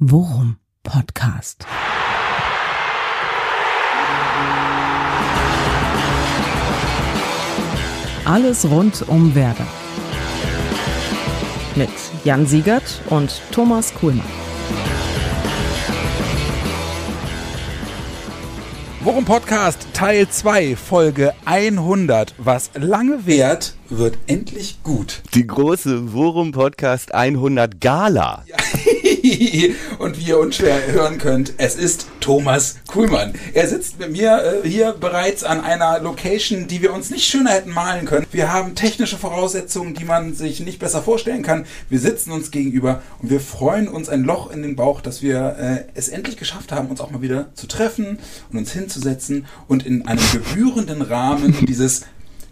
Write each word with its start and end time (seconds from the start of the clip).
Worum 0.00 0.56
Podcast. 0.82 1.64
Alles 8.24 8.68
rund 8.68 9.08
um 9.08 9.36
Werder. 9.36 9.68
Mit 11.76 11.90
Jan 12.24 12.44
Siegert 12.44 13.02
und 13.08 13.40
Thomas 13.52 13.94
Kuhlmann. 13.94 14.26
Worum 18.98 19.24
Podcast 19.24 19.86
Teil 19.92 20.28
2, 20.28 20.74
Folge 20.74 21.34
100. 21.44 22.34
Was 22.38 22.72
lange 22.74 23.26
währt, 23.26 23.76
wird 23.90 24.18
endlich 24.26 24.82
gut. 24.82 25.22
Die 25.34 25.46
große 25.46 26.12
Worum 26.12 26.50
Podcast 26.50 27.14
100 27.14 27.80
Gala. 27.80 28.42
Ja. 28.48 28.56
Und 29.98 30.18
wie 30.18 30.28
ihr 30.28 30.38
unschwer 30.38 30.86
hören 30.92 31.16
könnt, 31.16 31.54
es 31.56 31.76
ist 31.76 32.06
Thomas 32.20 32.76
Kuhlmann. 32.86 33.32
Er 33.54 33.66
sitzt 33.68 33.98
mit 33.98 34.12
mir 34.12 34.62
äh, 34.64 34.68
hier 34.68 34.92
bereits 34.92 35.44
an 35.44 35.62
einer 35.62 35.98
Location, 36.00 36.66
die 36.66 36.82
wir 36.82 36.92
uns 36.92 37.10
nicht 37.10 37.24
schöner 37.24 37.50
hätten 37.50 37.70
malen 37.70 38.04
können. 38.04 38.26
Wir 38.32 38.52
haben 38.52 38.74
technische 38.74 39.16
Voraussetzungen, 39.16 39.94
die 39.94 40.04
man 40.04 40.34
sich 40.34 40.60
nicht 40.60 40.78
besser 40.78 41.02
vorstellen 41.02 41.42
kann. 41.42 41.64
Wir 41.88 42.00
sitzen 42.00 42.32
uns 42.32 42.50
gegenüber 42.50 43.00
und 43.22 43.30
wir 43.30 43.40
freuen 43.40 43.88
uns 43.88 44.10
ein 44.10 44.24
Loch 44.24 44.50
in 44.50 44.62
den 44.62 44.76
Bauch, 44.76 45.00
dass 45.00 45.22
wir 45.22 45.56
äh, 45.58 45.84
es 45.94 46.08
endlich 46.08 46.36
geschafft 46.36 46.70
haben, 46.70 46.88
uns 46.88 47.00
auch 47.00 47.10
mal 47.10 47.22
wieder 47.22 47.48
zu 47.54 47.66
treffen 47.66 48.18
und 48.52 48.58
uns 48.58 48.72
hinzusetzen 48.72 49.46
und 49.68 49.86
in 49.86 50.06
einem 50.06 50.22
gebührenden 50.32 51.00
Rahmen 51.00 51.64
dieses 51.66 52.02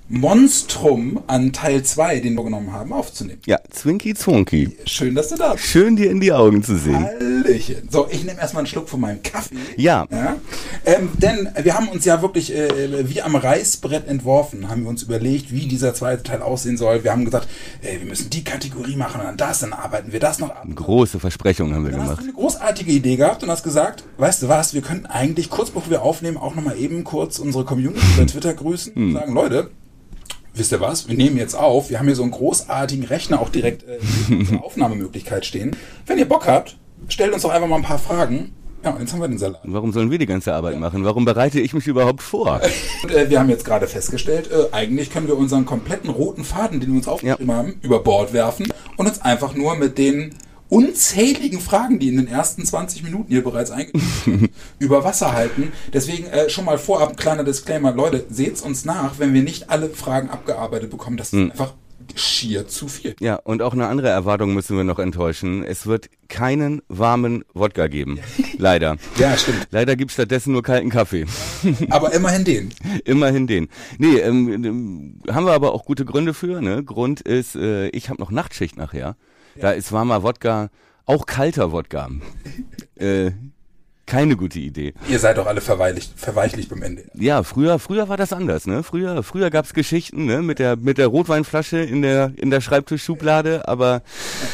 Monstrum 0.09 1.23
an 1.27 1.53
Teil 1.53 1.83
2, 1.83 2.21
den 2.21 2.35
wir 2.35 2.45
genommen 2.45 2.73
haben, 2.73 2.93
aufzunehmen. 2.93 3.41
Ja, 3.47 3.59
Zwinky 3.71 4.15
Zwonky. 4.15 4.77
Schön, 4.85 5.15
dass 5.15 5.29
du 5.29 5.37
da 5.37 5.55
bist. 5.55 5.65
Schön, 5.65 5.97
dir 5.97 6.11
in 6.11 6.21
die 6.21 6.33
Augen 6.33 6.63
zu 6.63 6.77
sehen. 6.77 7.05
Hallöchen. 7.05 7.89
So, 7.91 8.09
ich 8.11 8.25
nehme 8.25 8.39
erstmal 8.39 8.61
einen 8.61 8.67
Schluck 8.67 8.89
von 8.89 9.01
meinem 9.01 9.23
Kaffee. 9.23 9.57
Ja. 9.77 10.07
ja? 10.11 10.37
Ähm, 10.85 11.11
denn 11.15 11.49
wir 11.63 11.75
haben 11.75 11.89
uns 11.89 12.05
ja 12.05 12.21
wirklich 12.21 12.55
äh, 12.55 13.09
wie 13.09 13.23
am 13.23 13.37
Reißbrett 13.37 14.07
entworfen, 14.07 14.69
haben 14.69 14.83
wir 14.83 14.91
uns 14.91 15.03
überlegt, 15.03 15.51
wie 15.51 15.67
dieser 15.67 15.95
zweite 15.95 16.23
Teil 16.23 16.43
aussehen 16.43 16.77
soll. 16.77 17.05
Wir 17.05 17.13
haben 17.13 17.25
gesagt, 17.25 17.49
äh, 17.81 17.99
wir 17.99 18.07
müssen 18.07 18.29
die 18.31 18.45
Kategorie 18.45 18.97
machen 18.97 19.21
und 19.21 19.27
dann 19.27 19.37
das, 19.37 19.61
dann 19.61 19.73
arbeiten 19.73 20.13
wir 20.13 20.21
das 20.21 20.39
noch 20.39 20.51
ab. 20.51 20.67
Große 20.75 21.21
Versprechungen 21.21 21.75
haben 21.75 21.85
wir 21.85 21.93
dann 21.93 22.01
gemacht. 22.01 22.19
Hast 22.19 22.27
du 22.27 22.31
eine 22.31 22.35
großartige 22.35 22.93
Idee 22.93 23.17
gehabt 23.17 23.43
und 23.43 23.51
hast 23.51 23.63
gesagt, 23.63 24.05
weißt 24.19 24.43
du 24.43 24.49
was, 24.49 24.75
wir 24.75 24.83
könnten 24.83 25.07
eigentlich 25.07 25.49
kurz 25.49 25.71
bevor 25.71 25.91
wir 25.91 26.03
aufnehmen 26.03 26.37
auch 26.37 26.55
nochmal 26.55 26.79
eben 26.79 27.05
kurz 27.05 27.39
unsere 27.39 27.65
Community 27.65 28.01
bei 28.17 28.25
Twitter 28.25 28.55
grüßen 28.55 28.93
und 28.93 29.13
sagen, 29.15 29.33
Leute, 29.33 29.71
wisst 30.55 30.73
ihr 30.73 30.81
was, 30.81 31.09
wir 31.09 31.17
nehmen 31.17 31.37
jetzt 31.37 31.55
auf, 31.55 31.91
wir 31.91 31.99
haben 31.99 32.07
hier 32.07 32.17
so 32.17 32.23
einen 32.23 32.33
großartigen 32.33 33.05
Rechner 33.05 33.41
auch 33.41 33.49
direkt 33.49 33.85
äh, 33.85 34.57
Aufnahmemöglichkeit 34.63 35.45
stehen. 35.47 35.77
Wenn 36.07 36.19
ihr 36.19 36.29
Bock 36.29 36.47
habt, 36.47 36.77
stellt 37.09 37.33
uns 37.33 37.43
doch 37.43 37.51
einfach 37.51 37.69
mal 37.69 37.77
ein 37.77 37.83
paar 37.83 37.99
Fragen. 37.99 38.53
Ja, 38.85 38.91
und 38.91 39.01
jetzt 39.01 39.13
haben 39.13 39.21
wir 39.21 39.29
den 39.29 39.39
Salat. 39.39 39.61
Warum 39.63 39.93
sollen 39.93 40.11
wir 40.11 40.19
die 40.19 40.27
ganze 40.27 40.53
Arbeit 40.53 40.77
machen? 40.81 41.05
Warum 41.05 41.25
bereite 41.25 41.61
ich 41.61 41.73
mich 41.73 41.87
überhaupt 41.87 42.21
vor? 42.21 42.61
Und, 43.05 43.13
äh, 43.13 43.31
wir 43.31 43.39
haben 43.39 43.49
jetzt 43.49 43.65
gerade 43.65 43.87
festgestellt, 43.87 44.51
äh, 44.51 44.75
eigentlich 44.75 45.11
können 45.11 45.29
wir 45.29 45.39
unseren 45.39 45.65
kompletten 45.65 46.11
roten 46.11 46.43
Faden, 46.43 46.81
den 46.81 46.89
wir 46.91 46.97
uns 46.97 47.07
aufgeschrieben 47.07 47.49
Ja. 47.49 47.55
haben, 47.59 47.75
über 47.83 48.01
Bord 48.01 48.33
werfen 48.33 48.67
und 48.97 49.07
uns 49.07 49.23
einfach 49.23 49.55
nur 49.55 49.77
mit 49.77 49.99
den 49.99 50.35
unzähligen 50.73 51.61
Fragen, 51.61 51.99
die 51.99 52.09
in 52.09 52.17
den 52.17 52.29
ersten 52.29 52.65
20 52.65 53.03
Minuten 53.03 53.29
hier 53.29 53.45
bereits 53.45 53.71
eingegangen 53.71 54.09
sind, 54.25 54.51
über 54.79 55.05
Wasser 55.05 55.33
halten. 55.35 55.71
Deswegen 55.93 56.25
äh, 56.29 56.49
schon 56.49 56.65
mal 56.65 56.79
vorab 56.79 57.11
ein 57.11 57.17
kleiner 57.17 57.45
Disclaimer. 57.45 57.93
Leute, 57.93 58.25
seht's 58.31 58.63
uns 58.63 58.87
nach, 58.87 59.19
wenn 59.19 59.35
wir 59.35 59.43
nicht 59.43 59.69
alle 59.69 59.91
Fragen 59.91 60.31
abgearbeitet 60.31 60.91
bekommen. 60.91 61.19
Das 61.19 61.29
ist 61.29 61.39
Hm. 61.39 61.51
einfach 61.51 61.75
schier 62.15 62.67
zu 62.69 62.89
viel. 62.89 63.15
Ja, 63.21 63.37
und 63.37 63.61
auch 63.61 63.75
eine 63.75 63.87
andere 63.87 64.09
Erwartung 64.09 64.55
müssen 64.55 64.77
wir 64.77 64.85
noch 64.85 64.99
enttäuschen. 64.99 65.63
Es 65.63 65.87
wird 65.87 66.09
keinen 66.29 66.81
warmen 66.89 67.45
Wodka 67.53 67.87
geben. 67.89 68.19
Leider. 68.59 68.97
Ja, 69.19 69.37
stimmt. 69.37 69.69
Leider 69.73 69.95
gibt's 69.95 70.15
stattdessen 70.15 70.53
nur 70.53 70.63
kalten 70.63 70.89
Kaffee. 70.89 71.27
Aber 71.91 72.15
immerhin 72.15 72.45
den. 72.45 72.71
Immerhin 73.05 73.47
den. 73.47 73.69
Nee, 73.99 74.17
ähm, 74.21 74.65
ähm, 74.65 75.21
haben 75.31 75.45
wir 75.45 75.53
aber 75.53 75.73
auch 75.73 75.85
gute 75.85 76.05
Gründe 76.07 76.33
für. 76.33 76.63
Ne? 76.63 76.83
Grund 76.83 77.21
ist, 77.21 77.57
äh, 77.57 77.89
ich 77.89 78.09
habe 78.09 78.21
noch 78.21 78.31
Nachtschicht 78.31 78.79
nachher. 78.79 79.17
Da 79.57 79.73
ist 79.73 79.93
warmer 79.93 80.23
Wodka, 80.23 80.71
auch 81.05 81.27
kalter 81.27 81.73
Wodka. 81.73 82.09
äh, 82.97 83.33
keine 84.07 84.37
gute 84.37 84.59
Idee. 84.59 84.95
Ihr 85.09 85.19
seid 85.19 85.39
doch 85.39 85.47
alle 85.47 85.61
verweichlicht, 85.61 86.13
verweichlicht 86.17 86.69
beim 86.69 86.83
Ende. 86.83 87.05
Ja, 87.15 87.43
früher, 87.43 87.79
früher 87.79 88.09
war 88.09 88.17
das 88.17 88.33
anders, 88.33 88.67
ne? 88.67 88.83
Früher, 88.83 89.23
früher 89.23 89.51
gab's 89.51 89.75
Geschichten, 89.75 90.27
ne? 90.27 90.43
Mit 90.43 90.59
der, 90.59 90.77
mit 90.77 90.99
der 90.99 91.07
Rotweinflasche 91.07 91.79
in 91.79 92.03
der, 92.03 92.33
in 92.37 92.51
der 92.51 92.61
Schreibtischschublade, 92.61 93.67
aber 93.69 94.03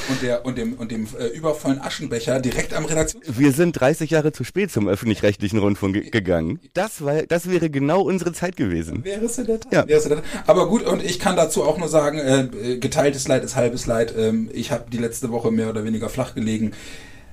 Und, 0.08 0.22
der, 0.22 0.44
und 0.44 0.58
dem, 0.58 0.74
und 0.74 0.90
dem 0.90 1.08
äh, 1.18 1.26
übervollen 1.28 1.80
Aschenbecher 1.80 2.40
direkt 2.40 2.74
am 2.74 2.84
Redaktions... 2.84 3.24
wir 3.26 3.52
sind 3.52 3.72
30 3.72 4.10
Jahre 4.10 4.32
zu 4.32 4.44
spät 4.44 4.70
zum 4.70 4.88
öffentlich-rechtlichen 4.88 5.58
Rundfunk 5.58 5.94
ge 5.94 6.10
gegangen. 6.10 6.60
Das 6.74 7.04
war, 7.04 7.22
das 7.22 7.50
wäre 7.50 7.70
genau 7.70 8.02
unsere 8.02 8.32
Zeit 8.32 8.56
gewesen. 8.56 9.04
Wäre 9.04 9.24
es 9.24 9.38
in 9.38 9.46
der 9.46 9.60
Tat. 9.60 9.72
Ja. 9.72 9.88
Wäre 9.88 9.98
es 9.98 10.04
in 10.04 10.10
der 10.10 10.22
Tat. 10.22 10.48
Aber 10.48 10.68
gut, 10.68 10.82
und 10.82 11.02
ich 11.02 11.18
kann 11.18 11.36
dazu 11.36 11.64
auch 11.64 11.78
nur 11.78 11.88
sagen, 11.88 12.18
äh, 12.18 12.78
geteiltes 12.78 13.28
Leid 13.28 13.44
ist 13.44 13.56
halbes 13.56 13.86
Leid. 13.86 14.14
Ähm, 14.16 14.50
ich 14.52 14.70
habe 14.72 14.84
die 14.90 14.98
letzte 14.98 15.30
Woche 15.30 15.50
mehr 15.50 15.70
oder 15.70 15.84
weniger 15.84 16.08
flach 16.08 16.34
gelegen. 16.34 16.72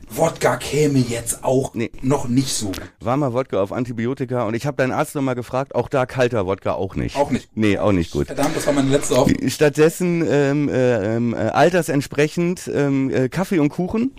Wodka 0.10 0.58
käme 0.58 1.00
jetzt 1.00 1.44
auch 1.44 1.74
Nee. 1.74 1.92
noch 2.02 2.28
nicht 2.28 2.54
so. 2.54 2.72
Warmer 3.00 3.34
Wodka 3.34 3.62
auf 3.62 3.72
Antibiotika 3.72 4.44
und 4.44 4.54
ich 4.54 4.66
habe 4.66 4.78
deinen 4.78 4.92
Arzt 4.92 5.16
nochmal 5.16 5.36
gefragt, 5.36 5.76
auch 5.76 5.90
da 5.90 6.06
kalter 6.06 6.46
Wodka 6.46 6.74
auch 6.74 6.96
nicht. 6.96 7.16
Auch 7.16 7.32
nicht. 7.32 7.50
Nee, 7.56 7.78
auch 7.78 7.92
nicht 7.92 8.12
gut. 8.12 8.28
Verdammt, 8.28 8.56
das 8.56 8.66
war 8.68 8.74
meine 8.74 8.90
letzte 8.90 9.18
Hoffnung. 9.18 9.50
Stattdessen 9.50 10.26
ähm, 10.28 10.70
äh, 10.70 11.16
ähm, 11.16 11.34
äh, 11.34 11.38
altersentsprechend 11.38 12.70
ähm, 12.74 13.10
äh, 13.10 13.30
Kaffee 13.30 13.60
und 13.60 13.70
Kuchen 13.70 14.12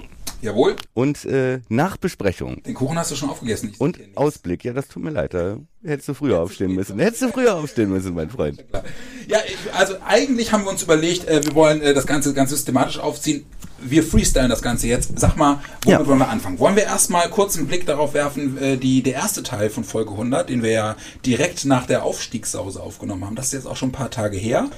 Jawohl, 0.43 0.77
und 0.93 1.25
äh, 1.25 1.61
nach 1.69 1.97
Besprechung. 1.97 2.63
den 2.63 2.75
Kuchen 2.75 2.99
hast 2.99 3.11
du 3.11 3.17
schon 3.17 3.31
aufgegessen. 3.31 3.73
Und. 3.79 3.99
Ausblick, 4.17 4.65
ja, 4.65 4.73
das 4.75 4.87
tut 4.89 5.03
mir 5.03 5.11
leid, 5.11 5.33
da 5.35 5.57
hättest 5.83 6.09
du 6.09 6.15
früher 6.15 6.41
aufstehen 6.41 6.73
müssen. 6.75 6.99
Hättest 6.99 7.23
du 7.23 7.29
früher 7.31 7.55
aufstehen 7.55 7.89
müssen, 7.89 8.15
mein 8.15 8.29
Freund. 8.29 8.63
Ja, 9.29 9.39
also 9.73 9.95
eigentlich 10.07 10.53
haben 10.53 10.65
wir 10.65 10.71
uns 10.71 10.83
überlegt, 10.83 11.27
äh, 11.27 11.43
wir 11.45 11.55
wollen 11.55 11.81
äh, 11.81 11.95
das 11.95 12.07
Ganze 12.07 12.35
ganz 12.35 12.51
systematisch 12.51 12.99
aufziehen. 12.99 13.47
Wir 13.79 14.03
freestylen 14.03 14.49
das 14.51 14.63
Ganze 14.63 14.87
jetzt. 14.89 15.19
Sag 15.19 15.37
mal, 15.37 15.61
womit 15.85 16.01
Ja. 16.01 16.07
wollen 16.07 16.19
wir 16.19 16.29
anfangen? 16.29 16.59
Wollen 16.59 16.77
wir 16.77 16.85
erstmal 16.85 17.29
kurz 17.29 17.57
einen 17.57 17.67
Blick 17.67 17.87
darauf 17.87 18.15
werfen, 18.15 18.57
äh, 18.59 18.77
die, 18.77 19.03
der 19.03 19.15
erste 19.15 19.43
Teil 19.43 19.71
von 19.71 19.85
Folge 19.85 20.13
100, 20.13 20.49
den 20.49 20.63
wir 20.63 20.71
ja 20.71 20.97
direkt 21.25 21.65
nach 21.65 21.87
der 21.87 22.03
Aufstiegssause 22.05 22.83
aufgenommen 22.83 23.25
haben. 23.25 23.37
Das 23.37 23.47
ist 23.47 23.53
jetzt 23.53 23.67
auch 23.67 23.77
schon 23.77 23.91
ein 23.91 23.93
paar 23.93 24.11
Tage 24.11 24.37
her. 24.37 24.69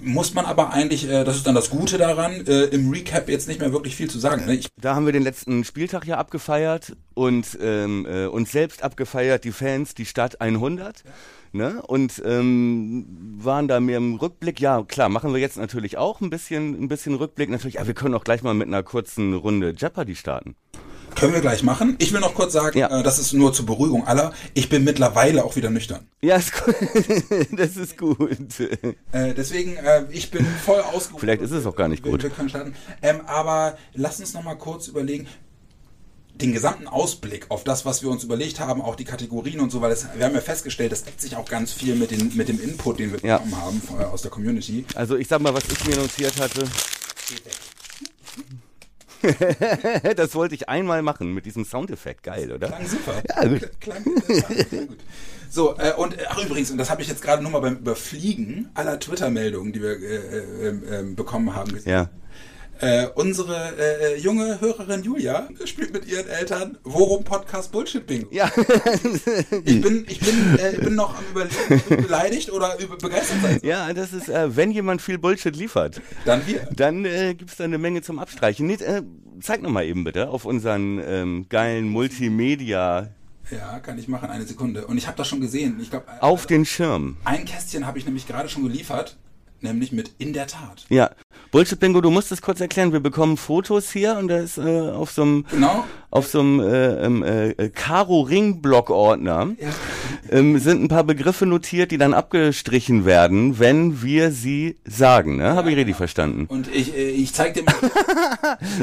Muss 0.00 0.34
man 0.34 0.44
aber 0.44 0.72
eigentlich, 0.72 1.08
äh, 1.08 1.24
das 1.24 1.36
ist 1.36 1.46
dann 1.46 1.54
das 1.54 1.70
Gute 1.70 1.96
daran, 1.96 2.44
äh, 2.46 2.64
im 2.64 2.90
Recap 2.90 3.28
jetzt 3.30 3.48
nicht 3.48 3.60
mehr 3.60 3.72
wirklich 3.72 3.96
viel 3.96 4.10
zu 4.10 4.18
sagen. 4.18 4.44
Ne? 4.44 4.60
Da 4.78 4.94
haben 4.94 5.06
wir 5.06 5.12
den 5.14 5.22
letzten 5.22 5.64
Spieltag 5.64 6.06
ja 6.06 6.18
abgefeiert 6.18 6.94
und 7.14 7.56
ähm, 7.62 8.04
äh, 8.04 8.26
uns 8.26 8.52
selbst 8.52 8.82
abgefeiert, 8.82 9.44
die 9.44 9.52
Fans, 9.52 9.94
die 9.94 10.04
Stadt 10.04 10.40
100. 10.42 11.04
Ne? 11.54 11.80
Und 11.86 12.20
ähm, 12.26 13.06
waren 13.38 13.68
da 13.68 13.78
mehr 13.78 13.98
im 13.98 14.16
Rückblick. 14.16 14.60
Ja, 14.60 14.82
klar, 14.82 15.08
machen 15.08 15.32
wir 15.32 15.40
jetzt 15.40 15.56
natürlich 15.56 15.96
auch 15.96 16.20
ein 16.20 16.28
bisschen, 16.28 16.74
ein 16.82 16.88
bisschen 16.88 17.14
Rückblick. 17.14 17.48
Natürlich, 17.48 17.74
ja, 17.74 17.86
wir 17.86 17.94
können 17.94 18.14
auch 18.14 18.24
gleich 18.24 18.42
mal 18.42 18.54
mit 18.54 18.66
einer 18.66 18.82
kurzen 18.82 19.34
Runde 19.34 19.72
Jeopardy 19.76 20.16
starten. 20.16 20.56
können 21.14 21.32
wir 21.32 21.40
gleich 21.40 21.62
machen. 21.62 21.94
Ich 22.00 22.12
will 22.12 22.18
noch 22.18 22.34
kurz 22.34 22.54
sagen, 22.54 22.76
Ja. 22.76 22.88
äh, 22.98 23.04
das 23.04 23.20
ist 23.20 23.32
nur 23.34 23.52
zur 23.52 23.66
Beruhigung 23.66 24.04
aller. 24.04 24.32
Ich 24.54 24.68
bin 24.68 24.82
mittlerweile 24.82 25.44
auch 25.44 25.54
wieder 25.54 25.70
nüchtern. 25.70 26.08
Ja, 26.22 26.34
ist 26.34 26.52
gut. 26.64 26.74
das 27.56 27.76
ist 27.76 27.96
gut. 27.96 28.58
Äh, 29.12 29.32
deswegen, 29.34 29.76
äh, 29.76 30.06
ich 30.10 30.32
bin 30.32 30.44
voll 30.44 30.80
ausgeruht. 30.80 31.20
Vielleicht 31.20 31.42
ist 31.42 31.52
es 31.52 31.66
auch 31.66 31.76
gar 31.76 31.86
nicht 31.86 32.04
wir, 32.04 32.10
gut. 32.10 32.24
Wir 32.24 32.30
können 32.30 32.48
starten. 32.48 32.74
Ähm, 33.00 33.20
aber 33.26 33.78
lass 33.92 34.18
uns 34.18 34.34
noch 34.34 34.42
mal 34.42 34.56
kurz 34.56 34.88
überlegen, 34.88 35.28
den 36.34 36.52
gesamten 36.52 36.88
Ausblick 36.88 37.46
auf 37.50 37.62
das, 37.64 37.84
was 37.86 38.02
wir 38.02 38.10
uns 38.10 38.24
überlegt 38.24 38.58
haben, 38.60 38.82
auch 38.82 38.96
die 38.96 39.04
Kategorien 39.04 39.60
und 39.60 39.70
so, 39.70 39.80
weil 39.80 39.90
das, 39.90 40.06
wir 40.16 40.24
haben 40.24 40.34
ja 40.34 40.40
festgestellt, 40.40 40.90
das 40.92 41.04
deckt 41.04 41.20
sich 41.20 41.36
auch 41.36 41.48
ganz 41.48 41.72
viel 41.72 41.94
mit, 41.94 42.10
den, 42.10 42.36
mit 42.36 42.48
dem 42.48 42.60
Input, 42.60 42.98
den 42.98 43.12
wir 43.12 43.20
Ja. 43.20 43.38
bekommen 43.38 43.56
haben 43.62 43.80
von, 43.80 44.00
äh, 44.00 44.04
aus 44.04 44.22
der 44.22 44.30
Community. 44.30 44.84
Also 44.94 45.16
ich 45.16 45.28
sag 45.28 45.40
mal, 45.40 45.54
was 45.54 45.64
ich 45.70 45.84
mir 45.86 45.96
notiert 45.96 46.38
hatte. 46.40 46.64
das 50.16 50.34
wollte 50.34 50.54
ich 50.54 50.68
einmal 50.68 51.02
machen 51.02 51.32
mit 51.32 51.46
diesem 51.46 51.64
Soundeffekt. 51.64 52.22
Geil, 52.24 52.52
oder? 52.52 52.66
Klang 52.68 52.86
super. 52.86 53.22
Ja, 53.28 53.48
gut. 53.48 53.70
Klang 53.80 54.04
sehr 54.26 54.64
gut. 54.64 54.98
So, 55.50 55.78
äh, 55.78 55.92
und 55.92 56.18
äh, 56.18 56.24
ach 56.28 56.44
übrigens, 56.44 56.72
und 56.72 56.78
das 56.78 56.90
habe 56.90 57.00
ich 57.02 57.06
jetzt 57.06 57.22
gerade 57.22 57.40
nur 57.40 57.52
mal 57.52 57.60
beim 57.60 57.76
Überfliegen 57.76 58.70
aller 58.74 58.98
Twitter-Meldungen, 58.98 59.72
die 59.72 59.80
wir 59.80 59.90
äh, 59.90 60.16
äh, 60.16 60.68
äh, 60.68 61.00
äh, 61.00 61.02
bekommen 61.14 61.54
haben, 61.54 61.72
gesehen. 61.72 61.92
Ja. 61.92 62.10
Äh, 62.84 63.08
unsere 63.14 63.72
äh, 63.78 64.18
junge 64.18 64.60
Hörerin 64.60 65.02
Julia 65.02 65.48
spielt 65.64 65.94
mit 65.94 66.06
ihren 66.06 66.28
Eltern 66.28 66.76
Worum 66.84 67.24
Podcast 67.24 67.72
Bullshit 67.72 68.06
Bingo. 68.06 68.28
Ja. 68.30 68.50
Ich 69.64 69.80
bin, 69.80 70.04
ich 70.06 70.20
bin, 70.20 70.58
äh, 70.58 70.76
bin 70.78 70.94
noch 70.94 71.16
am 71.16 71.24
überlegen, 71.30 72.02
beleidigt 72.02 72.52
oder 72.52 72.76
begeistert 73.00 73.38
sein. 73.42 73.60
Ja, 73.62 73.90
das 73.94 74.12
ist, 74.12 74.28
äh, 74.28 74.54
wenn 74.54 74.70
jemand 74.70 75.00
viel 75.00 75.16
Bullshit 75.16 75.56
liefert, 75.56 76.02
Dann 76.26 76.46
wir. 76.46 76.68
dann 76.76 77.04
äh, 77.06 77.34
gibt's 77.34 77.56
da 77.56 77.64
eine 77.64 77.78
Menge 77.78 78.02
zum 78.02 78.18
Abstreichen. 78.18 78.66
Nee, 78.66 78.74
äh, 78.74 79.02
zeig 79.40 79.62
noch 79.62 79.70
mal 79.70 79.84
eben 79.86 80.04
bitte 80.04 80.28
auf 80.28 80.44
unseren 80.44 81.00
ähm, 81.06 81.46
geilen 81.48 81.88
Multimedia 81.88 83.08
Ja, 83.50 83.78
kann 83.80 83.98
ich 83.98 84.08
machen, 84.08 84.28
eine 84.28 84.44
Sekunde. 84.44 84.86
Und 84.86 84.98
ich 84.98 85.06
habe 85.06 85.16
das 85.16 85.28
schon 85.28 85.40
gesehen. 85.40 85.78
Ich 85.80 85.90
glaube, 85.90 86.04
auf 86.20 86.44
den 86.46 86.66
Schirm. 86.66 87.16
ein 87.24 87.44
Kästchen 87.46 87.86
habe 87.86 87.98
ich 87.98 88.04
nämlich 88.04 88.26
gerade 88.26 88.48
schon 88.50 88.62
geliefert. 88.64 89.16
nämlich 89.60 89.92
mit 89.92 90.12
in 90.18 90.32
der 90.34 90.46
Tat. 90.46 90.84
Ja. 90.90 91.10
Bullshit 91.54 91.78
Bingo, 91.78 92.00
du 92.00 92.10
musst 92.10 92.32
es 92.32 92.42
kurz 92.42 92.60
erklären. 92.60 92.92
Wir 92.92 92.98
bekommen 92.98 93.36
Fotos 93.36 93.92
hier 93.92 94.16
und 94.18 94.26
da 94.26 94.38
ist 94.38 94.58
äh, 94.58 94.90
auf 94.90 95.12
so 95.12 95.22
einem 95.22 95.44
Genau. 95.52 95.84
auf 96.10 96.26
so 96.26 96.40
einem 96.40 96.58
äh, 96.58 97.04
ähm, 97.06 97.22
äh, 97.22 97.68
Karo 97.68 98.22
Ring 98.22 98.60
Block 98.60 98.90
Ordner 98.90 99.52
Ja. 99.60 99.68
ähm, 100.36 100.58
sind 100.58 100.82
ein 100.82 100.88
paar 100.88 101.04
Begriffe 101.04 101.46
notiert, 101.46 101.92
die 101.92 101.96
dann 101.98 102.12
abgestrichen 102.12 103.04
werden, 103.04 103.60
wenn 103.60 104.02
wir 104.02 104.32
sie 104.32 104.78
sagen. 104.84 105.36
Ne? 105.36 105.54
Habe 105.54 105.70
ich 105.70 105.76
richtig 105.76 105.94
verstanden? 105.94 106.46
Und 106.48 106.66
ich, 106.74 106.92
äh, 106.96 107.10
ich 107.10 107.32
zeig 107.32 107.54
dir 107.54 107.62
mal. 107.62 107.74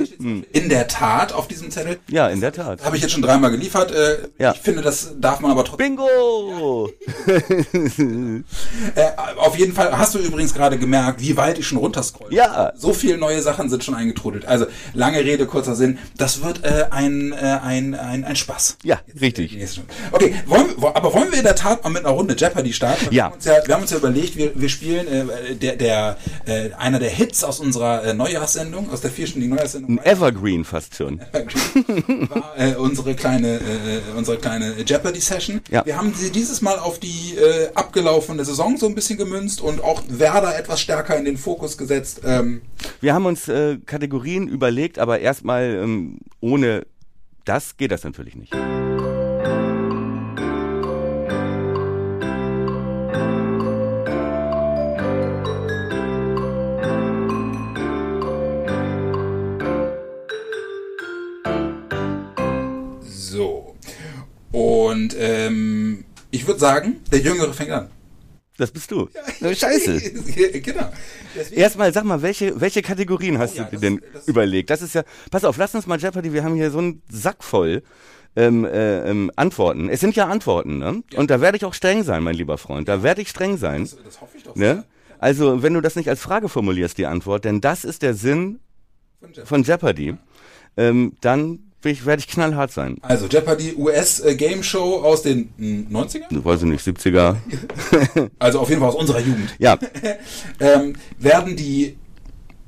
Steht's 0.06 0.14
in 0.54 0.70
der 0.70 0.88
Tat 0.88 1.34
auf 1.34 1.50
diesem 1.50 1.72
Zettel. 1.72 2.00
Ja, 2.08 2.30
in 2.30 2.40
der 2.40 2.54
Tat. 2.54 2.86
Habe 2.86 2.96
ich 2.96 3.02
jetzt 3.02 3.12
schon 3.12 3.22
dreimal 3.22 3.52
geliefert. 3.52 3.92
Äh, 3.92 4.30
Ja. 4.40 4.54
Ich 4.54 4.60
finde, 4.62 4.82
das 4.82 5.16
darf 5.20 5.42
man 5.42 5.52
aber 5.52 5.66
trotzdem. 5.66 5.98
Bingo! 5.98 6.90
Äh, 8.96 9.04
auf 9.38 9.58
jeden 9.58 9.74
Fall 9.74 9.98
hast 9.98 10.16
du 10.16 10.20
übrigens 10.20 10.54
gerade 10.54 10.78
gemerkt, 10.78 11.22
wie 11.22 11.36
weit 11.38 11.58
ich 11.60 11.68
schon 11.68 11.78
runterscroll. 11.78 12.34
Ja. 12.34 12.61
So 12.76 12.94
viele 12.94 13.18
neue 13.18 13.42
Sachen 13.42 13.70
sind 13.70 13.84
schon 13.84 13.96
eingetrudelt. 13.96 14.46
Also 14.46 14.66
lange 14.94 15.20
Rede, 15.20 15.46
kurzer 15.46 15.76
Sinn. 15.76 15.98
Das 16.18 16.44
wird 16.44 16.64
äh, 16.64 16.86
ein, 16.92 17.32
äh, 17.34 17.36
ein, 17.64 17.94
ein, 17.96 18.24
ein 18.24 18.36
Spaß. 18.36 18.78
Ja, 18.84 19.00
Die 19.14 19.20
richtig. 19.20 19.54
nächste 19.56 19.82
Stunde. 19.82 19.94
Okay, 20.12 20.36
wollen, 20.46 20.68
wir- 20.68 20.82
wo- 20.82 20.88
aber 20.90 21.14
wollen 21.14 21.32
wir 21.32 21.38
in 21.40 21.44
der 21.44 21.56
Tat 21.56 21.84
mal 21.84 21.90
mit 21.90 22.06
einer 22.06 22.14
Runde 22.14 22.36
Jeopardy 22.38 22.74
starten? 22.74 23.06
Wir 23.10 23.14
Ja. 23.18 23.24
haben 23.26 23.34
uns 23.36 23.46
ja, 23.46 23.54
wir 23.66 23.74
haben 23.76 23.82
uns 23.82 23.92
ja 23.92 23.98
überlegt, 23.98 24.36
wir, 24.36 24.52
wir 24.56 24.70
spielen 24.70 25.08
äh, 25.08 25.56
der, 25.56 25.76
der, 25.76 26.18
äh, 26.46 26.72
einer 26.78 27.00
der 27.00 27.10
Hits 27.10 27.44
aus 27.44 27.60
unserer 27.60 28.04
äh, 28.04 28.14
Neujahrssendung, 28.14 28.90
aus 28.92 29.02
der 29.02 29.12
vierstündigen 29.12 29.56
Neujahrssendung. 29.56 30.00
Ein 30.00 30.06
Evergreen 30.06 30.64
fast 30.66 30.96
schon. 30.96 31.20
war 32.30 32.54
äh, 32.58 32.76
unsere 32.76 33.16
kleine 33.16 33.56
äh, 33.56 33.60
unsere 34.18 34.38
kleine 34.38 34.76
Jeopardy 34.86 35.20
Session. 35.22 35.62
Ja. 35.70 35.86
Wir 35.86 35.98
haben 35.98 36.14
sie 36.16 36.32
dieses 36.32 36.62
Mal 36.62 36.80
auf 36.80 37.00
die 37.00 37.36
äh, 37.36 37.70
abgelaufene 37.76 38.44
Saison 38.46 38.78
so 38.78 38.88
ein 38.88 38.96
bisschen 38.96 39.18
gemünzt 39.18 39.62
und 39.62 39.84
auch 39.84 40.02
Werder 40.08 40.58
etwas 40.58 40.82
stärker 40.82 41.18
in 41.18 41.26
den 41.26 41.38
Fokus 41.38 41.78
gesetzt. 41.78 42.22
Ähm, 42.26 42.51
Wir 43.00 43.14
haben 43.14 43.26
uns 43.26 43.48
äh, 43.48 43.78
Kategorien 43.86 44.48
überlegt, 44.48 45.00
aber 45.00 45.20
erstmal 45.20 45.64
ähm, 45.64 46.20
ohne 46.40 46.86
das 47.46 47.78
geht 47.78 47.92
das 47.92 48.04
natürlich 48.04 48.36
nicht. 48.36 48.54
so. 63.32 63.76
Und 64.52 65.16
ähm, 65.18 66.04
ich 66.32 66.46
würde 66.46 66.60
sagen, 66.60 66.98
der 67.12 67.20
Jüngere 67.20 67.54
fängt 67.54 67.72
an. 67.72 67.90
Das 68.62 68.70
bist 68.72 68.92
du. 68.92 69.10
Na, 69.40 69.56
Scheiße. 69.56 70.00
genau. 70.62 70.92
Deswegen, 71.36 71.60
Erstmal, 71.62 71.92
sag 71.92 72.04
mal, 72.04 72.22
welche, 72.22 72.62
welche 72.62 72.84
Kategorien 72.84 73.40
hast 73.40 73.58
ja, 73.58 73.64
du 73.64 73.72
dir 73.72 73.72
das- 73.72 73.82
denn 73.82 74.02
das- 74.14 74.28
überlegt? 74.28 74.70
Das 74.70 74.84
ist 74.84 74.94
ja, 74.94 75.04
pass 75.32 75.44
auf, 75.46 75.58
lass 75.58 75.74
uns 75.74 75.88
mal 75.88 76.00
Jeopardy, 76.00 76.32
wir 76.32 76.44
haben 76.44 76.54
hier 76.54 76.70
so 76.70 76.78
einen 76.78 77.02
Sack 77.10 77.44
voll 77.44 77.82
ähm, 78.36 78.64
äh, 78.66 79.10
ähm, 79.10 79.32
Antworten. 79.36 79.90
Es 79.90 80.00
sind 80.00 80.16
ja 80.16 80.28
Antworten, 80.28 80.78
ne? 80.78 81.02
Und 81.16 81.32
da 81.32 81.42
werde 81.42 81.58
ich 81.58 81.66
auch 81.66 81.74
streng 81.74 82.04
sein, 82.04 82.22
mein 82.22 82.36
lieber 82.36 82.60
Freund. 82.60 82.88
Da 82.88 83.02
werde 83.02 83.24
ich 83.24 83.30
streng 83.30 83.58
sein. 83.58 83.82
das, 83.82 83.98
das 84.04 84.22
hoffe 84.22 84.38
ich 84.38 84.44
doch. 84.44 84.56
Ne? 84.56 84.86
Also, 85.18 85.64
wenn 85.64 85.74
du 85.74 85.82
das 85.82 85.96
nicht 85.96 86.08
als 86.08 86.22
Frage 86.22 86.48
formulierst, 86.48 87.00
die 87.00 87.08
Antwort, 87.08 87.44
denn 87.46 87.62
das 87.62 87.84
ist 87.84 88.04
der 88.04 88.14
Sinn 88.14 88.60
Von 89.20 89.30
Jeopardy. 89.34 89.48
von 89.48 89.64
Jeopardy, 89.64 90.16
ähm, 90.78 91.14
dann 91.22 91.71
ich, 91.90 92.06
werde 92.06 92.20
ich 92.20 92.28
knallhart 92.28 92.72
sein. 92.72 92.98
Also 93.02 93.28
Jeopardy 93.28 93.74
US 93.76 94.20
äh, 94.20 94.36
Game 94.36 94.64
Show 94.64 95.02
aus 95.04 95.24
den 95.24 95.50
hm, 95.58 95.88
90ern? 95.92 96.44
Weiß 96.44 96.62
ich 96.62 96.68
nicht, 96.68 96.86
70er. 96.86 97.38
Also 98.40 98.60
auf 98.60 98.70
jeden 98.70 98.82
Fall 98.82 98.90
aus 98.90 98.96
unserer 98.96 99.20
Jugend. 99.20 99.56
Ja, 99.60 99.78
ähm, 100.60 100.94
werden 101.18 101.56
die 101.56 101.96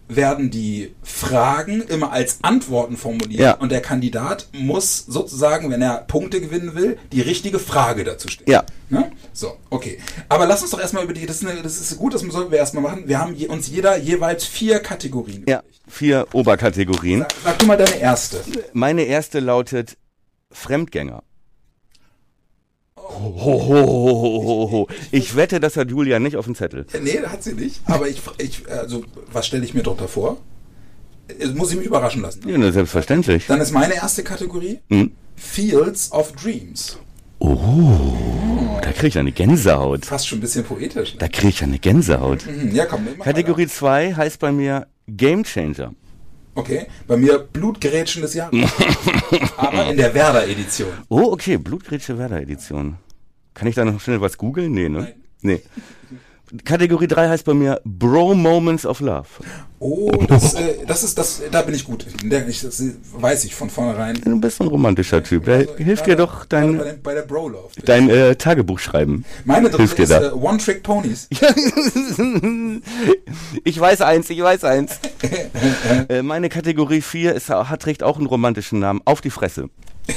werden 0.08 0.50
die 0.52 0.94
Fragen 1.02 1.82
immer 1.82 2.12
als 2.12 2.40
Antworten 2.42 2.98
formuliert 2.98 3.40
Ja. 3.42 3.54
und 3.56 3.72
der 3.72 3.82
Kandidat 3.82 4.48
muss 4.52 4.98
sozusagen, 4.98 5.72
wenn 5.72 5.82
er 5.82 6.00
Punkte 6.08 6.42
gewinnen 6.42 6.76
will, 6.76 6.98
die 7.12 7.22
richtige 7.22 7.58
Frage 7.60 8.04
dazu 8.04 8.28
stellen. 8.28 8.50
Ja. 8.50 8.64
Ne? 8.90 9.12
So, 9.32 9.58
okay. 9.70 10.00
Aber 10.30 10.46
lass 10.46 10.62
uns 10.62 10.72
doch 10.72 10.80
erstmal 10.80 11.04
über 11.04 11.14
die, 11.14 11.26
das 11.26 11.42
ist, 11.42 11.48
eine, 11.50 11.62
das 11.62 11.80
ist 11.80 11.98
gut, 11.98 12.14
das 12.14 12.22
sollten 12.22 12.52
wir 12.52 12.58
erstmal 12.60 12.84
machen. 12.84 13.08
Wir 13.08 13.20
haben 13.20 13.34
je, 13.36 13.48
uns 13.48 13.68
jeder 13.68 13.98
jeweils 13.98 14.46
vier 14.46 14.80
Kategorien. 14.80 15.46
ja, 15.48 15.64
vier 15.88 16.28
Oberkategorien. 16.34 17.22
Sag, 17.22 17.34
sag 17.44 17.60
du 17.60 17.66
mal 17.66 17.78
deine 17.78 17.98
erste. 17.98 18.42
Meine 18.74 19.04
erste 19.04 19.40
lautet 19.40 19.98
Fremdgänger. 20.52 21.24
Ho, 23.14 23.68
ho, 23.68 24.72
ho. 24.72 24.88
Ich 25.12 25.36
wette, 25.36 25.60
das 25.60 25.78
hat 25.78 25.90
Julia 25.90 26.20
nicht 26.20 26.36
auf 26.38 26.46
dem 26.46 26.56
Zettel. 26.56 26.86
Äh, 26.94 27.00
Nee, 27.00 27.20
hat 27.26 27.44
sie 27.44 27.54
nicht. 27.54 27.82
Aber 27.86 28.08
ich, 28.08 28.22
ich 28.38 28.64
also, 28.70 29.04
was 29.32 29.46
stelle 29.48 29.64
ich 29.66 29.74
mir 29.74 29.84
darunter 29.84 30.08
vor? 30.08 30.38
Es 31.40 31.54
muss 31.54 31.72
ich 31.72 31.78
mich 31.78 31.86
überraschen 31.88 32.22
lassen. 32.22 32.48
Ja, 32.48 32.72
selbstverständlich. 32.72 33.46
Dann 33.48 33.62
ist 33.62 33.72
meine 33.72 33.96
erste 33.96 34.24
Kategorie 34.24 34.80
Hm. 34.90 35.12
Fields 35.36 36.12
of 36.12 36.32
Dreams. 36.34 36.98
Da 37.40 38.92
kriege 38.92 39.08
ich 39.08 39.18
eine 39.18 39.32
Gänsehaut. 39.32 40.06
Fast 40.06 40.28
schon 40.28 40.38
ein 40.40 40.42
bisschen 40.42 40.64
poetisch. 40.64 41.14
Ne? 41.14 41.20
Da 41.20 41.28
kriege 41.28 41.50
ich 41.50 41.64
eine 41.64 41.80
Gänsehaut. 41.80 42.46
Mhm, 42.46 42.74
Ja, 42.76 42.86
komm, 42.86 43.08
Kategorie 43.20 43.68
2 43.68 44.14
heißt 44.14 44.40
bei 44.40 44.52
mir 44.52 44.88
Game 45.08 45.44
Changer. 45.44 45.94
Okay, 46.56 46.88
bei 47.08 47.18
mir 47.18 47.40
Blutgerätschen 47.40 48.22
des 48.22 48.36
Jahres. 48.36 48.54
Aber 49.58 49.90
in 49.90 49.98
der 49.98 50.14
Werder-Edition. 50.14 50.92
Oh, 51.10 51.32
okay, 51.32 51.58
Blutgrätsche 51.58 52.18
Werder 52.18 52.42
Edition. 52.42 52.98
Kann 53.54 53.68
ich 53.68 53.76
da 53.76 53.86
noch 53.86 54.00
schnell 54.00 54.22
was 54.22 54.38
googeln? 54.38 54.72
Nee, 54.72 54.90
ne? 54.90 55.00
Nein. 55.00 55.14
Nee. 55.42 55.62
Kategorie 56.66 57.08
3 57.08 57.30
heißt 57.30 57.46
bei 57.46 57.54
mir 57.54 57.82
Bro 57.84 58.36
Moments 58.36 58.86
of 58.86 59.00
Love. 59.00 59.28
Oh, 59.80 60.10
das, 60.28 60.54
äh, 60.54 60.86
das 60.88 61.04
ist 61.04 61.18
das, 61.18 61.42
da 61.52 61.62
bin 61.64 61.74
ich 61.76 61.84
gut. 61.84 62.06
Der, 62.24 62.42
das 62.42 62.84
weiß 63.14 63.44
ich 63.46 63.56
von 63.56 63.70
vornherein. 63.70 64.22
Du 64.24 64.40
bist 64.40 64.62
ein 64.62 64.68
romantischer 64.68 65.22
Typ. 65.24 65.46
Da 65.46 65.54
Also, 65.54 65.76
hilft 65.78 66.06
dir 66.06 66.16
doch 66.16 66.46
dein, 66.46 66.78
bei, 66.78 66.84
dem, 66.84 67.02
bei 67.02 67.14
der 67.16 67.24
Bro-Love. 67.24 67.70
dein 67.84 68.10
äh, 68.10 68.36
Tagebuch 68.36 68.80
schreiben. 68.80 69.26
Meine 69.46 69.70
hilft 69.70 69.80
dritte 69.80 69.96
dir 69.96 70.04
ist 70.04 70.12
da. 70.12 70.30
äh, 70.30 70.32
One-Trick-Ponies. 70.32 71.30
Ich 73.64 73.80
weiß 73.80 74.02
eins, 74.02 74.30
ich 74.30 74.42
weiß 74.42 74.64
eins. 74.64 75.00
äh, 76.10 76.22
meine 76.22 76.50
Kategorie 76.50 77.02
4 77.02 77.34
ist, 77.34 77.50
hat, 77.50 77.82
trägt 77.82 78.04
auch 78.04 78.18
einen 78.18 78.26
romantischen 78.28 78.80
Namen. 78.80 79.02
Auf 79.06 79.22
die 79.22 79.30
Fresse. 79.30 79.70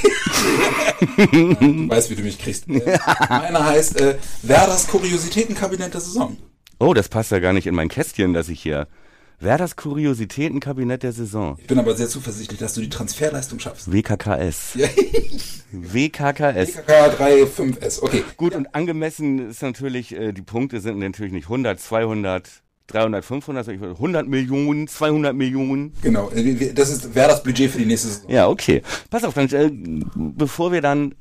Du 1.16 1.88
weißt, 1.88 2.10
wie 2.10 2.14
du 2.14 2.22
mich 2.22 2.38
kriegst. 2.38 2.69
Äh, 2.69 2.98
Meiner 3.28 3.64
heißt 3.64 4.00
äh, 4.00 4.16
Werders 4.43 4.87
Kuriositätenkabinett 4.87 5.94
der 5.94 6.00
Saison. 6.00 6.37
Oh, 6.78 6.94
das 6.94 7.08
passt 7.08 7.31
ja 7.31 7.38
gar 7.38 7.52
nicht 7.52 7.66
in 7.66 7.75
mein 7.75 7.88
Kästchen, 7.88 8.34
das 8.34 8.48
ich 8.48 8.60
hier. 8.60 8.87
Wer 9.38 9.58
das 9.58 9.76
Kuriositätenkabinett 9.76 11.02
der 11.02 11.12
Saison? 11.12 11.58
Ich 11.60 11.66
bin 11.66 11.78
aber 11.78 11.94
sehr 11.94 12.08
zuversichtlich, 12.08 12.58
dass 12.58 12.72
du 12.72 12.81
die 12.81 12.88
Transferleistung 12.88 13.58
schaffst. 13.60 13.93
WKKS. 13.93 14.78
Ja. 15.72 15.93
WKKS. 15.93 16.75
PKK 16.75 17.44
35S. 17.44 18.00
Okay. 18.00 18.23
Gut, 18.37 18.54
und 18.54 18.73
angemessen 18.75 19.50
ist 19.50 19.62
natürlich, 19.62 20.14
äh, 20.14 20.32
die 20.32 20.42
Punkte 20.42 20.80
sind 20.80 20.99
natürlich 21.00 21.32
nicht 21.32 21.47
100, 21.47 21.78
200, 21.80 22.49
300, 22.88 23.25
500, 23.25 23.64
sondern 23.64 23.90
100 23.93 24.28
Millionen, 24.28 24.87
200 24.88 25.35
Millionen. 25.35 25.93
Genau. 26.02 26.31
äh, 26.31 26.73
Das 26.73 26.90
ist 26.90 27.14
Werders 27.14 27.43
Budget 27.43 27.71
für 27.71 27.78
die 27.78 27.87
nächste 27.87 28.09
Saison. 28.09 28.31
Ja, 28.31 28.49
okay. 28.49 28.83
Pass 29.11 29.25
auf, 29.25 29.35
dann, 29.35 29.49
äh, 29.49 29.71
bevor 30.14 30.73
wir 30.73 30.81
dann 30.81 31.14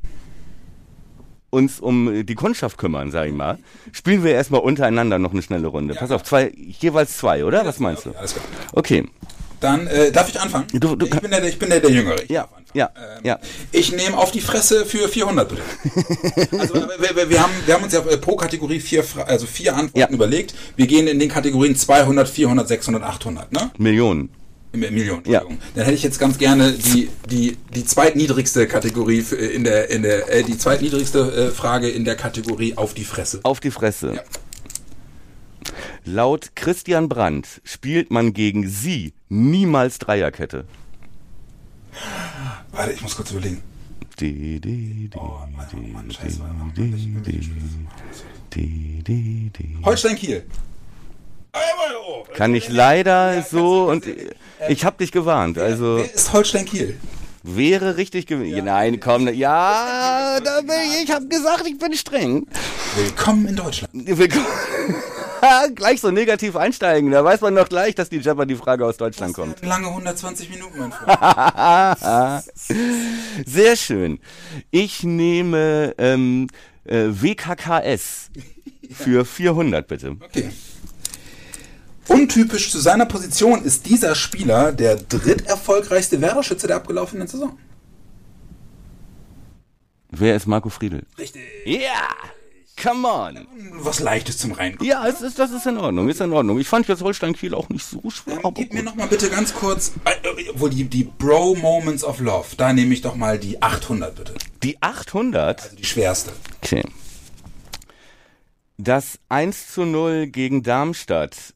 uns 1.50 1.80
um 1.80 2.26
die 2.26 2.36
Kundschaft 2.36 2.78
kümmern, 2.78 3.12
sag 3.12 3.28
ich 3.28 3.34
mal, 3.34 3.58
spielen 3.94 4.24
wir 4.24 4.32
erstmal 4.34 4.62
untereinander 4.62 5.20
noch 5.20 5.32
eine 5.32 5.42
schnelle 5.42 5.68
Runde. 5.68 5.94
Ja, 5.94 6.02
Pass 6.02 6.12
auf, 6.12 6.24
zwei, 6.24 6.52
jeweils 6.56 7.18
zwei, 7.18 7.46
oder? 7.46 7.66
Was 7.66 7.80
meinst 7.80 8.06
du? 8.06 8.10
Okay, 8.10 8.18
alles 8.20 8.34
klar. 8.34 8.46
Okay. 8.74 9.06
Dann 9.60 9.88
äh, 9.88 10.12
darf 10.12 10.30
ich 10.30 10.40
anfangen? 10.40 10.68
Du- 10.74 10.96
du 10.96 11.06
ich, 11.06 11.12
bin 11.20 11.32
der, 11.32 11.44
ich 11.44 11.58
bin 11.60 11.70
der, 11.70 11.80
der 11.80 11.90
Jüngere. 11.92 12.22
Ich 12.24 12.30
Ja, 12.30 12.48
ja, 12.74 12.90
Ähm, 12.96 13.22
ja. 13.24 13.40
Ich 13.72 13.92
nehme 13.92 14.18
auf 14.18 14.32
die 14.32 14.42
Fresse 14.42 14.86
für 14.86 15.08
400 15.08 15.50
bitte. 15.50 15.62
also 16.60 16.74
wir, 16.76 17.16
wir, 17.16 17.30
wir, 17.30 17.42
haben, 17.42 17.54
wir 17.66 17.74
haben 17.74 17.84
uns 17.84 17.94
ja 17.94 18.02
äh, 18.02 18.18
pro 18.18 18.36
Kategorie 18.36 18.80
vier, 18.80 19.04
also 19.28 19.46
vier 19.46 19.74
Antworten 19.76 20.00
Ja. 20.00 20.08
überlegt. 20.10 20.54
Wir 20.76 20.88
gehen 20.88 21.08
in 21.08 21.20
den 21.20 21.30
Kategorien 21.30 21.76
200, 21.76 22.28
400, 22.28 22.68
600, 22.68 23.04
800, 23.04 23.52
ne? 23.54 23.72
Millionen. 23.78 24.30
Millionen. 24.74 25.24
Ja. 25.26 25.42
Dann 25.74 25.86
hätte 25.86 25.96
ich 25.96 26.04
jetzt 26.04 26.20
ganz 26.20 26.38
gerne 26.38 26.74
die 26.74 27.10
die 27.32 27.56
die 27.74 27.86
zweitniedrigste 27.86 28.68
Kategorie 28.68 29.22
für, 29.22 29.38
in 29.38 29.64
der 29.64 29.90
in 29.90 30.04
der 30.04 30.30
äh, 30.30 30.44
die 30.44 30.58
zweitniedrigste 30.58 31.20
äh, 31.20 31.52
Frage 31.52 31.88
in 31.88 32.04
der 32.04 32.18
Kategorie 32.18 32.76
auf 32.76 32.94
die 32.94 33.06
Fresse. 33.06 33.40
Auf 33.44 33.62
die 33.62 33.72
Fresse. 33.72 34.16
Ja. 34.16 34.22
Laut 36.04 36.52
Christian 36.56 37.10
Brandt 37.10 37.62
spielt 37.64 38.12
man 38.12 38.34
gegen 38.34 38.68
sie 38.70 39.14
niemals 39.30 40.00
Dreierkette. 40.00 40.66
Warte, 42.72 42.92
ich 42.92 43.02
muss 43.02 43.16
kurz 43.16 43.32
überlegen. 43.32 43.62
Die, 44.20 44.60
die, 44.62 45.10
die, 45.10 45.18
Oh, 45.18 45.40
Mann, 45.56 46.06
oh 46.10 46.12
scheiße, 46.14 46.40
Mann, 46.40 46.72
die, 46.76 46.82
Mann, 46.82 47.24
ich- 47.28 47.50
die, 48.54 49.04
die, 49.04 49.04
die, 49.04 49.52
die. 49.58 49.78
Holstein 49.84 50.16
Kiel. 50.16 50.46
Kann 52.34 52.54
ich 52.54 52.68
leider 52.70 53.42
so 53.44 53.90
und 53.90 54.06
ich 54.70 54.84
habe 54.86 54.98
dich 54.98 55.12
gewarnt. 55.12 55.58
Also 55.58 55.98
Wer 55.98 56.14
ist 56.14 56.34
Holstein 56.34 56.66
Kiel? 56.66 56.98
wäre 57.44 57.96
richtig 57.98 58.26
gewesen. 58.28 58.66
Nein, 58.66 59.00
komm, 59.00 59.28
ja, 59.30 60.40
da 60.44 60.62
bin 60.62 60.70
ich. 60.94 61.04
Ich 61.06 61.12
habe 61.12 61.28
gesagt, 61.28 61.66
ich 61.68 61.78
bin 61.78 61.94
streng. 61.94 62.48
Willkommen 62.96 63.48
in 63.48 63.56
Deutschland. 63.56 63.94
Willkommen. 63.94 64.46
gleich 65.76 66.02
so 66.02 66.12
negativ 66.12 66.56
einsteigen. 66.56 67.12
Da 67.12 67.24
weiß 67.24 67.42
man 67.42 67.56
doch 67.56 67.70
gleich, 67.70 67.96
dass 67.96 68.10
die 68.10 68.18
Jeopardy-Frage 68.18 68.86
aus 68.86 68.98
Deutschland 68.98 69.32
Das 69.38 69.44
kommt. 69.44 69.66
lange 69.66 69.88
120 69.88 70.50
Minuten, 70.50 70.80
mein 70.80 70.92
Freund. 70.92 72.44
Sehr 73.46 73.76
schön. 73.76 74.20
Ich 74.72 75.04
nehme 75.04 75.94
ähm, 75.98 76.48
äh, 76.86 77.08
WKKS 77.10 78.30
für 78.92 79.26
400, 79.26 79.88
bitte. 79.88 80.18
Okay. 80.24 80.50
Untypisch 82.08 82.72
zu 82.72 82.80
seiner 82.80 83.06
Position 83.08 83.64
ist 83.64 83.88
dieser 83.88 84.14
Spieler 84.14 84.72
der 84.72 84.96
dritterfolgreichste 84.98 86.22
Werder-Schütze 86.22 86.68
der 86.68 86.76
abgelaufenen 86.78 87.28
Saison. 87.28 87.58
Wer 90.12 90.36
ist 90.36 90.46
Marco 90.46 90.70
Friedl? 90.70 91.04
Richtig. 91.18 91.42
Ja! 91.66 92.08
Come 92.82 93.08
on! 93.08 93.48
Was 93.74 94.00
Leichtes 94.02 94.38
zum 94.38 94.52
Reinkommen. 94.52 94.90
Ja, 94.90 95.08
es 95.08 95.22
ist, 95.22 95.40
das 95.40 95.52
ist 95.52 95.66
in 95.66 95.78
Ordnung, 95.78 96.10
ist 96.10 96.20
in 96.20 96.34
Ordnung. 96.34 96.60
Ich 96.60 96.68
fand 96.68 96.88
jetzt 96.88 97.02
Holstein 97.02 97.34
Kiel 97.34 97.54
auch 97.54 97.70
nicht 97.70 97.86
so 97.86 98.02
schwer. 98.10 98.40
aber 98.40 98.52
Gib 98.52 98.74
mir 98.74 98.80
gut. 98.80 98.86
noch 98.86 98.96
mal 98.96 99.08
bitte 99.08 99.30
ganz 99.30 99.54
kurz, 99.54 99.94
äh, 100.04 100.12
äh, 100.28 100.52
wo 100.56 100.68
die, 100.68 100.84
die 100.84 101.06
Bro 101.06 101.56
Moments 101.56 102.04
of 102.04 102.20
Love, 102.20 102.56
da 102.58 102.74
nehme 102.74 102.94
ich 102.94 103.02
doch 103.02 103.16
mal 103.16 103.40
die 103.40 103.62
800 103.62 104.14
bitte. 104.16 104.34
Die 104.62 104.82
800? 104.82 105.62
Also 105.64 105.76
die 105.78 105.86
schwerste. 105.86 106.34
Okay. 106.62 106.84
Das 108.78 109.20
1 109.30 109.72
zu 109.72 109.86
0 109.86 110.28
gegen 110.28 110.62
Darmstadt 110.62 111.54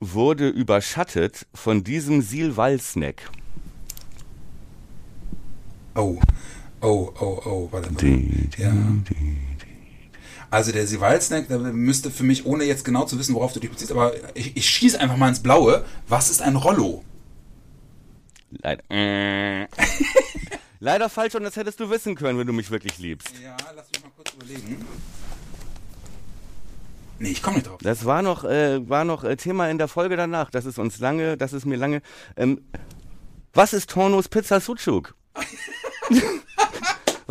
wurde 0.00 0.48
überschattet 0.48 1.46
von 1.52 1.84
diesem 1.84 2.22
Silwal-Snack. 2.22 3.30
Oh, 5.94 6.18
oh, 6.80 7.12
oh, 7.20 7.42
oh, 7.44 7.68
warte 7.70 7.92
mal. 7.92 8.00
Die, 8.00 8.48
die, 8.56 8.62
Ja. 8.62 8.72
Also 10.52 10.70
der 10.70 10.86
Sival-Snack, 10.86 11.48
der 11.48 11.58
müsste 11.58 12.10
für 12.10 12.24
mich, 12.24 12.44
ohne 12.44 12.64
jetzt 12.64 12.84
genau 12.84 13.06
zu 13.06 13.18
wissen, 13.18 13.34
worauf 13.34 13.54
du 13.54 13.60
dich 13.60 13.70
beziehst, 13.70 13.90
aber 13.90 14.12
ich, 14.34 14.54
ich 14.54 14.68
schieße 14.68 15.00
einfach 15.00 15.16
mal 15.16 15.30
ins 15.30 15.40
Blaue. 15.40 15.82
Was 16.08 16.28
ist 16.28 16.42
ein 16.42 16.56
Rollo? 16.56 17.02
Leider. 18.50 18.82
Äh. 18.90 19.66
Leider 20.78 21.08
falsch 21.08 21.34
und 21.36 21.44
das 21.44 21.56
hättest 21.56 21.80
du 21.80 21.88
wissen 21.88 22.16
können, 22.16 22.38
wenn 22.38 22.46
du 22.46 22.52
mich 22.52 22.70
wirklich 22.70 22.98
liebst. 22.98 23.32
Ja, 23.42 23.56
lass 23.74 23.86
mich 23.92 24.02
mal 24.02 24.10
kurz 24.14 24.34
überlegen. 24.34 24.84
Nee, 27.18 27.30
ich 27.30 27.42
komme 27.42 27.56
nicht 27.56 27.68
drauf. 27.68 27.78
Das 27.80 28.04
war 28.04 28.20
noch, 28.20 28.44
äh, 28.44 28.86
war 28.86 29.06
noch 29.06 29.24
äh, 29.24 29.36
Thema 29.36 29.70
in 29.70 29.78
der 29.78 29.88
Folge 29.88 30.16
danach. 30.16 30.50
Das 30.50 30.66
ist 30.66 30.78
uns 30.78 30.98
lange, 30.98 31.38
das 31.38 31.54
ist 31.54 31.64
mir 31.64 31.76
lange. 31.76 32.02
Ähm, 32.36 32.60
was 33.54 33.72
ist 33.72 33.88
Tornos 33.88 34.28
Pizza 34.28 34.60
Sucuk? 34.60 35.14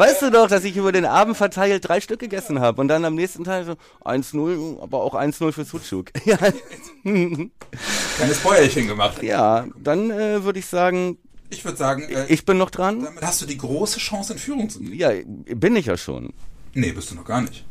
weißt 0.02 0.22
du 0.24 0.32
doch, 0.32 0.48
dass 0.48 0.64
ich 0.64 0.76
über 0.76 0.92
den 0.92 1.06
Abend 1.06 1.38
verteilt 1.38 1.88
drei 1.88 2.02
Stück 2.02 2.20
gegessen 2.20 2.60
habe 2.60 2.82
und 2.82 2.88
dann 2.88 3.06
am 3.06 3.16
nächsten 3.16 3.44
Tag 3.44 3.66
so 3.66 3.76
1-0, 4.04 4.82
aber 4.82 5.04
auch 5.04 5.14
1-0 5.14 5.52
für 5.52 5.64
Sucuk. 5.64 6.12
ja, 6.26 6.38
Kleines 7.04 8.40
Bäuerchen 8.44 8.88
gemacht. 8.88 9.22
ja, 9.22 9.68
dann 9.78 10.10
äh, 10.10 10.44
würde 10.44 10.60
ich 10.60 10.66
sagen, 10.66 11.18
Ich 11.50 11.64
würde 11.64 11.78
sagen, 11.78 12.04
äh, 12.10 12.26
ich 12.30 12.46
bin 12.46 12.58
noch 12.58 12.72
dran. 12.72 13.04
damit 13.04 13.22
hast 13.22 13.42
du 13.42 13.46
die 13.46 13.58
große 13.58 14.00
Chance, 14.00 14.34
in 14.34 14.40
Führung 14.40 14.70
zu 14.70 14.80
gehen. 14.80 14.94
Ja, 14.94 15.12
bin 15.56 15.76
ich 15.76 15.86
ja 15.86 15.98
schon. 15.98 16.34
Nee, 16.74 16.92
bist 16.94 17.12
du 17.12 17.16
noch 17.16 17.26
gar 17.26 17.42
nicht. 17.42 17.66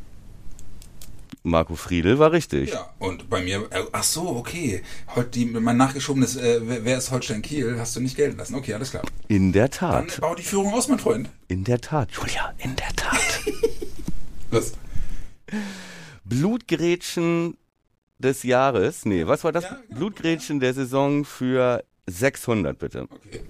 Marco 1.42 1.74
Friedl 1.74 2.18
war 2.18 2.32
richtig. 2.32 2.70
Ja, 2.72 2.90
und 2.98 3.30
bei 3.30 3.42
mir, 3.42 3.66
äh, 3.70 3.82
ach 3.92 4.02
so, 4.02 4.28
okay. 4.28 4.82
Heute 5.14 5.30
die, 5.30 5.46
mein 5.46 5.76
nachgeschobenes, 5.76 6.36
äh, 6.36 6.60
wer 6.62 6.98
ist 6.98 7.10
Holstein 7.10 7.40
Kiel, 7.40 7.78
hast 7.78 7.96
du 7.96 8.00
nicht 8.00 8.16
gelten 8.16 8.36
lassen. 8.38 8.54
Okay, 8.54 8.74
alles 8.74 8.90
klar. 8.90 9.04
In 9.28 9.52
der 9.52 9.68
Dann 9.68 10.08
Tat. 10.08 10.20
bau 10.20 10.34
die 10.34 10.42
Führung 10.42 10.72
aus, 10.74 10.88
mein 10.88 10.98
Freund. 10.98 11.30
In 11.48 11.64
der 11.64 11.80
Tat. 11.80 12.10
Julia, 12.12 12.52
in 12.58 12.76
der 12.76 12.88
Tat. 12.94 13.42
Los. 14.50 14.72
Blutgrätschen 16.24 17.56
des 18.18 18.42
Jahres. 18.42 19.06
Nee, 19.06 19.26
was 19.26 19.42
war 19.42 19.52
das? 19.52 19.64
Ja, 19.64 19.78
genau. 19.88 19.98
Blutgrätschen 19.98 20.60
der 20.60 20.74
Saison 20.74 21.24
für 21.24 21.82
600, 22.06 22.78
bitte. 22.78 23.02
Okay. 23.10 23.40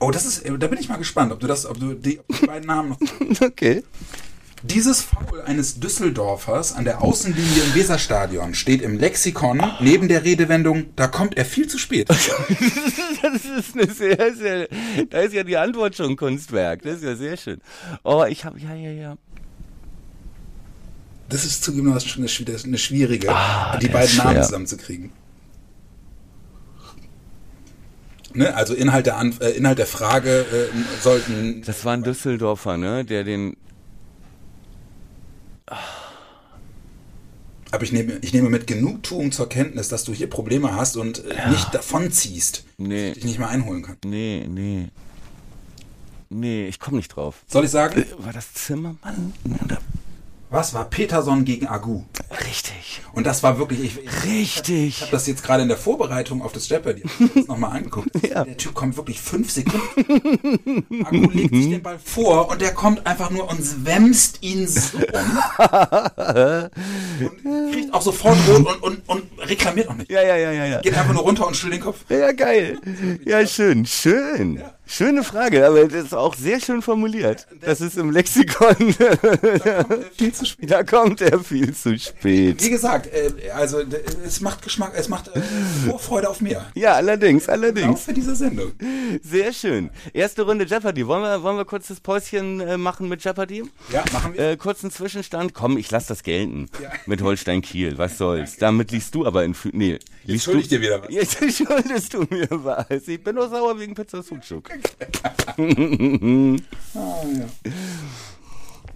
Oh, 0.00 0.10
das 0.10 0.24
ist, 0.24 0.40
äh, 0.46 0.58
da 0.58 0.66
bin 0.66 0.78
ich 0.78 0.88
mal 0.88 0.96
gespannt, 0.96 1.32
ob 1.32 1.40
du 1.40 1.46
das, 1.46 1.66
ob 1.66 1.78
du 1.78 1.94
die, 1.94 2.20
ob 2.20 2.40
die 2.40 2.46
beiden 2.46 2.66
Namen 2.66 2.90
noch. 2.90 2.98
Okay. 3.42 3.82
Dieses 4.66 5.02
Foul 5.02 5.42
eines 5.42 5.78
Düsseldorfers 5.78 6.72
an 6.74 6.84
der 6.86 7.02
Außenlinie 7.02 7.62
im 7.64 7.74
Weserstadion 7.74 8.54
steht 8.54 8.80
im 8.80 8.98
Lexikon 8.98 9.62
neben 9.80 10.08
der 10.08 10.24
Redewendung, 10.24 10.86
da 10.96 11.06
kommt 11.06 11.36
er 11.36 11.44
viel 11.44 11.66
zu 11.68 11.78
spät. 11.78 12.08
Das 13.22 13.42
ist 13.46 13.74
eine 13.74 13.90
sehr, 13.90 14.34
sehr, 14.34 14.68
da 15.08 15.20
ist 15.20 15.32
ja 15.32 15.44
die 15.44 15.56
Antwort 15.56 15.96
schon 15.96 16.14
Kunstwerk. 16.16 16.82
Das 16.82 16.96
ist 16.96 17.04
ja 17.04 17.16
sehr 17.16 17.36
schön. 17.38 17.58
Oh, 18.02 18.24
ich 18.28 18.44
habe, 18.44 18.58
ja, 18.60 18.74
ja, 18.74 18.90
ja. 18.90 19.16
Das 21.30 21.44
ist 21.46 21.64
zugegebenermaßen 21.64 22.08
schon 22.10 22.22
eine, 22.22 22.28
schwi- 22.28 22.64
eine 22.64 22.76
schwierige, 22.78 23.30
Ah, 23.34 23.78
die 23.78 23.88
beiden 23.88 24.10
ist 24.10 24.18
Namen 24.18 24.42
zusammenzukriegen. 24.42 25.10
Ne? 28.34 28.54
Also 28.54 28.74
Inhalt 28.74 29.06
der, 29.06 29.18
äh, 29.40 29.50
Inhalt 29.56 29.78
der 29.78 29.86
Frage 29.86 30.40
äh, 30.40 31.02
sollten. 31.02 31.62
Das 31.64 31.84
war 31.86 31.94
ein 31.94 32.02
Düsseldorfer, 32.02 32.76
ne, 32.76 33.04
der 33.06 33.24
den, 33.24 33.56
Aber 37.70 37.82
ich 37.82 37.92
nehme, 37.92 38.18
ich 38.20 38.32
nehme 38.32 38.50
mit 38.50 38.66
Genugtuung 38.66 39.32
zur 39.32 39.48
Kenntnis, 39.48 39.88
dass 39.88 40.04
du 40.04 40.12
hier 40.12 40.30
Probleme 40.30 40.74
hast 40.74 40.96
und 40.96 41.24
äh, 41.24 41.50
nicht 41.50 41.74
davonziehst. 41.74 42.64
Nee. 42.78 43.08
Dass 43.08 43.08
ich 43.08 43.14
dich 43.14 43.24
nicht 43.24 43.38
mehr 43.38 43.48
einholen 43.48 43.82
kann. 43.82 43.96
nee, 44.04 44.46
nee. 44.48 44.88
Nee, 46.30 46.66
ich 46.66 46.80
komme 46.80 46.96
nicht 46.96 47.08
drauf. 47.08 47.42
Soll 47.46 47.64
ich 47.64 47.70
sagen? 47.70 48.04
War 48.18 48.32
das 48.32 48.52
Zimmermann? 48.54 49.34
Oder? 49.64 49.78
Was 50.54 50.72
war 50.72 50.84
Peterson 50.84 51.44
gegen 51.44 51.66
Agu? 51.66 52.04
Richtig. 52.46 53.02
Und 53.12 53.26
das 53.26 53.42
war 53.42 53.58
wirklich. 53.58 53.80
Ich, 53.80 53.98
ich, 53.98 54.24
Richtig. 54.24 54.86
Ich 54.86 55.00
habe 55.00 55.10
das 55.10 55.26
jetzt 55.26 55.42
gerade 55.42 55.64
in 55.64 55.68
der 55.68 55.76
Vorbereitung 55.76 56.42
auf 56.42 56.52
das 56.52 56.68
Jeopardy 56.68 57.02
nochmal 57.48 57.76
angeguckt. 57.76 58.10
Ja. 58.22 58.44
Der 58.44 58.56
Typ 58.56 58.72
kommt 58.72 58.96
wirklich 58.96 59.20
fünf 59.20 59.50
Sekunden. 59.50 60.86
Akku 61.04 61.28
legt 61.32 61.52
sich 61.56 61.70
den 61.70 61.82
Ball 61.82 61.98
vor 61.98 62.50
und 62.50 62.60
der 62.60 62.72
kommt 62.72 63.04
einfach 63.04 63.30
nur 63.30 63.50
und 63.50 63.84
wämst 63.84 64.44
ihn 64.44 64.68
so 64.68 64.98
um. 64.98 65.04
und 67.26 67.72
kriegt 67.72 67.92
auch 67.92 68.02
sofort 68.02 68.38
rot 68.46 68.80
und, 68.80 68.80
und, 68.80 69.08
und 69.08 69.48
reklamiert 69.48 69.88
auch 69.88 69.96
nicht. 69.96 70.08
Ja, 70.08 70.22
ja, 70.22 70.36
ja, 70.36 70.52
ja, 70.52 70.66
ja. 70.66 70.80
Geht 70.82 70.96
einfach 70.96 71.14
nur 71.14 71.24
runter 71.24 71.48
und 71.48 71.56
schüttelt 71.56 71.80
den 71.80 71.84
Kopf. 71.84 72.04
Ja, 72.08 72.30
geil. 72.30 72.78
Ja, 73.24 73.44
schön, 73.44 73.86
schön. 73.86 74.62
Schöne 74.86 75.24
Frage, 75.24 75.66
aber 75.66 75.86
das 75.88 76.04
ist 76.04 76.14
auch 76.14 76.34
sehr 76.34 76.60
schön 76.60 76.82
formuliert. 76.82 77.46
Das 77.62 77.80
ist 77.80 77.96
im 77.96 78.10
Lexikon. 78.10 78.76
Viel 80.16 80.32
zu 80.32 80.44
spät. 80.46 80.70
Da 80.70 80.82
kommt 80.84 81.20
er 81.20 81.40
viel 81.40 81.74
zu 81.74 81.98
spät. 81.98 82.62
Wie 82.62 82.70
gesagt, 82.70 83.06
äh, 83.06 83.50
also 83.50 83.80
es 84.24 84.40
macht 84.40 84.62
Geschmack, 84.62 84.92
es 84.94 85.08
macht 85.08 85.28
äh, 85.28 85.40
Vorfreude 85.88 86.28
auf 86.28 86.40
mehr. 86.40 86.66
Ja, 86.74 86.94
allerdings, 86.94 87.48
Auch 87.48 87.52
allerdings. 87.54 88.02
für 88.02 88.12
diese 88.12 88.36
Sendung. 88.36 88.72
Sehr 89.22 89.52
schön. 89.52 89.90
Erste 90.12 90.42
Runde 90.42 90.64
Jeopardy. 90.66 91.06
Wollen 91.06 91.22
wir, 91.22 91.42
wollen 91.42 91.56
wir 91.56 91.64
kurz 91.64 91.88
das 91.88 92.00
Päuschen 92.00 92.60
äh, 92.60 92.76
machen 92.76 93.08
mit 93.08 93.24
Jeopardy? 93.24 93.64
Ja, 93.90 94.04
machen 94.12 94.34
wir. 94.34 94.50
Äh, 94.50 94.56
kurzen 94.56 94.90
Zwischenstand. 94.90 95.54
Komm, 95.54 95.78
ich 95.78 95.90
lass 95.90 96.06
das 96.06 96.22
gelten. 96.22 96.68
Ja. 96.82 96.90
Mit 97.06 97.22
Holstein 97.22 97.62
Kiel. 97.62 97.96
Was 97.98 98.18
soll's? 98.18 98.56
Damit 98.58 98.90
liegst 98.92 99.14
du 99.14 99.24
aber 99.26 99.44
in 99.44 99.54
Nee, 99.72 99.98
liest 100.24 100.44
schulde 100.44 100.58
du 100.58 100.62
ich 100.64 100.68
dir 100.68 100.80
wieder 100.80 101.02
was. 101.02 101.08
Jetzt 101.12 101.38
schuldest 101.56 102.14
du 102.14 102.26
mir 102.30 102.48
was. 102.50 103.08
Ich 103.08 103.22
bin 103.22 103.34
nur 103.36 103.48
sauer 103.48 103.78
wegen 103.78 103.94
Pizza 103.94 104.22
Sucuk. 104.22 104.68
Ah, 105.56 107.22
ja. 107.24 107.72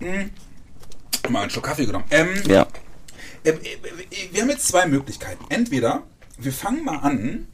Hm. 0.01 0.31
Mal 1.31 1.41
einen 1.43 1.51
Schluck 1.51 1.65
Kaffee 1.65 1.87
genommen. 1.87 2.05
Ähm, 2.11 2.43
Ja. 2.47 2.67
äh, 3.45 3.51
äh, 3.51 3.57
wir 4.33 4.43
haben 4.43 4.51
jetzt 4.51 4.69
zwei 4.69 4.87
Möglichkeiten. 4.87 5.45
Entweder 5.49 6.05
wir 6.39 6.53
fangen 6.53 6.85
mal 6.85 6.99
an, 6.99 7.49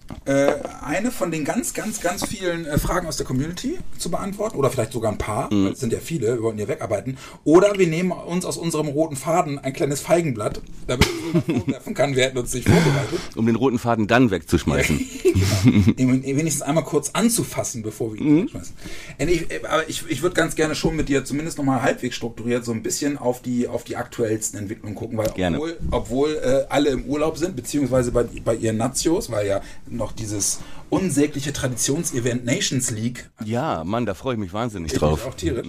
eine 0.82 1.10
von 1.10 1.30
den 1.30 1.44
ganz, 1.44 1.74
ganz, 1.74 2.00
ganz 2.00 2.26
vielen 2.26 2.66
äh, 2.66 2.78
Fragen 2.78 3.06
aus 3.06 3.16
der 3.16 3.26
Community 3.26 3.78
zu 3.98 4.10
beantworten. 4.10 4.56
Oder 4.56 4.70
vielleicht 4.70 4.92
sogar 4.92 5.10
ein 5.12 5.18
paar, 5.18 5.50
weil 5.50 5.72
es 5.72 5.80
sind 5.80 5.92
ja 5.92 5.98
viele, 5.98 6.34
wir 6.34 6.42
wollten 6.42 6.58
ja 6.58 6.68
wegarbeiten. 6.68 7.16
Oder 7.44 7.78
wir 7.78 7.86
nehmen 7.86 8.12
uns 8.12 8.44
aus 8.44 8.56
unserem 8.56 8.88
roten 8.88 9.16
Faden 9.16 9.58
ein 9.58 9.72
kleines 9.72 10.00
Feigenblatt, 10.00 10.60
damit 10.86 11.06
ich 11.06 11.54
vorwerfen 11.54 11.94
kann, 11.94 12.16
wir 12.16 12.24
hätten 12.24 12.38
uns 12.38 12.52
nicht 12.54 12.68
vorbereitet. 12.68 13.18
Um 13.36 13.46
den 13.46 13.56
roten 13.56 13.78
Faden 13.78 14.06
dann 14.06 14.30
wegzuschmeißen. 14.30 14.98
genau. 15.96 16.12
Wenigstens 16.12 16.62
einmal 16.62 16.84
kurz 16.84 17.10
anzufassen, 17.12 17.82
bevor 17.82 18.14
wir 18.14 18.20
ihn 18.20 18.42
wegschmeißen. 18.44 18.74
Äh, 19.18 19.26
Ich, 19.32 19.50
äh, 19.50 19.60
aber 19.66 19.88
ich, 19.88 20.04
ich 20.08 20.22
würde 20.22 20.34
ganz 20.34 20.54
gerne 20.54 20.74
schon 20.74 20.96
mit 20.96 21.08
dir 21.08 21.24
zumindest 21.24 21.58
nochmal 21.58 21.82
halbwegs 21.82 22.16
strukturiert 22.16 22.64
so 22.64 22.72
ein 22.72 22.82
bisschen 22.82 23.18
auf 23.18 23.42
die, 23.42 23.68
auf 23.68 23.84
die 23.84 23.96
aktuellsten 23.96 24.58
Entwicklungen 24.58 24.94
gucken, 24.94 25.18
weil 25.18 25.28
Gerne. 25.34 25.56
obwohl, 25.56 25.78
obwohl 25.90 26.30
äh, 26.42 26.66
alle 26.68 26.90
im 26.90 27.04
Urlaub 27.04 27.38
sind, 27.38 27.56
beziehungsweise 27.56 28.12
bei, 28.12 28.24
bei 28.44 28.54
ihren 28.54 28.76
Nazios, 28.76 29.30
weil 29.30 29.46
ja 29.46 29.60
noch 29.96 30.12
dieses 30.12 30.60
unsägliche 30.90 31.52
Traditionsevent 31.52 32.44
Nations 32.44 32.90
League 32.90 33.30
Ja, 33.44 33.82
Mann, 33.84 34.06
da 34.06 34.14
freue 34.14 34.34
ich 34.34 34.40
mich 34.40 34.52
wahnsinnig 34.52 34.92
ich 34.92 34.98
drauf. 34.98 35.26
auch 35.26 35.34
tierisch, 35.34 35.66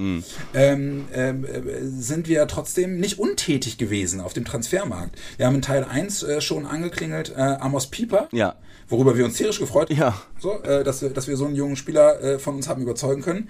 ähm, 0.54 1.06
ähm, 1.14 1.46
äh, 1.46 1.62
sind 1.84 2.28
wir 2.28 2.46
trotzdem 2.48 3.00
nicht 3.00 3.18
untätig 3.20 3.78
gewesen 3.78 4.22
auf 4.22 4.34
dem 4.34 4.46
Transfermarkt. 4.46 5.18
Wir 5.38 5.48
haben 5.48 5.56
in 5.56 5.62
Teil 5.62 5.84
1 5.84 6.24
äh, 6.24 6.42
schon 6.42 6.66
angeklingelt, 6.66 7.34
äh, 7.36 7.40
Amos 7.42 7.88
Pieper, 7.88 8.28
Ja. 8.32 8.56
worüber 8.88 9.18
wir 9.18 9.26
uns 9.26 9.36
tierisch 9.36 9.60
gefreut 9.60 9.90
haben, 9.90 9.98
Ja. 9.98 10.22
so, 10.40 10.62
äh, 10.64 10.84
dass, 10.84 11.02
wir, 11.02 11.10
dass 11.10 11.28
wir 11.28 11.38
so 11.38 11.46
einen 11.46 11.56
jungen 11.56 11.76
Spieler 11.76 12.22
äh, 12.22 12.40
von 12.40 12.56
uns 12.56 12.68
haben 12.68 12.82
überzeugen 12.82 13.22
können. 13.22 13.50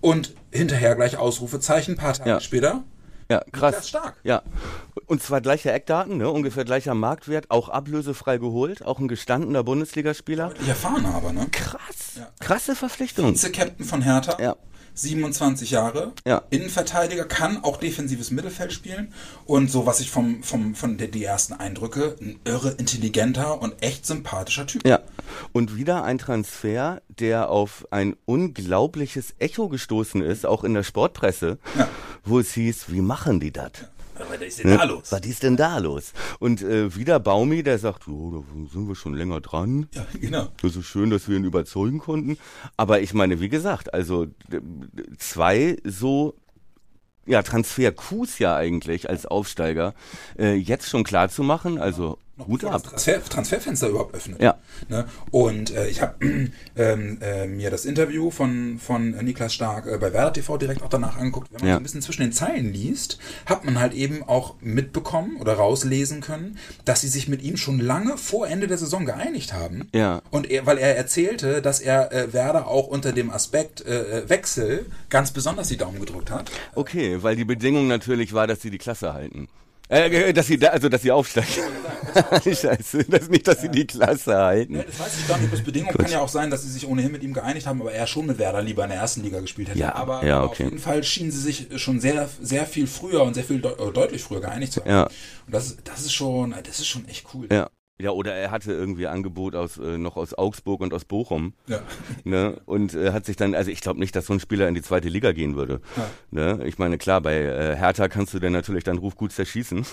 Und 0.00 0.34
hinterher 0.52 0.94
gleich 0.94 1.16
Ausrufezeichen, 1.16 1.94
ein 1.94 1.96
paar 1.98 2.12
Tage 2.12 2.30
Ja. 2.30 2.40
später, 2.40 2.84
Ja, 3.30 3.40
krass. 3.52 3.74
Niklas 3.74 3.88
Stark. 3.88 4.16
Ja. 4.24 4.42
Und 5.06 5.22
zwar 5.22 5.40
gleiche 5.40 5.70
Eckdaten, 5.70 6.16
ne? 6.16 6.30
ungefähr 6.30 6.64
gleicher 6.64 6.94
Marktwert, 6.94 7.50
auch 7.50 7.68
ablösefrei 7.68 8.38
geholt, 8.38 8.84
auch 8.84 8.98
ein 8.98 9.08
gestandener 9.08 9.62
Bundesligaspieler. 9.62 10.52
Ich 10.60 10.68
erfahren 10.68 11.04
aber, 11.06 11.32
ne? 11.32 11.46
Krass. 11.50 12.16
Ja. 12.16 12.28
Krasse 12.40 12.74
Verpflichtung. 12.74 13.34
Vize-Captain 13.34 13.84
von 13.84 14.02
Hertha. 14.02 14.42
Ja. 14.42 14.56
27 15.00 15.70
Jahre. 15.70 16.12
Ja. 16.26 16.42
Innenverteidiger, 16.50 17.24
kann 17.24 17.62
auch 17.62 17.76
defensives 17.76 18.30
Mittelfeld 18.30 18.72
spielen. 18.72 19.12
Und 19.46 19.70
so, 19.70 19.86
was 19.86 20.00
ich 20.00 20.10
vom, 20.10 20.42
vom, 20.42 20.74
von 20.74 20.98
der, 20.98 21.08
die 21.08 21.24
ersten 21.24 21.54
Eindrücke, 21.54 22.16
ein 22.20 22.38
irre 22.44 22.70
intelligenter 22.72 23.60
und 23.62 23.82
echt 23.82 24.06
sympathischer 24.06 24.66
Typ. 24.66 24.86
Ja. 24.86 25.00
Und 25.52 25.76
wieder 25.76 26.04
ein 26.04 26.18
Transfer, 26.18 27.00
der 27.08 27.50
auf 27.50 27.86
ein 27.90 28.16
unglaubliches 28.24 29.34
Echo 29.38 29.68
gestoßen 29.68 30.22
ist, 30.22 30.46
auch 30.46 30.64
in 30.64 30.74
der 30.74 30.82
Sportpresse, 30.82 31.58
Ja. 31.78 31.88
wo 32.24 32.38
es 32.38 32.52
hieß, 32.52 32.86
wie 32.90 33.00
machen 33.00 33.40
die 33.40 33.52
das? 33.52 33.70
Was 34.28 34.40
ist 34.40 34.58
denn 34.58 34.70
Ne? 34.70 34.76
da 34.78 34.84
los? 34.84 35.12
Was 35.12 35.26
ist 35.26 35.42
denn 35.42 35.56
da 35.56 35.78
los? 35.78 36.12
Und 36.38 36.62
äh, 36.62 36.94
wieder 36.94 37.20
Baumi, 37.20 37.62
der 37.62 37.78
sagt, 37.78 38.08
oh, 38.08 38.44
da 38.44 38.70
sind 38.72 38.88
wir 38.88 38.94
schon 38.94 39.14
länger 39.14 39.40
dran. 39.40 39.88
Ja, 39.94 40.06
genau. 40.20 40.48
Das 40.62 40.76
ist 40.76 40.86
schön, 40.86 41.10
dass 41.10 41.28
wir 41.28 41.36
ihn 41.36 41.44
überzeugen 41.44 41.98
konnten. 41.98 42.38
Aber 42.76 43.00
ich 43.00 43.14
meine, 43.14 43.40
wie 43.40 43.48
gesagt, 43.48 43.94
also 43.94 44.26
zwei 45.18 45.76
so 45.84 46.34
ja, 47.26 47.42
Transfer-Coups 47.42 48.38
ja 48.38 48.56
eigentlich 48.56 49.10
als 49.10 49.26
Aufsteiger 49.26 49.94
äh, 50.38 50.54
jetzt 50.54 50.88
schon 50.88 51.04
klar 51.04 51.28
zu 51.28 51.42
machen, 51.42 51.78
also 51.78 52.18
Hut 52.46 52.60
bevor 52.60 52.74
ab. 52.74 52.82
das 52.82 52.90
Transfer, 53.04 53.24
Transferfenster 53.24 53.88
überhaupt 53.88 54.14
öffnet. 54.14 54.40
Ja. 54.42 54.58
Ne? 54.88 55.06
Und 55.30 55.70
äh, 55.74 55.88
ich 55.88 56.00
habe 56.02 56.14
ähm, 56.76 57.18
äh, 57.20 57.46
mir 57.46 57.70
das 57.70 57.84
Interview 57.84 58.30
von, 58.30 58.78
von 58.78 59.10
Niklas 59.10 59.54
Stark 59.54 59.86
äh, 59.86 59.98
bei 59.98 60.12
Werder 60.12 60.32
TV 60.32 60.56
direkt 60.58 60.82
auch 60.82 60.88
danach 60.88 61.16
angeguckt. 61.16 61.48
Wenn 61.52 61.60
man 61.60 61.68
Ja. 61.68 61.74
so 61.74 61.80
ein 61.80 61.82
bisschen 61.82 62.02
zwischen 62.02 62.22
den 62.22 62.32
Zeilen 62.32 62.72
liest, 62.72 63.18
hat 63.46 63.64
man 63.64 63.80
halt 63.80 63.94
eben 63.94 64.22
auch 64.22 64.54
mitbekommen 64.60 65.36
oder 65.40 65.54
rauslesen 65.54 66.20
können, 66.20 66.58
dass 66.84 67.00
sie 67.00 67.08
sich 67.08 67.28
mit 67.28 67.42
ihm 67.42 67.56
schon 67.56 67.80
lange 67.80 68.16
vor 68.16 68.48
Ende 68.48 68.66
der 68.66 68.78
Saison 68.78 69.04
geeinigt 69.06 69.52
haben. 69.52 69.88
Ja. 69.94 70.22
Und 70.30 70.50
er, 70.50 70.66
weil 70.66 70.78
er 70.78 70.96
erzählte, 70.96 71.62
dass 71.62 71.80
er 71.80 72.12
äh, 72.12 72.32
Werder 72.32 72.68
auch 72.68 72.86
unter 72.86 73.12
dem 73.12 73.30
Aspekt 73.30 73.84
äh, 73.86 74.20
äh, 74.20 74.28
Wechsel 74.28 74.86
ganz 75.10 75.32
besonders 75.32 75.68
die 75.68 75.76
Daumen 75.76 76.00
gedrückt 76.00 76.30
hat. 76.30 76.50
Okay, 76.74 77.22
weil 77.22 77.36
die 77.36 77.44
Bedingung 77.44 77.88
natürlich 77.88 78.32
war, 78.32 78.46
dass 78.46 78.60
sie 78.62 78.70
die 78.70 78.78
Klasse 78.78 79.12
halten. 79.14 79.48
Äh, 79.88 80.32
dass 80.34 80.46
sie 80.46 80.58
da, 80.58 80.68
also 80.68 80.88
dass 80.88 81.02
sie 81.02 81.10
aufsteigen. 81.10 81.48
Scheiße, 82.44 83.04
das 83.04 83.28
nicht, 83.28 83.46
dass 83.48 83.60
sie 83.60 83.68
die 83.68 83.86
Klasse 83.86 84.36
halten. 84.36 84.76
Ja, 84.76 84.82
das 84.82 84.98
weiß 84.98 85.18
ich 85.20 85.28
gar 85.28 85.36
nicht, 85.38 85.46
ob 85.46 85.52
das 85.52 85.62
Bedingung 85.64 85.92
kann 85.92 86.10
ja 86.10 86.20
auch 86.20 86.28
sein, 86.28 86.50
dass 86.50 86.62
sie 86.62 86.70
sich 86.70 86.86
ohnehin 86.86 87.12
mit 87.12 87.22
ihm 87.22 87.32
geeinigt 87.32 87.66
haben, 87.66 87.80
aber 87.80 87.92
er 87.92 88.06
schon 88.06 88.26
mit 88.26 88.38
Werder 88.38 88.62
lieber 88.62 88.84
in 88.84 88.90
der 88.90 88.98
ersten 88.98 89.22
Liga 89.22 89.40
gespielt 89.40 89.68
hätte. 89.68 89.78
Ja, 89.78 89.94
aber 89.94 90.24
ja, 90.24 90.42
okay. 90.42 90.50
auf 90.50 90.58
jeden 90.58 90.78
Fall 90.78 91.04
schienen 91.04 91.30
sie 91.30 91.40
sich 91.40 91.68
schon 91.76 92.00
sehr, 92.00 92.28
sehr 92.40 92.66
viel 92.66 92.86
früher 92.86 93.22
und 93.22 93.34
sehr 93.34 93.44
viel 93.44 93.60
deut 93.60 93.78
äh, 93.80 93.92
deutlich 93.92 94.22
früher 94.22 94.40
geeinigt 94.40 94.72
zu 94.72 94.80
haben. 94.80 94.90
Ja. 94.90 95.02
Und 95.04 95.54
das, 95.54 95.66
ist- 95.66 95.78
das 95.84 96.00
ist 96.00 96.12
schon, 96.12 96.54
das 96.66 96.78
ist 96.78 96.86
schon 96.86 97.06
echt 97.08 97.26
cool. 97.34 97.46
Ja. 97.50 97.68
Ja, 98.00 98.12
oder 98.12 98.32
er 98.32 98.52
hatte 98.52 98.72
irgendwie 98.72 99.08
Angebot 99.08 99.56
aus 99.56 99.76
äh, 99.76 99.98
noch 99.98 100.16
aus 100.16 100.32
Augsburg 100.32 100.80
und 100.82 100.94
aus 100.94 101.04
Bochum. 101.04 101.54
Ja. 101.66 101.80
Ne? 102.24 102.60
Und 102.66 102.94
äh, 102.94 103.12
hat 103.12 103.24
sich 103.24 103.36
dann, 103.36 103.54
also 103.54 103.70
ich 103.70 103.80
glaube 103.80 104.00
nicht, 104.00 104.14
dass 104.14 104.26
so 104.26 104.34
ein 104.34 104.40
Spieler 104.40 104.68
in 104.68 104.74
die 104.74 104.82
zweite 104.82 105.08
Liga 105.08 105.32
gehen 105.32 105.56
würde. 105.56 105.80
Ja. 105.96 106.10
Ne? 106.30 106.66
Ich 106.66 106.78
meine, 106.78 106.98
klar, 106.98 107.22
bei 107.22 107.36
äh, 107.36 107.76
Hertha 107.76 108.08
kannst 108.08 108.34
du 108.34 108.38
dann 108.38 108.52
natürlich 108.52 108.84
deinen 108.84 108.98
Ruf 108.98 109.16
gut 109.16 109.32
zerschießen. 109.32 109.86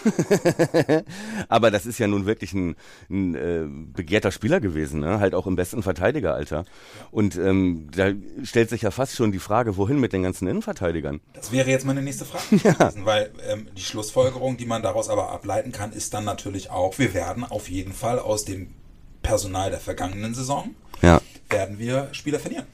Aber 1.50 1.72
das 1.72 1.86
ist 1.86 1.98
ja 1.98 2.08
nun 2.08 2.26
wirklich 2.26 2.54
ein, 2.54 2.76
ein 3.10 3.36
äh, 3.36 3.66
begehrter 3.68 4.32
Spieler 4.32 4.60
gewesen, 4.60 5.00
ne? 5.00 5.20
halt 5.20 5.34
auch 5.34 5.48
im 5.48 5.56
besten 5.56 5.82
Verteidigeralter. 5.82 6.66
Und 7.12 7.38
ähm, 7.38 7.88
da 7.96 8.12
stellt 8.44 8.70
sich 8.70 8.82
ja 8.82 8.92
fast 8.92 9.16
schon 9.16 9.32
die 9.32 9.40
Frage, 9.40 9.78
wohin 9.78 10.00
mit 10.00 10.12
den 10.12 10.24
ganzen 10.24 10.48
Innenverteidigern? 10.48 11.22
Das 11.34 11.54
wäre 11.54 11.70
jetzt 11.70 11.86
meine 11.86 12.02
nächste 12.02 12.26
Frage 12.26 12.58
gewesen, 12.58 13.06
weil 13.06 13.32
ähm, 13.50 13.68
die 13.78 13.84
Schlussfolgerung, 13.84 14.58
die 14.58 14.66
man 14.66 14.82
daraus 14.82 15.10
aber 15.10 15.30
ableiten 15.30 15.72
kann, 15.72 15.94
ist 15.94 16.14
dann 16.14 16.26
natürlich 16.26 16.70
auch, 16.70 17.00
wir 17.00 17.14
werden 17.14 17.46
auf 17.46 17.70
jeden 17.70 17.95
Fall 17.96 18.20
aus 18.20 18.46
dem 18.46 18.74
Personal 19.22 19.72
der 19.72 19.80
vergangenen 19.80 20.34
Saison, 20.36 20.76
Ja, 21.02 21.22
werden 21.50 21.80
wir 21.80 22.10
Spieler 22.12 22.40
verlieren. 22.40 22.66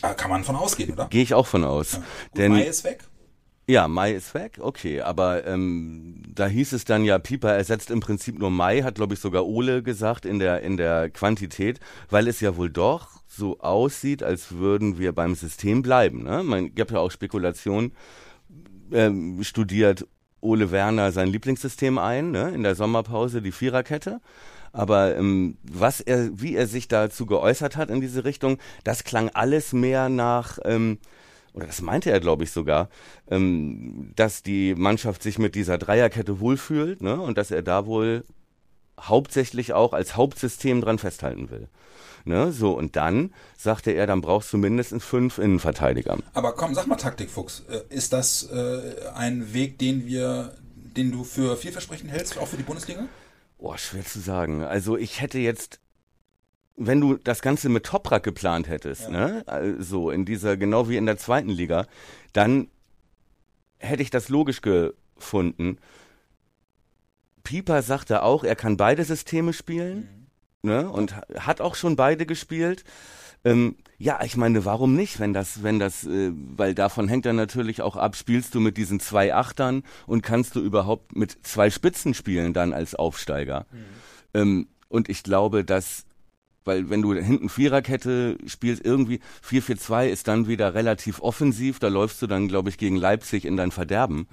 Da 0.00 0.14
kann 0.14 0.30
man 0.30 0.42
von 0.42 0.56
ausgehen, 0.56 0.92
oder? 0.92 1.06
gehe 1.08 1.22
ich 1.22 1.34
auch 1.34 1.46
von 1.46 1.64
aus. 1.64 1.92
Gut, 1.92 2.02
Denn 2.36 2.52
Mai 2.52 2.62
ist 2.62 2.84
weg. 2.84 3.04
Ja, 3.68 3.86
Mai 3.86 4.12
ist 4.12 4.34
weg, 4.34 4.58
okay, 4.60 5.02
aber 5.02 5.46
ähm, 5.46 6.20
da 6.34 6.46
hieß 6.46 6.72
es 6.72 6.84
dann 6.84 7.04
ja, 7.04 7.18
Pieper 7.20 7.52
ersetzt 7.52 7.90
im 7.90 8.00
Prinzip 8.00 8.38
nur 8.38 8.50
Mai, 8.50 8.82
hat 8.82 8.96
glaube 8.96 9.14
ich 9.14 9.20
sogar 9.20 9.46
Ole 9.46 9.82
gesagt 9.84 10.26
in 10.26 10.40
der 10.40 10.62
in 10.62 10.76
der 10.76 11.10
Quantität, 11.10 11.78
weil 12.10 12.26
es 12.26 12.40
ja 12.40 12.56
wohl 12.56 12.70
doch 12.70 13.08
so 13.28 13.60
aussieht, 13.60 14.22
als 14.22 14.52
würden 14.52 14.98
wir 14.98 15.12
beim 15.12 15.34
System 15.34 15.82
bleiben. 15.82 16.24
Ne? 16.24 16.42
Man 16.42 16.74
gibt 16.74 16.90
ja 16.90 16.98
auch 16.98 17.10
Spekulationen, 17.10 17.92
ähm, 18.92 19.42
studiert 19.42 20.06
Ole 20.40 20.70
Werner 20.70 21.12
sein 21.12 21.28
Lieblingssystem 21.28 21.98
ein, 21.98 22.30
ne? 22.32 22.50
in 22.50 22.62
der 22.62 22.74
Sommerpause 22.74 23.40
die 23.40 23.52
Viererkette. 23.52 24.20
Aber 24.72 25.16
ähm, 25.16 25.58
was 25.62 26.00
er, 26.00 26.30
wie 26.40 26.56
er 26.56 26.66
sich 26.66 26.88
dazu 26.88 27.26
geäußert 27.26 27.76
hat 27.76 27.90
in 27.90 28.00
diese 28.00 28.24
Richtung, 28.24 28.58
das 28.84 29.04
klang 29.04 29.28
alles 29.30 29.72
mehr 29.72 30.08
nach, 30.08 30.58
ähm, 30.64 30.98
oder 31.52 31.66
das 31.66 31.82
meinte 31.82 32.10
er, 32.10 32.20
glaube 32.20 32.44
ich, 32.44 32.50
sogar, 32.50 32.88
ähm, 33.30 34.12
dass 34.16 34.42
die 34.42 34.74
Mannschaft 34.74 35.22
sich 35.22 35.38
mit 35.38 35.54
dieser 35.54 35.76
Dreierkette 35.76 36.40
wohlfühlt, 36.40 37.02
ne? 37.02 37.20
Und 37.20 37.36
dass 37.36 37.50
er 37.50 37.62
da 37.62 37.84
wohl 37.84 38.24
hauptsächlich 38.98 39.72
auch 39.72 39.92
als 39.92 40.16
Hauptsystem 40.16 40.80
dran 40.80 40.98
festhalten 40.98 41.50
will. 41.50 41.68
Ne? 42.24 42.52
So, 42.52 42.72
und 42.72 42.96
dann 42.96 43.32
sagte 43.58 43.90
er, 43.90 44.06
dann 44.06 44.20
brauchst 44.20 44.52
du 44.52 44.58
mindestens 44.58 45.04
fünf 45.04 45.38
Innenverteidiger. 45.38 46.18
Aber 46.34 46.52
komm, 46.52 46.74
sag 46.74 46.86
mal 46.86 46.96
Taktikfuchs, 46.96 47.64
äh, 47.68 47.80
ist 47.88 48.12
das 48.12 48.48
äh, 48.52 49.08
ein 49.14 49.52
Weg, 49.52 49.78
den 49.78 50.06
wir, 50.06 50.54
den 50.74 51.10
du 51.10 51.24
für 51.24 51.56
vielversprechend 51.56 52.10
hältst, 52.10 52.38
auch 52.38 52.46
für 52.46 52.56
die 52.56 52.62
Bundesliga? 52.62 53.06
Boah, 53.62 53.78
schwer 53.78 54.04
zu 54.04 54.18
sagen. 54.18 54.64
Also 54.64 54.96
ich 54.96 55.20
hätte 55.20 55.38
jetzt, 55.38 55.78
wenn 56.74 57.00
du 57.00 57.16
das 57.16 57.42
Ganze 57.42 57.68
mit 57.68 57.86
Toprak 57.86 58.24
geplant 58.24 58.66
hättest, 58.66 59.08
ne, 59.08 59.44
also 59.46 60.10
in 60.10 60.24
dieser, 60.24 60.56
genau 60.56 60.88
wie 60.88 60.96
in 60.96 61.06
der 61.06 61.16
zweiten 61.16 61.48
Liga, 61.48 61.86
dann 62.32 62.66
hätte 63.78 64.02
ich 64.02 64.10
das 64.10 64.28
logisch 64.28 64.62
gefunden. 64.62 65.78
Pieper 67.44 67.82
sagte 67.82 68.24
auch, 68.24 68.42
er 68.42 68.56
kann 68.56 68.76
beide 68.76 69.04
Systeme 69.04 69.52
spielen, 69.52 70.26
ne, 70.62 70.90
und 70.90 71.14
ha- 71.16 71.22
hat 71.38 71.60
auch 71.60 71.76
schon 71.76 71.94
beide 71.94 72.26
gespielt. 72.26 72.82
Ähm, 73.44 73.76
ja, 73.98 74.20
ich 74.24 74.36
meine, 74.36 74.64
warum 74.64 74.94
nicht, 74.94 75.20
wenn 75.20 75.32
das, 75.32 75.62
wenn 75.62 75.78
das, 75.78 76.04
äh, 76.04 76.32
weil 76.34 76.74
davon 76.74 77.08
hängt 77.08 77.26
dann 77.26 77.36
natürlich 77.36 77.82
auch 77.82 77.96
ab, 77.96 78.16
spielst 78.16 78.54
du 78.54 78.60
mit 78.60 78.76
diesen 78.76 79.00
zwei 79.00 79.34
Achtern 79.34 79.82
und 80.06 80.22
kannst 80.22 80.56
du 80.56 80.60
überhaupt 80.60 81.16
mit 81.16 81.38
zwei 81.42 81.70
Spitzen 81.70 82.14
spielen 82.14 82.52
dann 82.52 82.72
als 82.72 82.94
Aufsteiger. 82.94 83.66
Ähm, 84.34 84.68
und 84.88 85.08
ich 85.08 85.22
glaube, 85.22 85.64
dass, 85.64 86.04
weil 86.64 86.90
wenn 86.90 87.02
du 87.02 87.14
hinten 87.14 87.48
Viererkette 87.48 88.38
spielst, 88.46 88.84
irgendwie 88.84 89.20
4-4-2 89.48 90.08
ist 90.08 90.28
dann 90.28 90.46
wieder 90.46 90.74
relativ 90.74 91.20
offensiv, 91.20 91.78
da 91.78 91.88
läufst 91.88 92.22
du 92.22 92.26
dann, 92.26 92.48
glaube 92.48 92.70
ich, 92.70 92.78
gegen 92.78 92.96
Leipzig 92.96 93.44
in 93.44 93.56
dein 93.56 93.70
Verderben. 93.70 94.28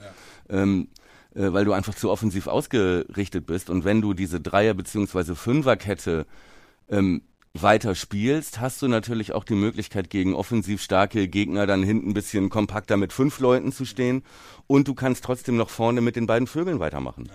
Ähm, 0.50 0.89
äh, 1.36 1.54
weil 1.54 1.65
du 1.65 1.74
einfach 1.74 1.93
zu 1.93 2.10
offensiv 2.10 2.48
ausgerichtet 2.48 3.45
bist. 3.45 3.69
Und 3.69 3.86
wenn 3.86 4.02
du 4.02 4.13
diese 4.15 4.41
Dreier- 4.41 4.74
beziehungsweise 4.74 5.36
Fünferkette 5.36 6.26
ähm, 6.89 7.22
weiter 7.53 7.95
spielst, 7.95 8.59
hast 8.59 8.81
du 8.81 8.88
natürlich 8.88 9.33
auch 9.33 9.43
die 9.43 9.55
Möglichkeit, 9.55 10.09
gegen 10.09 10.33
offensiv 10.35 10.81
starke 10.81 11.27
Gegner 11.27 11.65
dann 11.67 11.83
hinten 11.83 12.09
ein 12.09 12.13
bisschen 12.13 12.49
kompakter 12.49 12.95
mit 12.97 13.12
fünf 13.12 13.39
Leuten 13.39 13.71
zu 13.71 13.85
stehen. 13.85 14.23
Und 14.67 14.88
du 14.88 14.93
kannst 14.93 15.23
trotzdem 15.23 15.57
noch 15.57 15.69
vorne 15.69 16.01
mit 16.01 16.15
den 16.15 16.27
beiden 16.27 16.47
Vögeln 16.47 16.79
weitermachen. 16.79 17.29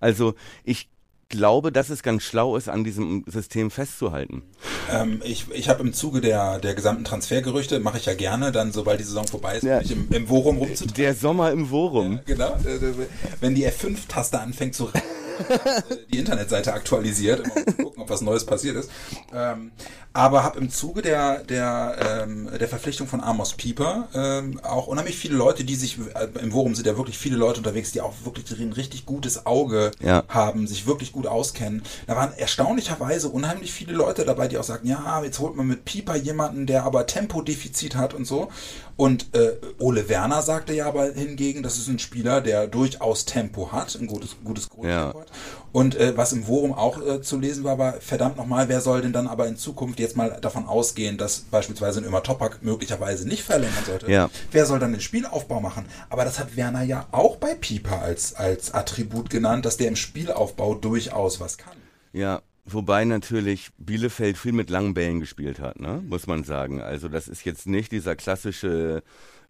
Also 0.00 0.34
ich 0.64 0.88
glaube, 1.28 1.70
dass 1.70 1.90
es 1.90 2.02
ganz 2.02 2.24
schlau 2.24 2.56
ist, 2.56 2.68
an 2.68 2.82
diesem 2.82 3.22
System 3.28 3.70
festzuhalten. 3.70 4.42
Ähm, 4.90 5.22
ich 5.24 5.46
ich 5.52 5.68
habe 5.68 5.80
im 5.84 5.92
Zuge 5.92 6.20
der, 6.20 6.58
der 6.58 6.74
gesamten 6.74 7.04
Transfergerüchte, 7.04 7.78
mache 7.78 7.98
ich 7.98 8.06
ja 8.06 8.14
gerne, 8.14 8.50
dann 8.50 8.72
sobald 8.72 8.98
die 8.98 9.04
Saison 9.04 9.28
vorbei 9.28 9.56
ist, 9.58 9.62
Ja. 9.62 9.78
mich 9.78 9.92
im, 9.92 10.08
im 10.10 10.28
Worum 10.28 10.58
rumzutreiben. 10.58 10.94
Der 10.94 11.14
Sommer 11.14 11.52
im 11.52 11.70
Worum. 11.70 12.18
Genau, 12.26 12.54
äh, 12.64 12.94
wenn 13.40 13.54
die 13.54 13.64
F5-Taste 13.68 14.40
anfängt 14.40 14.74
zu 14.74 14.88
äh, 14.88 15.00
die 16.12 16.18
Internetseite 16.18 16.72
aktualisiert, 16.72 17.40
um 17.40 17.66
zu 17.66 17.82
gucken, 17.82 18.02
ob 18.02 18.10
was 18.10 18.20
Neues 18.20 18.44
passiert 18.44 18.76
ist. 18.76 18.90
Ähm, 19.34 19.72
aber 20.12 20.42
habe 20.42 20.58
im 20.58 20.70
Zuge 20.70 21.02
der, 21.02 21.44
der, 21.44 22.22
ähm, 22.24 22.48
der 22.58 22.68
Verpflichtung 22.68 23.06
von 23.06 23.20
Amos 23.20 23.54
Pieper 23.54 24.08
ähm, 24.12 24.58
auch 24.64 24.88
unheimlich 24.88 25.16
viele 25.16 25.36
Leute, 25.36 25.62
die 25.64 25.76
sich, 25.76 25.98
äh, 26.14 26.26
im 26.40 26.52
Worum 26.52 26.74
sind 26.74 26.86
ja 26.86 26.96
wirklich 26.96 27.16
viele 27.16 27.36
Leute 27.36 27.58
unterwegs, 27.58 27.92
die 27.92 28.00
auch 28.00 28.12
wirklich 28.24 28.50
ein 28.60 28.72
richtig 28.72 29.06
gutes 29.06 29.46
Auge 29.46 29.92
Ja. 30.00 30.24
haben, 30.28 30.66
sich 30.66 30.86
wirklich 30.86 31.12
gut 31.12 31.26
auskennen. 31.28 31.82
Da 32.08 32.16
waren 32.16 32.32
erstaunlicherweise 32.36 33.28
unheimlich 33.28 33.72
viele 33.72 33.92
Leute 33.92 34.24
dabei, 34.24 34.48
die 34.48 34.58
auch 34.58 34.64
sagen, 34.64 34.88
ja, 34.88 35.22
jetzt 35.22 35.38
holt 35.38 35.54
man 35.54 35.68
mit 35.68 35.84
Pieper 35.84 36.16
jemanden, 36.16 36.66
der 36.66 36.84
aber 36.84 37.06
Tempodefizit 37.06 37.94
hat 37.94 38.12
und 38.12 38.24
so. 38.26 38.48
Und 38.96 39.34
äh, 39.34 39.52
Ole 39.78 40.08
Werner 40.08 40.42
sagte 40.42 40.74
ja 40.74 40.86
aber 40.86 41.12
hingegen, 41.12 41.62
das 41.62 41.78
ist 41.78 41.88
ein 41.88 41.98
Spieler, 41.98 42.40
der 42.40 42.66
durchaus 42.66 43.24
Tempo 43.24 43.72
hat, 43.72 43.94
ein 43.94 44.06
gutes, 44.06 44.36
gutes 44.44 44.68
Grundtempo 44.68 45.18
Ja. 45.18 45.20
hat. 45.24 45.30
Und 45.72 45.94
äh, 45.94 46.16
was 46.16 46.32
im 46.32 46.44
Forum 46.44 46.72
auch 46.72 47.00
äh, 47.04 47.22
zu 47.22 47.38
lesen 47.38 47.62
war, 47.62 47.78
war, 47.78 47.94
verdammt 48.00 48.36
nochmal, 48.36 48.68
wer 48.68 48.80
soll 48.80 49.02
denn 49.02 49.12
dann 49.12 49.28
aber 49.28 49.46
in 49.46 49.56
Zukunft 49.56 50.00
jetzt 50.00 50.16
mal 50.16 50.38
davon 50.40 50.66
ausgehen, 50.66 51.16
dass 51.16 51.40
beispielsweise 51.40 52.00
ein 52.00 52.06
Ömer 52.06 52.22
Topak 52.22 52.62
möglicherweise 52.62 53.28
nicht 53.28 53.42
verlängern 53.42 53.84
sollte? 53.86 54.10
Ja. 54.10 54.30
Wer 54.50 54.66
soll 54.66 54.80
dann 54.80 54.92
den 54.92 55.00
Spielaufbau 55.00 55.60
machen? 55.60 55.84
Aber 56.08 56.24
das 56.24 56.38
hat 56.40 56.56
Werner 56.56 56.82
ja 56.82 57.06
auch 57.12 57.36
bei 57.36 57.54
Pieper 57.54 58.02
als, 58.02 58.34
als 58.34 58.74
Attribut 58.74 59.30
genannt, 59.30 59.64
dass 59.64 59.76
der 59.76 59.88
im 59.88 59.96
Spielaufbau 59.96 60.74
durchaus 60.74 61.40
was 61.40 61.56
kann. 61.56 61.76
Ja, 62.12 62.42
wobei 62.64 63.04
natürlich 63.04 63.70
Bielefeld 63.78 64.38
viel 64.38 64.52
mit 64.52 64.70
langen 64.70 64.94
Bällen 64.94 65.20
gespielt 65.20 65.60
hat, 65.60 65.78
ne? 65.78 66.02
muss 66.04 66.26
man 66.26 66.42
sagen. 66.42 66.80
Also 66.80 67.08
das 67.08 67.28
ist 67.28 67.44
jetzt 67.44 67.66
nicht 67.66 67.92
dieser 67.92 68.16
klassische 68.16 69.04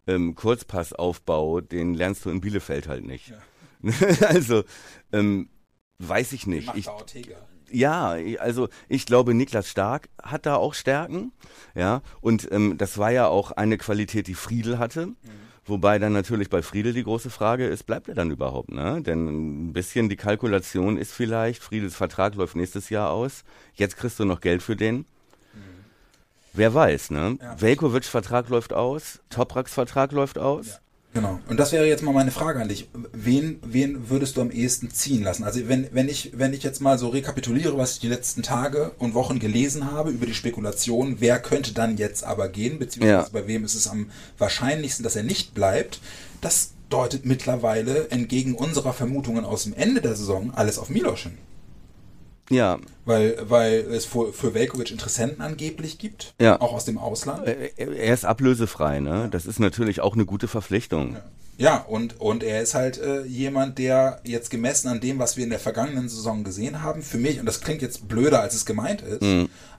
ähm, 0.07 0.35
Kurzpassaufbau, 0.35 1.63
den 1.63 1.95
lernst 1.95 2.27
du 2.27 2.31
in 2.31 2.41
Bielefeld 2.43 2.89
halt 2.89 3.07
nicht. 3.07 3.33
also 4.29 4.65
ähm, 5.13 5.49
weiß 6.01 6.33
ich 6.33 6.47
nicht. 6.47 6.75
Ich, 6.75 6.89
ja, 7.71 8.17
also 8.39 8.69
ich 8.89 9.07
glaube, 9.07 9.35
Niklas 9.35 9.69
Stark 9.69 10.09
hat 10.21 10.47
da 10.47 10.57
auch 10.57 10.75
Stärken, 10.75 11.33
ja, 11.75 12.03
und 12.21 12.51
ähm, 12.51 12.79
das 12.79 12.99
war 12.99 13.11
ja 13.13 13.29
auch 13.29 13.53
eine 13.53 13.79
Qualität, 13.79 14.27
die 14.27 14.35
Friedel 14.35 14.79
hatte. 14.79 15.11
Wobei 15.67 15.99
dann 16.01 16.13
natürlich 16.13 16.51
bei 16.51 16.63
Friedel 16.63 16.93
die 16.95 17.05
große 17.05 17.31
Frage 17.31 17.67
ist, 17.67 17.85
bleibt 17.85 18.09
er 18.09 18.15
dann 18.15 18.31
überhaupt, 18.31 18.73
ne? 18.73 19.03
Denn 19.03 19.69
ein 19.69 19.73
bisschen 19.73 20.09
die 20.09 20.17
Kalkulation 20.17 20.97
ist 20.97 21.13
vielleicht, 21.13 21.63
Friedels 21.63 21.95
Vertrag 21.95 22.35
läuft 22.35 22.57
nächstes 22.57 22.91
Jahr 22.91 23.11
aus, 23.11 23.45
jetzt 23.75 23.97
kriegst 23.97 24.19
du 24.19 24.25
noch 24.25 24.41
Geld 24.41 24.63
für 24.63 24.75
den. 24.75 25.05
Wer 26.53 26.75
weiß, 26.75 27.11
ne? 27.11 27.39
Ja. 27.41 27.61
Velkovic 27.61 28.05
Vertrag 28.05 28.49
läuft 28.49 28.73
aus, 28.73 29.21
Topraks 29.29 29.73
Vertrag 29.73 30.11
läuft 30.11 30.39
aus. 30.39 30.81
Genau. 31.13 31.41
Und 31.49 31.59
das 31.59 31.73
wäre 31.73 31.87
jetzt 31.89 32.05
mal 32.05 32.13
meine 32.15 32.31
Frage 32.31 32.61
an 32.61 32.69
dich. 32.69 32.89
Wen, 33.13 33.59
wen 33.65 34.09
würdest 34.11 34.37
du 34.37 34.43
am 34.43 34.53
ehesten 34.53 34.91
ziehen 34.91 35.25
lassen? 35.25 35.43
Also 35.43 35.69
wenn, 35.69 35.89
wenn 35.93 36.09
ich, 36.09 36.31
wenn 36.37 36.53
ich 36.53 36.63
jetzt 36.63 36.81
mal 36.81 36.99
so 36.99 37.09
rekapituliere, 37.09 37.77
was 37.77 37.95
ich 37.95 37.99
die 37.99 38.09
letzten 38.09 38.43
Tage 38.43 38.93
und 38.99 39.15
Wochen 39.15 39.41
gelesen 39.41 39.91
habe 39.91 40.11
über 40.11 40.27
die 40.27 40.35
Spekulation, 40.35 41.17
wer 41.19 41.41
könnte 41.41 41.73
dann 41.75 41.97
jetzt 41.97 42.23
aber 42.23 42.49
gehen, 42.49 42.79
beziehungsweise 42.79 43.13
Ja. 43.13 43.29
bei 43.33 43.49
wem 43.49 43.65
ist 43.65 43.75
es 43.75 43.89
am 43.89 44.11
wahrscheinlichsten, 44.39 45.03
dass 45.03 45.17
er 45.17 45.25
nicht 45.25 45.53
bleibt, 45.53 46.01
das 46.41 46.75
deutet 46.91 47.25
mittlerweile 47.27 48.09
entgegen 48.11 48.55
unserer 48.55 48.93
Vermutungen 48.93 49.45
aus 49.45 49.65
dem 49.65 49.75
Ende 49.75 50.01
der 50.01 50.15
Saison 50.15 50.53
alles 50.55 50.79
auf 50.79 50.91
Milos 50.91 51.21
hin. 51.21 51.39
Ja, 52.51 52.79
Weil, 53.05 53.37
weil 53.49 53.79
es 53.93 54.05
für, 54.05 54.33
für 54.33 54.55
Velkovic 54.55 54.91
Interessenten 54.91 55.41
angeblich 55.41 55.99
gibt, 55.99 56.35
Ja. 56.41 56.61
auch 56.61 56.73
aus 56.73 56.85
dem 56.85 56.99
Ausland. 56.99 57.47
äh, 57.47 57.71
er 57.77 58.13
ist 58.13 58.25
ablösefrei, 58.25 59.01
ne? 59.01 59.29
Das 59.31 59.47
ist 59.47 59.61
natürlich 59.61 60.01
auch 60.01 60.15
eine 60.15 60.27
gute 60.27 60.49
Verpflichtung. 60.49 61.17
Ja, 61.59 61.77
und, 61.77 62.21
und 62.21 62.43
er 62.43 62.63
ist 62.63 62.75
halt 62.75 62.99
äh, 62.99 63.23
jemand, 63.25 63.79
der 63.79 64.21
jetzt 64.25 64.51
gemessen 64.51 64.89
an 64.89 65.01
dem, 65.01 65.19
was 65.19 65.37
wir 65.37 65.45
in 65.45 65.51
der 65.51 65.59
vergangenen 65.59 66.09
Saison 66.09 66.43
gesehen 66.43 66.83
haben, 66.83 67.03
für 67.03 67.19
mich, 67.19 67.39
und 67.39 67.47
das 67.47 67.61
klingt 67.61 67.83
jetzt 67.83 68.09
blöder, 68.09 68.41
als 68.41 68.55
es 68.55 68.65
gemeint 68.65 69.03
ist, 69.03 69.23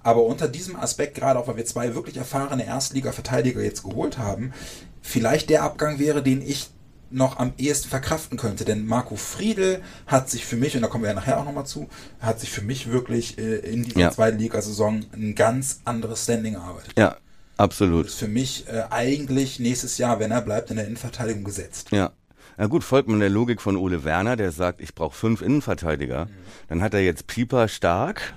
aber 0.04 0.24
unter 0.24 0.48
diesem 0.48 0.76
Aspekt, 0.76 1.16
gerade 1.16 1.40
auch 1.40 1.48
weil 1.48 1.58
wir 1.58 1.66
zwei 1.66 1.96
wirklich 1.96 2.18
erfahrene 2.18 2.66
Erstliga-Verteidiger 2.68 3.62
jetzt 3.64 3.84
geholt 3.84 4.18
haben, 4.20 4.54
vielleicht 5.02 5.50
der 5.50 5.64
Abgang 5.64 5.98
wäre, 6.00 6.22
den 6.22 6.42
ich 6.42 6.70
noch 7.12 7.38
am 7.40 7.54
ehesten 7.58 7.90
verkraften 7.90 8.38
könnte. 8.38 8.66
Denn 8.66 8.86
Marco 8.86 9.16
Friedel 9.16 9.82
hat 10.08 10.30
sich 10.30 10.46
für 10.46 10.56
mich, 10.56 10.76
und 10.76 10.82
da 10.82 10.88
kommen 10.88 11.04
wir 11.04 11.10
ja 11.10 11.16
nachher 11.16 11.40
auch 11.40 11.46
nochmal 11.46 11.66
zu, 11.66 11.90
hat 12.20 12.40
sich 12.40 12.50
für 12.52 12.62
mich 12.62 12.90
wirklich 12.92 13.38
äh, 13.38 13.58
in 13.58 13.84
dieser 13.84 14.00
Ja. 14.00 14.12
zweiten 14.12 14.40
Ligasaison 14.40 15.06
ein 15.14 15.36
ganz 15.36 15.82
anderes 15.86 16.24
Standing 16.24 16.56
erarbeitet. 16.56 16.94
Ja, 16.98 17.18
absolut. 17.58 18.08
Ist 18.08 18.20
für 18.20 18.28
mich 18.28 18.68
äh, 18.68 18.84
eigentlich 18.90 19.60
nächstes 19.60 19.98
Jahr, 19.98 20.20
wenn 20.20 20.32
er 20.32 20.42
bleibt, 20.42 20.70
in 20.70 20.78
der 20.78 20.86
Innenverteidigung 20.86 21.44
gesetzt. 21.44 21.92
Ja. 21.92 22.12
Na 22.58 22.68
gut, 22.68 22.84
folgt 22.84 23.08
man 23.08 23.20
der 23.20 23.30
Logik 23.30 23.62
von 23.62 23.76
Ole 23.78 24.04
Werner, 24.04 24.36
der 24.36 24.52
sagt, 24.52 24.82
ich 24.82 24.94
brauche 24.94 25.16
fünf 25.16 25.42
Innenverteidiger. 25.42 26.28
Dann 26.68 26.82
hat 26.82 26.94
er 26.94 27.00
jetzt 27.02 27.26
Pieper 27.28 27.68
stark, 27.68 28.34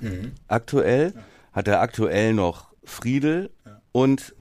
aktuell. 0.48 1.12
Hat 1.52 1.68
er 1.68 1.80
aktuell 1.80 2.32
noch 2.32 2.68
Friedel 2.84 3.50
und 3.92 4.34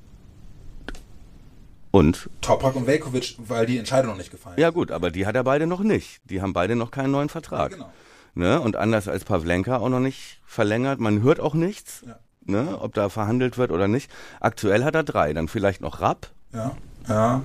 und 1.93 2.27
Toprak 2.41 2.75
und 2.75 2.88
Velkovic, 2.88 3.36
weil 3.38 3.67
die 3.67 3.77
Entscheidung 3.77 4.10
noch 4.12 4.17
nicht 4.17 4.32
gefallen 4.32 4.56
ja 4.58 4.71
gut, 4.71 4.89
aber 4.89 5.12
die 5.12 5.27
hat 5.27 5.36
er 5.36 5.43
beide 5.43 5.67
noch 5.67 5.82
nicht. 5.82 6.21
Die 6.25 6.41
haben 6.41 6.51
beide 6.51 6.75
noch 6.75 6.89
keinen 6.89 7.12
neuen 7.12 7.29
Vertrag. 7.29 7.73
Genau. 7.73 7.91
Ne? 8.34 8.60
Und 8.60 8.75
anders 8.75 9.08
als 9.08 9.23
Pavlenka 9.25 9.77
auch 9.77 9.89
noch 9.89 9.99
nicht 9.99 10.41
verlängert. 10.43 10.99
Man 10.99 11.21
hört 11.21 11.39
auch 11.39 11.53
nichts, 11.53 12.03
Ja. 12.08 12.17
ne? 12.45 12.79
ob 12.82 12.95
da 12.95 13.10
verhandelt 13.10 13.60
wird 13.60 13.71
oder 13.71 13.88
nicht. 13.88 14.10
Aktuell 14.39 14.84
hat 14.84 14.95
er 14.95 15.03
drei, 15.03 15.34
dann 15.34 15.47
vielleicht 15.47 15.82
noch 15.82 16.01
Rapp. 16.01 16.32
Ja, 16.51 16.75
ja. 17.08 17.43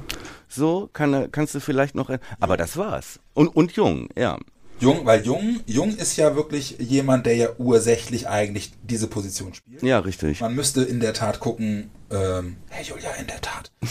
So 0.49 0.89
kann, 0.95 1.31
kannst 1.31 1.55
du 1.55 1.61
vielleicht 1.61 1.95
noch. 1.95 2.11
Aber 2.41 2.57
das 2.57 2.79
war's. 2.79 3.21
Und, 3.35 3.49
und 3.49 3.73
Jung, 3.73 4.09
ja. 4.17 4.39
Jung, 4.81 5.05
weil 5.05 5.25
Jung, 5.25 5.61
Jung 5.67 5.97
ist 5.97 6.17
ja 6.17 6.37
wirklich 6.37 6.77
jemand, 6.79 7.27
der 7.27 7.37
ja 7.37 7.49
ursächlich 7.59 8.29
eigentlich 8.29 8.73
diese 8.83 9.09
Position 9.09 9.55
spielt. 9.55 9.83
Ja, 9.83 9.99
richtig. 9.99 10.41
Man 10.41 10.55
müsste 10.55 10.83
in 10.83 11.01
der 11.01 11.15
Tat 11.15 11.41
gucken, 11.41 11.91
ähm, 12.11 12.57
hey 12.69 12.85
Julia, 12.85 13.11
in 13.21 13.27
der 13.27 13.41
Tat. 13.41 13.71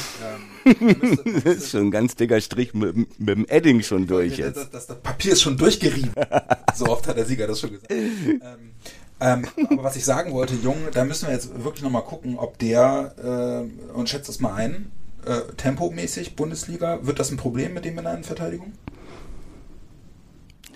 Ähm, 0.65 0.75
müsste, 0.79 1.23
man 1.23 1.23
Das 1.23 1.25
müsste, 1.25 1.49
ist 1.49 1.69
schon 1.69 1.81
ein 1.81 1.91
ganz 1.91 2.15
dicker 2.15 2.41
Strich 2.41 2.73
mit, 2.73 2.95
mit 2.95 3.29
dem 3.29 3.45
Edding 3.47 3.83
schon 3.83 4.07
durch 4.07 4.31
das, 4.31 4.39
jetzt. 4.39 4.57
das, 4.57 4.69
das, 4.71 4.87
das 4.87 4.99
Papier 4.99 5.33
ist 5.33 5.43
schon 5.43 5.57
durchgerieben. 5.57 6.11
so 6.75 6.87
oft 6.87 7.07
hat 7.07 7.17
der 7.17 7.25
Sieger 7.25 7.45
das 7.45 7.59
schon 7.59 7.73
gesagt. 7.73 7.91
Ähm, 7.91 8.71
ähm, 9.19 9.47
aber 9.69 9.83
was 9.83 9.95
ich 9.95 10.03
sagen 10.03 10.33
wollte, 10.33 10.55
Jung, 10.55 10.77
da 10.91 11.05
müssen 11.05 11.27
wir 11.27 11.33
jetzt 11.35 11.63
wirklich 11.63 11.83
nochmal 11.83 12.03
gucken, 12.03 12.37
ob 12.39 12.57
der, 12.57 13.67
äh, 13.69 13.93
und 13.93 14.09
schätzt 14.09 14.27
das 14.27 14.39
mal 14.39 14.55
ein, 14.55 14.91
äh, 15.25 15.53
tempomäßig 15.55 16.35
Bundesliga, 16.35 17.05
wird 17.05 17.19
das 17.19 17.31
ein 17.31 17.37
Problem 17.37 17.73
mit 17.73 17.85
dem 17.85 17.97
in 17.97 18.03
der 18.03 18.13
Innenverteidigung? 18.13 18.73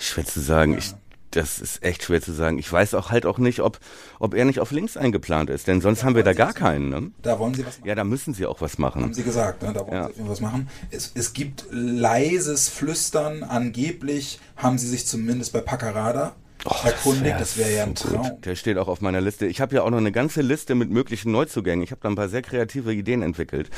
Schwer 0.01 0.25
zu 0.25 0.39
sagen. 0.39 0.77
Ich, 0.77 0.93
das 1.31 1.59
ist 1.59 1.81
echt 1.83 2.03
schwer 2.03 2.21
zu 2.21 2.33
sagen. 2.33 2.57
Ich 2.57 2.69
weiß 2.71 2.93
auch 2.93 3.09
halt 3.09 3.25
auch 3.25 3.37
nicht, 3.37 3.61
ob, 3.61 3.79
ob 4.19 4.33
er 4.33 4.43
nicht 4.43 4.59
auf 4.59 4.71
links 4.71 4.97
eingeplant 4.97 5.49
ist, 5.49 5.67
denn 5.67 5.79
sonst 5.79 6.03
haben 6.03 6.15
wir 6.15 6.23
da 6.23 6.33
gar 6.33 6.51
keinen. 6.53 6.89
Ne? 6.89 7.11
Da 7.21 7.39
wollen 7.39 7.53
sie 7.53 7.65
was 7.65 7.77
machen. 7.79 7.87
Ja, 7.87 7.95
da 7.95 8.03
müssen 8.03 8.33
sie 8.33 8.45
auch 8.45 8.59
was 8.59 8.73
Haben 8.73 8.81
machen. 8.81 9.13
sie 9.13 9.23
gesagt, 9.23 9.61
ne? 9.63 9.71
da 9.73 9.79
wollen 9.81 9.93
Ja. 9.93 10.09
sie 10.09 10.27
was 10.27 10.41
machen. 10.41 10.67
Es, 10.89 11.11
es 11.15 11.31
gibt 11.31 11.65
leises 11.71 12.67
Flüstern, 12.67 13.43
angeblich 13.43 14.39
haben 14.57 14.77
sie 14.77 14.87
sich 14.89 15.07
zumindest 15.07 15.53
bei 15.53 15.61
Paccarada 15.61 16.35
erkundigt, 16.83 17.39
das 17.39 17.57
wäre 17.57 17.71
ja 17.73 17.83
ein 17.83 17.95
so 17.95 18.09
gut. 18.09 18.17
Traum. 18.25 18.41
Der 18.41 18.55
steht 18.55 18.77
auch 18.77 18.87
auf 18.87 19.01
meiner 19.01 19.21
Liste. 19.21 19.47
Ich 19.47 19.61
habe 19.61 19.73
ja 19.75 19.81
auch 19.83 19.89
noch 19.89 19.97
eine 19.97 20.11
ganze 20.11 20.41
Liste 20.41 20.75
mit 20.75 20.91
möglichen 20.91 21.31
Neuzugängen. 21.31 21.83
Ich 21.83 21.91
habe 21.91 22.01
da 22.03 22.09
ein 22.09 22.15
paar 22.15 22.29
sehr 22.29 22.41
kreative 22.43 22.93
Ideen 22.93 23.21
entwickelt. 23.23 23.69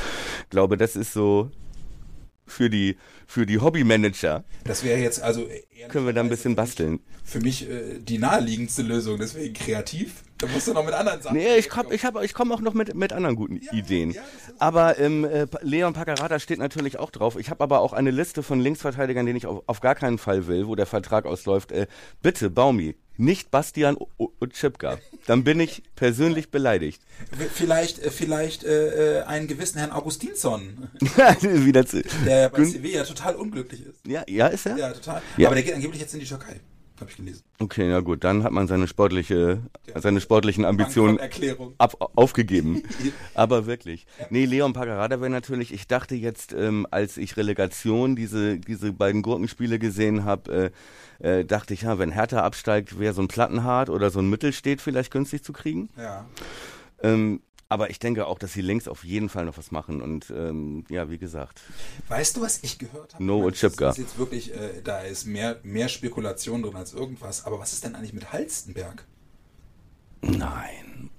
Ich 0.44 0.50
glaube, 0.50 0.76
das 0.76 0.96
ist 0.96 1.14
so 1.14 1.50
für 2.46 2.70
die, 2.70 2.98
für 3.28 3.46
die 3.46 3.60
Hobbymanager. 3.60 4.44
Das 4.66 4.84
wäre 4.84 5.00
jetzt 5.00 5.22
also 5.22 5.48
Können 5.90 6.06
wir 6.06 6.14
da 6.14 6.22
ein 6.22 6.30
bisschen 6.30 6.56
basteln. 6.56 7.00
für 7.24 7.40
mich 7.40 7.70
äh, 7.70 8.00
die 8.00 8.18
naheliegendste 8.18 8.82
Lösung, 8.82 9.18
deswegen 9.20 9.54
kreativ. 9.54 10.24
Da 10.38 10.48
musst 10.48 10.68
du 10.68 10.74
noch 10.74 10.84
mit 10.86 10.94
anderen 10.94 11.22
Sachen. 11.22 11.38
Nee, 11.38 11.56
ich 11.58 11.70
komm, 11.70 11.86
ich 11.92 12.04
hab, 12.04 12.22
ich 12.22 12.34
komm 12.34 12.52
auch 12.52 12.60
noch 12.60 12.74
mit, 12.74 12.94
mit 12.96 13.14
anderen 13.14 13.36
guten 13.38 13.58
Ideen. 13.72 14.12
ja, 14.12 14.22
das 14.22 14.50
ist- 14.50 14.62
aber 14.62 15.00
ähm, 15.00 15.24
äh, 15.24 15.48
Leon 15.62 15.94
Paccarada 15.94 16.38
steht 16.40 16.60
natürlich 16.60 17.00
auch 17.00 17.12
drauf. 17.12 17.38
Ich 17.40 17.50
habe 17.50 17.64
aber 17.64 17.80
auch 17.80 17.94
eine 17.94 18.12
Liste 18.12 18.44
von 18.44 18.60
Linksverteidigern, 18.60 19.26
den 19.26 19.38
ich 19.38 19.46
auf, 19.46 19.64
auf 19.68 19.80
gar 19.80 19.96
keinen 19.96 20.18
Fall 20.18 20.48
will, 20.48 20.68
wo 20.68 20.76
der 20.76 20.86
Vertrag 20.86 21.26
ausläuft. 21.26 21.72
Äh, 21.72 21.88
bitte, 22.22 22.50
Baumi, 22.50 22.96
nicht 23.18 23.52
Bastian 23.52 23.98
Otschipka. 24.40 24.98
Dann 25.28 25.44
bin 25.44 25.60
ich 25.60 25.84
persönlich 25.96 26.50
beleidigt. 26.52 27.02
Vielleicht, 27.54 28.00
äh, 28.00 28.12
vielleicht 28.12 28.64
äh, 28.64 29.20
äh, 29.20 29.24
einen 29.24 29.48
gewissen 29.48 29.78
Herrn 29.80 29.92
Augustinsson, 29.92 30.90
Wieder 31.42 31.86
zu, 31.86 32.02
der 32.26 32.38
ja 32.42 32.50
bei 32.50 32.58
Gün- 32.58 32.72
Sevilla 32.72 33.04
total 33.04 33.36
unglücklich 33.36 33.86
ist. 33.86 34.06
ja, 34.08 34.24
ja, 34.28 34.48
ist 34.48 34.66
er? 34.66 34.78
Ja, 34.78 34.92
total. 34.92 35.22
Ja. 35.38 35.48
Aber 35.48 35.56
der 35.56 35.64
geht 35.64 35.74
angeblich 35.76 36.02
jetzt 36.02 36.14
in 36.14 36.20
die 36.20 36.26
Türkei, 36.26 36.60
habe 37.00 37.10
ich 37.12 37.18
gelesen. 37.18 37.44
Okay, 37.60 37.88
na 37.88 38.02
gut, 38.02 38.24
dann 38.24 38.44
hat 38.44 38.52
man 38.52 38.68
seine 38.68 38.88
sportliche, 38.88 39.62
seine 39.96 40.20
sportlichen 40.20 40.66
Ambitionen 40.66 41.20
ab, 41.78 42.12
aufgegeben. 42.16 42.84
Aber 43.36 43.66
wirklich. 43.66 44.06
Nee, 44.30 44.46
Leon 44.46 44.74
Paccarada 44.74 45.22
wäre 45.22 45.30
natürlich, 45.30 45.74
ich 45.74 45.88
dachte 45.88 46.16
jetzt, 46.16 46.52
ähm, 46.54 46.86
als 46.92 47.16
ich 47.18 47.38
Relegation 47.38 48.16
diese, 48.18 48.58
diese 48.58 48.92
beiden 48.92 49.22
Gurkenspiele 49.22 49.80
gesehen 49.80 50.26
habe, 50.26 50.52
äh, 50.52 50.72
äh, 51.24 51.46
dachte 51.46 51.74
ich, 51.74 51.84
ja, 51.84 51.98
wenn 51.98 52.12
Hertha 52.12 52.42
absteigt, 52.44 53.00
wäre 53.00 53.14
so 53.14 53.22
ein 53.22 53.30
Plattenhart 53.30 53.90
oder 53.90 54.10
so 54.10 54.20
ein 54.20 54.30
Mittelstedt 54.30 54.82
vielleicht 54.82 55.10
günstig 55.10 55.44
zu 55.44 55.54
kriegen. 55.54 55.90
Ja. 55.98 56.26
Ähm, 57.02 57.42
aber 57.70 57.90
ich 57.90 57.98
denke 57.98 58.28
auch, 58.28 58.38
dass 58.38 58.54
sie 58.54 58.62
links 58.62 58.88
auf 58.88 59.04
jeden 59.04 59.30
Fall 59.30 59.46
noch 59.46 59.58
was 59.58 59.72
machen. 59.72 60.02
Und 60.02 60.32
ähm, 60.36 60.84
ja, 60.90 61.10
wie 61.10 61.18
gesagt. 61.18 61.62
Weißt 62.10 62.38
du, 62.38 62.42
was 62.42 62.62
ich 62.62 62.78
gehört 62.78 63.16
habe? 63.16 63.24
No 63.24 63.42
Otschipka. 63.44 63.88
Das 63.88 63.98
ist 63.98 64.04
jetzt 64.04 64.18
wirklich, 64.20 64.54
äh, 64.54 64.82
da 64.84 65.00
ist 65.00 65.26
mehr, 65.26 65.60
mehr 65.64 65.88
Spekulation 65.88 66.62
drin 66.62 66.76
als 66.76 66.94
irgendwas. 66.94 67.46
Aber 67.46 67.58
was 67.58 67.74
ist 67.74 67.84
denn 67.84 67.96
eigentlich 67.96 68.14
mit 68.14 68.32
Halstenberg? 68.32 69.06
Nein. 70.22 71.10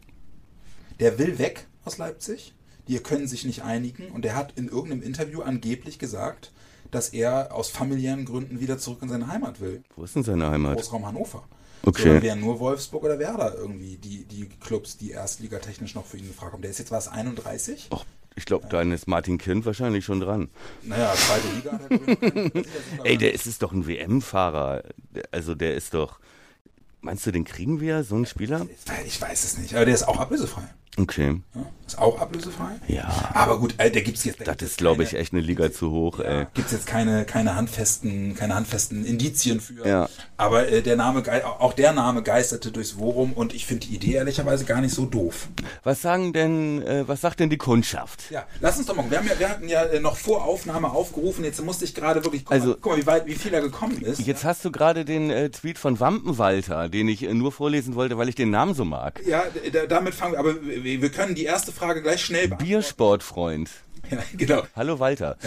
Der 1.01 1.19
will 1.19 1.39
weg 1.39 1.67
aus 1.85 1.99
Leipzig. 1.99 2.55
Die 2.89 2.99
können 2.99 3.27
sich 3.27 3.45
nicht 3.45 3.63
einigen. 3.63 4.11
Und 4.11 4.25
der 4.25 4.37
hat 4.37 4.53
in 4.57 4.69
irgendeinem 4.69 5.03
Interview 5.03 5.41
angeblich 5.41 5.99
gesagt, 5.99 6.53
dass 6.95 7.11
er 7.11 7.55
aus 7.55 7.71
familiären 7.71 8.25
Gründen 8.25 8.61
wieder 8.61 8.79
zurück 8.79 9.01
in 9.03 9.09
seine 9.09 9.29
Heimat 9.29 9.61
will. 9.61 9.83
Wo 9.97 10.05
ist 10.05 10.17
denn 10.17 10.23
seine 10.23 10.51
Heimat? 10.51 10.77
Großraum 10.77 11.07
Hannover. 11.07 11.45
Okay. 11.85 12.17
So, 12.17 12.23
wären 12.23 12.41
nur 12.41 12.61
Wolfsburg 12.61 13.05
oder 13.05 13.19
Werder 13.19 13.55
irgendwie 13.57 13.97
die, 13.99 14.25
die 14.25 14.49
Clubs, 14.49 14.97
die 14.97 15.11
erstligatechnisch 15.11 15.95
noch 15.95 16.07
für 16.07 16.17
ihn 16.17 16.27
in 16.27 16.33
Frage 16.33 16.53
kommen. 16.53 16.63
Der 16.63 16.71
ist 16.71 16.79
jetzt 16.79 16.91
was 16.91 17.09
31? 17.09 17.89
Och, 17.93 18.07
ich 18.37 18.47
glaube, 18.47 18.67
da 18.69 18.81
ist 18.81 19.07
Martin 19.07 19.37
Kind 19.37 19.67
wahrscheinlich 19.67 20.05
schon 20.05 20.21
dran. 20.21 20.49
Naja, 20.83 21.13
zweite 21.15 21.49
Liga. 21.55 22.63
Ey, 23.05 23.19
der 23.19 23.35
ist, 23.35 23.47
ist 23.47 23.63
doch 23.63 23.73
ein 23.73 23.87
WM-Fahrer. 23.87 24.83
Also 25.31 25.55
der 25.55 25.75
ist 25.75 25.93
doch, 25.93 26.19
Meinst 27.05 27.27
du, 27.27 27.33
den 27.33 27.45
kriegen 27.45 27.81
wir, 27.81 28.03
so 28.03 28.15
einen 28.15 28.25
Spieler? 28.25 28.67
Ich 29.07 29.21
weiß 29.21 29.45
es 29.45 29.59
nicht, 29.59 29.75
aber 29.75 29.85
der 29.85 29.95
ist 29.95 30.09
auch 30.09 30.19
ablösefrei. 30.19 30.63
Okay. 30.97 31.41
Ja, 31.57 31.67
ist 31.87 31.99
auch 31.99 32.21
ablösefrei. 32.21 32.71
Ja. 32.87 33.11
Aber 33.35 33.59
gut, 33.59 33.75
äh, 33.79 33.91
der 33.91 34.03
gibt's 34.03 34.25
jetzt. 34.25 34.47
Das 34.47 34.57
ist, 34.63 34.79
glaube 34.79 35.03
ich, 35.03 35.15
echt 35.15 35.33
eine 35.33 35.43
Liga 35.43 35.73
zu 35.73 35.91
hoch, 35.91 36.21
ey. 36.21 36.47
Gibt's 36.55 36.71
jetzt 36.71 36.87
keine, 36.87 37.25
keine 37.25 37.57
handfesten, 37.57 38.37
keine 38.37 38.55
handfesten 38.55 39.05
Indizien 39.05 39.61
für. 39.61 39.87
Ja. 39.87 40.09
Aber 40.37 40.69
äh, 40.69 40.83
der 40.83 40.95
Name, 40.97 41.25
auch 41.59 41.73
der 41.73 41.93
Name 41.93 42.23
geisterte 42.23 42.71
durchs 42.71 42.93
Forum 42.93 43.33
und 43.33 43.55
ich 43.55 43.67
finde 43.67 43.87
die 43.89 43.95
Idee 43.97 44.13
ehrlicherweise 44.13 44.65
gar 44.65 44.81
nicht 44.81 44.95
so 44.95 45.05
doof. 45.05 45.49
Was 45.83 46.01
sagen 46.01 46.33
denn, 46.33 46.81
äh, 46.83 47.09
was 47.09 47.21
sagt 47.21 47.41
denn 47.41 47.51
die 47.51 47.59
Kundschaft? 47.59 48.31
Ja, 48.31 48.47
lass 48.61 48.79
uns 48.79 48.87
doch 48.87 48.95
mal. 48.95 49.11
Wir, 49.11 49.19
haben 49.19 49.27
ja, 49.27 49.39
wir 49.39 49.49
hatten 49.49 49.69
ja 49.69 49.83
äh, 49.83 49.99
noch 49.99 50.17
vor 50.17 50.45
Aufnahme 50.45 50.91
aufgerufen. 50.93 51.45
Jetzt 51.45 51.61
musste 51.65 51.85
ich 51.85 51.95
gerade 51.95 52.23
wirklich. 52.25 52.45
Guck 52.45 52.53
Also- 52.53 52.77
guck 52.81 52.93
mal 52.93 52.99
wie 52.99 53.07
weit, 53.07 53.27
wie 53.27 53.35
viel 53.35 53.53
er 53.53 53.61
gekommen 53.63 54.01
ist. 54.01 54.21
Jetzt 54.21 54.45
hast 54.45 54.65
du 54.65 54.71
gerade 54.71 55.05
den 55.05 55.29
äh, 55.31 55.51
Tweet 55.51 55.79
von 55.79 55.99
Wampenwalter, 55.99 56.89
den 56.89 57.09
ich 57.09 57.25
äh, 57.25 57.35
nur 57.35 57.51
vorlesen 57.51 57.97
wollte, 57.97 58.17
weil 58.17 58.29
ich 58.29 58.37
den 58.37 58.51
Namen 58.51 58.75
so 58.75 58.85
mag. 58.85 59.21
Ja, 59.27 59.43
damit 59.89 60.15
fangen 60.15 60.33
wir. 60.33 60.39
Aber 60.39 60.55
wir, 60.85 61.03
wir 61.03 61.11
können 61.11 61.35
die 61.35 61.45
erste 61.45 61.73
Frage 61.73 62.03
gleich 62.03 62.25
schnell 62.25 62.49
beantworten. 62.49 62.65
Biersportfreund. 62.71 63.71
Ja, 64.11 64.19
genau. 64.37 64.63
Hallo 64.77 64.99
Walter. 64.99 65.39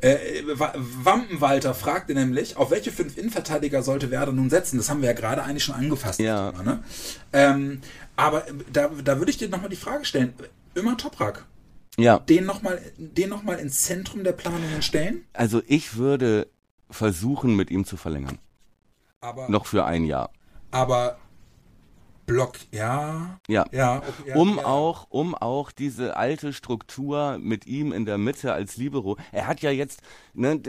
Äh, 0.00 0.16
Wa- 0.54 0.72
Wampenwalter 0.76 1.72
fragte 1.72 2.14
nämlich, 2.14 2.56
auf 2.56 2.72
welche 2.72 2.90
fünf 2.90 3.16
Innenverteidiger 3.16 3.84
sollte 3.84 4.10
Werder 4.10 4.32
nun 4.32 4.50
setzen? 4.50 4.76
Das 4.78 4.90
haben 4.90 5.02
wir 5.02 5.08
ja 5.10 5.14
gerade 5.14 5.44
eigentlich 5.44 5.62
schon 5.62 5.76
angefasst. 5.76 6.18
Ja. 6.18 6.50
Thema, 6.50 6.62
ne? 6.64 6.82
ähm, 7.32 7.80
aber 8.16 8.48
äh, 8.48 8.52
da, 8.72 8.88
da 9.04 9.18
würde 9.18 9.30
ich 9.30 9.36
dir 9.38 9.48
nochmal 9.48 9.68
die 9.68 9.76
Frage 9.76 10.04
stellen. 10.04 10.34
Immer 10.74 10.96
Toprak. 10.96 11.46
Ja, 11.96 12.18
Den 12.18 12.44
nochmal 12.44 12.80
den 12.96 13.28
noch 13.28 13.44
mal 13.44 13.60
ins 13.60 13.82
Zentrum 13.82 14.24
der 14.24 14.32
Planungen 14.32 14.82
stellen? 14.82 15.24
also 15.32 15.62
ich 15.68 15.94
würde 15.96 16.48
versuchen, 16.90 17.54
mit 17.54 17.70
ihm 17.70 17.84
zu 17.84 17.96
verlängern. 17.96 18.38
Aber, 19.20 19.48
Noch 19.48 19.66
für 19.66 19.84
ein 19.84 20.04
Jahr. 20.06 20.30
aber 20.72 21.18
Block, 22.32 22.58
ja. 22.70 23.38
Ja. 23.48 23.66
Ja, 23.70 23.98
okay, 23.98 24.30
ja, 24.30 24.36
um 24.36 24.56
ja. 24.56 24.64
auch, 24.64 25.06
um 25.10 25.34
auch 25.34 25.70
diese 25.70 26.16
alte 26.16 26.52
Struktur 26.52 27.38
mit 27.38 27.66
ihm 27.66 27.92
in 27.92 28.06
der 28.06 28.18
Mitte 28.18 28.52
als 28.52 28.76
Libero. 28.76 29.18
Er 29.32 29.46
hat 29.46 29.60
ja 29.60 29.70
jetzt, 29.70 30.00
ne, 30.32 30.60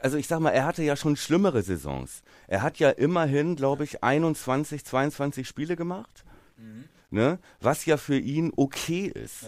also 0.00 0.16
ich 0.16 0.26
sag 0.26 0.40
mal, 0.40 0.50
er 0.50 0.64
hatte 0.64 0.82
ja 0.82 0.96
schon 0.96 1.16
schlimmere 1.16 1.62
Saisons. 1.62 2.22
Er 2.48 2.62
hat 2.62 2.78
ja 2.78 2.90
immerhin, 2.90 3.56
glaube 3.56 3.84
ich, 3.84 4.02
21, 4.02 4.84
22 4.84 5.46
Spiele 5.46 5.76
gemacht, 5.76 6.24
ne, 7.10 7.38
was 7.60 7.84
ja 7.86 7.96
für 7.96 8.18
ihn 8.18 8.52
okay 8.56 9.06
ist, 9.06 9.46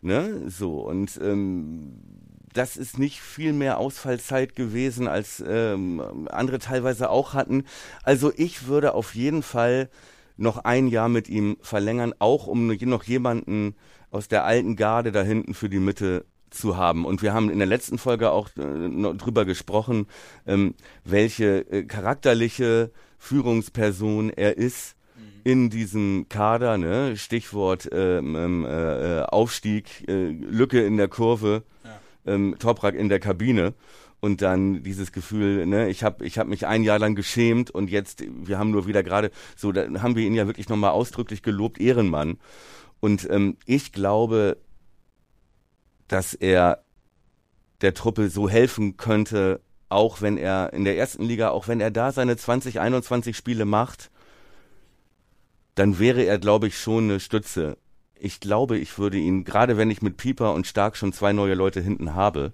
ne, 0.00 0.48
so 0.48 0.80
und 0.80 1.18
ähm, 1.22 2.00
das 2.52 2.76
ist 2.76 2.98
nicht 2.98 3.20
viel 3.20 3.52
mehr 3.52 3.78
Ausfallzeit 3.78 4.56
gewesen, 4.56 5.06
als 5.06 5.42
ähm, 5.46 6.26
andere 6.30 6.58
teilweise 6.58 7.10
auch 7.10 7.34
hatten. 7.34 7.64
Also 8.02 8.32
ich 8.36 8.66
würde 8.66 8.94
auf 8.94 9.14
jeden 9.14 9.42
Fall 9.42 9.88
noch 10.40 10.58
ein 10.58 10.88
Jahr 10.88 11.08
mit 11.08 11.28
ihm 11.28 11.56
verlängern, 11.60 12.14
auch 12.18 12.46
um 12.46 12.66
noch 12.66 13.02
jemanden 13.04 13.74
aus 14.10 14.28
der 14.28 14.44
alten 14.44 14.76
Garde 14.76 15.12
da 15.12 15.22
hinten 15.22 15.54
für 15.54 15.68
die 15.68 15.78
Mitte 15.78 16.24
zu 16.50 16.76
haben. 16.76 17.04
Und 17.04 17.22
wir 17.22 17.32
haben 17.32 17.50
in 17.50 17.58
der 17.58 17.66
letzten 17.66 17.98
Folge 17.98 18.30
auch 18.30 18.48
äh, 18.56 18.62
noch 18.62 19.16
drüber 19.16 19.44
gesprochen, 19.44 20.06
ähm, 20.46 20.74
welche 21.04 21.70
äh, 21.70 21.84
charakterliche 21.84 22.90
Führungsperson 23.18 24.30
er 24.30 24.56
ist 24.56 24.96
in 25.44 25.70
diesem 25.70 26.26
Kader, 26.28 26.76
ne? 26.76 27.16
Stichwort 27.16 27.88
ähm, 27.92 28.36
ähm, 28.36 28.64
äh, 28.64 29.20
Aufstieg, 29.22 30.08
äh, 30.08 30.30
Lücke 30.30 30.82
in 30.84 30.96
der 30.96 31.08
Kurve, 31.08 31.62
ähm, 32.26 32.56
Toprak 32.58 32.94
in 32.94 33.08
der 33.08 33.20
Kabine 33.20 33.74
und 34.20 34.42
dann 34.42 34.82
dieses 34.82 35.12
Gefühl, 35.12 35.66
ne, 35.66 35.88
ich 35.88 36.04
habe 36.04 36.24
ich 36.24 36.38
hab 36.38 36.46
mich 36.46 36.66
ein 36.66 36.82
Jahr 36.82 36.98
lang 36.98 37.14
geschämt 37.14 37.70
und 37.70 37.90
jetzt, 37.90 38.22
wir 38.28 38.58
haben 38.58 38.70
nur 38.70 38.86
wieder 38.86 39.02
gerade, 39.02 39.30
so, 39.56 39.72
da 39.72 40.02
haben 40.02 40.16
wir 40.16 40.26
ihn 40.26 40.34
ja 40.34 40.46
wirklich 40.46 40.68
nochmal 40.68 40.90
ausdrücklich 40.90 41.42
gelobt, 41.42 41.80
Ehrenmann. 41.80 42.38
Und 43.00 43.28
ähm, 43.30 43.56
ich 43.64 43.92
glaube, 43.92 44.58
dass 46.06 46.34
er 46.34 46.84
der 47.80 47.94
Truppe 47.94 48.28
so 48.28 48.48
helfen 48.48 48.98
könnte, 48.98 49.60
auch 49.88 50.20
wenn 50.20 50.36
er 50.36 50.72
in 50.74 50.84
der 50.84 50.98
ersten 50.98 51.24
Liga, 51.24 51.50
auch 51.50 51.66
wenn 51.66 51.80
er 51.80 51.90
da 51.90 52.12
seine 52.12 52.36
20, 52.36 52.78
21 52.78 53.36
Spiele 53.36 53.64
macht, 53.64 54.10
dann 55.74 55.98
wäre 55.98 56.22
er, 56.22 56.38
glaube 56.38 56.66
ich, 56.66 56.78
schon 56.78 57.04
eine 57.04 57.20
Stütze. 57.20 57.78
Ich 58.14 58.38
glaube, 58.40 58.76
ich 58.76 58.98
würde 58.98 59.16
ihn, 59.16 59.44
gerade 59.44 59.78
wenn 59.78 59.90
ich 59.90 60.02
mit 60.02 60.18
Pieper 60.18 60.52
und 60.52 60.66
Stark 60.66 60.96
schon 60.96 61.14
zwei 61.14 61.32
neue 61.32 61.54
Leute 61.54 61.80
hinten 61.80 62.14
habe, 62.14 62.52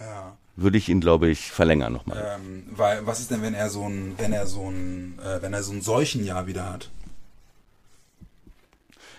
Ja. 0.00 0.36
Würde 0.56 0.78
ich 0.78 0.88
ihn, 0.88 1.00
glaube 1.00 1.28
ich, 1.28 1.50
verlängern 1.50 1.92
nochmal. 1.92 2.38
Ähm, 2.38 2.64
weil, 2.70 3.06
was 3.06 3.20
ist 3.20 3.30
denn, 3.30 3.42
wenn 3.42 3.54
er 3.54 3.70
so 3.70 3.88
ein, 3.88 4.14
wenn 4.18 4.32
er 4.32 4.46
so 4.46 4.70
ein, 4.70 5.18
äh, 5.18 5.42
wenn 5.42 5.52
er 5.52 5.62
so 5.62 5.72
ein 5.72 5.82
Seuchenjahr 5.82 6.46
wieder 6.46 6.72
hat? 6.72 6.90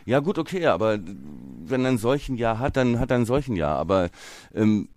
Ja, 0.06 0.20
gut, 0.20 0.38
okay, 0.38 0.68
aber 0.68 1.00
wenn 1.00 1.84
er 1.84 1.92
ein 1.92 1.98
solchen 1.98 2.38
Jahr 2.38 2.60
hat, 2.60 2.78
dann 2.78 3.00
hat 3.00 3.10
er 3.12 3.18
ein 3.18 3.26
solchen 3.26 3.56
Jahr. 3.56 3.78
Aber 3.78 4.10
ähm, 4.54 4.88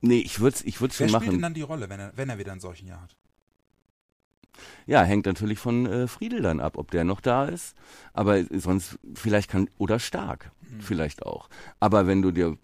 nee, 0.00 0.20
ich 0.20 0.40
würde 0.40 0.56
es 0.56 0.62
ich 0.64 0.80
würd's 0.80 0.98
Wer 0.98 1.08
schon 1.08 1.20
spielt 1.20 1.32
denn 1.32 1.40
machen. 1.40 1.42
dann 1.42 1.54
die 1.54 1.62
Rolle, 1.62 1.88
wenn 1.90 2.00
er, 2.00 2.12
wenn 2.16 2.30
er 2.30 2.38
wieder 2.38 2.52
ein 2.52 2.60
Seuchenjahr 2.60 3.02
hat? 3.02 3.16
Ja, 4.86 5.02
hängt 5.02 5.26
natürlich 5.26 5.58
von 5.58 5.86
äh, 5.86 6.08
Friedel 6.08 6.42
dann 6.42 6.58
ab, 6.58 6.76
ob 6.76 6.90
der 6.90 7.04
noch 7.04 7.20
da 7.20 7.44
ist. 7.44 7.76
Aber 8.12 8.42
sonst 8.50 8.98
vielleicht 9.14 9.50
kann, 9.50 9.68
oder 9.78 9.98
stark, 9.98 10.50
vielleicht 10.80 11.22
auch. 11.24 11.48
Aber 11.78 12.06
wenn 12.06 12.22
du 12.22 12.30
dir 12.30 12.56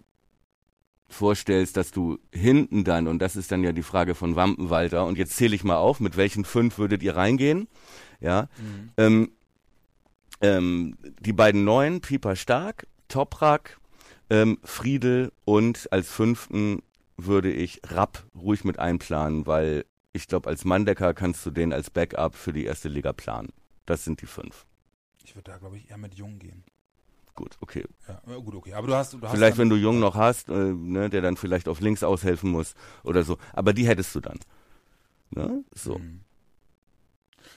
vorstellst, 1.07 1.77
dass 1.77 1.91
du 1.91 2.19
hinten 2.31 2.83
dann, 2.83 3.07
und 3.07 3.19
das 3.19 3.35
ist 3.35 3.51
dann 3.51 3.63
ja 3.63 3.71
die 3.71 3.83
Frage 3.83 4.15
von 4.15 4.35
Wampenwalter, 4.35 5.05
und 5.05 5.17
jetzt 5.17 5.37
zähle 5.37 5.55
ich 5.55 5.63
mal 5.63 5.77
auf, 5.77 5.99
mit 5.99 6.17
welchen 6.17 6.45
fünf 6.45 6.77
würdet 6.77 7.03
ihr 7.03 7.15
reingehen? 7.15 7.67
Ja, 8.19 8.49
ähm, 8.97 9.31
ähm, 10.41 10.97
die 11.19 11.33
beiden 11.33 11.63
neuen, 11.63 12.01
Pieper 12.01 12.35
Stark, 12.35 12.87
Toprak, 13.07 13.79
ähm, 14.29 14.57
Friedel 14.63 15.31
und 15.45 15.91
als 15.91 16.09
fünften 16.09 16.81
würde 17.15 17.51
ich 17.51 17.81
Rapp 17.85 18.25
ruhig 18.35 18.63
mit 18.63 18.79
einplanen, 18.79 19.47
weil 19.47 19.85
ich 20.13 20.27
glaube, 20.27 20.49
als 20.49 20.65
Manndecker 20.65 21.13
kannst 21.13 21.45
du 21.45 21.51
den 21.51 21.73
als 21.73 21.89
Backup 21.89 22.35
für 22.35 22.53
die 22.53 22.65
erste 22.65 22.89
Liga 22.89 23.13
planen. 23.13 23.49
Das 23.85 24.03
sind 24.03 24.21
die 24.21 24.25
fünf. 24.25 24.65
Ich 25.23 25.35
würde 25.35 25.51
da, 25.51 25.57
glaube 25.57 25.77
ich, 25.77 25.89
eher 25.89 25.97
mit 25.97 26.15
Jung 26.15 26.39
gehen. 26.39 26.63
Gut, 27.37 27.55
okay. 27.61 27.85
Ja, 28.07 28.35
gut, 28.37 28.55
okay. 28.55 28.73
Aber 28.73 28.87
du 28.87 28.95
hast, 28.95 29.13
du 29.13 29.21
hast 29.21 29.31
Vielleicht, 29.31 29.59
wenn 29.59 29.69
du 29.69 29.75
Jung 29.75 29.99
noch 29.99 30.15
hast, 30.15 30.49
äh, 30.49 30.53
ne, 30.53 31.07
der 31.07 31.21
dann 31.21 31.37
vielleicht 31.37 31.67
auf 31.67 31.79
links 31.81 32.01
aushelfen 32.01 32.49
muss 32.49 32.73
oder 33.03 33.23
so. 33.23 33.37
Aber 33.53 33.73
die 33.73 33.87
hättest 33.87 34.15
du 34.15 34.21
dann. 34.21 34.39
Ne? 35.29 35.63
So. 35.71 35.99
Mhm. 35.99 36.21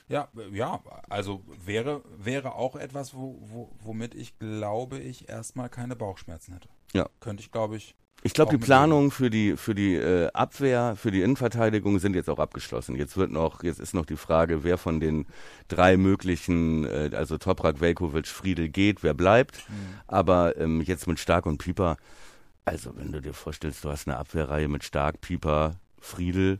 Ja, 0.07 0.29
ja, 0.51 0.83
also 1.09 1.43
wäre, 1.65 2.03
wäre 2.15 2.53
auch 2.53 2.75
etwas, 2.75 3.15
wo, 3.15 3.39
wo, 3.41 3.71
womit 3.79 4.13
ich 4.13 4.37
glaube 4.37 4.99
ich 4.99 5.27
erstmal 5.29 5.67
keine 5.67 5.95
Bauchschmerzen 5.95 6.53
hätte. 6.53 6.69
Ja. 6.93 7.09
Könnte 7.19 7.41
ich, 7.41 7.51
glaube 7.51 7.75
ich. 7.75 7.95
Ich 8.23 8.33
glaube, 8.33 8.55
die 8.55 8.63
Planungen 8.63 9.09
für 9.09 9.31
die 9.31 9.57
für 9.57 9.73
die 9.73 9.95
äh, 9.95 10.29
Abwehr, 10.33 10.95
für 10.95 11.09
die 11.09 11.21
Innenverteidigung 11.21 11.97
sind 11.97 12.15
jetzt 12.15 12.29
auch 12.29 12.37
abgeschlossen. 12.37 12.95
Jetzt 12.95 13.17
wird 13.17 13.31
noch, 13.31 13.63
jetzt 13.63 13.79
ist 13.79 13.95
noch 13.95 14.05
die 14.05 14.15
Frage, 14.15 14.63
wer 14.63 14.77
von 14.77 14.99
den 14.99 15.25
drei 15.67 15.97
möglichen, 15.97 16.85
äh, 16.85 17.09
also 17.13 17.39
Toprak, 17.39 17.81
Velkovic, 17.81 18.27
Friedel 18.27 18.69
geht, 18.69 19.01
wer 19.01 19.15
bleibt. 19.15 19.63
Aber 20.05 20.55
ähm, 20.57 20.81
jetzt 20.81 21.07
mit 21.07 21.19
Stark 21.19 21.47
und 21.47 21.57
Pieper, 21.57 21.97
also 22.63 22.95
wenn 22.95 23.11
du 23.11 23.21
dir 23.21 23.33
vorstellst, 23.33 23.83
du 23.83 23.89
hast 23.89 24.07
eine 24.07 24.17
Abwehrreihe 24.17 24.67
mit 24.67 24.83
Stark, 24.83 25.19
Pieper, 25.21 25.79
Friedel, 25.99 26.59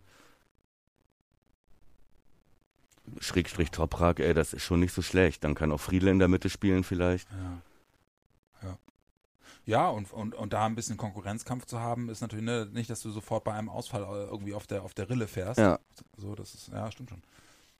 Schrägstrich 3.20 3.70
Toprak, 3.70 4.20
ey, 4.20 4.34
das 4.34 4.54
ist 4.54 4.64
schon 4.64 4.80
nicht 4.80 4.94
so 4.94 5.02
schlecht. 5.02 5.44
Dann 5.44 5.54
kann 5.54 5.72
auch 5.72 5.80
Friedel 5.80 6.10
in 6.10 6.20
der 6.20 6.28
Mitte 6.28 6.50
spielen 6.50 6.84
vielleicht. 6.84 7.30
Ja. 7.30 7.62
Ja. 9.72 9.82
Ja, 9.84 9.90
und, 9.90 10.12
und, 10.12 10.36
und 10.36 10.54
da 10.54 10.66
ein 10.66 10.76
bisschen 10.76 10.98
Konkurrenzkampf 10.98 11.66
zu 11.66 11.80
haben, 11.80 12.10
ist 12.10 12.22
natürlich 12.22 12.46
ne, 12.46 12.68
nicht, 12.72 12.90
dass 12.90 13.02
du 13.02 13.10
sofort 13.10 13.44
bei 13.44 13.54
einem 13.54 13.70
Ausfall 13.70 14.02
äh, 14.04 14.26
irgendwie 14.30 14.54
auf 14.54 14.68
der, 14.68 14.84
auf 14.84 14.94
der 14.94 15.10
Rille 15.10 15.28
fährst. 15.28 15.60
Ja. 15.60 15.80
So, 16.18 16.36
das 16.36 16.54
ist, 16.54 16.68
ja, 16.70 16.92
stimmt 16.92 17.10
schon. 17.10 17.24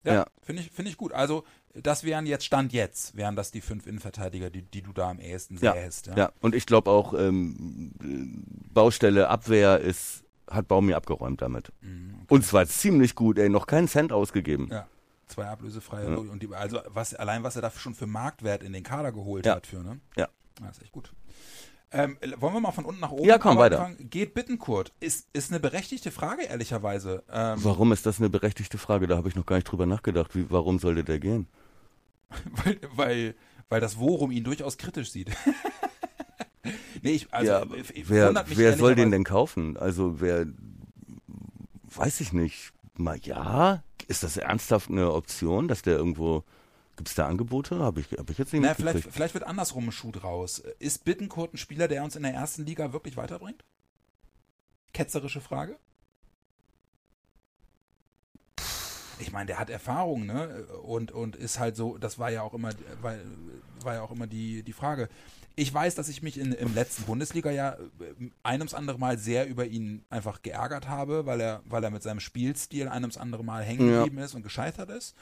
Ja, 0.04 0.14
Ja. 0.14 0.26
finde 0.42 0.62
ich, 0.64 0.72
finde 0.72 0.90
ich 0.90 0.98
gut. 0.98 1.12
Also, 1.14 1.44
das 1.76 2.04
wären 2.04 2.26
jetzt, 2.26 2.46
Stand 2.46 2.74
jetzt, 2.74 3.16
wären 3.16 3.36
das 3.36 3.52
die 3.52 3.62
fünf 3.62 3.86
Innenverteidiger, 3.88 4.50
die, 4.50 4.64
die 4.64 4.82
du 4.82 4.94
da 4.94 5.10
am 5.12 5.20
ehesten 5.20 5.58
Ja, 5.58 5.74
sähst. 5.74 6.08
Ja, 6.16 6.32
und 6.42 6.56
ich 6.56 6.66
glaube 6.66 6.90
auch, 6.90 7.14
ähm, 7.14 7.94
äh, 8.02 8.74
Baustelle 8.74 9.28
Abwehr 9.30 9.80
ist, 9.80 10.24
hat 10.50 10.68
Baumi 10.68 10.94
abgeräumt 10.94 11.42
damit. 11.42 11.72
Mhm, 11.82 12.16
okay. 12.24 12.26
Und 12.34 12.46
zwar 12.46 12.66
ziemlich 12.68 13.16
gut, 13.16 13.38
ey, 13.38 13.50
noch 13.50 13.68
keinen 13.68 13.88
Cent 13.88 14.12
ausgegeben. 14.12 14.70
Ja. 14.72 14.88
Zwei 15.28 15.46
ablösefreie 15.48 16.10
Ja. 16.10 16.18
und 16.18 16.42
die, 16.44 16.54
also 16.54 16.80
was 16.88 17.14
allein 17.14 17.44
was 17.44 17.56
er 17.56 17.62
dafür 17.62 17.80
schon 17.80 17.96
für 17.96 18.08
Marktwert 18.08 18.64
in 18.64 18.74
den 18.74 18.84
Kader 18.84 19.12
geholt 19.12 19.46
Ja. 19.46 19.56
hat 19.56 19.68
für, 19.68 19.82
ne? 19.84 20.00
Ja. 20.18 20.28
Das 20.60 20.78
ist 20.78 20.84
echt 20.84 20.92
gut. 20.92 21.14
Ähm, 21.94 22.18
wollen 22.38 22.54
wir 22.54 22.62
mal 22.62 22.72
von 22.72 22.86
unten 22.86 23.02
nach 23.02 23.12
oben 23.12 23.26
Ja, 23.26 23.38
komm, 23.38 23.58
weiter. 23.58 23.80
anfangen? 23.82 24.10
Geht 24.10 24.34
Bittenkurt? 24.34 24.94
Ist, 25.02 25.28
ist 25.34 25.52
eine 25.52 25.60
berechtigte 25.60 26.10
Frage, 26.12 26.44
ehrlicherweise. 26.44 27.24
Ähm, 27.32 27.60
Warum 27.64 27.92
ist 27.92 28.06
das 28.06 28.20
eine 28.20 28.30
berechtigte 28.30 28.78
Frage? 28.78 29.08
Da 29.08 29.18
habe 29.18 29.28
ich 29.28 29.36
noch 29.36 29.46
gar 29.46 29.58
nicht 29.58 29.66
drüber 29.70 29.86
nachgedacht. 29.86 30.34
Wie, 30.36 30.50
warum 30.50 30.80
sollte 30.80 31.04
der 31.04 31.20
gehen? 31.20 31.48
weil, 32.64 32.80
weil, 32.96 33.36
weil 33.68 33.82
das 33.82 33.98
Worum 34.00 34.32
ihn 34.32 34.44
durchaus 34.46 34.78
kritisch 34.78 35.12
sieht. 35.12 35.32
nee, 37.02 37.12
ich, 37.12 37.34
also, 37.34 37.52
ja, 37.52 37.66
ich- 37.76 37.96
ich 37.96 38.10
wer, 38.10 38.34
wer 38.48 38.78
soll 38.78 38.96
den 38.96 39.12
denn 39.12 39.24
kaufen? 39.26 39.76
Also 39.78 40.22
wer, 40.22 40.46
weiß 41.94 42.22
ich 42.22 42.32
nicht. 42.34 42.72
mal 42.96 43.18
ja. 43.22 43.84
Ist 44.08 44.24
das 44.24 44.38
ernsthaft 44.38 44.90
eine 44.90 45.12
Option, 45.12 45.68
dass 45.68 45.82
der 45.82 45.98
irgendwo. 45.98 46.44
Gibt 47.02 47.10
es 47.10 47.16
da 47.16 47.28
Angebote? 47.28 47.80
Habe 47.80 48.00
ich, 48.00 48.12
hab 48.12 48.30
ich 48.30 48.38
jetzt 48.38 48.54
nicht 48.54 48.62
Na, 48.62 48.76
vielleicht, 48.76 49.12
vielleicht 49.12 49.34
wird 49.34 49.44
andersrum 49.44 49.88
ein 49.88 49.92
Schuh 49.92 50.12
draus. 50.12 50.60
Ist 50.78 51.04
Bittenkurt 51.04 51.52
ein 51.52 51.58
Spieler, 51.58 51.88
der 51.88 52.04
uns 52.04 52.16
in 52.16 52.22
der 52.22 52.32
ersten 52.32 52.64
Liga 52.64 52.94
wirklich 52.94 53.18
weiterbringt? 53.18 53.64
Ketzerische 54.94 55.42
Frage. 55.42 55.78
Ich 59.18 59.32
meine, 59.32 59.48
der 59.48 59.58
hat 59.58 59.72
Erfahrung, 59.72 60.28
ne? 60.28 60.68
Und, 60.84 61.12
und 61.12 61.36
ist 61.36 61.58
halt 61.58 61.76
so, 61.76 61.98
das 61.98 62.20
war 62.20 62.30
ja 62.30 62.44
auch 62.44 62.54
immer, 62.54 62.70
war, 63.02 63.16
war 63.84 63.96
ja 63.96 64.02
auch 64.04 64.12
immer 64.12 64.28
die, 64.28 64.62
die 64.62 64.74
Frage. 64.74 65.10
Ich 65.56 65.74
weiß, 65.74 65.96
dass 65.96 66.08
ich 66.08 66.22
mich 66.22 66.38
in, 66.38 66.52
im 66.52 66.76
letzten 66.76 67.02
Bundesliga-Jahr 67.06 67.80
äh, 67.80 68.30
ein 68.44 68.60
ums 68.62 68.76
andere 68.76 69.00
Mal 69.00 69.18
sehr 69.18 69.48
über 69.48 69.66
ihn 69.66 70.06
einfach 70.12 70.44
geärgert 70.44 70.88
habe, 70.88 71.26
weil 71.26 71.42
er, 71.42 71.64
weil 71.66 71.84
er 71.84 71.90
mit 71.90 72.04
seinem 72.04 72.20
Spielstil 72.20 72.88
ein 72.90 73.02
ums 73.02 73.18
andere 73.18 73.44
Mal 73.44 73.64
hängen 73.64 73.90
Ja. 73.90 74.04
geblieben 74.04 74.20
ist 74.20 74.36
und 74.36 74.44
gescheitert 74.44 74.92
ist. 74.92 75.16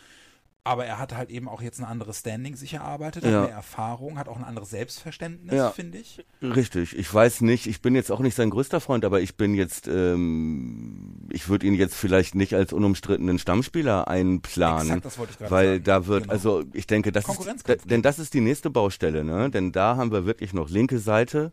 Aber 0.70 0.86
er 0.86 1.00
hat 1.00 1.16
halt 1.16 1.32
eben 1.32 1.50
auch 1.50 1.64
jetzt 1.64 1.80
ein 1.80 1.84
anderes 1.86 2.20
Standing 2.20 2.56
sich 2.56 2.76
erarbeitet, 2.76 3.26
hat 3.26 3.32
Ja. 3.32 3.42
mehr 3.42 3.50
Erfahrung, 3.50 4.20
hat 4.20 4.28
auch 4.28 4.38
ein 4.38 4.44
anderes 4.44 4.70
Selbstverständnis, 4.70 5.56
Ja. 5.56 5.72
finde 5.72 5.98
ich. 5.98 6.24
Richtig, 6.44 6.96
ich 6.96 7.12
weiß 7.12 7.42
nicht, 7.42 7.66
ich 7.66 7.82
bin 7.82 7.96
jetzt 7.96 8.12
auch 8.12 8.20
nicht 8.20 8.36
sein 8.36 8.52
größter 8.52 8.80
Freund, 8.80 9.04
aber 9.04 9.20
ich 9.20 9.36
bin 9.36 9.56
jetzt, 9.56 9.88
ähm, 9.88 11.28
ich 11.32 11.50
würde 11.50 11.66
ihn 11.66 11.74
jetzt 11.74 11.96
vielleicht 11.96 12.36
nicht 12.36 12.54
als 12.54 12.72
unumstrittenen 12.72 13.40
Stammspieler 13.40 14.08
einplanen. 14.08 14.88
Exakt, 14.90 15.06
das 15.06 15.18
wollte 15.18 15.32
ich 15.32 15.38
gerade 15.40 15.52
Weil 15.52 15.68
sagen. 15.74 15.84
da 15.86 16.06
wird, 16.06 16.24
Genau. 16.26 16.34
also 16.34 16.64
ich 16.74 16.86
denke, 16.86 17.12
das 17.12 17.24
ist, 17.24 17.28
Konkurrenzkampf. 17.28 17.86
denn 17.88 18.04
das 18.04 18.20
ist 18.20 18.36
die 18.36 18.42
nächste 18.42 18.70
Baustelle, 18.70 19.24
ne? 19.24 19.50
Denn 19.50 19.72
da 19.72 19.96
haben 19.96 20.12
wir 20.12 20.28
wirklich 20.28 20.54
noch 20.54 20.70
linke 20.70 21.00
Seite, 21.00 21.52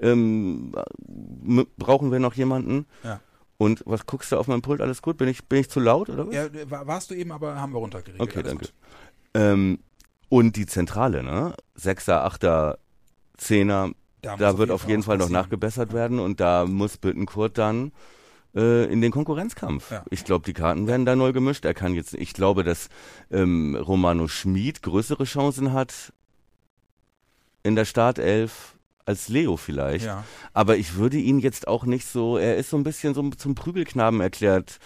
ähm, 0.00 0.72
brauchen 1.76 2.10
wir 2.10 2.20
noch 2.20 2.32
jemanden. 2.34 2.86
Ja. 3.04 3.20
Und 3.58 3.82
was 3.86 4.04
guckst 4.06 4.32
du 4.32 4.36
auf 4.38 4.48
meinem 4.48 4.62
Pult? 4.62 4.80
Alles 4.80 5.00
gut? 5.02 5.16
Bin 5.16 5.28
ich, 5.28 5.44
bin 5.46 5.60
ich 5.60 5.70
zu 5.70 5.80
laut 5.80 6.10
oder 6.10 6.26
was? 6.28 6.34
Ja, 6.34 6.70
war- 6.70 6.86
warst 6.86 7.10
du 7.10 7.14
eben, 7.14 7.32
aber 7.32 7.56
haben 7.56 7.72
wir 7.72 7.78
runtergeregelt. 7.78 8.20
Okay, 8.20 8.38
Alles 8.40 8.48
danke. 8.50 8.68
Ähm, 9.34 9.78
und 10.28 10.56
die 10.56 10.66
Zentrale, 10.66 11.22
ne? 11.22 11.54
Sechser, 11.74 12.24
Achter, 12.24 12.78
Zehner, 13.38 13.90
Da, 14.22 14.36
da 14.36 14.58
wird 14.58 14.70
auf 14.70 14.86
jeden 14.88 15.02
Fall 15.02 15.18
noch 15.18 15.28
nachgebessert 15.30 15.92
werden 15.92 16.18
und 16.18 16.40
da 16.40 16.66
muss 16.66 16.96
Bittenkurt 16.98 17.56
dann 17.58 17.92
äh, 18.54 18.90
in 18.92 19.00
den 19.00 19.12
Konkurrenzkampf. 19.12 19.90
Ja. 19.90 20.04
Ich 20.10 20.24
glaube, 20.24 20.44
die 20.44 20.52
Karten 20.54 20.86
werden 20.86 21.06
da 21.06 21.14
neu 21.16 21.32
gemischt. 21.32 21.64
Er 21.64 21.74
kann 21.74 21.94
jetzt, 21.94 22.14
ich 22.14 22.32
glaube, 22.32 22.64
dass 22.64 22.88
ähm, 23.30 23.74
Romano 23.76 24.26
Schmid 24.28 24.82
größere 24.82 25.24
Chancen 25.24 25.72
hat 25.72 26.12
in 27.62 27.76
der 27.76 27.84
Startelf 27.84 28.75
als 29.06 29.28
Leo 29.28 29.56
vielleicht. 29.56 30.04
Ja, 30.04 30.24
Aber 30.52 30.76
ich 30.76 30.96
würde 30.96 31.16
ihn 31.16 31.38
jetzt 31.38 31.68
auch 31.68 31.84
nicht 31.84 32.06
so, 32.06 32.36
er 32.38 32.56
ist 32.56 32.70
so 32.70 32.76
ein 32.76 32.82
bisschen 32.84 33.14
so 33.14 33.30
zum 33.30 33.54
Prügelknaben 33.54 34.20
erklärt 34.20 34.78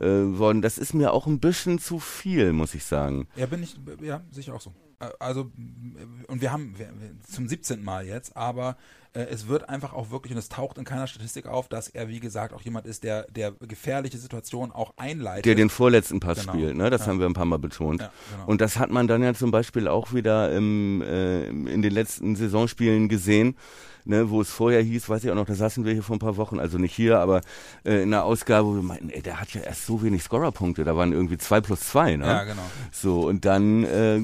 Ja. 0.00 0.06
äh, 0.06 0.38
worden. 0.38 0.60
Das 0.60 0.76
ist 0.76 0.92
mir 0.92 1.12
auch 1.12 1.26
ein 1.26 1.40
bisschen 1.40 1.78
zu 1.78 1.98
viel, 2.00 2.52
muss 2.52 2.74
ich 2.74 2.84
sagen. 2.84 3.28
ja, 3.36 3.46
bin 3.46 3.62
ich, 3.62 3.76
ja, 4.02 4.20
sicher 4.30 4.54
auch 4.54 4.60
so. 4.60 4.72
Äh, 5.00 5.06
Also, 5.18 5.50
m- 5.56 5.96
und 6.28 6.40
wir 6.40 6.52
haben 6.52 6.74
wir, 6.78 6.86
wir- 6.98 7.10
zum 7.28 7.48
17. 7.48 7.82
Mal 7.82 8.06
jetzt, 8.06 8.36
aber 8.36 8.76
äh, 9.12 9.22
es 9.22 9.48
wird 9.48 9.68
einfach 9.68 9.92
auch 9.92 10.10
wirklich, 10.10 10.32
und 10.32 10.38
es 10.38 10.48
taucht 10.48 10.78
in 10.78 10.84
keiner 10.84 11.06
Statistik 11.08 11.46
auf, 11.46 11.68
dass 11.68 11.88
er, 11.88 12.08
wie 12.08 12.20
gesagt, 12.20 12.54
auch 12.54 12.62
jemand 12.62 12.86
ist, 12.86 13.02
der, 13.02 13.24
der 13.30 13.50
gefährliche 13.52 14.18
Situationen 14.18 14.70
auch 14.72 14.92
einleitet. 14.98 15.46
Der 15.46 15.56
den 15.56 15.68
vorletzten 15.70 16.20
Pass 16.20 16.40
Genau. 16.42 16.52
spielt, 16.52 16.76
ne? 16.76 16.90
Das 16.90 17.02
Ja. 17.02 17.06
haben 17.08 17.18
wir 17.18 17.26
ein 17.26 17.32
paar 17.34 17.44
Mal 17.44 17.58
betont. 17.58 18.02
ja, 18.02 18.12
genau. 18.32 18.46
Und 18.46 18.60
das 18.60 18.78
hat 18.78 18.90
man 18.90 19.08
dann 19.08 19.22
ja 19.22 19.34
zum 19.34 19.50
Beispiel 19.50 19.88
auch 19.88 20.12
wieder 20.14 20.54
im, 20.54 21.02
äh, 21.02 21.44
in 21.48 21.82
den 21.82 21.92
letzten 21.92 22.36
Saisonspielen 22.36 23.08
gesehen, 23.08 23.56
ne, 24.04 24.30
wo 24.30 24.40
es 24.42 24.50
vorher 24.50 24.80
hieß, 24.82 25.08
weiß 25.08 25.24
ich 25.24 25.30
auch 25.30 25.34
noch, 25.34 25.44
da 25.46 25.54
saßen 25.54 25.84
wir 25.84 25.92
hier 25.92 26.02
vor 26.04 26.16
ein 26.16 26.20
paar 26.20 26.36
Wochen, 26.36 26.58
also 26.60 26.78
nicht 26.78 26.94
hier, 26.94 27.18
aber 27.18 27.40
äh, 27.84 28.02
in 28.02 28.14
einer 28.14 28.22
Ausgabe, 28.24 28.68
wo 28.68 28.74
wir 28.76 28.82
meinten, 28.82 29.10
ey, 29.10 29.22
der 29.22 29.40
hat 29.40 29.52
ja 29.54 29.60
erst 29.62 29.86
so 29.86 30.02
wenig 30.02 30.22
Scorerpunkte, 30.22 30.84
da 30.84 30.96
waren 30.96 31.12
irgendwie 31.12 31.36
zwei 31.38 31.60
plus 31.60 31.80
zwei, 31.80 32.14
ne? 32.16 32.26
ja, 32.26 32.44
genau. 32.44 32.62
So, 32.92 33.26
und 33.26 33.44
dann 33.44 33.84
äh, 33.84 34.20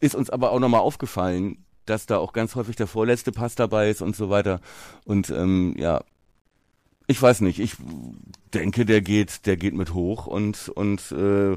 ist 0.00 0.14
uns 0.14 0.30
aber 0.30 0.52
auch 0.52 0.58
nochmal 0.60 0.80
aufgefallen, 0.80 1.64
dass 1.86 2.06
da 2.06 2.18
auch 2.18 2.32
ganz 2.32 2.54
häufig 2.54 2.76
der 2.76 2.86
vorletzte 2.86 3.32
Pass 3.32 3.54
dabei 3.54 3.90
ist 3.90 4.02
und 4.02 4.16
so 4.16 4.28
weiter. 4.30 4.60
Und 5.04 5.30
ähm, 5.30 5.74
ja, 5.78 6.02
ich 7.06 7.20
weiß 7.22 7.40
nicht, 7.42 7.60
ich 7.60 7.76
denke, 8.52 8.84
der 8.84 9.00
geht, 9.00 9.46
der 9.46 9.56
geht 9.56 9.74
mit 9.74 9.94
hoch 9.94 10.26
und, 10.26 10.68
und 10.70 11.12
äh, 11.12 11.56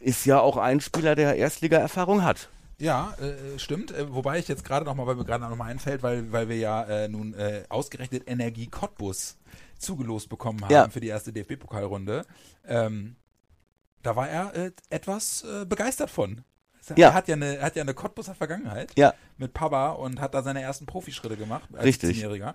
ist 0.00 0.24
ja 0.26 0.40
auch 0.40 0.56
ein 0.56 0.80
Spieler, 0.80 1.14
der 1.14 1.36
Erstliga-Erfahrung 1.36 2.24
hat. 2.24 2.48
Ja, 2.78 3.14
äh, 3.20 3.58
stimmt. 3.58 3.92
Äh, 3.92 4.12
wobei 4.12 4.38
ich 4.38 4.48
jetzt 4.48 4.64
gerade 4.64 4.86
nochmal, 4.86 5.06
weil 5.06 5.14
mir 5.14 5.24
gerade 5.24 5.48
nochmal 5.48 5.70
einfällt, 5.70 6.02
weil, 6.02 6.32
weil 6.32 6.48
wir 6.48 6.56
ja 6.56 6.82
äh, 6.84 7.08
nun 7.08 7.34
äh, 7.34 7.62
ausgerechnet 7.68 8.24
Energie 8.26 8.66
Cottbus 8.66 9.36
zugelost 9.78 10.28
bekommen 10.28 10.62
haben 10.64 10.72
Ja. 10.72 10.88
für 10.88 11.00
die 11.00 11.08
erste 11.08 11.32
DFB-Pokalrunde. 11.32 12.24
Ähm, 12.66 13.16
da 14.02 14.16
war 14.16 14.28
er 14.28 14.54
äh, 14.56 14.72
etwas 14.88 15.44
äh, 15.44 15.66
begeistert 15.66 16.10
von. 16.10 16.42
Ja. 16.96 17.08
Er 17.08 17.14
hat 17.14 17.28
ja 17.28 17.34
eine, 17.34 17.60
hat 17.60 17.76
ja 17.76 17.82
eine 17.82 17.94
Cottbuser 17.94 18.34
Vergangenheit 18.34 18.92
Ja, 18.96 19.14
mit 19.38 19.52
Papa 19.54 19.90
und 19.90 20.20
hat 20.20 20.34
da 20.34 20.42
seine 20.42 20.62
ersten 20.62 20.86
Profischritte 20.86 21.36
gemacht 21.36 21.68
als 21.74 21.84
Richtig. 21.84 22.18
10-Jähriger. 22.18 22.54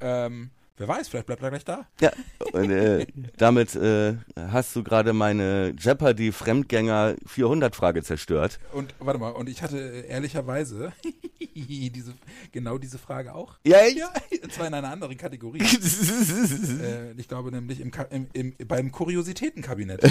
Ähm, 0.00 0.50
wer 0.80 0.88
weiß, 0.88 1.08
vielleicht 1.08 1.26
bleibt 1.26 1.42
er 1.42 1.50
gleich 1.50 1.64
da. 1.64 1.86
ja. 2.00 2.10
Und, 2.52 2.70
äh, 2.70 3.06
damit 3.36 3.76
äh, 3.76 4.14
hast 4.36 4.74
du 4.74 4.82
gerade 4.82 5.12
meine 5.12 5.74
Jeopardy 5.78 6.32
Fremdgänger 6.32 7.14
400 7.26 7.76
Frage 7.76 8.02
zerstört. 8.02 8.58
Und 8.72 8.94
warte 8.98 9.20
mal, 9.20 9.30
und 9.30 9.48
ich 9.48 9.62
hatte 9.62 9.78
äh, 9.78 10.08
ehrlicherweise 10.08 10.92
diese, 11.54 12.14
genau 12.50 12.78
diese 12.78 12.98
Frage 12.98 13.34
auch. 13.34 13.58
Ja, 13.66 13.78
echt? 13.80 13.98
Ja, 13.98 14.10
zwar 14.50 14.66
in 14.68 14.74
einer 14.74 14.90
anderen 14.90 15.16
Kategorie. 15.16 15.60
äh, 15.62 17.12
ich 17.16 17.28
glaube 17.28 17.50
nämlich 17.50 17.80
im, 17.80 17.92
im, 18.10 18.26
im, 18.32 18.54
beim 18.66 18.90
Kuriositätenkabinett 18.90 20.02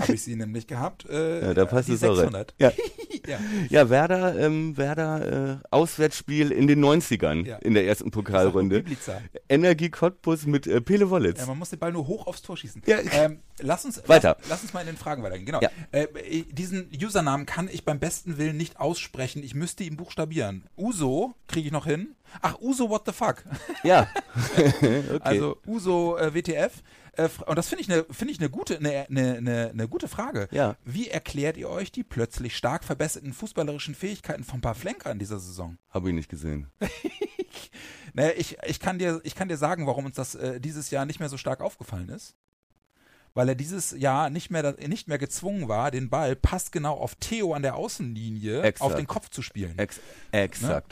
habe 0.00 0.14
ich 0.14 0.22
sie 0.22 0.34
nämlich 0.34 0.66
gehabt. 0.66 1.06
Äh, 1.08 1.42
Ja, 1.48 1.54
da 1.54 1.66
passt 1.66 1.90
es 1.90 2.02
auch 2.02 2.08
rein. 2.16 2.32
600. 2.32 2.54
Ja. 2.58 2.72
ja. 3.28 3.38
Ja, 3.68 3.90
Werder, 3.90 4.38
ähm, 4.38 4.76
Werder 4.76 5.60
äh, 5.62 5.66
Auswärtsspiel 5.70 6.50
in 6.52 6.66
den 6.66 6.82
90ern 6.84 7.44
Ja. 7.46 7.56
in 7.58 7.74
der 7.74 7.86
ersten 7.86 8.10
Pokalrunde. 8.10 8.76
Bibliza. 8.80 9.20
Cottbus 10.06 10.46
mit 10.46 10.68
äh, 10.68 10.80
Pele 10.80 11.10
Wollitz. 11.10 11.40
Ja, 11.40 11.46
man 11.46 11.58
muss 11.58 11.70
den 11.70 11.80
Ball 11.80 11.90
nur 11.90 12.06
hoch 12.06 12.28
aufs 12.28 12.40
Tor 12.40 12.56
schießen. 12.56 12.82
Ja. 12.86 12.98
Ähm, 13.10 13.40
lass 13.58 13.84
uns 13.84 14.08
Weiter. 14.08 14.36
Lass, 14.40 14.50
lass 14.50 14.62
uns 14.62 14.72
mal 14.72 14.80
in 14.80 14.86
den 14.86 14.96
Fragen 14.96 15.24
weitergehen. 15.24 15.46
Genau. 15.46 15.60
Ja. 15.60 15.70
Äh, 15.90 16.06
diesen 16.52 16.88
Usernamen 16.94 17.44
kann 17.44 17.68
ich 17.68 17.84
beim 17.84 17.98
besten 17.98 18.38
Willen 18.38 18.56
nicht 18.56 18.78
aussprechen. 18.78 19.42
Ich 19.42 19.54
müsste 19.54 19.82
ihn 19.82 19.96
buchstabieren. 19.96 20.64
Uso 20.76 21.34
kriege 21.48 21.66
ich 21.66 21.72
noch 21.72 21.86
hin. 21.86 22.14
Ach, 22.40 22.60
Uso, 22.60 22.88
what 22.88 23.02
the 23.06 23.12
fuck? 23.12 23.42
Ja. 23.82 24.08
okay. 24.56 25.18
Also 25.20 25.58
Uso 25.66 26.16
äh, 26.18 26.32
WTF. 26.34 26.82
Äh, 27.16 27.28
und 27.46 27.56
das 27.56 27.68
finde 27.68 27.82
ich 27.82 27.92
eine 27.92 28.04
finde 28.10 28.32
ich 28.32 28.40
eine 28.40 28.50
gute 28.50 28.78
eine 28.78 29.06
eine 29.08 29.70
eine 29.70 29.88
gute 29.88 30.08
Frage. 30.08 30.48
Ja. 30.50 30.76
Wie 30.84 31.08
erklärt 31.08 31.56
ihr 31.56 31.68
euch 31.68 31.92
die 31.92 32.04
plötzlich 32.04 32.56
stark 32.56 32.84
verbesserten 32.84 33.32
fußballerischen 33.32 33.94
Fähigkeiten 33.94 34.44
von 34.44 34.60
Pavlenka 34.60 35.10
in 35.10 35.18
dieser 35.18 35.38
Saison? 35.38 35.78
Habe 35.90 36.08
ich 36.08 36.14
nicht 36.14 36.28
gesehen. 36.28 36.70
Naja, 38.16 38.32
ich, 38.34 38.56
ich, 38.66 38.80
kann 38.80 38.98
dir, 38.98 39.20
ich 39.24 39.34
kann 39.34 39.48
dir 39.48 39.58
sagen, 39.58 39.86
warum 39.86 40.06
uns 40.06 40.16
das 40.16 40.34
äh, 40.34 40.58
dieses 40.58 40.90
Jahr 40.90 41.04
nicht 41.04 41.20
mehr 41.20 41.28
so 41.28 41.36
stark 41.36 41.60
aufgefallen 41.60 42.08
ist. 42.08 42.34
Weil 43.34 43.50
er 43.50 43.54
dieses 43.54 43.90
Jahr 43.90 44.30
nicht 44.30 44.50
mehr, 44.50 44.74
nicht 44.88 45.08
mehr 45.08 45.18
gezwungen 45.18 45.68
war, 45.68 45.90
den 45.90 46.08
Ball 46.08 46.34
passgenau 46.34 46.94
auf 46.94 47.16
Theo 47.16 47.52
an 47.52 47.60
der 47.60 47.74
Außenlinie 47.74 48.62
Exakt. 48.62 48.80
auf 48.80 48.96
den 48.96 49.06
Kopf 49.06 49.28
zu 49.28 49.42
spielen. 49.42 49.78
Ex 49.78 50.00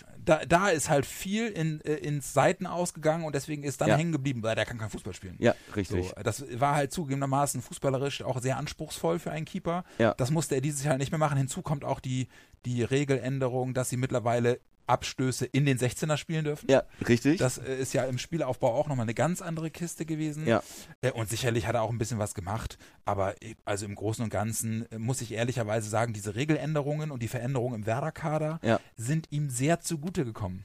Ne? 0.05 0.14
Da, 0.25 0.45
da 0.47 0.69
ist 0.69 0.89
halt 0.89 1.07
viel 1.07 1.49
in, 1.49 1.81
äh, 1.83 1.95
ins 1.95 2.33
Seiten 2.33 2.67
ausgegangen 2.67 3.25
und 3.25 3.35
deswegen 3.35 3.63
ist 3.63 3.81
dann 3.81 3.89
Ja. 3.89 3.97
hängen 3.97 4.13
geblieben, 4.13 4.43
weil 4.43 4.55
der 4.55 4.65
kann 4.65 4.79
kein 4.79 4.91
Fußball 4.91 5.13
spielen. 5.15 5.37
Ja, 5.39 5.55
richtig. 5.77 6.09
So, 6.09 6.15
das 6.23 6.45
war 6.61 6.75
halt 6.77 6.93
zugegebenermaßen 6.93 7.61
fußballerisch 7.63 8.23
auch 8.23 8.41
sehr 8.41 8.57
anspruchsvoll 8.57 9.19
für 9.19 9.31
einen 9.31 9.45
Keeper. 9.45 9.85
Ja. 9.99 10.15
Das 10.15 10.31
musste 10.31 10.55
er 10.55 10.61
dieses 10.61 10.85
Jahr 10.85 10.97
nicht 10.99 11.11
mehr 11.11 11.19
machen. 11.19 11.37
Hinzu 11.37 11.63
kommt 11.63 11.85
auch 11.85 12.01
die, 12.01 12.29
die 12.65 12.83
Regeländerung, 12.83 13.75
dass 13.75 13.89
sie 13.91 13.97
mittlerweile 13.97 14.61
Abstöße 14.87 15.45
in 15.47 15.65
den 15.67 15.79
16er 15.79 16.17
spielen 16.17 16.45
dürfen. 16.45 16.71
Ja, 16.71 16.83
richtig. 17.09 17.39
Das 17.39 17.59
äh, 17.59 17.75
ist 17.77 17.93
ja 17.95 18.05
im 18.05 18.19
Spielaufbau 18.19 18.73
auch 18.75 18.89
nochmal 18.89 19.05
eine 19.05 19.15
ganz 19.15 19.43
andere 19.43 19.71
Kiste 19.71 20.05
gewesen. 20.07 20.47
Ja. 20.47 20.63
Äh, 21.01 21.13
Und 21.13 21.29
sicherlich 21.29 21.67
hat 21.67 21.75
er 21.75 21.83
auch 21.83 21.91
ein 21.91 21.99
bisschen 21.99 22.19
was 22.19 22.35
gemacht. 22.35 22.79
Aber 23.05 23.41
äh, 23.43 23.55
also 23.65 23.87
im 23.87 23.95
Großen 23.95 24.23
und 24.25 24.31
Ganzen 24.31 24.91
äh, 24.91 24.99
muss 24.99 25.21
ich 25.21 25.33
ehrlicherweise 25.33 25.89
sagen, 25.89 26.13
diese 26.13 26.35
Regeländerungen 26.35 27.11
und 27.11 27.23
die 27.23 27.29
Veränderungen 27.29 27.75
im 27.77 27.87
Werder-Kader 27.87 28.61
Ja. 28.63 28.81
sind 28.97 29.29
ihm 29.31 29.51
sehr 29.51 29.81
zugute 29.81 30.25
gekommen. 30.25 30.65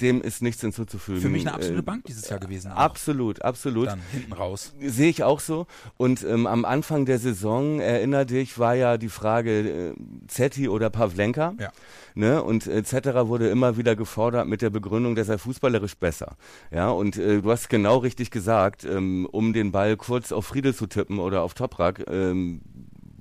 Dem 0.00 0.22
ist 0.22 0.42
nichts 0.42 0.60
hinzuzufügen. 0.62 1.20
Für 1.20 1.28
mich 1.28 1.46
eine 1.46 1.54
absolute 1.54 1.80
Äh, 1.80 1.82
Bank 1.82 2.04
dieses 2.06 2.28
Jahr 2.28 2.40
gewesen. 2.40 2.72
Auch. 2.72 2.76
Absolut, 2.76 3.42
absolut. 3.42 3.88
Dann 3.88 4.00
hinten 4.10 4.32
raus. 4.32 4.72
Sehe 4.80 5.10
ich 5.10 5.22
auch 5.22 5.40
so. 5.40 5.66
Und 5.96 6.24
ähm, 6.24 6.46
am 6.46 6.64
Anfang 6.64 7.04
der 7.04 7.18
Saison, 7.18 7.78
erinner 7.78 8.24
dich, 8.24 8.58
war 8.58 8.74
ja 8.74 8.96
die 8.98 9.08
Frage 9.08 9.90
äh, 9.90 9.94
Zetti 10.26 10.68
oder 10.68 10.90
Pavlenka. 10.90 11.54
Ja. 11.60 11.70
Ne? 12.14 12.42
Und 12.42 12.66
äh, 12.66 12.82
Zetterer 12.84 13.28
wurde 13.28 13.48
immer 13.48 13.76
wieder 13.76 13.94
gefordert 13.96 14.48
mit 14.48 14.62
der 14.62 14.70
Begründung, 14.70 15.14
dass 15.14 15.28
er 15.28 15.38
fußballerisch 15.38 15.96
besser. 15.96 16.36
Ja, 16.70 16.90
und 16.90 17.16
äh, 17.16 17.40
du 17.40 17.50
hast 17.50 17.68
genau 17.68 17.98
richtig 17.98 18.30
gesagt, 18.30 18.84
ähm, 18.84 19.28
um 19.30 19.52
den 19.52 19.72
Ball 19.72 19.96
kurz 19.96 20.32
auf 20.32 20.46
Friedel 20.46 20.74
zu 20.74 20.86
tippen 20.86 21.18
oder 21.18 21.42
auf 21.42 21.54
Toprak, 21.54 22.04
ähm, 22.08 22.60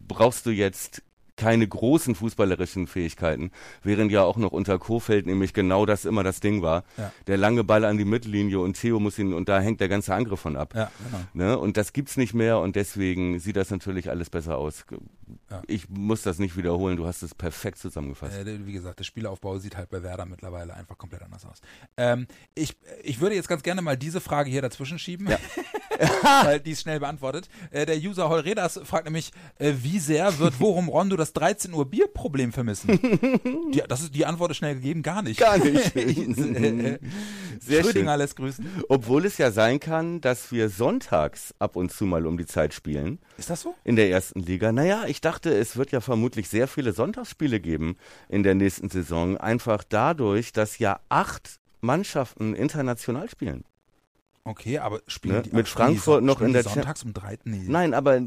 brauchst 0.07 0.45
du 0.45 0.51
jetzt 0.51 1.03
keine 1.41 1.67
großen 1.67 2.13
fußballerischen 2.13 2.85
Fähigkeiten, 2.85 3.49
während 3.81 4.11
ja 4.11 4.21
auch 4.23 4.37
noch 4.37 4.51
unter 4.51 4.77
Kofeld 4.77 5.25
nämlich 5.25 5.53
genau 5.53 5.87
das 5.87 6.05
immer 6.05 6.23
das 6.23 6.39
Ding 6.39 6.61
war. 6.61 6.83
Ja. 6.97 7.11
Der 7.25 7.37
lange 7.37 7.63
Ball 7.63 7.83
an 7.83 7.97
die 7.97 8.05
Mittellinie 8.05 8.59
und 8.59 8.79
Theo 8.79 8.99
muss 8.99 9.17
ihn, 9.17 9.33
und 9.33 9.49
da 9.49 9.59
hängt 9.59 9.81
der 9.81 9.89
ganze 9.89 10.13
Angriff 10.13 10.39
von 10.39 10.55
ab. 10.55 10.75
Ja, 10.75 10.91
genau. 11.03 11.23
Ne? 11.33 11.57
Und 11.57 11.77
das 11.77 11.93
gibt's 11.93 12.15
nicht 12.15 12.35
mehr 12.35 12.59
und 12.59 12.75
deswegen 12.75 13.39
sieht 13.39 13.55
das 13.55 13.71
natürlich 13.71 14.11
alles 14.11 14.29
besser 14.29 14.59
aus. 14.59 14.85
Ja. 15.49 15.61
Ich 15.67 15.89
muss 15.89 16.21
das 16.21 16.39
nicht 16.39 16.57
wiederholen, 16.57 16.97
du 16.97 17.05
hast 17.05 17.21
es 17.21 17.35
perfekt 17.35 17.77
zusammengefasst. 17.77 18.37
Äh, 18.37 18.65
wie 18.65 18.73
gesagt, 18.73 18.99
der 18.99 19.03
Spielaufbau 19.03 19.57
sieht 19.59 19.77
halt 19.77 19.89
bei 19.89 20.01
Werder 20.03 20.25
mittlerweile 20.25 20.73
einfach 20.73 20.97
komplett 20.97 21.21
anders 21.21 21.45
aus. 21.45 21.61
Ähm, 21.97 22.27
ich, 22.55 22.75
ich 23.03 23.19
würde 23.19 23.35
jetzt 23.35 23.47
ganz 23.47 23.63
gerne 23.63 23.81
mal 23.81 23.97
diese 23.97 24.21
Frage 24.21 24.49
hier 24.49 24.61
dazwischen 24.61 24.99
schieben, 24.99 25.27
weil 26.43 26.59
die 26.59 26.71
ist 26.71 26.81
schnell 26.81 26.99
beantwortet. 26.99 27.49
Äh, 27.71 27.85
der 27.85 27.97
User 27.97 28.29
Holredas 28.29 28.79
fragt 28.83 29.05
nämlich, 29.05 29.31
äh, 29.59 29.73
wie 29.81 29.99
sehr 29.99 30.39
wird 30.39 30.59
Worum 30.59 30.89
Rondo 30.89 31.15
das 31.15 31.33
13 31.33 31.73
Uhr 31.73 31.89
Bierproblem 31.89 32.51
vermissen? 32.51 32.89
die, 33.73 33.83
das 33.87 34.01
ist, 34.01 34.15
die 34.15 34.25
Antwort 34.25 34.51
ist 34.51 34.57
schnell 34.57 34.75
gegeben, 34.75 35.03
gar 35.03 35.21
nicht. 35.21 35.39
Gar 35.39 35.57
nicht. 35.57 35.93
Sehr 37.61 37.83
Schrödinger 37.83 38.11
schön. 38.11 38.19
lässt 38.19 38.35
grüßen. 38.37 38.65
Obwohl 38.89 39.25
es 39.25 39.37
ja 39.37 39.51
sein 39.51 39.79
kann, 39.79 40.19
dass 40.19 40.51
wir 40.51 40.69
sonntags 40.69 41.53
ab 41.59 41.75
und 41.75 41.91
zu 41.91 42.05
mal 42.05 42.25
um 42.25 42.37
die 42.37 42.47
Zeit 42.47 42.73
spielen. 42.73 43.19
Ist 43.37 43.49
das 43.51 43.61
so? 43.61 43.75
in 43.83 43.95
der 43.95 44.09
ersten 44.09 44.39
Liga. 44.39 44.71
Naja, 44.71 45.03
ich 45.07 45.20
dachte, 45.21 45.53
es 45.57 45.77
wird 45.77 45.91
ja 45.91 46.01
vermutlich 46.01 46.49
sehr 46.49 46.67
viele 46.67 46.93
Sonntagsspiele 46.93 47.59
geben 47.59 47.97
in 48.29 48.43
der 48.43 48.55
nächsten 48.55 48.89
Saison. 48.89 49.37
Einfach 49.37 49.83
dadurch, 49.87 50.51
dass 50.53 50.77
ja 50.79 50.99
acht 51.09 51.59
Mannschaften 51.81 52.53
international 52.55 53.29
spielen. 53.29 53.63
Okay, 54.43 54.79
aber 54.79 55.01
spielen 55.07 55.35
Ne, 55.35 55.41
die 55.43 55.55
mit 55.55 55.67
die 55.67 55.71
Frankfurt 55.71 56.15
Son- 56.17 56.25
noch 56.25 56.41
in 56.41 56.47
die 56.47 56.53
der 56.53 56.63
Sonntags 56.63 57.03
um 57.03 57.13
3. 57.13 57.37
Nee. 57.43 57.61
Nein, 57.67 57.93
aber 57.93 58.17
äh, 58.17 58.23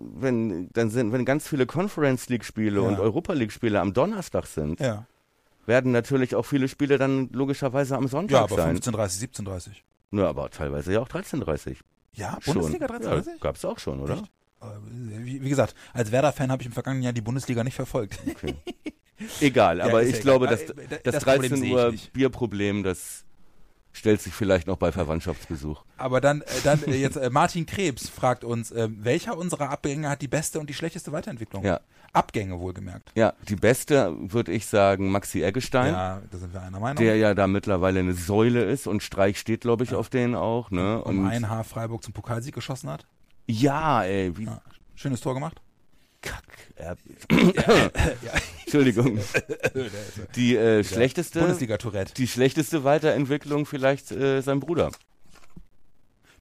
wenn 0.00 0.68
dann 0.74 0.90
sind, 0.90 1.12
wenn 1.12 1.24
ganz 1.24 1.48
viele 1.48 1.64
Conference 1.64 2.28
League 2.28 2.44
Spiele 2.44 2.82
Ja. 2.82 2.86
und 2.86 2.98
Europa 3.00 3.32
League 3.32 3.52
Spiele 3.52 3.80
am 3.80 3.94
Donnerstag 3.94 4.46
sind, 4.46 4.78
Ja. 4.80 5.06
werden 5.64 5.90
natürlich 5.90 6.34
auch 6.34 6.44
viele 6.44 6.68
Spiele 6.68 6.98
dann 6.98 7.30
logischerweise 7.32 7.96
am 7.96 8.08
Sonntag 8.08 8.32
Ja, 8.36 8.42
aber 8.44 8.56
sein. 8.56 8.76
15.30, 8.78 9.20
17.30. 9.42 9.68
Nur 10.10 10.28
aber 10.28 10.50
teilweise 10.50 10.92
ja 10.92 11.00
auch 11.00 11.08
13:30. 11.08 11.78
Ja, 12.12 12.36
Schon. 12.42 12.54
Bundesliga 12.54 12.84
13.30? 12.86 13.26
Ja, 13.26 13.36
gab's 13.40 13.64
auch 13.64 13.78
schon, 13.78 14.00
oder? 14.00 14.14
Echt? 14.14 14.30
Äh, 14.62 15.24
Wie, 15.24 15.42
wie 15.42 15.48
gesagt, 15.48 15.74
als 15.92 16.12
Werder-Fan 16.12 16.50
habe 16.50 16.62
ich 16.62 16.66
im 16.66 16.72
vergangenen 16.72 17.02
Jahr 17.04 17.12
die 17.12 17.20
Bundesliga 17.20 17.64
nicht 17.64 17.74
verfolgt. 17.74 18.18
Okay. 18.28 18.54
Egal, 19.40 19.78
Ja, 19.78 19.84
aber 19.84 20.02
ich 20.02 20.16
ja 20.16 20.20
glaube, 20.22 20.46
egal. 20.46 20.56
dass 20.66 20.70
Äh, 20.76 21.00
das, 21.04 21.14
das 21.14 21.24
Problem 21.24 21.50
13 21.50 21.56
sehe 21.58 21.68
ich 21.90 22.04
Uhr. 22.06 22.10
Bierproblem, 22.12 22.82
das 22.82 23.24
stellt 23.92 24.20
sich 24.20 24.32
vielleicht 24.32 24.66
noch 24.66 24.78
bei 24.78 24.90
Verwandtschaftsbesuch. 24.90 25.84
Aber 25.96 26.20
dann, 26.20 26.40
äh, 26.40 26.44
dann 26.64 26.80
jetzt 26.92 27.16
äh, 27.18 27.30
Martin 27.30 27.66
Krebs 27.66 28.08
fragt 28.08 28.42
uns, 28.42 28.70
äh, 28.72 28.88
welcher 28.90 29.36
unserer 29.38 29.70
Abgänge 29.70 30.08
hat 30.08 30.22
die 30.22 30.28
beste 30.28 30.58
und 30.58 30.68
die 30.70 30.74
schlechteste 30.74 31.12
Weiterentwicklung? 31.12 31.64
Ja. 31.64 31.80
Abgänge 32.12 32.58
wohlgemerkt. 32.58 33.12
Ja, 33.14 33.32
die 33.48 33.56
beste 33.56 34.14
würde 34.18 34.52
ich 34.52 34.66
sagen 34.66 35.10
Maxi 35.10 35.42
Eggestein, 35.42 35.94
Ja, 35.94 36.22
da 36.30 36.38
sind 36.38 36.52
wir 36.52 36.60
einer 36.60 36.80
Meinung. 36.80 36.96
der 37.02 37.16
ja 37.16 37.32
da 37.34 37.46
mittlerweile 37.46 38.00
eine 38.00 38.12
Säule 38.14 38.64
ist 38.64 38.86
und 38.86 39.02
Streich 39.02 39.38
steht, 39.38 39.60
glaube 39.62 39.84
ich, 39.84 39.94
auf 39.94 40.08
den 40.10 40.34
auch. 40.34 40.70
Ne? 40.70 41.02
um 41.04 41.20
Und 41.20 41.26
ein 41.30 41.48
Haar 41.48 41.64
Freiburg 41.64 42.02
zum 42.02 42.12
Pokalsieg 42.12 42.54
geschossen 42.54 42.90
hat. 42.90 43.06
Ja, 43.46 44.04
ey, 44.04 44.36
wie 44.36 44.44
Ja. 44.44 44.60
Schönes 44.94 45.20
Tor 45.20 45.34
gemacht. 45.34 45.60
kack. 46.20 46.44
Er, 46.76 46.96
Entschuldigung. 48.64 49.18
Die 50.36 50.56
äh, 50.56 50.84
schlechteste, 50.84 51.40
Bundesliga-Tourette. 51.40 52.14
die 52.14 52.28
schlechteste 52.28 52.84
Weiterentwicklung 52.84 53.66
vielleicht 53.66 54.10
äh, 54.12 54.40
sein 54.40 54.60
Bruder. 54.60 54.90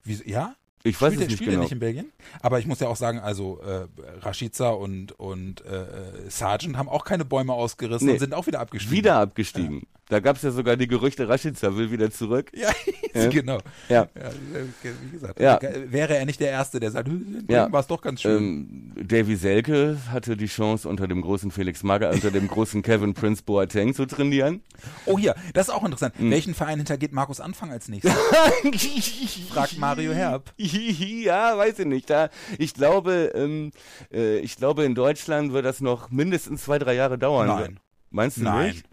Wie, 0.04 0.22
ja? 0.30 0.56
Ich 0.84 1.00
weiß 1.00 1.14
spielt 1.14 1.22
es 1.22 1.28
nicht 1.30 1.38
spielt 1.38 1.52
genau. 1.52 1.62
nicht 1.64 1.72
in 1.72 1.80
Belgien? 1.80 2.12
Aber 2.42 2.58
ich 2.58 2.66
muss 2.66 2.80
ja 2.80 2.88
auch 2.88 2.96
sagen, 2.96 3.20
also 3.20 3.60
äh, 3.62 3.88
Rashica 4.22 4.70
und, 4.70 5.12
und 5.20 5.64
äh, 5.64 6.30
Sargent 6.30 6.76
haben 6.76 6.90
auch 6.90 7.06
keine 7.06 7.24
Bäume 7.24 7.54
ausgerissen 7.54 8.08
Nee. 8.08 8.14
und 8.14 8.20
sind 8.20 8.34
auch 8.34 8.48
wieder 8.48 8.60
abgestiegen. 8.60 8.98
Wieder 8.98 9.16
abgestiegen. 9.20 9.84
Da 10.12 10.20
gab 10.20 10.36
es 10.36 10.42
ja 10.42 10.52
sogar 10.52 10.76
die 10.76 10.88
Gerüchte, 10.88 11.30
Rashica 11.30 11.74
will 11.78 11.90
wieder 11.90 12.12
zurück. 12.12 12.52
Ja, 12.54 12.70
Ja. 13.14 13.28
genau. 13.30 13.60
Ja. 13.88 14.10
Ja, 14.14 14.28
äh, 14.28 14.92
wie 15.06 15.10
gesagt, 15.12 15.40
Ja. 15.40 15.58
wäre 15.88 16.18
er 16.18 16.26
nicht 16.26 16.42
der 16.42 16.50
Erste, 16.50 16.82
der 16.82 16.92
sagt, 16.92 17.08
"Hm, 17.08 17.46
Ja. 17.50 17.72
war 17.72 17.80
es 17.80 17.88
doch 17.88 18.02
ganz 18.02 18.22
schön. 18.22 18.94
Ähm, 18.98 19.08
Davy 19.08 19.38
Selke 19.38 19.98
hatte 20.10 20.36
die 20.36 20.48
Chance, 20.48 20.90
unter 20.90 21.08
dem 21.08 21.22
großen 21.22 21.50
Felix 21.52 21.84
Magath, 21.84 22.14
unter 22.14 22.30
dem 22.30 22.50
großen 22.50 22.82
Kevin 22.84 23.14
Prince 23.14 23.42
Boateng 23.44 23.94
zu 23.94 24.06
trainieren. 24.06 24.62
oh, 25.06 25.18
hier, 25.18 25.34
das 25.54 25.70
ist 25.70 25.74
auch 25.74 25.84
interessant. 25.86 26.14
Hm. 26.18 26.30
Welchen 26.30 26.54
Verein 26.56 26.78
hintergeht 26.80 27.14
Markus 27.14 27.40
Anfang 27.40 27.72
als 27.72 27.88
nächstes? 27.88 28.14
Fragt 29.50 29.78
Mario 29.78 30.12
Herb. 30.14 30.54
ja, 30.58 31.58
weiß 31.58 31.80
ich 31.80 31.86
nicht. 31.86 32.10
Da, 32.10 32.30
ich 32.58 32.74
glaube, 32.74 33.32
ähm, 33.34 33.72
äh, 34.14 34.40
ich 34.40 34.58
glaube, 34.58 34.84
in 34.84 34.96
Deutschland 34.96 35.54
wird 35.54 35.66
das 35.66 35.80
noch 35.82 36.10
mindestens 36.12 36.64
zwei, 36.64 36.80
drei 36.80 36.96
Jahre 36.96 37.18
dauern. 37.18 37.48
Nein. 37.48 37.80
Meinst 38.10 38.38
du 38.38 38.44
Nein. 38.44 38.68
nicht? 38.72 38.86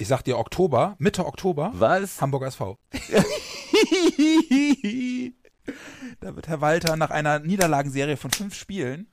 Ich 0.00 0.08
sag 0.08 0.22
dir 0.22 0.38
Oktober, 0.38 0.96
Mitte 0.98 1.26
Oktober, 1.26 1.72
Was? 1.74 2.22
Hamburg 2.22 2.44
SV. 2.44 2.78
Da 6.20 6.34
wird 6.34 6.48
Herr 6.48 6.60
Walter 6.60 6.96
nach 6.96 7.10
einer 7.10 7.38
Niederlagenserie 7.38 8.16
von 8.16 8.30
fünf 8.30 8.54
Spielen 8.54 9.06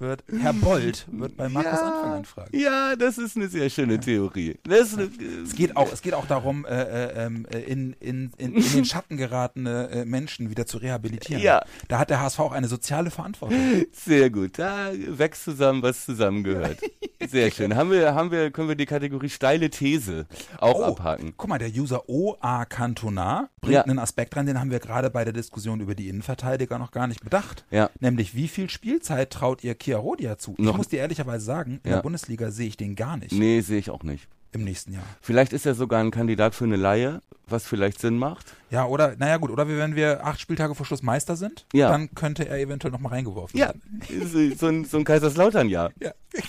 wird 0.00 0.24
Herr 0.40 0.52
Bold 0.52 1.06
wird 1.12 1.36
bei 1.36 1.48
Markus 1.48 1.78
Anfang 1.80 2.12
anfragen. 2.12 2.58
Ja, 2.58 2.96
das 2.96 3.18
ist 3.18 3.36
eine 3.36 3.48
sehr 3.48 3.70
schöne 3.70 4.00
Theorie. 4.00 4.58
Eine, 4.64 4.76
Es 4.76 5.54
geht 5.54 5.76
auch, 5.76 5.92
es 5.92 6.02
geht 6.02 6.14
auch 6.14 6.26
darum, 6.26 6.64
äh, 6.64 6.70
äh, 6.82 7.26
ähm, 7.26 7.46
äh, 7.52 7.58
in, 7.60 7.92
in, 8.00 8.32
in, 8.38 8.54
in 8.54 8.72
den 8.72 8.84
Schatten 8.84 9.16
geratene 9.16 9.88
äh, 9.90 10.04
Menschen 10.04 10.50
wieder 10.50 10.66
zu 10.66 10.78
rehabilitieren. 10.78 11.42
Ja. 11.42 11.62
Da 11.88 11.98
hat 11.98 12.10
der 12.10 12.20
HSV 12.20 12.40
auch 12.40 12.52
eine 12.52 12.68
soziale 12.68 13.10
Verantwortung. 13.10 13.58
Sehr 13.92 14.30
gut. 14.30 14.58
Da 14.58 14.90
wächst 15.08 15.44
zusammen, 15.44 15.82
was 15.82 16.04
zusammengehört. 16.04 16.78
Sehr 17.28 17.50
schön. 17.50 17.76
Haben 17.76 17.90
wir, 17.90 18.14
haben 18.14 18.30
wir, 18.30 18.50
können 18.50 18.68
wir 18.68 18.76
die 18.76 18.86
Kategorie 18.86 19.28
steile 19.28 19.68
These 19.70 20.26
auch 20.58 20.80
abhaken? 20.82 21.34
guck 21.36 21.48
mal, 21.50 21.58
der 21.58 21.68
User 21.68 22.08
OA 22.08 22.64
Cantona 22.64 23.50
bringt 23.60 23.74
Ja. 23.74 23.82
einen 23.82 23.98
Aspekt 23.98 24.36
rein, 24.36 24.46
den 24.46 24.58
haben 24.58 24.70
wir 24.70 24.78
gerade 24.80 25.10
bei 25.10 25.24
der 25.24 25.32
Diskussion 25.34 25.80
über 25.80 25.94
die 25.94 26.08
Innenverteidiger 26.08 26.78
noch 26.78 26.90
gar 26.92 27.06
nicht 27.06 27.22
bedacht. 27.22 27.64
Ja. 27.70 27.90
Nämlich, 28.00 28.34
wie 28.34 28.48
viel 28.48 28.70
Spielzeit 28.70 29.30
traut 29.30 29.62
ihr 29.62 29.74
Chiarodia 29.94 30.38
zu? 30.38 30.54
Ich 30.58 30.64
Noch- 30.64 30.76
muss 30.76 30.88
dir 30.88 30.98
ehrlicherweise 31.00 31.44
sagen, 31.44 31.80
in 31.82 31.90
Ja. 31.90 31.96
der 31.96 32.02
Bundesliga 32.02 32.50
sehe 32.50 32.68
ich 32.68 32.76
den 32.76 32.94
gar 32.96 33.16
nicht 33.16 33.32
Nee, 33.32 33.60
sehe 33.60 33.78
ich 33.78 33.90
auch 33.90 34.02
nicht. 34.02 34.28
im 34.52 34.64
nächsten 34.64 34.92
Jahr. 34.92 35.02
Vielleicht 35.20 35.52
ist 35.52 35.66
er 35.66 35.74
sogar 35.74 36.00
ein 36.00 36.10
Kandidat 36.10 36.54
für 36.54 36.64
eine 36.64 36.76
Laie, 36.76 37.20
was 37.46 37.66
vielleicht 37.66 38.00
Sinn 38.00 38.16
macht. 38.18 38.54
Ja, 38.70 38.86
oder, 38.86 39.14
naja 39.16 39.36
gut, 39.36 39.50
oder 39.50 39.68
wenn 39.68 39.94
wir 39.96 40.24
acht 40.26 40.40
Spieltage 40.40 40.74
vor 40.74 40.86
Schluss 40.86 41.02
Meister 41.02 41.36
sind, 41.36 41.66
Ja. 41.72 41.88
dann 41.90 42.14
könnte 42.14 42.48
er 42.48 42.58
eventuell 42.58 42.92
nochmal 42.92 43.12
reingeworfen 43.12 43.58
werden. 43.58 43.82
so, 44.08 44.56
so 44.56 44.66
ein, 44.66 44.84
so 44.84 44.96
ein 44.98 45.04
Kaiserslautern-Jahr. 45.04 45.90
Ja. 46.00 46.12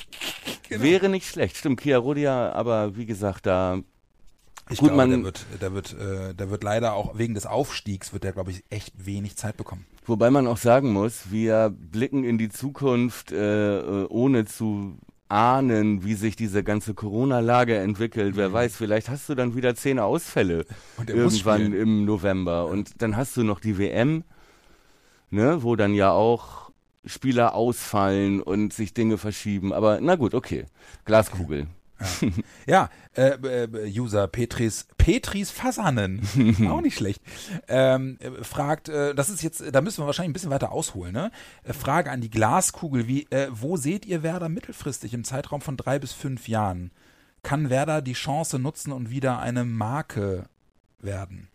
Genau. 0.70 0.84
Wäre 0.86 1.10
nicht 1.10 1.28
schlecht. 1.28 1.58
Stimmt, 1.58 1.82
Kia 1.82 1.98
Rodia, 1.98 2.54
aber 2.54 2.96
wie 2.96 3.06
gesagt, 3.06 3.46
da 3.46 3.80
Ich 4.72 4.80
Gut, 4.80 4.90
glaube, 4.90 5.08
man- 5.08 5.10
der 5.12 5.24
wird, 5.24 5.46
der 5.62 5.74
wird, 5.74 5.94
äh, 5.94 6.34
der 6.34 6.50
wird 6.50 6.64
leider 6.64 6.94
auch 6.94 7.18
wegen 7.18 7.34
des 7.34 7.46
Aufstiegs 7.46 8.14
wird 8.14 8.24
der, 8.24 8.32
glaube 8.32 8.52
ich, 8.52 8.64
echt 8.70 8.94
wenig 9.06 9.36
Zeit 9.36 9.58
bekommen. 9.58 9.86
Wobei 10.06 10.32
man 10.32 10.48
auch 10.48 10.58
sagen 10.58 10.92
muss, 10.94 11.32
wir 11.32 11.70
blicken 11.70 12.24
in 12.24 12.38
die 12.38 12.50
Zukunft, 12.50 13.32
äh, 13.32 13.80
äh, 13.80 14.06
ohne 14.08 14.46
zu 14.46 14.98
ahnen, 15.28 16.04
wie 16.04 16.16
sich 16.16 16.36
diese 16.36 16.64
ganze 16.64 16.94
Corona-Lage 16.94 17.78
entwickelt. 17.78 18.36
Wer 18.36 18.52
weiß, 18.52 18.76
vielleicht 18.76 19.10
hast 19.10 19.30
du 19.30 19.36
dann 19.36 19.56
wieder 19.56 19.76
zehn 19.76 20.00
Ausfälle 20.00 20.66
irgendwann 21.08 21.74
im 21.74 22.04
November. 22.06 22.66
Und 22.66 23.02
dann 23.02 23.16
hast 23.16 23.38
du 23.38 23.44
noch 23.44 23.60
die 23.62 23.78
WM, 23.78 24.24
ne, 25.30 25.64
wo 25.64 25.76
dann 25.76 25.94
ja 25.94 26.12
auch 26.12 26.72
Spieler 27.06 27.56
ausfallen 27.56 28.42
und 28.42 28.74
sich 28.74 28.94
Dinge 28.94 29.18
verschieben. 29.18 29.74
Aber 29.74 30.00
na 30.02 30.16
gut, 30.16 30.34
okay. 30.34 30.66
Glaskugel. 31.06 31.68
Ja, 32.68 32.90
äh, 33.16 33.30
äh, 33.32 34.00
User 34.00 34.28
Petris 34.28 34.88
Petris 34.98 35.52
Fasanen, 35.52 36.22
auch 36.70 36.82
nicht 36.82 36.96
schlecht, 36.96 37.22
ähm, 37.68 38.18
äh, 38.20 38.44
fragt, 38.44 38.90
äh, 38.90 39.16
das 39.16 39.30
ist 39.30 39.42
jetzt, 39.42 39.64
da 39.72 39.82
müssen 39.82 40.02
wir 40.02 40.06
wahrscheinlich 40.06 40.30
ein 40.30 40.34
bisschen 40.34 40.52
weiter 40.52 40.72
ausholen, 40.72 41.14
ne? 41.14 41.32
Äh, 41.64 41.74
Frage 41.74 42.12
an 42.12 42.22
die 42.22 42.30
Glaskugel, 42.30 43.08
wie, 43.08 43.28
äh, 43.32 43.48
wo 43.52 43.78
seht 43.78 44.06
ihr 44.06 44.24
Werder 44.24 44.50
mittelfristig 44.50 45.14
im 45.14 45.24
Zeitraum 45.24 45.62
von 45.62 45.78
drei 45.78 46.00
bis 46.00 46.14
fünf 46.14 46.48
Jahren? 46.48 46.92
Kann 47.44 47.70
Werder 47.70 48.02
die 48.02 48.14
Chance 48.14 48.60
nutzen 48.60 48.92
und 48.92 49.10
wieder 49.10 49.40
eine 49.40 49.66
Marke 49.66 50.46
werden? 51.00 51.50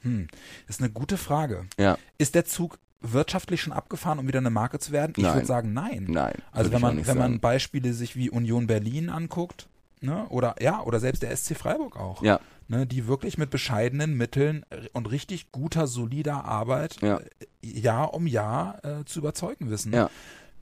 Hm, 0.00 0.28
ist 0.68 0.80
eine 0.80 0.90
gute 0.90 1.16
Frage. 1.16 1.66
Ja, 1.78 1.96
Ist 2.18 2.34
der 2.34 2.44
Zug 2.44 2.78
wirtschaftlich 3.12 3.60
schon 3.60 3.72
abgefahren, 3.72 4.18
um 4.18 4.26
wieder 4.26 4.38
eine 4.40 4.50
Marke 4.50 4.78
zu 4.78 4.92
werden? 4.92 5.12
Ich 5.16 5.24
würde 5.24 5.46
sagen, 5.46 5.72
nein. 5.72 6.06
nein. 6.08 6.34
Also 6.52 6.72
wenn 6.72 6.80
man, 6.80 6.96
wenn 7.06 7.18
man 7.18 7.32
sagen. 7.32 7.40
Beispiele 7.40 7.92
sich 7.92 8.16
wie 8.16 8.30
Union 8.30 8.66
Berlin 8.66 9.10
anguckt, 9.10 9.68
ne, 10.00 10.26
oder 10.30 10.56
ja, 10.60 10.82
oder 10.82 11.00
selbst 11.00 11.22
der 11.22 11.36
SC 11.36 11.56
Freiburg 11.56 11.96
auch, 11.96 12.22
Ja, 12.22 12.40
ne, 12.68 12.86
die 12.86 13.06
wirklich 13.06 13.38
mit 13.38 13.50
bescheidenen 13.50 14.14
Mitteln 14.16 14.64
und 14.92 15.10
richtig 15.10 15.52
guter, 15.52 15.86
solider 15.86 16.44
Arbeit 16.44 17.00
Ja. 17.02 17.18
äh, 17.18 17.66
Jahr 17.66 18.14
um 18.14 18.26
Jahr 18.26 18.84
äh, 18.84 19.04
zu 19.04 19.20
überzeugen 19.20 19.70
wissen. 19.70 19.92
ja. 19.92 20.10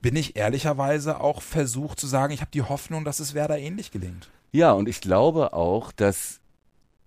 Bin 0.00 0.16
ich 0.16 0.34
ehrlicherweise 0.34 1.20
auch 1.20 1.42
versucht 1.42 2.00
zu 2.00 2.08
sagen, 2.08 2.32
ich 2.32 2.40
habe 2.40 2.50
die 2.52 2.62
Hoffnung, 2.62 3.04
dass 3.04 3.20
es 3.20 3.34
Werder 3.34 3.58
ähnlich 3.58 3.92
gelingt. 3.92 4.30
Ja, 4.50 4.72
und 4.72 4.88
ich 4.88 5.00
glaube 5.00 5.52
auch, 5.52 5.92
dass 5.92 6.40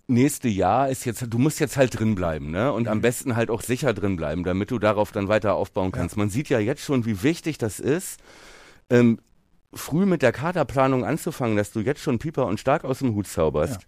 nächste 0.07 0.47
Jahr 0.47 0.89
ist 0.89 1.05
jetzt, 1.05 1.25
du 1.27 1.37
musst 1.37 1.59
jetzt 1.59 1.77
halt 1.77 1.97
drin 1.99 2.15
bleiben, 2.15 2.51
ne? 2.51 2.71
Und 2.71 2.83
Mhm. 2.83 2.89
am 2.89 3.01
besten 3.01 3.35
halt 3.35 3.49
auch 3.49 3.61
sicher 3.61 3.93
drin 3.93 4.15
bleiben, 4.15 4.43
damit 4.43 4.71
du 4.71 4.79
darauf 4.79 5.11
dann 5.11 5.27
weiter 5.27 5.55
aufbauen 5.55 5.91
kannst. 5.91 6.17
Man 6.17 6.29
sieht 6.29 6.49
ja 6.49 6.59
jetzt 6.59 6.83
schon, 6.83 7.05
wie 7.05 7.23
wichtig 7.23 7.57
das 7.57 7.79
ist, 7.79 8.19
ähm, 8.89 9.19
früh 9.73 10.05
mit 10.05 10.21
der 10.21 10.31
Kaderplanung 10.31 11.03
anzufangen, 11.03 11.57
dass 11.57 11.71
du 11.71 11.81
jetzt 11.81 12.01
schon 12.01 12.17
Pieper 12.17 12.45
und 12.45 12.59
Stark 12.61 12.85
aus 12.85 12.99
dem 12.99 13.13
Hut 13.13 13.27
zauberst, 13.27 13.81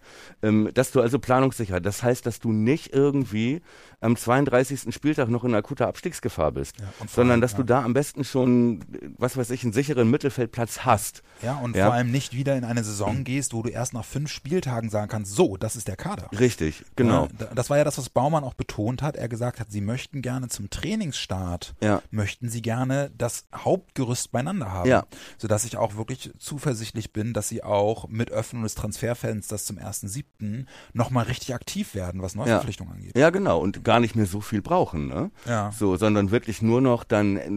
ähm, 0.43 0.69
dass 0.73 0.91
du 0.91 0.99
also 1.01 1.17
Planungssicherheit, 1.17 1.85
das 1.85 2.03
heißt, 2.03 2.25
dass 2.25 2.39
du 2.41 2.51
nicht 2.51 2.93
irgendwie 2.93 3.61
am 3.99 4.15
32. 4.15 4.93
Spieltag 4.93 5.29
noch 5.29 5.43
in 5.43 5.55
akuter 5.55 5.87
Abstiegsgefahr 5.87 6.51
bist, 6.51 6.75
Ja, 6.79 6.85
sondern 7.07 7.41
dass 7.41 7.53
du 7.55 7.61
ja. 7.61 7.65
da 7.67 7.83
am 7.83 7.93
besten 7.93 8.23
schon, 8.23 8.83
was 9.17 9.37
weiß 9.37 9.49
ich, 9.49 9.63
einen 9.63 9.73
sicheren 9.73 10.09
Mittelfeldplatz 10.11 10.79
hast. 10.85 11.23
Ja, 11.41 11.57
und 11.57 11.75
Ja. 11.75 11.85
vor 11.85 11.93
allem 11.95 12.11
nicht 12.11 12.33
wieder 12.33 12.55
in 12.55 12.63
eine 12.63 12.83
Saison 12.83 13.23
gehst, 13.23 13.53
wo 13.53 13.63
du 13.63 13.69
erst 13.69 13.93
nach 13.93 14.05
fünf 14.05 14.29
Spieltagen 14.31 14.89
sagen 14.89 15.07
kannst, 15.09 15.33
so, 15.33 15.57
das 15.57 15.75
ist 15.75 15.87
der 15.87 15.95
Kader. 15.95 16.29
Richtig, 16.37 16.83
genau. 16.95 17.27
Das 17.55 17.69
war 17.69 17.77
ja 17.77 17.83
das, 17.83 17.97
was 17.97 18.09
Baumann 18.09 18.43
auch 18.43 18.53
betont 18.53 19.01
hat. 19.01 19.15
Er 19.15 19.27
gesagt 19.29 19.59
hat, 19.59 19.71
sie 19.71 19.81
möchten 19.81 20.21
gerne 20.21 20.47
zum 20.47 20.69
Trainingsstart, 20.69 21.75
möchten 22.11 22.49
sie 22.49 22.61
gerne 22.61 23.11
das 23.17 23.45
Hauptgerüst 23.55 24.31
beieinander 24.31 24.71
haben. 24.71 24.89
Ja. 24.89 25.05
Sodass 25.37 25.65
ich 25.65 25.77
auch 25.77 25.95
wirklich 25.95 26.31
zuversichtlich 26.37 27.13
bin, 27.13 27.33
dass 27.33 27.49
sie 27.49 27.63
auch 27.63 28.07
mit 28.09 28.31
Öffnung 28.31 28.63
des 28.63 28.75
Transferfensters 28.75 29.65
zum 29.65 29.77
1.7. 29.77 30.65
nochmal 30.93 31.25
richtig 31.25 31.53
aktiv 31.55 31.95
werden, 31.95 32.21
was 32.21 32.35
Neuverpflichtungen 32.35 32.93
angeht. 32.93 33.17
Ja, 33.17 33.29
genau. 33.31 33.59
Und 33.59 33.83
gar 33.83 33.96
nicht 33.99 34.15
mehr 34.15 34.25
so 34.25 34.41
viel 34.41 34.61
brauchen, 34.61 35.07
ne? 35.07 35.31
Ja. 35.45 35.71
So, 35.71 35.97
sondern 35.97 36.31
wirklich 36.31 36.61
nur 36.61 36.81
noch 36.81 37.03
dann 37.03 37.37
äh, 37.37 37.49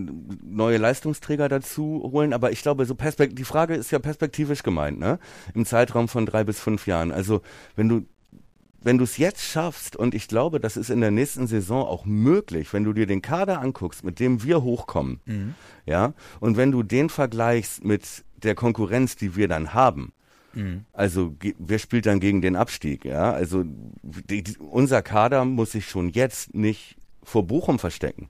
neue 0.45 0.79
Leistungsträger 0.79 1.49
dazu 1.49 2.09
holen. 2.13 2.33
Aber 2.33 2.53
ich 2.53 2.63
glaube, 2.63 2.87
so 2.87 2.95
Perspekt 2.95 3.39
die 3.39 3.45
Frage 3.45 3.75
ist 3.75 3.91
ja 3.91 3.99
perspektivisch 3.99 4.63
gemeint, 4.63 4.99
ne? 4.99 5.19
Im 5.55 5.65
Zeitraum 5.65 6.09
von 6.09 6.27
drei 6.27 6.45
bis 6.45 6.61
fünf 6.61 6.87
Jahren. 6.87 7.13
Also, 7.13 7.43
wenn 7.77 7.89
du 7.89 8.07
wenn 8.83 8.97
du 8.97 9.05
es 9.05 9.19
jetzt 9.19 9.43
schaffst, 9.43 9.95
und 9.95 10.15
ich 10.15 10.27
glaube, 10.27 10.59
das 10.59 10.79
ist 10.79 10.89
in 10.89 11.03
der 11.03 11.11
nächsten 11.11 11.47
Saison 11.47 11.87
auch 11.87 12.07
möglich, 12.07 12.73
wenn 12.73 12.85
du 12.85 12.95
dir 12.95 13.07
den 13.07 13.21
Kader 13.21 13.61
anguckst, 13.61 14.05
mit 14.05 14.19
dem 14.21 14.43
wir 14.43 14.63
hochkommen, 14.63 15.21
ja, 15.85 16.15
und 16.41 16.57
wenn 16.57 16.73
du 16.73 16.83
den 16.83 17.11
vergleichst 17.11 17.85
mit 17.85 18.25
der 18.43 18.55
Konkurrenz, 18.55 19.17
die 19.17 19.37
wir 19.37 19.49
dann 19.49 19.75
haben, 19.75 20.15
also 20.93 21.31
ge- 21.39 21.55
wer 21.59 21.79
spielt 21.79 22.07
dann 22.07 22.21
gegen 22.21 22.41
den 22.43 22.57
Abstieg? 22.57 23.05
Ja, 23.05 23.33
also 23.33 23.63
die, 23.65 24.45
unser 24.59 25.03
Kader 25.03 25.45
muss 25.45 25.73
sich 25.73 25.87
schon 25.89 26.09
jetzt 26.11 26.55
nicht 26.55 26.97
vor 27.23 27.47
Bochum 27.47 27.79
verstecken, 27.79 28.29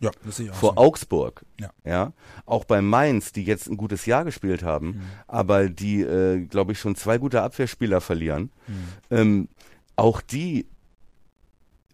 Ja, 0.00 0.10
das 0.24 0.36
sehe 0.36 0.46
ich 0.46 0.52
auch 0.52 0.56
vor 0.56 0.72
so. 0.74 0.76
Augsburg. 0.78 1.44
Ja. 1.60 1.70
ja, 1.84 2.12
auch 2.46 2.64
bei 2.64 2.80
Mainz, 2.82 3.32
die 3.32 3.44
jetzt 3.44 3.68
ein 3.68 3.76
gutes 3.76 4.06
Jahr 4.06 4.24
gespielt 4.24 4.62
haben, 4.62 4.86
Mhm. 4.88 5.00
aber 5.26 5.68
die, 5.68 6.00
äh, 6.02 6.44
glaube 6.46 6.72
ich, 6.72 6.78
schon 6.80 6.96
zwei 6.96 7.18
gute 7.18 7.42
Abwehrspieler 7.42 8.00
verlieren. 8.00 8.50
Mhm. 8.66 8.74
Ähm, 9.10 9.48
auch 9.96 10.20
die 10.20 10.66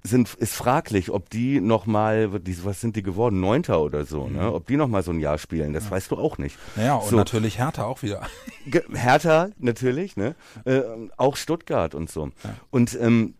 sind 0.06 0.34
ist 0.34 0.54
fraglich, 0.54 1.10
ob 1.10 1.30
die 1.30 1.60
noch 1.60 1.86
mal, 1.86 2.30
was 2.32 2.80
sind 2.80 2.94
die 2.96 3.02
geworden, 3.02 3.40
Neunter 3.40 3.80
oder 3.80 4.04
so, 4.04 4.28
ne? 4.28 4.52
Ob 4.52 4.66
die 4.66 4.76
noch 4.76 4.88
mal 4.88 5.02
so 5.02 5.12
ein 5.12 5.18
Jahr 5.20 5.38
spielen, 5.38 5.72
das 5.72 5.90
weißt 5.90 6.10
du 6.10 6.16
auch 6.18 6.36
nicht. 6.36 6.56
Mhm. 6.76 6.82
Naja, 6.82 6.94
und 6.96 7.08
So. 7.08 7.16
natürlich 7.16 7.58
Hertha 7.58 7.84
auch 7.84 8.02
wieder. 8.02 8.20
Ge- 8.66 8.84
Hertha 8.92 9.48
natürlich, 9.58 10.16
ne? 10.16 10.34
Äh, 10.66 10.82
auch 11.16 11.36
Stuttgart 11.36 11.94
und 11.94 12.10
so. 12.10 12.30
Und 12.70 12.98
ähm, 13.00 13.34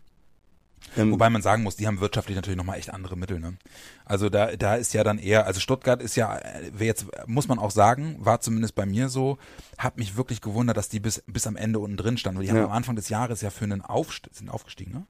ähm, 0.97 1.13
Wobei 1.13 1.31
man 1.31 1.41
sagen 1.43 1.63
muss, 1.63 1.77
die 1.77 1.87
haben 1.87 2.01
wirtschaftlich 2.01 2.37
natürlich 2.37 2.59
nochmal 2.59 2.79
echt 2.79 2.91
andere 2.93 3.17
Mittel. 3.17 3.41
Ne? 3.41 3.55
Also 4.05 4.29
da, 4.29 4.55
da 4.55 4.75
ist 4.77 4.93
ja 4.93 5.03
dann 5.03 5.19
eher, 5.19 5.47
also 5.47 5.59
Stuttgart 5.59 6.01
ist 6.03 6.15
ja, 6.15 6.37
äh, 6.37 6.71
jetzt 6.79 7.07
muss 7.27 7.49
man 7.49 7.59
auch 7.59 7.71
sagen, 7.71 8.17
war 8.21 8.41
zumindest 8.41 8.75
bei 8.75 8.85
mir 8.87 9.09
so, 9.09 9.39
hat 9.79 9.97
mich 9.97 10.17
wirklich 10.17 10.41
gewundert, 10.43 10.77
dass 10.77 10.91
die 10.91 11.01
bis, 11.01 11.23
bis 11.27 11.47
am 11.47 11.57
Ende 11.57 11.79
unten 11.79 11.97
drin 11.97 12.17
standen. 12.19 12.39
Weil 12.39 12.45
die 12.45 12.51
haben 12.51 12.59
Ja. 12.59 12.67
am 12.67 12.73
Anfang 12.73 12.97
des 12.97 13.09
Jahres 13.09 13.41
ja 13.41 13.49
für 13.51 13.65
einen 13.65 13.81
Aufstieg, 13.83 14.35
sind 14.35 14.51
aufgestiegen, 14.51 14.93
ne? 14.93 15.07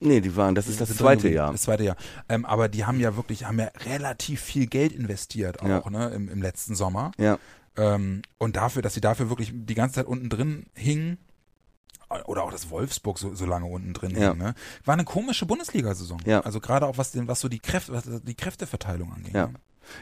Nee, 0.00 0.20
die 0.20 0.34
waren, 0.36 0.54
das 0.54 0.66
ist 0.68 0.80
das 0.80 0.88
Sind 0.88 0.98
zweite 0.98 1.28
Jahr. 1.28 1.52
Das 1.52 1.62
zweite 1.62 1.84
Jahr. 1.84 1.96
Ähm, 2.28 2.44
aber 2.44 2.68
die 2.68 2.84
haben 2.84 3.00
ja 3.00 3.16
wirklich, 3.16 3.44
haben 3.44 3.58
ja 3.58 3.68
relativ 3.86 4.40
viel 4.40 4.66
Geld 4.66 4.92
investiert 4.92 5.60
auch, 5.62 5.66
Ja. 5.68 5.90
ne, 5.90 6.08
im, 6.10 6.28
im 6.28 6.42
letzten 6.42 6.74
Sommer. 6.74 7.12
Ja, 7.18 7.38
Ähm, 7.76 8.22
und 8.38 8.56
dafür, 8.56 8.82
dass 8.82 8.94
sie 8.94 9.00
dafür 9.00 9.28
wirklich 9.28 9.52
die 9.54 9.74
ganze 9.74 9.96
Zeit 9.96 10.06
unten 10.06 10.28
drin 10.28 10.66
hingen, 10.74 11.18
oder 12.26 12.42
auch 12.42 12.50
das 12.50 12.70
Wolfsburg 12.70 13.18
so, 13.18 13.34
so 13.34 13.44
lange 13.44 13.66
unten 13.66 13.92
drin 13.92 14.12
Ja. 14.16 14.30
hing, 14.30 14.38
ne? 14.38 14.54
War 14.84 14.94
eine 14.94 15.04
komische 15.04 15.44
Bundesliga-Saison. 15.46 16.20
Ja. 16.24 16.40
Also 16.40 16.58
gerade 16.58 16.86
auch 16.86 16.96
was 16.96 17.12
den, 17.12 17.28
was 17.28 17.40
so 17.40 17.48
die 17.48 17.58
Kräfte, 17.58 17.92
was 17.92 18.04
die 18.22 18.34
Kräfteverteilung 18.34 19.12
anging. 19.12 19.34
Ja. 19.34 19.48
ne? 19.48 19.54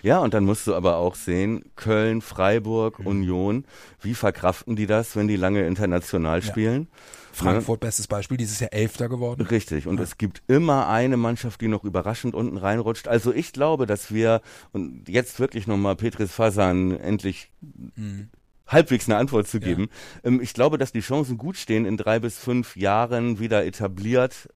Ja, 0.02 0.18
und 0.18 0.34
dann 0.34 0.44
musst 0.44 0.66
du 0.66 0.74
aber 0.74 0.96
auch 0.96 1.14
sehen, 1.14 1.64
Köln, 1.76 2.20
Freiburg, 2.20 2.98
Mhm. 3.00 3.06
Union, 3.06 3.64
wie 4.00 4.14
verkraften 4.14 4.76
die 4.76 4.86
das, 4.86 5.16
wenn 5.16 5.28
die 5.28 5.36
lange 5.36 5.66
international 5.66 6.40
Ja. 6.40 6.44
spielen? 6.44 6.88
Frankfurt, 7.32 7.80
bestes 7.80 8.06
Beispiel, 8.06 8.38
dieses 8.38 8.60
Jahr 8.60 8.72
Elfter 8.72 9.10
geworden. 9.10 9.42
Richtig, 9.42 9.86
und 9.86 10.00
es 10.00 10.16
gibt 10.16 10.42
immer 10.46 10.88
eine 10.88 11.18
Mannschaft, 11.18 11.60
die 11.60 11.68
noch 11.68 11.84
überraschend 11.84 12.34
unten 12.34 12.56
reinrutscht. 12.56 13.08
Also 13.08 13.30
ich 13.32 13.52
glaube, 13.52 13.84
dass 13.84 14.12
wir, 14.12 14.40
und 14.72 15.06
jetzt 15.08 15.38
wirklich 15.38 15.66
nochmal 15.66 15.96
Petris 15.96 16.32
Fasan 16.32 16.92
endlich 16.98 17.50
Mhm. 17.94 18.30
halbwegs 18.66 19.06
eine 19.06 19.18
Antwort 19.18 19.46
zu 19.46 19.60
geben. 19.60 19.88
Ähm, 20.24 20.40
ich 20.40 20.54
glaube, 20.54 20.78
dass 20.78 20.92
die 20.92 21.00
Chancen 21.00 21.36
gut 21.36 21.56
stehen, 21.58 21.84
in 21.84 21.96
drei 21.98 22.18
bis 22.20 22.38
fünf 22.38 22.74
Jahren 22.74 23.38
wieder 23.38 23.64
etabliert 23.66 24.48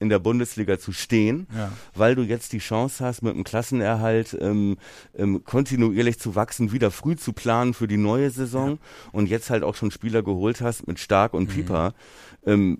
in 0.00 0.08
der 0.08 0.18
Bundesliga 0.18 0.78
zu 0.78 0.90
stehen, 0.92 1.46
Ja. 1.56 1.70
weil 1.94 2.14
du 2.16 2.22
jetzt 2.22 2.52
die 2.52 2.58
Chance 2.58 3.04
hast, 3.04 3.22
mit 3.22 3.34
dem 3.36 3.44
Klassenerhalt 3.44 4.36
ähm, 4.40 4.76
ähm, 5.16 5.44
kontinuierlich 5.44 6.18
zu 6.18 6.34
wachsen, 6.34 6.72
wieder 6.72 6.90
früh 6.90 7.14
zu 7.16 7.32
planen 7.32 7.74
für 7.74 7.86
die 7.86 7.98
neue 7.98 8.30
Saison 8.30 8.78
und 9.12 9.28
jetzt 9.28 9.50
halt 9.50 9.62
auch 9.62 9.74
schon 9.76 9.90
Spieler 9.92 10.22
geholt 10.22 10.60
hast 10.62 10.88
mit 10.88 10.98
Stark 10.98 11.34
Mhm. 11.34 11.38
und 11.38 11.46
Pieper, 11.48 11.94
ähm, 12.44 12.78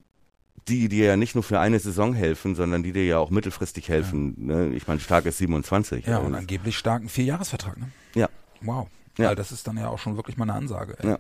die 0.69 0.89
dir 0.89 1.07
ja 1.07 1.17
nicht 1.17 1.35
nur 1.35 1.45
für 1.45 1.61
eine 1.61 1.79
Saison 1.79 2.15
helfen, 2.15 2.55
sondern 2.55 2.83
die 2.83 2.93
dir 2.93 3.05
ja 3.07 3.19
auch 3.19 3.31
mittelfristig 3.31 3.89
helfen. 3.89 4.35
Ne? 4.47 4.73
Ich 4.75 4.87
meine, 4.89 5.01
Stark 5.01 5.27
ist 5.27 5.39
27. 5.39 6.07
Ja, 6.07 6.19
und 6.19 6.35
Äh, 6.35 6.39
angeblich 6.39 6.77
starken 6.79 7.09
Vierjahresvertrag, 7.09 7.79
ne? 7.79 7.89
ja. 8.15 8.29
Wow. 8.63 8.89
Ja. 9.19 9.29
Weil 9.29 9.37
das 9.37 9.53
ist 9.53 9.67
dann 9.67 9.77
ja 9.77 9.89
auch 9.89 9.99
schon 9.99 10.17
wirklich 10.17 10.37
mal 10.37 10.45
eine 10.45 10.55
Ansage. 10.55 10.97
Ey. 10.99 11.11
Ja. 11.11 11.19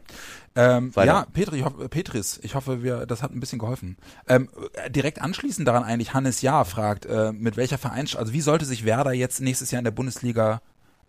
Ähm, 0.56 0.92
ja, 0.96 1.26
Petri, 1.32 1.58
ich 1.58 1.64
hoffe, 1.64 1.88
Petris, 1.88 2.40
ich 2.42 2.54
hoffe, 2.54 2.82
wir, 2.82 3.06
das 3.06 3.22
hat 3.22 3.32
ein 3.32 3.40
bisschen 3.40 3.58
geholfen. 3.58 3.96
Ähm, 4.28 4.48
äh, 4.74 4.90
direkt 4.90 5.20
anschließend 5.20 5.66
daran 5.66 5.84
eigentlich, 5.84 6.14
Hannes 6.14 6.42
Jahr 6.42 6.64
fragt, 6.64 7.06
äh, 7.06 7.32
mit 7.32 7.56
welcher 7.56 7.78
Vereins, 7.78 8.16
also 8.16 8.32
wie 8.32 8.40
sollte 8.40 8.64
sich 8.64 8.84
Werder 8.84 9.12
jetzt 9.12 9.40
nächstes 9.40 9.70
Jahr 9.70 9.80
in 9.80 9.84
der 9.84 9.90
Bundesliga 9.90 10.60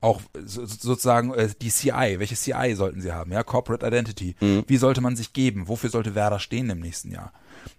auch 0.01 0.21
so, 0.43 0.65
sozusagen 0.65 1.34
äh, 1.34 1.49
die 1.61 1.69
CI, 1.69 2.15
welche 2.17 2.36
CI 2.36 2.73
sollten 2.75 3.01
sie 3.01 3.11
haben, 3.11 3.32
ja, 3.32 3.43
Corporate 3.43 3.86
Identity. 3.86 4.36
Mhm. 4.39 4.63
Wie 4.67 4.77
sollte 4.77 4.99
man 4.99 5.15
sich 5.15 5.34
geben? 5.34 5.67
Wofür 5.67 5.91
sollte 5.91 6.15
Werder 6.15 6.39
stehen 6.39 6.69
im 6.69 6.79
nächsten 6.79 7.11
Jahr? 7.11 7.32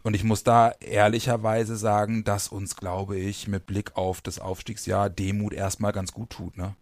Und 0.05 0.14
ich 0.14 0.22
muss 0.22 0.44
da 0.44 0.72
ehrlicherweise 0.80 1.76
sagen, 1.76 2.22
dass 2.22 2.46
uns, 2.48 2.76
glaube 2.76 3.18
ich, 3.18 3.48
mit 3.48 3.66
Blick 3.66 3.96
auf 3.96 4.20
das 4.20 4.38
Aufstiegsjahr 4.38 5.11
Demut 5.11 5.53
erstmal 5.53 5.92
ganz 5.92 6.12
gut 6.12 6.30
tut, 6.30 6.57
ne? 6.57 6.76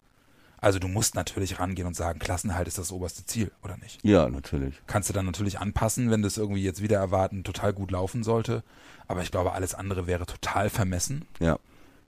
Also 0.61 0.78
du 0.78 0.88
musst 0.88 1.14
natürlich 1.14 1.58
rangehen 1.58 1.86
und 1.86 1.94
sagen, 1.94 2.18
Klassenhalt 2.18 2.68
ist 2.68 2.78
das 2.78 2.92
oberste 2.92 3.24
Ziel, 3.24 3.50
oder 3.62 3.76
nicht? 3.78 4.04
ja, 4.04 4.28
natürlich. 4.28 4.74
Kannst 4.86 5.08
du 5.08 5.12
dann 5.12 5.26
natürlich 5.26 5.58
anpassen, 5.58 6.11
wenn 6.11 6.22
das 6.22 6.36
irgendwie 6.36 6.62
jetzt 6.62 6.82
wieder 6.82 6.98
erwarten 6.98 7.44
total 7.44 7.72
gut 7.72 7.90
laufen 7.90 8.22
sollte. 8.22 8.62
Aber 9.08 9.22
ich 9.22 9.30
glaube, 9.30 9.52
alles 9.52 9.74
andere 9.74 10.06
wäre 10.06 10.26
total 10.26 10.70
vermessen. 10.70 11.24
Ja. 11.40 11.58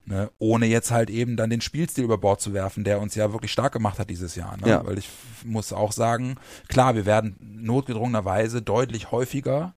Ne? 0.05 0.29
Ohne 0.37 0.65
jetzt 0.65 0.91
halt 0.91 1.09
eben 1.09 1.37
dann 1.37 1.49
den 1.49 1.61
Spielstil 1.61 2.03
über 2.03 2.17
Bord 2.17 2.41
zu 2.41 2.53
werfen, 2.53 2.83
der 2.83 2.99
uns 2.99 3.15
ja 3.15 3.31
wirklich 3.31 3.51
stark 3.51 3.73
gemacht 3.73 3.99
hat 3.99 4.09
dieses 4.09 4.35
Jahr. 4.35 4.57
Ne? 4.57 4.69
Ja. 4.69 4.85
Weil 4.85 4.97
ich 4.97 5.09
muss 5.45 5.71
auch 5.71 5.91
sagen, 5.93 6.35
klar, 6.67 6.95
wir 6.95 7.05
werden 7.05 7.37
notgedrungenerweise 7.39 8.61
deutlich 8.61 9.11
häufiger, 9.11 9.73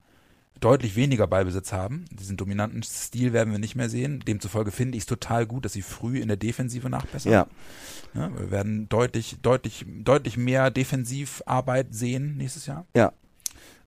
deutlich 0.59 0.95
weniger 0.95 1.27
Ballbesitz 1.27 1.71
haben. 1.71 2.05
Diesen 2.11 2.37
dominanten 2.37 2.83
Stil 2.83 3.33
werden 3.33 3.51
wir 3.51 3.59
nicht 3.59 3.75
mehr 3.75 3.89
sehen. 3.89 4.21
Demzufolge 4.27 4.71
finde 4.71 4.97
ich 4.97 5.03
es 5.03 5.07
total 5.07 5.45
gut, 5.45 5.65
dass 5.65 5.73
sie 5.73 5.81
früh 5.81 6.19
in 6.19 6.27
der 6.27 6.37
Defensive 6.37 6.89
nachbessern. 6.89 7.31
Ja. 7.31 7.47
Ja, 8.13 8.31
wir 8.37 8.51
werden 8.51 8.89
deutlich, 8.89 9.37
deutlich, 9.41 9.85
deutlich 9.87 10.37
mehr 10.37 10.71
Defensivarbeit 10.71 11.93
sehen 11.93 12.37
nächstes 12.37 12.65
Jahr. 12.65 12.85
Ja. 12.95 13.13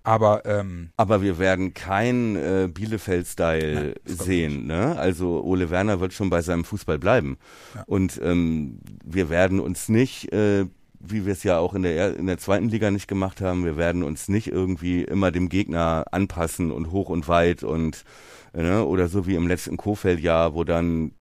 Aber 0.02 0.46
ähm, 0.46 0.90
Aber 0.96 1.20
wir 1.20 1.38
werden 1.38 1.74
kein 1.74 2.34
äh, 2.36 2.68
Bielefeld-Style 2.72 3.96
sehen. 4.04 4.66
Ne? 4.66 4.98
Also 4.98 5.42
Ole 5.42 5.68
Werner 5.68 6.00
wird 6.00 6.14
schon 6.14 6.30
bei 6.30 6.40
seinem 6.40 6.64
Fußball 6.64 6.98
bleiben. 6.98 7.36
Ja. 7.74 7.84
Und 7.86 8.18
ähm, 8.22 8.80
wir 9.04 9.28
werden 9.28 9.60
uns 9.60 9.88
nicht, 9.88 10.32
äh, 10.32 10.66
wie 11.00 11.24
wir 11.26 11.32
es 11.32 11.42
ja 11.42 11.58
auch 11.58 11.74
in 11.74 11.82
der, 11.82 11.94
er- 11.96 12.16
in 12.16 12.26
der 12.26 12.38
zweiten 12.38 12.68
Liga 12.68 12.90
nicht 12.90 13.08
gemacht 13.08 13.40
haben, 13.40 13.64
wir 13.64 13.76
werden 13.76 14.02
uns 14.02 14.28
nicht 14.28 14.48
irgendwie 14.48 15.02
immer 15.02 15.30
dem 15.30 15.48
Gegner 15.48 16.04
anpassen 16.12 16.70
und 16.70 16.90
hoch 16.92 17.08
und 17.08 17.26
weit 17.26 17.62
und 17.64 18.04
ne? 18.52 18.84
oder 18.84 19.08
so 19.08 19.26
wie 19.26 19.34
im 19.34 19.48
letzten 19.48 19.76
Kofeld-Jahr, 19.76 20.54
wo 20.54 20.64
dann 20.64 21.12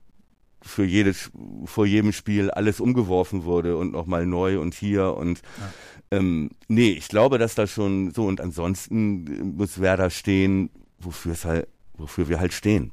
für 0.61 0.83
jedes, 0.83 1.31
vor 1.63 1.85
jedem 1.85 2.11
Spiel 2.11 2.51
alles 2.51 2.81
umgeworfen 2.81 3.45
wurde 3.45 3.77
und 3.77 3.93
nochmal 3.93 4.25
neu 4.25 4.59
und 4.59 4.73
hier 4.73 5.15
und 5.15 5.41
ähm, 6.11 6.49
nee, 6.67 6.89
ich 6.91 7.07
glaube, 7.07 7.37
dass 7.37 7.55
da 7.55 7.65
schon 7.67 8.11
so 8.11 8.25
und 8.25 8.41
ansonsten 8.41 9.55
muss 9.55 9.79
Werder 9.79 10.09
stehen, 10.09 10.69
wofür 10.99 11.31
es 11.33 11.45
halt, 11.45 11.67
wofür 11.93 12.27
wir 12.27 12.39
halt 12.41 12.51
stehen. 12.51 12.91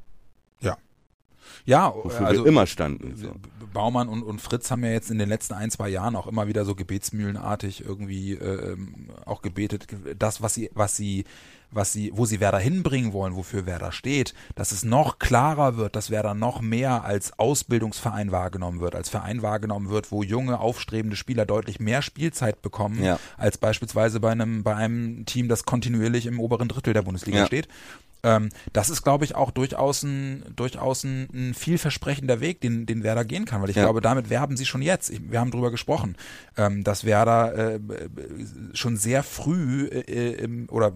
Ja. 1.67 1.93
Wofür 1.95 2.27
also 2.27 2.45
wir 2.45 2.49
immer 2.49 2.67
standen. 2.67 3.15
So. 3.17 3.33
Baumann 3.73 4.09
und, 4.09 4.23
und 4.23 4.41
Fritz 4.41 4.71
haben 4.71 4.83
ja 4.85 4.91
jetzt 4.91 5.11
in 5.11 5.19
den 5.19 5.29
letzten 5.29 5.53
ein, 5.53 5.71
zwei 5.71 5.91
Jahren 5.91 6.17
auch 6.17 6.27
immer 6.27 6.47
wieder 6.47 6.65
so 6.65 6.75
gebetsmühlenartig 6.75 7.85
irgendwie 7.85 8.33
äh, 8.33 8.73
ähm, 8.73 9.11
auch 9.27 9.43
gebetet, 9.43 9.87
das, 10.19 10.41
was 10.41 10.55
sie, 10.55 10.71
was 10.73 10.97
sie, 10.97 11.25
was 11.71 11.93
sie, 11.93 12.11
wo 12.15 12.25
sie 12.25 12.41
Werder 12.41 12.59
hinbringen 12.59 13.13
wollen, 13.13 13.37
wofür 13.37 13.67
Werder 13.67 13.93
steht, 13.93 14.33
dass 14.55 14.73
es 14.73 14.83
noch 14.85 15.19
klarer 15.19 15.77
wird, 15.77 15.95
dass 15.95 16.11
Werder 16.11 16.33
noch 16.33 16.63
mehr 16.63 17.05
als 17.05 17.39
Ausbildungsverein 17.39 18.33
wahrgenommen 18.33 18.81
wird, 18.81 18.95
als 18.95 19.11
Verein 19.11 19.43
wahrgenommen 19.43 19.91
wird, 19.91 20.11
wo 20.11 20.23
junge, 20.23 20.59
aufstrebende 20.59 21.17
Spieler 21.17 21.45
deutlich 21.45 21.79
mehr 21.79 22.01
Spielzeit 22.01 22.63
bekommen, 22.63 23.03
Ja. 23.05 23.19
als 23.37 23.59
beispielsweise 23.59 24.21
bei 24.21 24.31
einem, 24.31 24.63
bei 24.63 24.75
einem 24.75 25.27
Team, 25.27 25.49
das 25.49 25.65
kontinuierlich 25.65 26.25
im 26.25 26.41
oberen 26.41 26.69
Drittel 26.69 26.95
der 26.95 27.03
Bundesliga 27.03 27.41
Ja. 27.41 27.47
steht. 27.47 27.69
Ähm, 28.27 28.49
das 28.73 28.91
ist, 28.91 29.03
glaube 29.05 29.25
ich, 29.25 29.37
auch 29.37 29.53
durchaus 29.53 30.03
ein, 30.03 30.43
durchaus 30.57 31.05
ein, 31.05 31.29
ein 31.33 31.55
vielversprechender 31.55 32.41
Weg, 32.41 32.61
den, 32.61 32.85
den 32.85 33.05
Werder 33.05 33.25
gehen 33.25 33.45
kann, 33.45 33.63
weil 33.63 33.71
ich 33.71 33.77
Ja. 33.77 33.85
glaube, 33.85 34.01
damit 34.01 34.31
werben 34.31 34.57
sie 34.57 34.67
schon 34.67 34.83
jetzt. 34.83 35.11
Ich, 35.11 35.21
wir 35.31 35.39
haben 35.39 35.53
drüber 35.53 35.71
gesprochen, 35.71 36.17
ähm, 36.57 36.83
dass 36.83 37.05
Werder 37.05 37.75
äh, 37.77 37.81
schon 38.75 38.97
sehr 38.97 39.23
früh 39.23 39.87
äh, 39.87 40.33
im, 40.33 40.69
oder 40.71 40.89
äh, 40.89 40.93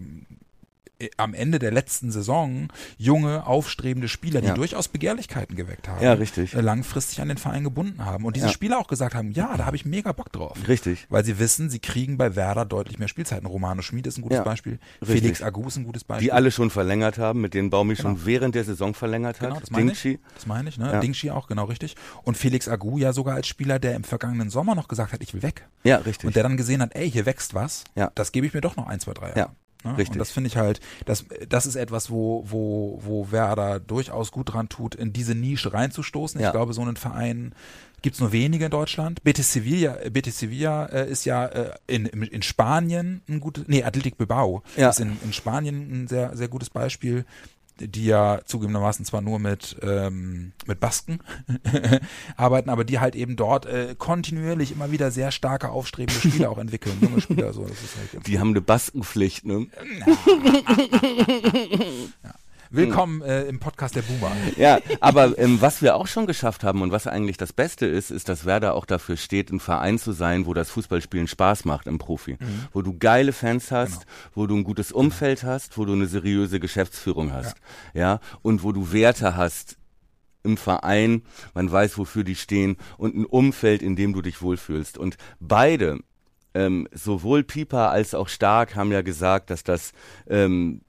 am 1.17 1.35
Ende 1.35 1.59
der 1.59 1.71
letzten 1.71 2.11
Saison 2.11 2.69
junge, 2.99 3.47
aufstrebende 3.47 4.09
Spieler, 4.09 4.41
die 4.41 4.49
Ja. 4.49 4.55
durchaus 4.55 4.89
Begehrlichkeiten 4.89 5.57
geweckt 5.57 5.89
haben, 5.89 6.03
Ja, 6.05 6.13
richtig. 6.15 6.55
äh, 6.55 6.61
langfristig 6.61 7.21
an 7.21 7.29
den 7.29 7.39
Verein 7.39 7.65
gebunden 7.65 8.05
haben. 8.05 8.25
Und 8.25 8.37
diese 8.37 8.47
Ja. 8.47 8.53
Spieler 8.53 8.79
auch 8.79 8.89
gesagt 8.89 9.15
haben, 9.15 9.31
ja, 9.33 9.57
da 9.57 9.67
habe 9.67 9.77
ich 9.77 9.85
mega 9.85 10.13
Bock 10.13 10.33
drauf. 10.33 10.57
Richtig. 10.69 11.07
Weil 11.09 11.25
sie 11.25 11.39
wissen, 11.39 11.71
sie 11.71 11.79
kriegen 11.79 12.17
bei 12.19 12.37
Werder 12.37 12.65
deutlich 12.65 12.99
mehr 12.99 13.09
Spielzeiten. 13.09 13.47
Romano 13.47 13.83
Schmid 13.83 14.07
ist 14.07 14.19
ein 14.19 14.23
gutes 14.23 14.39
Ja, 14.39 14.45
Beispiel. 14.45 14.79
richtig. 15.03 15.21
Felix 15.21 15.43
Agu 15.43 15.67
ist 15.69 15.77
ein 15.77 15.85
gutes 15.85 16.05
Beispiel. 16.05 16.27
Die 16.27 16.33
alle 16.33 16.51
schon 16.51 16.71
verlängert 16.71 17.19
haben, 17.19 17.41
mit 17.41 17.55
denen 17.55 17.71
Baumi 17.71 17.97
schon 17.97 18.15
Genau. 18.15 18.27
während 18.27 18.55
der 18.55 18.65
Saison 18.65 18.95
verlängert 18.95 19.41
hat. 19.41 19.49
Genau, 19.49 19.61
das 19.61 19.71
meine 19.71 19.87
Dingshi. 19.87 20.13
ich. 20.15 20.19
Das 20.35 20.47
meine 20.47 20.69
ich, 20.69 20.79
ne? 20.79 20.99
Dingshi 21.01 21.31
auch, 21.31 21.47
genau 21.49 21.65
richtig. 21.65 21.97
Und 22.23 22.37
Felix 22.37 22.69
Agu 22.69 22.99
ja 22.99 23.13
sogar 23.13 23.35
als 23.37 23.47
Spieler, 23.49 23.79
der 23.79 23.95
im 23.95 24.05
vergangenen 24.05 24.51
Sommer 24.51 24.75
noch 24.75 24.89
gesagt 24.89 25.13
hat, 25.13 25.23
ich 25.23 25.35
will 25.35 25.43
weg. 25.43 25.67
Ja, 25.85 25.97
richtig. 25.99 26.27
Und 26.27 26.37
der 26.37 26.43
dann 26.43 26.57
gesehen 26.57 26.83
hat, 26.83 26.95
ey, 26.95 27.11
hier 27.11 27.27
wächst 27.27 27.55
was. 27.55 27.85
Ja. 27.95 28.11
Das 28.15 28.33
gebe 28.33 28.47
ich 28.47 28.55
mir 28.55 28.61
doch 28.61 28.77
noch 28.77 28.87
ein, 28.87 29.01
zwei, 29.01 29.13
drei 29.15 29.29
Jahre. 29.29 29.39
Ja, 29.39 29.49
Ne? 29.85 29.97
richtig. 29.97 30.13
Und 30.13 30.19
das 30.19 30.31
finde 30.31 30.49
ich 30.49 30.57
halt, 30.57 30.81
das, 31.07 31.25
das 31.49 31.67
ist 31.67 31.77
etwas, 31.77 32.11
wo, 32.11 32.45
wo, 32.47 33.01
wo 33.03 33.31
Werder 33.31 33.81
durchaus 33.81 34.31
gut 34.33 34.53
dran 34.53 34.69
tut, 34.69 34.95
in 34.95 35.13
diese 35.13 35.35
Nische 35.35 35.73
reinzustoßen. 35.73 36.39
Ich 36.41 36.45
Ja. 36.45 36.51
glaube, 36.53 36.73
so 36.75 36.83
einen 36.83 36.97
Verein 36.97 37.55
gibt's 38.03 38.21
nur 38.21 38.33
wenige 38.33 38.67
in 38.67 38.71
Deutschland. 38.71 39.23
Betis 39.25 39.53
Sevilla, 39.53 39.97
äh, 40.03 40.11
Betis 40.11 40.39
Sevilla 40.39 40.87
äh, 40.87 41.11
ist 41.11 41.25
ja 41.25 41.47
äh, 41.47 41.71
in, 41.87 42.07
in 42.07 42.23
in 42.23 42.43
Spanien 42.43 43.23
ein 43.29 43.41
gutes, 43.41 43.65
nee, 43.69 43.83
Athletic 43.85 44.17
Bilbao 44.19 44.63
Ja. 44.77 44.91
ist 44.91 45.01
in, 45.01 45.19
in 45.25 45.33
Spanien 45.33 46.05
ein 46.05 46.09
sehr, 46.09 46.37
sehr 46.37 46.49
gutes 46.49 46.71
Beispiel 46.71 47.25
die 47.81 48.05
ja 48.05 48.41
zugegebenermaßen 48.45 49.05
zwar 49.05 49.21
nur 49.21 49.39
mit, 49.39 49.77
ähm, 49.83 50.53
mit 50.67 50.81
Basken 50.81 51.21
arbeiten, 52.37 52.71
aber 52.71 52.85
die 52.85 53.01
halt 53.01 53.15
eben 53.15 53.37
dort 53.37 53.67
äh, 53.67 53.95
kontinuierlich 53.97 54.73
immer 54.73 54.91
wieder 54.91 55.11
sehr 55.11 55.31
starke, 55.33 55.71
aufstrebende 55.71 56.21
Spieler 56.21 56.51
auch 56.51 56.59
entwickeln, 56.59 56.97
junge 57.01 57.21
Spieler, 57.21 57.53
so, 57.53 57.63
das 57.63 57.83
ist 57.83 57.97
halt 57.97 58.27
Die 58.27 58.39
haben 58.39 58.51
eine 58.51 58.61
Baskenpflicht, 58.61 59.45
ne? 59.47 59.67
Willkommen 62.73 63.21
äh, 63.23 63.43
im 63.47 63.59
Podcast 63.59 63.97
der 63.97 64.03
Boomer. 64.03 64.31
Ja, 64.57 64.79
aber 65.01 65.37
ähm, 65.39 65.61
was 65.61 65.83
wir 65.83 65.97
auch 65.97 66.07
schon 66.07 66.27
geschafft 66.27 66.63
haben 66.63 66.83
und 66.83 66.93
was 66.93 67.09
eigentlich 67.09 67.37
das 67.37 67.53
Beste 67.53 67.85
ist, 67.85 68.13
ist, 68.13 68.29
dass 68.29 68.45
Werder 68.45 68.75
auch 68.75 68.87
dafür 68.87 69.17
steht, 69.17 69.51
ein 69.51 69.59
Verein 69.59 69.99
zu 69.99 70.13
sein, 70.13 70.47
wo 70.47 70.55
das 70.55 70.71
Fußballspielen 70.71 71.27
Spaß 71.27 71.65
macht 71.65 71.89
im 71.89 71.99
Profi. 71.99 72.39
Wo 72.73 72.83
du 72.83 72.97
geile 72.97 73.33
Fans 73.33 73.73
hast, 73.73 74.07
wo 74.35 74.47
du 74.47 74.55
ein 74.55 74.63
gutes 74.63 74.93
Umfeld 74.93 75.43
hast, 75.43 75.79
wo 75.79 75.85
du 75.85 75.95
eine 75.95 76.07
seriöse 76.07 76.61
Geschäftsführung 76.61 77.33
hast. 77.33 77.57
Ja, 77.93 78.21
und 78.43 78.63
wo 78.63 78.71
du 78.71 78.93
Werte 78.93 79.37
hast 79.37 79.77
im 80.45 80.57
Verein, 80.57 81.23
man 81.55 81.73
weiß, 81.73 81.99
wofür 81.99 82.23
die 82.23 82.37
stehen 82.37 82.77
und 82.99 83.17
ein 83.17 83.27
Umfeld, 83.27 83.83
in 83.83 83.97
dem 83.97 84.13
du 84.13 84.23
dich 84.23 84.43
wohlfühlst. 84.43 84.97
Und 84.97 85.17
beide, 85.41 85.99
ähm, 86.55 86.87
sowohl 86.93 87.43
Pieper 87.43 87.91
als 87.91 88.15
auch 88.15 88.29
Stark, 88.29 88.77
haben 88.77 88.93
ja 88.93 89.03
gesagt, 89.03 89.51
dass 89.51 89.65
das 89.65 89.93
ähm, 90.29 90.83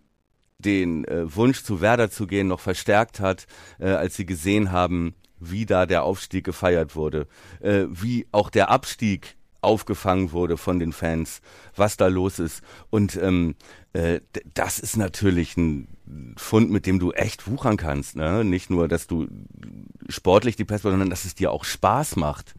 den 0.61 1.05
äh, 1.05 1.35
Wunsch 1.35 1.63
zu 1.63 1.81
Werder 1.81 2.09
zu 2.09 2.27
gehen 2.27 2.47
noch 2.47 2.59
verstärkt 2.59 3.19
hat, 3.19 3.47
äh, 3.79 3.89
als 3.89 4.15
sie 4.15 4.25
gesehen 4.25 4.71
haben, 4.71 5.15
wie 5.39 5.65
da 5.65 5.85
der 5.85 6.03
Aufstieg 6.03 6.45
gefeiert 6.45 6.95
wurde, 6.95 7.27
äh, 7.61 7.85
wie 7.89 8.27
auch 8.31 8.49
der 8.49 8.69
Abstieg 8.69 9.35
aufgefangen 9.61 10.31
wurde 10.31 10.57
von 10.57 10.79
den 10.79 10.91
Fans, 10.91 11.41
was 11.75 11.97
da 11.97 12.07
los 12.07 12.39
ist. 12.39 12.61
Und 12.89 13.15
ähm, 13.15 13.55
äh, 13.93 14.21
das 14.53 14.79
ist 14.79 14.97
natürlich 14.97 15.55
ein 15.57 15.87
Fund, 16.37 16.71
mit 16.71 16.85
dem 16.85 16.99
du 16.99 17.11
echt 17.11 17.47
wuchern 17.47 17.77
kannst. 17.77 18.15
Ne? 18.15 18.43
Nicht 18.43 18.69
nur, 18.69 18.87
dass 18.87 19.07
du 19.07 19.27
sportlich 20.09 20.55
die 20.55 20.65
Pest, 20.65 20.83
sondern 20.83 21.09
dass 21.09 21.25
es 21.25 21.35
dir 21.35 21.51
auch 21.51 21.63
Spaß 21.63 22.15
macht, 22.15 22.55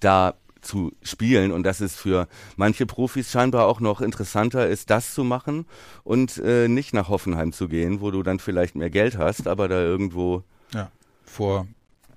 da 0.00 0.34
zu 0.64 0.92
spielen 1.02 1.52
und 1.52 1.62
dass 1.62 1.80
es 1.80 1.94
für 1.94 2.26
manche 2.56 2.86
Profis 2.86 3.30
scheinbar 3.30 3.66
auch 3.66 3.80
noch 3.80 4.00
interessanter 4.00 4.68
ist, 4.68 4.90
das 4.90 5.14
zu 5.14 5.24
machen 5.24 5.66
und 6.02 6.38
äh, 6.38 6.68
nicht 6.68 6.94
nach 6.94 7.08
Hoffenheim 7.08 7.52
zu 7.52 7.68
gehen, 7.68 8.00
wo 8.00 8.10
du 8.10 8.22
dann 8.22 8.38
vielleicht 8.38 8.74
mehr 8.74 8.90
Geld 8.90 9.16
hast, 9.18 9.46
aber 9.46 9.68
da 9.68 9.80
irgendwo, 9.80 10.42
Ja. 10.72 10.90
Vor 11.24 11.66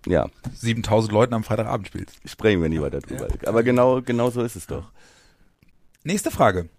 ja, 0.05 0.27
7000 0.53 1.11
Leuten 1.11 1.33
am 1.33 1.43
Freitagabend 1.43 1.87
spielst. 1.87 2.17
sprechen 2.25 2.61
wir 2.61 2.69
nie 2.69 2.79
weiter 2.79 2.99
drüber. 3.01 3.27
Aber 3.45 3.63
genau, 3.63 4.01
genau 4.01 4.29
so 4.29 4.41
ist 4.41 4.55
es 4.55 4.67
doch. 4.67 4.91
Nächste 6.03 6.31
Frage. 6.31 6.69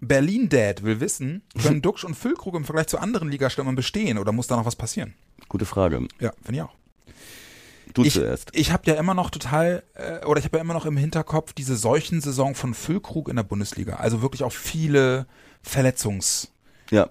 Berlin 0.00 0.48
Dad 0.48 0.84
will 0.84 1.00
wissen, 1.00 1.42
können 1.60 1.82
Duxch 1.82 2.04
und 2.04 2.14
Füllkrug 2.14 2.54
im 2.54 2.64
Vergleich 2.64 2.86
zu 2.86 2.98
anderen 2.98 3.30
Ligastürmern 3.30 3.74
bestehen 3.74 4.18
oder 4.18 4.30
muss 4.30 4.46
da 4.46 4.56
noch 4.56 4.66
was 4.66 4.76
passieren? 4.76 5.14
Gute 5.48 5.64
Frage. 5.64 6.06
Ja, 6.20 6.32
finde 6.44 6.58
ich 6.58 6.62
auch. 6.62 6.74
Du 7.96 8.04
ich, 8.04 8.12
zuerst. 8.12 8.50
Ich 8.52 8.72
habe 8.72 8.82
ja 8.86 8.94
immer 8.94 9.14
noch 9.14 9.30
total, 9.30 9.82
äh, 9.94 10.24
oder 10.26 10.38
ich 10.38 10.44
habe 10.44 10.58
ja 10.58 10.62
immer 10.62 10.74
noch 10.74 10.84
im 10.84 10.98
Hinterkopf 10.98 11.54
diese 11.54 11.76
Seuchensaison 11.76 12.54
von 12.54 12.74
Füllkrug 12.74 13.30
in 13.30 13.36
der 13.36 13.42
Bundesliga. 13.42 13.96
Also 13.96 14.20
wirklich 14.20 14.44
auch 14.44 14.52
viele 14.52 15.26
Verletzungspausen 15.62 16.55
Ja, 16.90 17.08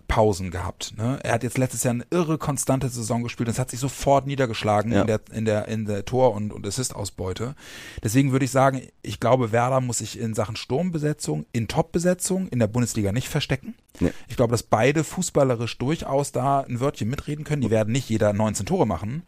gehabt. 0.52 0.94
Ne? 0.98 1.20
Er 1.24 1.34
hat 1.34 1.44
jetzt 1.44 1.58
letztes 1.58 1.84
Jahr 1.84 1.94
eine 1.94 2.06
irre 2.10 2.38
konstante 2.38 2.88
Saison 2.90 3.24
gespielt. 3.24 3.48
und 3.50 3.54
Es 3.54 3.60
hat 3.60 3.70
sich 3.72 3.80
sofort 3.80 4.26
niedergeschlagen 4.28 4.92
Ja. 4.92 5.02
in 5.02 5.08
der 5.08 5.22
in 5.34 5.46
der 5.46 5.68
in 5.68 5.86
der 5.86 6.06
Tor 6.06 6.34
und 6.34 6.54
und 6.54 6.66
Assist-Ausbeute. 6.66 7.56
Deswegen 8.04 8.32
würde 8.32 8.46
ich 8.46 8.52
sagen, 8.52 8.82
ich 9.02 9.20
glaube, 9.20 9.52
Werder 9.52 9.82
muss 9.82 9.98
sich 10.00 10.20
in 10.20 10.34
Sachen 10.34 10.56
Sturmbesetzung, 10.56 11.46
in 11.52 11.68
Top-Besetzung 11.68 12.48
in 12.48 12.60
der 12.60 12.68
Bundesliga 12.68 13.12
nicht 13.12 13.28
verstecken. 13.30 13.76
Nee. 14.00 14.12
Ich 14.28 14.36
glaube, 14.36 14.52
dass 14.52 14.64
beide 14.64 15.04
fußballerisch 15.04 15.78
durchaus 15.78 16.32
da 16.32 16.62
ein 16.62 16.80
Wörtchen 16.80 17.10
mitreden 17.10 17.46
können. 17.46 17.62
Die 17.62 17.70
werden 17.70 17.92
nicht 17.92 18.10
jeder 18.10 18.34
19 18.34 18.66
Tore 18.66 18.86
machen, 18.86 19.24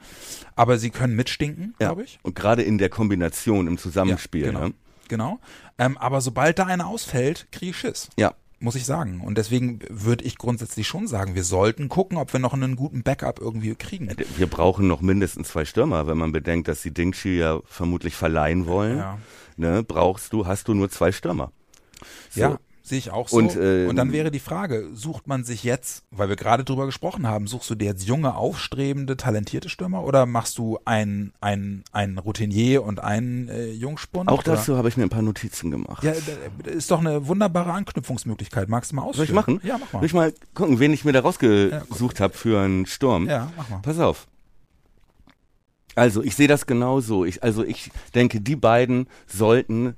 aber 0.55 0.77
sie 0.77 0.89
können 0.89 1.15
mitstinken, 1.15 1.73
ja. 1.79 1.87
glaube 1.87 2.03
ich. 2.03 2.19
Und 2.23 2.35
gerade 2.35 2.63
in 2.63 2.77
der 2.77 2.89
Kombination, 2.89 3.67
im 3.67 3.77
Zusammenspiel. 3.77 4.45
Ja, 4.45 4.51
genau. 4.51 4.67
ne? 4.67 4.73
genau. 5.07 5.39
Ähm, 5.77 5.97
aber 5.97 6.21
sobald 6.21 6.59
da 6.59 6.65
einer 6.65 6.87
ausfällt, 6.87 7.47
kriege 7.51 7.71
ich 7.71 7.77
Schiss. 7.77 8.09
ja. 8.17 8.33
Muss 8.59 8.75
ich 8.75 8.85
sagen. 8.85 9.21
Und 9.21 9.37
deswegen 9.37 9.79
würde 9.89 10.25
ich 10.25 10.37
grundsätzlich 10.37 10.87
schon 10.87 11.07
sagen, 11.07 11.35
wir 11.35 11.43
sollten 11.43 11.89
gucken, 11.89 12.17
ob 12.17 12.33
wir 12.33 12.39
noch 12.39 12.53
einen 12.53 12.75
guten 12.75 13.03
Backup 13.03 13.39
irgendwie 13.39 13.75
kriegen. 13.75 14.09
Wir 14.35 14.47
brauchen 14.47 14.87
noch 14.87 15.01
mindestens 15.01 15.49
zwei 15.49 15.63
Stürmer, 15.63 16.07
wenn 16.07 16.17
man 16.17 16.31
bedenkt, 16.31 16.67
dass 16.67 16.81
sie 16.81 16.91
Dingshi 16.91 17.37
ja 17.37 17.59
vermutlich 17.65 18.15
verleihen 18.15 18.65
wollen. 18.65 18.97
Ja. 18.97 19.19
Ne, 19.57 19.83
brauchst 19.83 20.33
du, 20.33 20.47
hast 20.47 20.67
du 20.67 20.73
nur 20.73 20.89
zwei 20.89 21.11
Stürmer. 21.11 21.51
So. 22.29 22.41
Ja, 22.41 22.59
sehe 22.87 22.97
ich 22.97 23.11
auch 23.11 23.29
so. 23.29 23.37
Und, 23.37 23.55
ähm, 23.55 23.89
und 23.89 23.95
dann 23.95 24.11
wäre 24.11 24.31
die 24.31 24.39
Frage, 24.39 24.89
sucht 24.93 25.27
man 25.27 25.43
sich 25.43 25.63
jetzt, 25.63 26.03
weil 26.11 26.29
wir 26.29 26.35
gerade 26.35 26.63
drüber 26.63 26.85
gesprochen 26.85 27.27
haben, 27.27 27.47
suchst 27.47 27.69
du 27.69 27.75
dir 27.75 27.85
jetzt 27.85 28.07
junge, 28.07 28.35
aufstrebende, 28.35 29.17
talentierte 29.17 29.69
Stürmer 29.69 30.03
oder 30.03 30.25
machst 30.25 30.57
du 30.57 30.79
einen, 30.85 31.33
einen, 31.41 31.83
einen 31.91 32.17
Routinier 32.17 32.83
und 32.83 32.99
einen 32.99 33.49
äh, 33.49 33.71
Jungspund? 33.71 34.29
Auch 34.29 34.39
oder? 34.39 34.55
dazu 34.55 34.77
habe 34.77 34.89
ich 34.89 34.97
mir 34.97 35.03
ein 35.03 35.09
paar 35.09 35.21
Notizen 35.21 35.71
gemacht. 35.71 36.03
Ja, 36.03 36.13
das 36.63 36.73
ist 36.73 36.91
doch 36.91 36.99
eine 36.99 37.27
wunderbare 37.27 37.71
Anknüpfungsmöglichkeit. 37.73 38.69
Magst 38.69 38.91
du 38.91 38.95
mal 38.95 39.03
ausführen? 39.03 39.17
Soll 39.17 39.25
ich 39.25 39.33
machen? 39.33 39.61
Ja, 39.63 39.77
mach 39.77 39.93
mal. 39.93 39.99
Soll 39.99 40.05
ich 40.05 40.13
mal 40.13 40.33
gucken, 40.53 40.79
wen 40.79 40.93
ich 40.93 41.05
mir 41.05 41.11
da 41.11 41.19
Ja, 41.19 41.25
rausgesucht 41.25 42.19
habe 42.19 42.33
für 42.33 42.61
einen 42.61 42.85
Sturm? 42.85 43.27
Ja, 43.27 43.51
mach 43.57 43.69
mal. 43.69 43.79
Pass 43.79 43.99
auf. 43.99 44.27
Also, 45.95 46.21
ich 46.21 46.35
sehe 46.35 46.47
das 46.47 46.67
genauso. 46.67 47.25
Ich, 47.25 47.41
also, 47.41 47.63
ich 47.63 47.91
denke, 48.13 48.39
die 48.39 48.55
beiden 48.55 49.07
sollten 49.25 49.95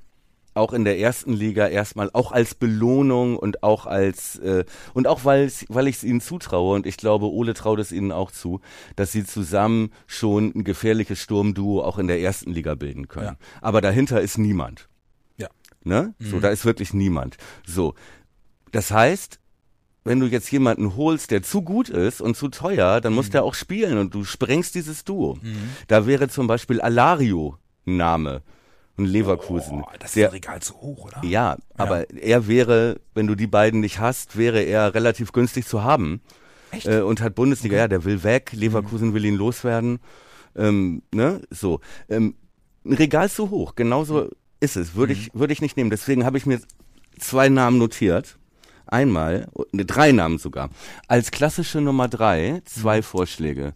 auch 0.53 0.73
in 0.73 0.83
der 0.83 0.99
ersten 0.99 1.33
Liga 1.33 1.67
erstmal 1.67 2.09
auch 2.13 2.31
als 2.31 2.55
Belohnung 2.55 3.37
und 3.37 3.63
auch 3.63 3.85
als 3.85 4.37
äh, 4.39 4.65
und 4.93 5.07
auch 5.07 5.25
weil 5.25 5.51
weil 5.67 5.87
ich 5.87 5.97
es 5.97 6.03
ihnen 6.03 6.21
zutraue 6.21 6.75
und 6.75 6.85
ich 6.85 6.97
glaube 6.97 7.31
Ole 7.31 7.53
traut 7.53 7.79
es 7.79 7.91
ihnen 7.91 8.11
auch 8.11 8.31
zu, 8.31 8.61
dass 8.95 9.11
sie 9.11 9.25
zusammen 9.25 9.91
schon 10.07 10.51
ein 10.55 10.63
gefährliches 10.63 11.19
Sturmduo 11.19 11.81
auch 11.81 11.97
in 11.97 12.07
der 12.07 12.19
ersten 12.19 12.51
Liga 12.51 12.75
bilden 12.75 13.07
können. 13.07 13.25
Ja. 13.27 13.37
Aber 13.61 13.81
dahinter 13.81 14.21
ist 14.21 14.37
niemand. 14.37 14.89
Ja. 15.37 15.47
Ne? 15.83 16.13
So, 16.19 16.39
da 16.39 16.49
ist 16.49 16.65
wirklich 16.65 16.93
niemand. 16.93 17.37
So. 17.65 17.93
Das 18.71 18.91
heißt, 18.91 19.39
wenn 20.03 20.19
du 20.19 20.27
jetzt 20.27 20.51
jemanden 20.51 20.95
holst, 20.95 21.31
der 21.31 21.43
zu 21.43 21.61
gut 21.61 21.89
ist 21.89 22.21
und 22.21 22.35
zu 22.35 22.49
teuer, 22.49 23.01
dann 23.01 23.13
muss 23.13 23.29
der 23.29 23.43
auch 23.43 23.53
spielen 23.53 23.97
und 23.97 24.13
du 24.13 24.23
sprengst 24.23 24.75
dieses 24.75 25.03
Duo. 25.03 25.37
Da 25.87 26.07
wäre 26.07 26.29
zum 26.29 26.47
Beispiel 26.47 26.81
Alario 26.81 27.57
ein 27.85 27.97
Name. 27.97 28.41
Und 28.99 29.05
Leverkusen. 29.05 29.81
Oh, 29.81 29.89
das 29.97 30.09
ist 30.09 30.17
der, 30.17 30.33
Regal 30.33 30.61
zu 30.61 30.73
hoch, 30.75 31.05
oder? 31.05 31.23
ja, 31.23 31.55
aber 31.77 32.09
er 32.09 32.47
wäre, 32.47 32.99
wenn 33.13 33.27
du 33.27 33.35
die 33.35 33.47
beiden 33.47 33.79
nicht 33.79 33.99
hast, 33.99 34.37
wäre 34.37 34.61
er 34.61 34.93
relativ 34.93 35.31
günstig 35.31 35.65
zu 35.65 35.83
haben. 35.83 36.21
Echt? 36.71 36.85
Äh, 36.85 36.99
und 37.01 37.21
hat 37.21 37.33
Bundesliga, 37.33 37.77
ja, 37.77 37.87
der 37.87 38.03
will 38.03 38.23
weg, 38.23 38.51
Leverkusen 38.53 39.13
will 39.13 39.23
ihn 39.23 39.35
loswerden. 39.35 39.99
Ähm, 40.53 41.01
ne, 41.13 41.41
so. 41.49 41.79
Ähm, 42.09 42.35
ein 42.85 42.93
Regal 42.93 43.29
zu 43.29 43.49
hoch, 43.49 43.75
genauso 43.75 44.29
ist 44.59 44.75
es. 44.75 44.95
Würde 44.95 45.13
ich, 45.13 45.33
würde 45.33 45.53
ich 45.53 45.61
nicht 45.61 45.77
nehmen. 45.77 45.89
Deswegen 45.89 46.25
habe 46.25 46.37
ich 46.37 46.45
mir 46.45 46.59
zwei 47.17 47.47
Namen 47.47 47.77
notiert. 47.77 48.37
Einmal, 48.85 49.47
ne, 49.71 49.85
drei 49.85 50.11
Namen 50.11 50.39
sogar. 50.39 50.71
Als 51.07 51.31
klassische 51.31 51.79
Nummer 51.79 52.09
drei, 52.09 52.61
zwei 52.65 53.01
Vorschläge. 53.01 53.73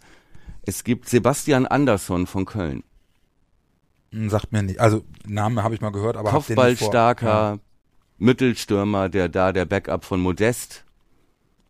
Es 0.63 0.83
gibt 0.83 1.07
Sebastian 1.07 1.65
Andersson 1.65 2.27
von 2.27 2.45
Köln. 2.45 2.83
Hm, 4.13 4.29
Sagt 4.29 4.51
mir 4.51 4.63
nicht. 4.63 4.79
Also 4.79 5.03
Namen 5.25 5.61
habe 5.63 5.75
ich 5.75 5.81
mal 5.81 5.91
gehört, 5.91 6.15
aber 6.17 6.29
Kopfballstarker 6.29 7.27
Ja. 7.55 7.59
Mittelstürmer, 8.19 9.09
der 9.09 9.27
da 9.27 9.51
der 9.51 9.65
Backup 9.65 10.05
von 10.05 10.21
Modest 10.21 10.85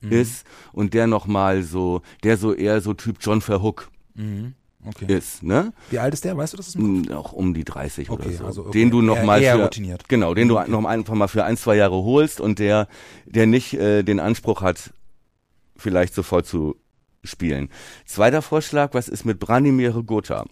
Mhm. 0.02 0.12
ist 0.12 0.46
und 0.74 0.94
der 0.94 1.08
nochmal 1.08 1.64
so, 1.64 2.02
der 2.24 2.38
so 2.38 2.54
eher 2.54 2.82
so 2.82 2.94
Typ 2.94 3.18
John 3.22 3.40
Verhook 3.42 3.90
Mhm. 4.16 4.54
Okay. 4.86 5.06
ist, 5.16 5.42
ne? 5.44 5.72
Wie 5.90 5.98
alt 6.00 6.14
ist 6.14 6.26
der? 6.26 6.36
Weißt 6.36 6.52
du 6.52 6.58
das? 6.58 6.68
Ist? 6.68 6.78
Mm, 6.78 7.10
Auch 7.14 7.32
um 7.32 7.54
die 7.54 7.64
30 7.64 8.10
oder 8.10 8.26
Okay, 8.26 8.36
so. 8.36 8.44
also 8.46 8.62
okay. 8.64 8.72
Den 8.72 8.92
du 8.92 9.02
noch 9.02 9.24
mal 9.24 9.42
für, 9.42 9.64
routiniert. 9.64 10.10
genau, 10.10 10.34
den 10.34 10.50
du 10.50 10.58
Okay. 10.60 10.70
noch 10.70 10.84
einfach 10.84 11.14
mal 11.16 11.30
für 11.30 11.46
ein, 11.46 11.56
zwei 11.56 11.78
Jahre 11.78 11.96
holst 12.04 12.42
und 12.42 12.60
der, 12.60 12.90
der 13.26 13.48
nicht 13.48 13.74
äh, 13.76 14.04
den 14.04 14.20
Anspruch 14.20 14.62
hat, 14.62 14.92
vielleicht 15.78 16.14
sofort 16.14 16.46
zu 16.46 16.76
spielen. 17.24 17.70
Zweiter 18.06 18.42
Vorschlag, 18.42 18.94
was 18.94 19.08
ist 19.08 19.24
mit 19.24 19.40
Branimir 19.40 19.94
Gotha? 20.06 20.46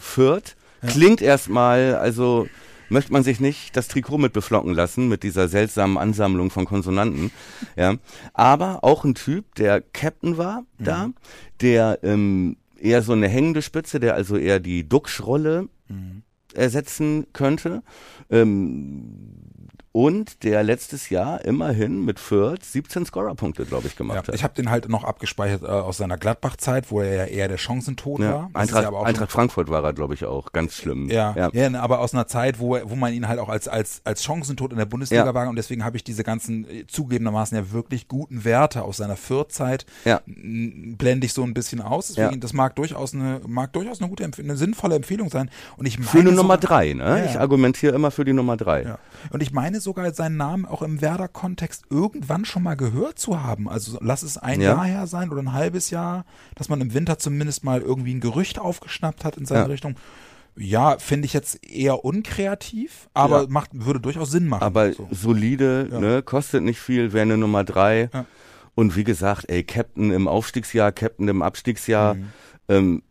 Fürth, 0.00 0.54
klingt 0.86 1.22
erstmal, 1.22 1.96
also 1.96 2.48
möchte 2.88 3.12
man 3.12 3.22
sich 3.22 3.40
nicht 3.40 3.76
das 3.76 3.88
Trikot 3.88 4.18
mit 4.18 4.32
beflocken 4.32 4.74
lassen, 4.74 5.08
mit 5.08 5.22
dieser 5.22 5.48
seltsamen 5.48 5.98
Ansammlung 5.98 6.50
von 6.50 6.64
Konsonanten. 6.64 7.30
Ja. 7.76 7.96
Aber 8.34 8.84
auch 8.84 9.04
ein 9.04 9.14
Typ, 9.14 9.54
der 9.56 9.80
Captain 9.80 10.38
war 10.38 10.64
da, 10.78 11.10
der 11.60 11.98
ähm, 12.02 12.56
eher 12.78 13.02
so 13.02 13.12
eine 13.12 13.26
hängende 13.26 13.62
Spitze, 13.62 13.98
der 13.98 14.14
also 14.14 14.36
eher 14.36 14.60
die 14.60 14.88
Duxch-Rolle 14.88 15.68
ersetzen 16.54 17.26
könnte. 17.32 17.82
Ähm, 18.30 19.18
und 19.96 20.42
der 20.42 20.64
letztes 20.64 21.08
Jahr 21.08 21.44
immerhin 21.44 22.04
mit 22.04 22.18
Fürth 22.18 22.64
17 22.64 23.06
Scorerpunkte, 23.06 23.64
glaube 23.64 23.86
ich, 23.86 23.94
gemacht 23.94 24.16
Ja, 24.16 24.26
hat. 24.26 24.34
ich 24.34 24.42
habe 24.42 24.52
den 24.52 24.68
halt 24.68 24.88
noch 24.88 25.04
abgespeichert 25.04 25.62
äh, 25.62 25.66
aus 25.66 25.98
seiner 25.98 26.18
Gladbach-Zeit, 26.18 26.90
wo 26.90 27.00
er 27.00 27.14
ja 27.14 27.24
eher 27.26 27.46
der 27.46 27.58
Chancentod 27.58 28.18
ja. 28.18 28.32
war. 28.34 28.50
Das 28.52 28.62
Eintracht, 28.62 28.82
ja 28.82 28.88
aber 28.88 28.98
auch 28.98 29.04
Eintracht 29.04 29.30
Frankfurt 29.30 29.68
war 29.70 29.84
er, 29.84 29.92
glaube 29.92 30.14
ich, 30.14 30.24
auch. 30.24 30.50
Ganz 30.50 30.74
schlimm. 30.74 31.08
Ja, 31.10 31.32
ja. 31.36 31.48
ja. 31.52 31.70
ne, 31.70 31.80
aber 31.80 32.00
aus 32.00 32.12
einer 32.12 32.26
Zeit, 32.26 32.58
wo, 32.58 32.76
wo 32.82 32.96
man 32.96 33.12
ihn 33.12 33.28
halt 33.28 33.38
auch 33.38 33.48
als, 33.48 33.68
als, 33.68 34.00
als 34.02 34.24
Chancentod 34.24 34.72
in 34.72 34.78
der 34.78 34.84
Bundesliga 34.84 35.32
war 35.32 35.48
und 35.48 35.54
deswegen 35.54 35.84
habe 35.84 35.96
ich 35.96 36.02
diese 36.02 36.24
ganzen 36.24 36.68
äh, 36.68 36.86
zugegebenermaßen 36.88 37.56
ja 37.56 37.70
wirklich 37.70 38.08
guten 38.08 38.44
Werte 38.44 38.82
aus 38.82 38.96
seiner 38.96 39.16
Fürth-Zeit 39.16 39.86
Ja. 40.04 40.22
blende 40.26 41.24
ich 41.24 41.32
so 41.32 41.44
ein 41.44 41.54
bisschen 41.54 41.80
aus. 41.80 42.08
Deswegen, 42.08 42.40
das 42.40 42.52
mag 42.52 42.74
durchaus 42.74 43.14
eine, 43.14 43.42
mag 43.46 43.72
durchaus 43.72 44.00
eine 44.00 44.08
gute, 44.10 44.24
eine 44.24 44.56
sinnvolle 44.56 44.96
Empfehlung 44.96 45.30
sein. 45.30 45.50
Und 45.76 45.86
ich 45.86 46.00
meine 46.00 46.10
Für 46.10 46.18
eine 46.18 46.32
Nummer 46.32 46.56
drei, 46.58 46.94
ne? 46.94 47.26
Ich 47.30 47.38
argumentiere 47.38 47.94
immer 47.94 48.10
für 48.10 48.24
die 48.24 48.32
Nummer 48.32 48.56
drei. 48.56 48.96
Und 49.30 49.40
ich 49.40 49.52
meine 49.52 49.83
sogar 49.84 50.12
seinen 50.14 50.36
Namen 50.36 50.64
auch 50.66 50.82
im 50.82 51.00
Werder-Kontext 51.00 51.84
irgendwann 51.90 52.44
schon 52.44 52.62
mal 52.64 52.74
gehört 52.76 53.18
zu 53.20 53.42
haben. 53.42 53.68
Also 53.68 53.98
lass 54.00 54.22
es 54.24 54.36
ein 54.38 54.60
Ja. 54.60 54.70
Jahr 54.74 54.84
her 54.84 55.06
sein 55.06 55.30
oder 55.30 55.40
ein 55.42 55.52
halbes 55.52 55.90
Jahr, 55.90 56.24
dass 56.56 56.68
man 56.68 56.80
im 56.80 56.92
Winter 56.94 57.18
zumindest 57.18 57.62
mal 57.62 57.80
irgendwie 57.80 58.14
ein 58.14 58.20
Gerücht 58.20 58.58
aufgeschnappt 58.58 59.24
hat 59.24 59.36
in 59.36 59.44
seine 59.46 59.60
Ja. 59.60 59.66
Richtung. 59.66 59.94
Ja, 60.56 60.98
finde 60.98 61.26
ich 61.26 61.32
jetzt 61.32 61.64
eher 61.66 62.04
unkreativ, 62.04 63.08
aber 63.14 63.42
Ja. 63.42 63.46
macht, 63.48 63.70
würde 63.72 64.00
durchaus 64.00 64.30
Sinn 64.30 64.46
machen. 64.48 64.62
Aber 64.62 64.92
so. 64.92 65.08
solide, 65.10 65.88
ne? 65.90 66.22
Kostet 66.22 66.62
nicht 66.62 66.80
viel, 66.80 67.12
wäre 67.12 67.22
eine 67.22 67.36
Nummer 67.36 67.64
drei. 67.64 68.08
Und 68.76 68.96
wie 68.96 69.04
gesagt, 69.04 69.44
ey, 69.48 69.62
Captain 69.64 70.10
im 70.10 70.26
Aufstiegsjahr, 70.28 70.90
Captain 70.92 71.28
im 71.28 71.42
Abstiegsjahr, 71.42 72.14
Mhm. 72.14 72.24
ähm, 72.68 73.02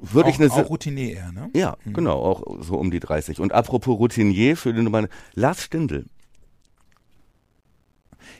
würde 0.00 0.30
ich 0.30 0.36
auch, 0.36 0.40
eine 0.40 0.52
auch 0.52 0.70
Routinier 0.70 1.16
eher, 1.16 1.32
ne? 1.32 1.50
Ja, 1.54 1.76
genau, 1.84 2.18
auch 2.18 2.62
so 2.62 2.76
um 2.76 2.90
die 2.90 3.00
30. 3.00 3.40
Und 3.40 3.52
apropos 3.52 3.98
Routinier 3.98 4.56
für 4.56 4.72
die 4.72 4.82
Nummer, 4.82 5.06
Lars 5.34 5.62
Stindl. 5.62 6.06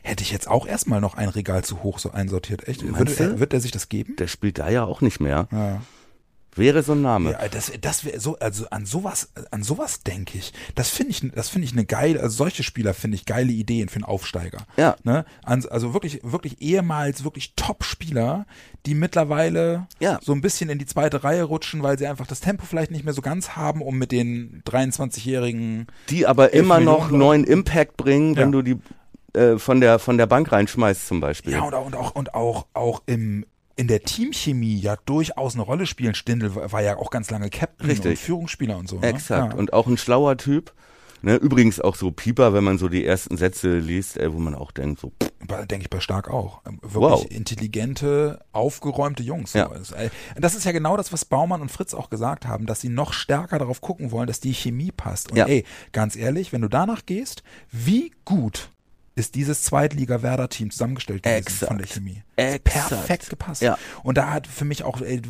Hätte 0.03 0.23
ich 0.23 0.33
jetzt 0.33 0.49
auch 0.49 0.67
erstmal 0.67 1.01
noch 1.01 1.15
ein 1.15 1.29
Regal 1.29 1.63
zu 1.65 1.83
hoch 1.83 1.99
so 1.99 2.11
einsortiert. 2.11 2.67
Echt? 2.69 2.83
Würde, 2.83 3.15
er, 3.19 3.39
wird 3.39 3.53
er 3.53 3.61
sich 3.61 3.71
das 3.71 3.89
geben? 3.89 4.17
Der 4.17 4.29
spielt 4.29 4.59
da 4.59 4.71
ja 4.71 4.85
auch 4.85 5.01
nicht 5.03 5.21
mehr. 5.21 5.49
Ja. 5.53 5.83
Wäre 6.57 6.83
so 6.83 6.93
ein 6.93 7.03
Name. 7.03 7.33
Ja, 7.33 7.49
das, 7.49 7.71
das 7.81 8.05
wäre 8.05 8.19
so, 8.19 8.37
also 8.39 8.67
an 8.71 8.85
sowas, 8.87 9.31
an 9.51 9.63
sowas 9.63 10.03
denke 10.03 10.37
ich. 10.39 10.53
Das 10.75 10.91
finde 10.91 11.13
ich, 11.13 11.23
das 11.35 11.49
finde 11.49 11.67
ich 11.67 11.73
eine 11.73 11.85
geile, 11.85 12.21
also 12.21 12.37
solche 12.37 12.63
Spieler 12.63 12.93
finde 12.93 13.15
ich 13.17 13.25
geile 13.25 13.53
Ideen 13.53 13.89
für 13.89 13.97
einen 13.97 14.05
Aufsteiger. 14.05 14.67
Ja. 14.77 14.97
Ne? 15.05 15.25
Also 15.45 15.95
wirklich, 15.95 16.21
wirklich 16.23 16.61
ehemals 16.61 17.23
wirklich 17.25 17.55
Top-Spieler, 17.55 18.47
die 18.87 18.95
mittlerweile 18.95 19.87
Ja. 20.01 20.19
so 20.23 20.33
ein 20.33 20.41
bisschen 20.41 20.71
in 20.71 20.79
die 20.79 20.87
zweite 20.87 21.23
Reihe 21.23 21.45
rutschen, 21.45 21.83
weil 21.83 21.99
sie 21.99 22.07
einfach 22.07 22.27
das 22.27 22.41
Tempo 22.41 22.65
vielleicht 22.67 22.91
nicht 22.91 23.05
mehr 23.05 23.15
so 23.15 23.23
ganz 23.23 23.51
haben, 23.51 23.81
um 23.83 23.97
mit 23.99 24.11
den 24.13 24.63
23-jährigen 24.67 25.87
Die 26.09 26.27
aber 26.27 26.53
immer 26.53 26.81
noch 26.81 27.05
Millionen 27.11 27.19
neuen 27.19 27.45
Impact 27.45 27.97
bringen, 27.97 28.37
wenn 28.37 28.49
Ja. 28.53 28.53
du 28.53 28.63
die 28.63 28.77
äh, 29.39 29.59
von 29.59 29.81
der 29.81 30.01
von 30.01 30.19
der 30.19 30.27
Bank 30.27 30.51
reinschmeißt 30.51 31.07
zum 31.07 31.21
Beispiel. 31.21 31.53
Ja, 31.53 31.61
und 31.63 31.75
auch, 31.75 31.87
und 31.87 31.95
auch, 31.95 32.15
und 32.17 32.35
auch, 32.35 32.67
auch 32.75 33.03
im, 33.07 33.47
in 33.77 33.87
der 33.89 34.03
Teamchemie 34.03 34.79
ja 34.79 34.97
durchaus 35.05 35.55
eine 35.55 35.63
Rolle 35.63 35.87
spielen. 35.87 36.15
Stindl 36.15 36.55
war, 36.55 36.83
ja 36.83 36.97
auch 36.97 37.11
ganz 37.11 37.31
lange 37.31 37.51
Captain 37.51 37.87
Richtig. 37.87 38.11
und 38.11 38.19
Führungsspieler 38.19 38.77
und 38.77 38.89
so. 38.89 38.99
Ne? 38.99 39.07
Exakt. 39.07 39.53
Ja. 39.55 39.59
Und 39.59 39.73
auch 39.73 39.87
ein 39.87 39.97
schlauer 39.97 40.37
Typ. 40.37 40.73
Ne? 41.23 41.37
Übrigens 41.37 41.81
auch 41.81 41.97
so 41.97 42.11
Pieper, 42.11 42.55
wenn 42.55 42.65
man 42.65 42.79
so 42.79 42.89
die 42.89 43.05
ersten 43.05 43.37
Sätze 43.37 43.79
liest, 43.79 44.17
ey, 44.17 44.33
wo 44.33 44.39
man 44.39 44.55
auch 44.55 44.71
denkt, 44.73 45.01
so, 45.01 45.13
Denke 45.69 45.83
ich 45.85 45.91
bei 45.91 46.01
Stark 46.01 46.31
auch. 46.31 46.61
Ähm, 46.67 46.79
Wirklich 46.83 46.95
Wow. 46.95 47.27
intelligente, 47.31 48.41
aufgeräumte 48.53 49.23
Jungs. 49.23 49.53
Ja. 49.53 49.71
Äh, 49.97 50.11
das 50.37 50.55
ist 50.55 50.65
ja 50.65 50.73
genau 50.73 50.97
das, 50.97 51.13
was 51.13 51.25
Baumann 51.25 51.61
und 51.61 51.71
Fritz 51.71 51.93
auch 51.95 52.11
gesagt 52.11 52.47
haben, 52.47 52.67
dass 52.67 52.81
sie 52.81 52.89
noch 52.89 53.13
stärker 53.13 53.59
darauf 53.59 53.81
gucken 53.81 54.11
wollen, 54.13 54.27
dass 54.27 54.41
die 54.41 54.53
Chemie 54.55 54.93
passt. 54.93 55.31
Und 55.31 55.39
Ja. 55.39 55.47
ey, 55.47 55.65
ganz 55.93 56.17
ehrlich, 56.17 56.53
wenn 56.53 56.63
du 56.63 56.69
danach 56.69 57.05
gehst, 57.07 57.43
wie 57.71 58.13
gut 58.25 58.71
ist 59.21 59.35
dieses 59.37 59.63
Zweitliga-Werder-Team 59.63 60.71
zusammengestellt 60.71 61.23
gewesen 61.23 61.39
Exakt. 61.39 61.69
von 61.69 61.79
der 61.79 61.87
Chemie? 61.87 62.23
Perfekt 62.37 63.31
gepasst. 63.31 63.63
Ja. 63.63 63.79
Und 64.03 64.17
da 64.19 64.31
hat 64.31 64.47
für 64.47 64.65
mich 64.65 64.83
auch 64.83 65.01
äh, 65.01 65.21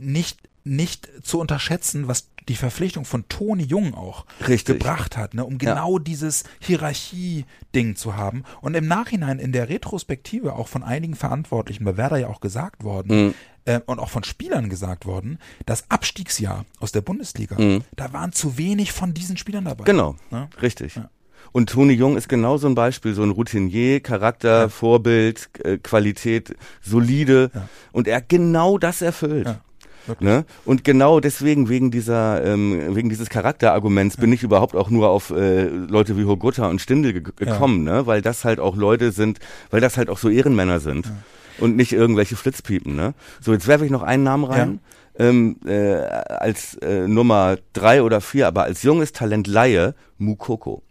nicht 0.00 0.38
nicht 0.66 1.10
zu 1.22 1.40
unterschätzen, 1.40 2.08
was 2.08 2.30
die 2.48 2.56
Verpflichtung 2.56 3.04
von 3.04 3.28
Toni 3.28 3.64
Jung 3.64 3.92
auch 3.94 4.24
Richtig. 4.48 4.78
gebracht 4.78 5.14
hat, 5.18 5.34
ne, 5.34 5.44
um 5.44 5.58
genau 5.58 5.98
dieses 5.98 6.44
Hierarchie-Ding 6.60 7.96
zu 7.96 8.16
haben. 8.16 8.44
Und 8.60 8.74
im 8.74 8.86
Nachhinein 8.86 9.38
in 9.38 9.52
der 9.52 9.68
Retrospektive 9.68 10.54
auch 10.54 10.68
von 10.68 10.82
einigen 10.82 11.14
Verantwortlichen 11.16 11.84
bei 11.84 11.96
Werder 11.96 12.16
ja 12.16 12.28
auch 12.28 12.40
gesagt 12.40 12.82
worden 12.84 13.26
Mhm. 13.26 13.34
äh, 13.66 13.80
und 13.86 13.98
auch 13.98 14.08
von 14.10 14.24
Spielern 14.24 14.68
gesagt 14.70 15.04
worden, 15.06 15.38
das 15.66 15.90
Abstiegsjahr 15.90 16.64
aus 16.80 16.92
der 16.92 17.00
Bundesliga, 17.02 17.56
da 17.96 18.12
waren 18.12 18.32
zu 18.32 18.56
wenig 18.58 18.92
von 18.92 19.12
diesen 19.14 19.36
Spielern 19.36 19.64
dabei. 19.66 19.82
Mhm. 19.82 19.86
genau, 19.86 20.16
Ne? 20.30 20.48
richtig. 20.62 20.96
Ja. 20.96 21.10
Und 21.54 21.70
Toni 21.70 21.92
Jung 21.92 22.16
ist 22.16 22.28
genau 22.28 22.56
so 22.56 22.66
ein 22.66 22.74
Beispiel, 22.74 23.14
so 23.14 23.22
ein 23.22 23.30
Routinier, 23.30 24.00
Charakter, 24.00 24.68
Vorbild, 24.68 25.50
äh, 25.62 25.78
Qualität, 25.78 26.56
solide. 26.82 27.52
Ja. 27.54 27.68
Und 27.92 28.08
er 28.08 28.16
hat 28.16 28.28
genau 28.28 28.76
das 28.76 29.02
erfüllt. 29.02 29.46
Ja, 29.46 29.60
wirklich. 30.06 30.28
Ne? 30.28 30.46
Und 30.64 30.82
genau 30.82 31.20
deswegen, 31.20 31.68
wegen 31.68 31.92
dieser, 31.92 32.44
ähm, 32.44 32.96
wegen 32.96 33.08
dieses 33.08 33.28
Charakterarguments, 33.28 34.16
bin 34.16 34.32
ich 34.32 34.42
überhaupt 34.42 34.74
auch 34.74 34.90
nur 34.90 35.10
auf 35.10 35.30
äh, 35.30 35.68
Leute 35.68 36.18
wie 36.18 36.24
Hogutta 36.24 36.66
und 36.66 36.80
Stindl 36.80 37.12
ge 37.12 37.22
gekommen, 37.36 37.84
ne? 37.84 38.04
Weil 38.04 38.20
das 38.20 38.44
halt 38.44 38.58
auch 38.58 38.74
Leute 38.74 39.12
sind, 39.12 39.38
weil 39.70 39.80
das 39.80 39.96
halt 39.96 40.10
auch 40.10 40.18
so 40.18 40.28
Ehrenmänner 40.28 40.80
sind 40.80 41.12
und 41.60 41.76
nicht 41.76 41.92
irgendwelche 41.92 42.34
Flitzpiepen, 42.34 42.96
ne? 42.96 43.14
So, 43.40 43.52
jetzt 43.52 43.68
werfe 43.68 43.84
ich 43.84 43.92
noch 43.92 44.02
einen 44.02 44.24
Namen 44.24 44.42
rein. 44.42 44.80
Ähm, 45.16 45.58
äh, 45.64 45.94
als 45.94 46.74
äh, 46.78 47.06
Nummer 47.06 47.58
drei 47.74 48.02
oder 48.02 48.20
vier, 48.20 48.48
aber 48.48 48.64
als 48.64 48.82
junges 48.82 49.12
Talent 49.12 49.46
Laie, 49.46 49.94
Mukoko. 50.18 50.82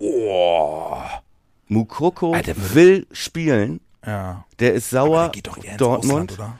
Oh, 0.00 0.96
Mukoko 1.68 2.32
Alter, 2.32 2.54
will 2.74 3.06
spielen, 3.12 3.80
ja. 4.04 4.44
der 4.58 4.74
ist 4.74 4.92
Aber 4.94 5.06
sauer, 5.06 5.22
der 5.24 5.30
geht 5.30 5.46
doch 5.46 5.56
eher 5.58 5.72
ins 5.72 5.76
Dortmund. 5.78 6.32
Ausland, 6.32 6.50
oder? 6.50 6.58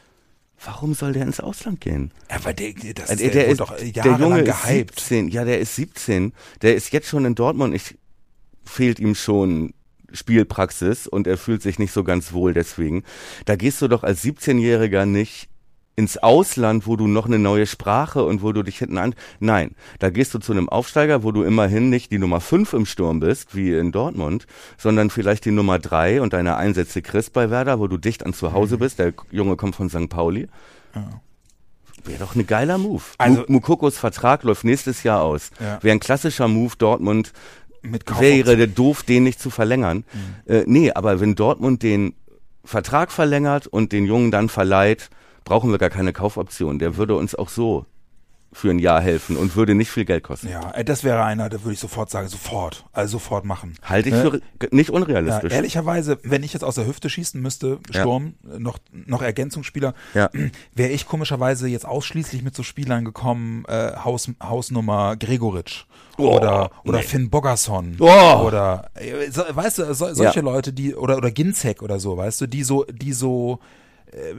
Warum 0.62 0.94
soll 0.94 1.14
der 1.14 1.22
ins 1.22 1.40
Ausland 1.40 1.80
gehen? 1.80 2.10
Ja, 2.30 2.44
weil 2.44 2.52
der, 2.54 2.74
das 2.94 3.08
Also 3.08 3.24
der, 3.24 3.32
der, 3.32 3.46
ist, 3.48 3.60
doch 3.60 3.74
der 3.74 3.86
jahrelang 3.86 4.20
Junge 4.20 4.40
ist 4.42 4.62
gehypt. 4.62 5.00
17. 5.00 5.28
Ja, 5.28 5.44
der 5.44 5.58
ist 5.58 5.74
17. 5.74 6.32
Der 6.60 6.74
ist 6.74 6.92
jetzt 6.92 7.08
schon 7.08 7.24
in 7.24 7.34
Dortmund. 7.34 7.74
Ich 7.74 7.96
fehlt 8.64 9.00
ihm 9.00 9.14
schon 9.14 9.72
Spielpraxis 10.12 11.06
und 11.06 11.26
er 11.26 11.38
fühlt 11.38 11.62
sich 11.62 11.78
nicht 11.78 11.92
so 11.92 12.04
ganz 12.04 12.32
wohl 12.32 12.52
deswegen. 12.52 13.04
Da 13.46 13.56
gehst 13.56 13.80
du 13.80 13.88
doch 13.88 14.02
als 14.02 14.22
17-Jähriger 14.22 15.06
nicht 15.06 15.48
ins 15.96 16.16
Ausland, 16.16 16.86
wo 16.86 16.96
du 16.96 17.06
noch 17.06 17.26
eine 17.26 17.38
neue 17.38 17.66
Sprache 17.66 18.24
und 18.24 18.42
wo 18.42 18.52
du 18.52 18.62
dich 18.62 18.78
hinten 18.78 18.96
an. 18.96 19.14
Nein, 19.38 19.72
da 19.98 20.08
gehst 20.10 20.32
du 20.32 20.38
zu 20.38 20.52
einem 20.52 20.68
Aufsteiger, 20.68 21.22
wo 21.24 21.32
du 21.32 21.42
immerhin 21.42 21.90
nicht 21.90 22.10
die 22.10 22.18
Nummer 22.18 22.40
5 22.40 22.72
im 22.72 22.86
Sturm 22.86 23.20
bist, 23.20 23.54
wie 23.54 23.74
in 23.74 23.92
Dortmund, 23.92 24.46
sondern 24.78 25.10
vielleicht 25.10 25.44
die 25.44 25.50
Nummer 25.50 25.78
3 25.78 26.22
und 26.22 26.32
deine 26.32 26.56
Einsätze 26.56 27.02
kriegst 27.02 27.32
bei 27.34 27.50
Werder, 27.50 27.80
wo 27.80 27.86
du 27.86 27.98
dicht 27.98 28.24
an 28.24 28.32
zu 28.32 28.52
Hause 28.52 28.78
bist. 28.78 28.98
Der 28.98 29.12
Junge 29.30 29.56
kommt 29.56 29.76
von 29.76 29.90
St. 29.90 30.08
Pauli. 30.08 30.48
Wäre 32.04 32.18
doch 32.18 32.34
ein 32.34 32.46
geiler 32.46 32.78
Move. 32.78 33.02
Also- 33.18 33.40
Mu- 33.40 33.44
Mukokos 33.48 33.98
Vertrag 33.98 34.42
läuft 34.42 34.64
nächstes 34.64 35.02
Jahr 35.02 35.20
aus. 35.22 35.50
Ja. 35.60 35.82
Wäre 35.82 35.92
ein 35.94 36.00
klassischer 36.00 36.48
Move 36.48 36.74
Dortmund. 36.78 37.32
Wäre 37.82 38.56
der 38.56 38.66
doof, 38.68 39.02
den 39.02 39.24
nicht 39.24 39.40
zu 39.40 39.50
verlängern. 39.50 40.04
Mhm. 40.46 40.52
Äh, 40.54 40.64
nee, 40.66 40.92
aber 40.92 41.20
wenn 41.20 41.34
Dortmund 41.34 41.82
den 41.82 42.14
Vertrag 42.64 43.10
verlängert 43.12 43.66
und 43.66 43.92
den 43.92 44.04
Jungen 44.06 44.30
dann 44.30 44.48
verleiht, 44.48 45.10
brauchen 45.50 45.70
wir 45.72 45.78
gar 45.78 45.90
keine 45.90 46.12
Kaufoption. 46.12 46.78
Der 46.78 46.96
würde 46.96 47.16
uns 47.16 47.34
auch 47.34 47.48
so 47.48 47.84
für 48.52 48.70
ein 48.70 48.78
Jahr 48.78 49.00
helfen 49.00 49.36
und 49.36 49.54
würde 49.56 49.74
nicht 49.74 49.90
viel 49.90 50.04
Geld 50.04 50.22
kosten. 50.24 50.48
Ja, 50.48 50.70
äh, 50.72 50.84
das 50.84 51.02
wäre 51.04 51.22
einer, 51.24 51.48
da 51.48 51.62
würde 51.62 51.72
ich 51.74 51.80
sofort 51.80 52.08
sagen, 52.10 52.26
sofort, 52.28 52.84
also 52.92 53.12
sofort 53.18 53.44
machen. 53.44 53.74
Halte 53.82 54.08
ich 54.10 54.14
Ne? 54.16 54.40
für 54.60 54.74
nicht 54.74 54.88
Ja, 54.90 54.94
unrealistisch. 54.94 55.52
ehrlicherweise, 55.52 56.18
wenn 56.22 56.42
ich 56.44 56.52
jetzt 56.52 56.62
aus 56.64 56.74
der 56.76 56.86
Hüfte 56.86 57.10
schießen 57.10 57.40
müsste, 57.40 57.78
Ja. 57.92 58.00
Sturm, 58.00 58.34
äh, 58.52 58.58
noch, 58.60 58.78
noch 58.92 59.22
Ergänzungsspieler, 59.22 59.94
Ja. 60.14 60.30
wäre 60.74 60.90
ich 60.90 61.06
komischerweise 61.06 61.66
jetzt 61.68 61.86
ausschließlich 61.86 62.42
mit 62.42 62.54
so 62.56 62.62
Spielern 62.64 63.04
gekommen, 63.04 63.64
äh, 63.68 63.92
Haus, 64.04 64.28
Hausnummer 64.42 65.16
Gregoritsch 65.16 65.84
Oh, 66.18 66.36
oder, 66.36 66.70
oder 66.84 66.98
nee. 66.98 67.04
Finn 67.04 67.30
Bogerson 67.30 67.96
Oh. 68.00 68.42
oder, 68.46 68.90
äh, 68.94 69.30
so, 69.30 69.42
weißt 69.48 69.78
du, 69.78 69.94
so, 69.94 70.12
solche 70.14 70.40
Leute, 70.40 70.72
die, 70.72 70.94
oder, 70.94 71.16
oder 71.18 71.30
Ginzek 71.30 71.82
oder 71.82 71.98
so, 72.00 72.16
weißt 72.16 72.40
du, 72.40 72.46
die 72.48 72.62
so, 72.64 72.84
die 72.84 73.12
so, 73.12 73.60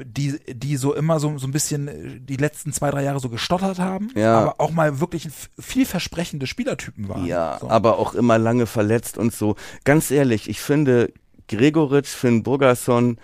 die, 0.05 0.39
die 0.47 0.75
so 0.77 0.93
immer 0.93 1.19
so, 1.19 1.37
so 1.37 1.47
ein 1.47 1.51
bisschen 1.51 1.87
äh, 1.87 2.19
die 2.19 2.35
letzten 2.37 2.73
zwei, 2.73 2.91
drei 2.91 3.03
Jahre 3.03 3.19
so 3.19 3.29
gestottert 3.29 3.79
haben, 3.79 4.09
Ja. 4.15 4.37
aber 4.39 4.55
auch 4.59 4.71
mal 4.71 4.99
wirklich 4.99 5.29
vielversprechende 5.59 6.47
Spielertypen 6.47 7.07
waren. 7.07 7.25
Ja, 7.25 7.57
so. 7.61 7.69
aber 7.69 7.97
auch 7.99 8.13
immer 8.13 8.37
lange 8.37 8.65
verletzt 8.65 9.17
und 9.17 9.33
so. 9.33 9.55
Ganz 9.85 10.11
ehrlich, 10.11 10.49
ich 10.49 10.59
finde, 10.61 11.11
Gregoritsch, 11.47 12.09
Finn 12.09 12.43
Burgerson 12.43 13.17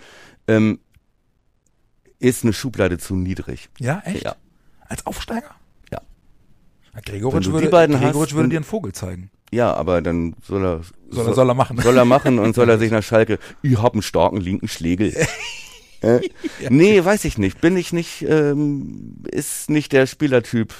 ähm, 0.46 0.78
ist 2.18 2.44
eine 2.44 2.52
Schublade 2.52 2.98
zu 2.98 3.14
niedrig. 3.14 3.68
Ja, 3.78 4.02
echt? 4.04 4.24
Ja. 4.24 4.36
Als 4.88 5.04
Aufsteiger? 5.06 5.50
Ja. 5.92 6.00
Gregoritsch 7.04 7.48
würde, 7.48 7.68
beiden 7.68 7.96
Gregoritsch 7.98 8.30
hast, 8.30 8.36
würde 8.36 8.48
dir 8.48 8.56
einen 8.56 8.64
Vogel 8.64 8.92
zeigen. 8.92 9.30
Ja, 9.50 9.72
aber 9.74 10.02
dann 10.02 10.34
soll 10.46 10.64
er 10.64 10.80
Soll 11.10 11.26
er, 11.28 11.34
soll 11.34 11.48
er 11.50 11.54
machen. 11.54 11.78
soll 11.80 11.96
er 11.96 12.04
machen 12.04 12.38
und 12.38 12.54
soll 12.54 12.68
er 12.68 12.78
sich 12.78 12.90
nach 12.90 13.02
Schalke, 13.02 13.38
ich 13.62 13.80
hab 13.80 13.92
einen 13.94 14.02
starken 14.02 14.38
linken 14.38 14.68
Schlägel. 14.68 15.14
äh? 16.00 16.20
Nee, 16.70 17.04
weiß 17.04 17.24
ich 17.24 17.38
nicht. 17.38 17.60
Bin 17.60 17.76
ich 17.76 17.92
nicht, 17.92 18.24
ähm, 18.28 19.16
ist 19.30 19.70
nicht 19.70 19.92
der 19.92 20.06
Spielertyp, 20.06 20.74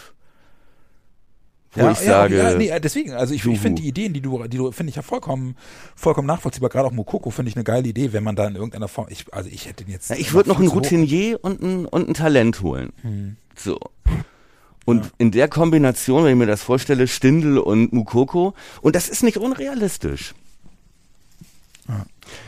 wo 1.75 1.91
ich 1.91 1.99
sage, 1.99 2.37
ja, 2.37 2.55
nee, 2.55 2.69
äh, 2.69 2.81
deswegen, 2.81 3.13
also 3.13 3.35
ich, 3.35 3.45
ich 3.45 3.61
finde 3.61 3.83
die 3.83 3.89
Ideen, 3.89 4.13
die 4.13 4.21
du, 4.21 4.43
die 4.49 4.57
du, 4.57 4.73
finde 4.73 4.91
ich 4.91 4.97
ja 4.97 5.03
vollkommen, 5.03 5.57
vollkommen 5.95 6.27
nachvollziehbar. 6.27 6.71
Gerade 6.71 6.89
auch 6.89 6.93
Mokoko 6.93 7.31
finde 7.31 7.51
ich 7.51 7.57
eine 7.57 7.65
geile 7.65 7.87
Idee, 7.87 8.13
wenn 8.13 8.25
man 8.25 8.37
da 8.37 8.47
in 8.47 8.55
irgendeiner 8.55 8.89
Form, 8.89 9.07
ich, 9.11 9.33
also 9.33 9.51
ich 9.51 9.67
hätte 9.67 9.85
den 9.85 9.93
jetzt. 9.93 10.11
Ja, 10.11 10.17
ich 10.17 10.33
würde 10.33 10.49
noch 10.49 10.59
einen 10.59 10.69
Routinier 10.69 11.39
und 11.43 11.63
ein, 11.63 11.87
und 11.87 12.09
ein 12.09 12.15
Talent 12.15 12.63
holen. 12.63 12.93
Hm. 13.03 13.37
So. 13.55 13.79
Und 14.87 15.13
in 15.19 15.31
der 15.31 15.49
Kombination, 15.49 16.25
wenn 16.25 16.33
ich 16.33 16.39
mir 16.39 16.47
das 16.47 16.63
vorstelle, 16.63 17.07
Stindl 17.07 17.59
und 17.59 17.93
Mukoko, 17.93 18.55
und 18.81 18.97
das 18.97 19.11
ist 19.11 19.23
nicht 19.23 19.37
unrealistisch. 19.37 20.35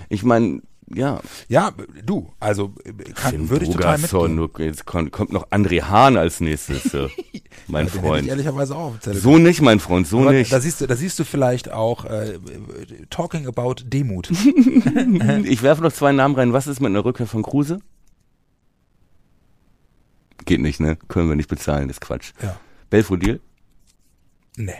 Ich 0.09 0.23
meine, 0.23 0.63
ja, 0.93 1.21
Ja, 1.49 1.73
du, 2.05 2.33
also 2.41 2.75
kann, 3.15 3.49
würde 3.49 3.65
ich 3.65 3.71
total 3.73 3.99
mitgehen. 3.99 4.51
jetzt 4.67 4.87
kommt, 4.87 5.33
noch 5.33 5.49
André 5.51 5.83
Hahn 5.83 6.17
als 6.17 6.41
nächstes, 6.41 6.93
mein 7.69 7.87
Den 7.87 7.93
hätte 7.93 7.97
ich 7.97 8.03
Freund. 8.03 8.29
ehrlicherweise 8.29 8.75
auch. 8.77 8.95
So 9.01 9.39
nicht, 9.39 9.61
mein 9.63 9.79
Freund, 9.81 10.07
so 10.09 10.21
Aber 10.23 10.33
nicht. 10.33 10.53
Da 10.53 10.61
siehst 10.61 10.81
du, 10.81 10.87
da 10.87 10.97
siehst 10.97 11.19
du 11.19 11.25
vielleicht 11.25 11.71
auch 11.71 12.05
äh, 12.05 12.39
talking 13.11 13.47
about 13.47 13.77
Demut. 13.85 14.31
Ich 15.45 15.63
werfe 15.63 15.83
noch 15.83 15.93
zwei 15.93 16.13
Namen 16.13 16.35
rein. 16.35 16.53
Was 16.53 16.67
ist 16.67 16.81
mit 16.81 16.89
einer 16.89 17.05
Rückkehr 17.05 17.27
von 17.27 17.43
Kruse? 17.43 17.79
Geht 20.45 20.61
nicht, 20.61 20.81
ne? 20.81 20.97
Können 21.09 21.29
wir 21.29 21.37
nicht 21.37 21.49
bezahlen, 21.49 21.89
das 21.89 21.97
ist 21.97 22.01
Quatsch. 22.01 22.33
ja. 22.43 22.59
Belfodil? 22.89 23.41
Nee. 24.57 24.73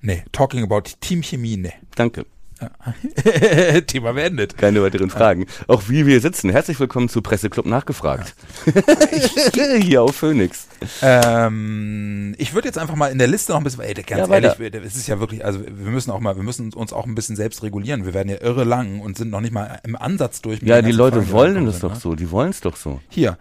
Nee. 0.00 0.22
Talking 0.30 0.62
about 0.62 0.82
Teamchemie, 1.00 1.56
nee. 1.56 1.72
Danke. 1.96 2.24
Thema 3.86 4.12
beendet. 4.12 4.56
Keine 4.56 4.82
weiteren 4.82 5.10
Fragen. 5.10 5.46
Auch 5.66 5.88
wie 5.88 6.06
wir 6.06 6.20
sitzen. 6.20 6.50
Herzlich 6.50 6.80
willkommen 6.80 7.08
zu 7.08 7.20
Presseclub 7.20 7.66
nachgefragt. 7.66 8.34
Hier 9.82 10.02
auf 10.02 10.16
Phoenix. 10.16 10.66
Ähm, 11.02 12.34
ich 12.38 12.54
würde 12.54 12.68
jetzt 12.68 12.78
einfach 12.78 12.94
mal 12.94 13.08
in 13.08 13.18
der 13.18 13.26
Liste 13.26 13.52
noch 13.52 13.58
ein 13.58 13.64
bisschen, 13.64 13.82
ey, 13.82 13.94
ganz 13.94 14.28
Ja, 14.28 14.34
ehrlich, 14.34 14.74
es 14.84 14.96
ist 14.96 15.06
ja 15.06 15.20
wirklich, 15.20 15.44
also 15.44 15.60
wir 15.60 15.90
müssen 15.90 16.10
auch 16.10 16.20
mal, 16.20 16.36
wir 16.36 16.42
müssen 16.42 16.72
uns 16.72 16.92
auch 16.92 17.06
ein 17.06 17.14
bisschen 17.14 17.36
selbst 17.36 17.62
regulieren. 17.62 18.06
Wir 18.06 18.14
werden 18.14 18.28
ja 18.28 18.40
irre 18.40 18.64
lang 18.64 19.00
und 19.00 19.16
sind 19.16 19.30
noch 19.30 19.40
nicht 19.40 19.52
mal 19.52 19.80
im 19.84 19.96
Ansatz 19.96 20.40
durch. 20.40 20.62
Ja, 20.62 20.80
die 20.80 20.92
Leute 20.92 21.22
Fragen, 21.22 21.32
wollen 21.32 21.66
das 21.66 21.80
doch 21.80 21.94
ne? 21.94 22.00
so. 22.00 22.14
Die 22.14 22.30
wollen 22.30 22.50
es 22.50 22.60
doch 22.60 22.76
so. 22.76 23.00
Hier. 23.08 23.38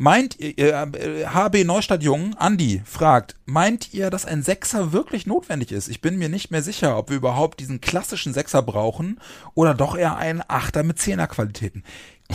Meint 0.00 0.38
ihr, 0.38 0.56
äh, 0.58 1.26
HB 1.26 1.64
Neustadt 1.64 2.04
Jung, 2.04 2.36
Andi, 2.36 2.82
fragt, 2.84 3.34
meint 3.46 3.92
ihr, 3.92 4.10
dass 4.10 4.26
ein 4.26 4.44
Sechser 4.44 4.92
wirklich 4.92 5.26
notwendig 5.26 5.72
ist? 5.72 5.88
Ich 5.88 6.00
bin 6.00 6.18
mir 6.18 6.28
nicht 6.28 6.52
mehr 6.52 6.62
sicher, 6.62 6.96
ob 6.96 7.10
wir 7.10 7.16
überhaupt 7.16 7.58
diesen 7.58 7.80
klassischen 7.80 8.32
Sechser 8.32 8.62
brauchen 8.62 9.18
oder 9.54 9.74
doch 9.74 9.98
eher 9.98 10.16
einen 10.16 10.40
Achter 10.46 10.84
mit 10.84 11.00
Zehnerqualitäten. 11.00 11.82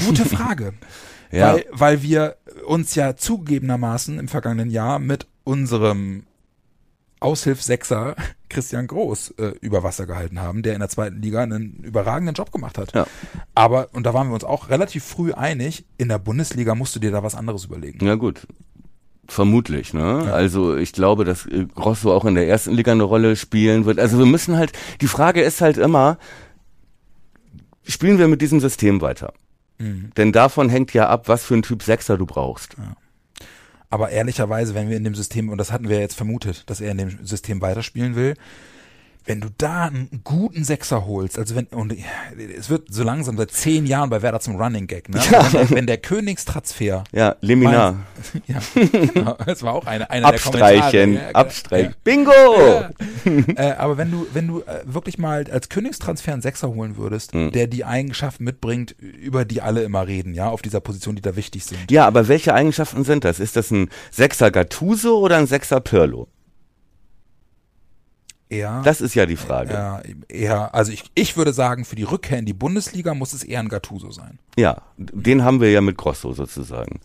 Gute 0.06 0.26
Frage. 0.36 0.74
Ja. 1.32 1.54
weil, 1.54 1.66
weil 1.72 2.02
wir 2.02 2.36
uns 2.68 2.96
ja 2.96 3.16
zugegebenermaßen 3.16 4.20
im 4.20 4.28
vergangenen 4.28 4.70
Jahr 4.70 5.00
mit 5.00 5.26
unserem 5.46 6.26
Aushilfssechser 7.24 8.16
Christian 8.50 8.88
Groß 8.88 9.32
äh, 9.38 9.54
über 9.62 9.84
Wasser 9.84 10.06
gehalten 10.06 10.40
haben, 10.40 10.62
der 10.62 10.74
in 10.74 10.80
der 10.80 10.90
zweiten 10.90 11.22
Liga 11.22 11.42
einen 11.42 11.78
überragenden 11.84 12.36
Job 12.36 12.52
gemacht 12.52 12.78
hat. 12.78 12.94
Ja. 12.94 13.08
Aber, 13.56 13.90
und 13.94 14.04
da 14.06 14.14
waren 14.14 14.28
wir 14.28 14.36
uns 14.36 14.44
auch 14.44 14.70
relativ 14.70 15.04
früh 15.04 15.34
einig, 15.34 15.86
in 15.98 16.10
der 16.10 16.20
Bundesliga 16.20 16.76
musst 16.76 16.96
du 16.96 17.00
dir 17.00 17.12
da 17.12 17.24
was 17.24 17.36
anderes 17.36 17.66
überlegen. 17.66 18.06
Ja, 18.06 18.16
gut. 18.16 18.48
Vermutlich, 19.28 19.94
ne? 19.94 20.32
Also 20.34 20.76
ich 20.76 20.92
glaube, 20.92 21.24
dass 21.24 21.46
äh, 21.46 21.66
Grosso 21.74 22.14
auch 22.14 22.26
in 22.26 22.36
der 22.36 22.48
ersten 22.48 22.72
Liga 22.72 22.92
eine 22.92 23.04
Rolle 23.04 23.36
spielen 23.36 23.86
wird. 23.86 23.98
Also 23.98 24.20
wir 24.20 24.26
müssen 24.26 24.58
halt, 24.58 24.74
die 25.00 25.08
Frage 25.08 25.42
ist 25.42 25.62
halt 25.62 25.78
immer, 25.78 26.18
spielen 27.84 28.20
wir 28.20 28.28
mit 28.28 28.42
diesem 28.42 28.60
System 28.60 29.02
weiter? 29.02 29.34
Mhm. 29.80 30.12
Denn 30.18 30.32
davon 30.34 30.70
hängt 30.70 30.94
ja 30.94 31.08
ab, 31.08 31.28
was 31.30 31.46
für 31.46 31.56
ein 31.56 31.64
Typ 31.64 31.84
Sechser 31.84 32.18
du 32.18 32.26
brauchst. 32.26 32.76
Aber 33.94 34.10
ehrlicherweise, 34.10 34.74
wenn 34.74 34.90
wir 34.90 34.98
in 34.98 35.04
dem 35.04 35.14
System, 35.14 35.50
und 35.50 35.60
das 35.60 35.72
hatten 35.72 35.88
wir 35.88 36.00
jetzt 36.00 36.16
vermutet, 36.16 36.68
dass 36.68 36.82
er 36.82 36.90
in 36.90 36.98
dem 36.98 37.24
System 37.24 37.62
weiterspielen 37.62 38.16
will, 38.16 38.34
wenn 39.26 39.42
du 39.42 39.48
da 39.58 39.86
einen 39.86 40.22
guten 40.24 40.64
Sechser 40.64 41.06
holst, 41.06 41.38
also 41.40 41.56
wenn, 41.56 41.66
und 41.68 41.96
es 42.58 42.70
wird 42.70 42.94
so 42.94 43.04
langsam 43.04 43.38
seit 43.38 43.52
zehn 43.52 43.86
Jahren 43.86 44.10
bei 44.10 44.22
Werder 44.22 44.40
zum 44.40 44.56
Running 44.58 44.88
Gag, 44.88 45.10
ne? 45.10 45.20
Ja. 45.32 45.44
Wenn, 45.44 45.52
der, 45.52 45.70
wenn 45.72 45.88
der 45.88 45.98
Königstransfer 45.98 47.04
Ja, 47.12 47.36
Leminar. 47.42 47.98
Ja, 48.48 48.60
genau. 48.74 49.38
Das 49.46 49.64
war 49.64 49.74
auch 49.74 49.86
eine, 49.86 50.10
einer 50.10 50.28
Abstreichen, 50.28 51.14
der 51.14 51.22
Kommentare. 51.22 51.32
Ja, 51.32 51.36
Abstreichen. 51.36 51.96
Bingo! 52.04 52.32
Ja. 52.32 52.90
äh, 53.56 53.72
aber 53.74 53.98
wenn 53.98 54.12
du, 54.12 54.28
wenn 54.34 54.48
du 54.48 54.62
äh, 54.62 54.82
wirklich 54.86 55.18
mal 55.18 55.46
als 55.52 55.70
Königstransfer 55.70 56.34
einen 56.34 56.42
Sechser 56.42 56.70
holen 56.74 56.98
würdest, 56.98 57.34
Mhm. 57.34 57.52
der 57.52 57.68
die 57.68 57.86
Eigenschaften 57.86 58.44
mitbringt, 58.44 58.92
über 59.00 59.46
die 59.46 59.62
alle 59.62 59.84
immer 59.84 60.08
reden, 60.08 60.34
ja, 60.34 60.50
auf 60.50 60.62
dieser 60.62 60.80
Position, 60.82 61.16
die 61.16 61.22
da 61.22 61.36
wichtig 61.36 61.64
sind. 61.66 61.90
Ja, 61.92 62.06
aber 62.06 62.28
welche 62.28 62.54
Eigenschaften 62.54 63.04
sind 63.04 63.24
das? 63.24 63.40
Ist 63.40 63.56
das 63.56 63.72
ein 63.72 63.90
Sechser 64.12 64.52
Gattuso 64.52 65.18
oder 65.20 65.38
ein 65.38 65.48
Sechser 65.48 65.80
Pirlo? 65.80 66.28
Eher, 68.54 68.82
Das 68.84 69.02
ist 69.02 69.16
ja 69.16 69.26
die 69.26 69.36
Frage. 69.38 69.72
eher, 69.74 70.04
eher, 70.30 70.76
also 70.76 70.92
ich, 70.92 71.04
ich 71.16 71.36
würde 71.38 71.54
sagen, 71.54 71.86
für 71.86 71.96
die 71.96 72.04
Rückkehr 72.04 72.38
in 72.38 72.46
die 72.46 72.54
Bundesliga 72.54 73.14
muss 73.14 73.34
es 73.34 73.44
eher 73.44 73.60
ein 73.60 73.70
Gattuso 73.70 74.12
sein. 74.12 74.40
Ja, 74.58 74.82
den 74.98 75.44
haben 75.44 75.60
wir 75.62 75.72
ja 75.72 75.82
mit 75.82 75.98
Grosso 75.98 76.34
sozusagen. 76.34 77.00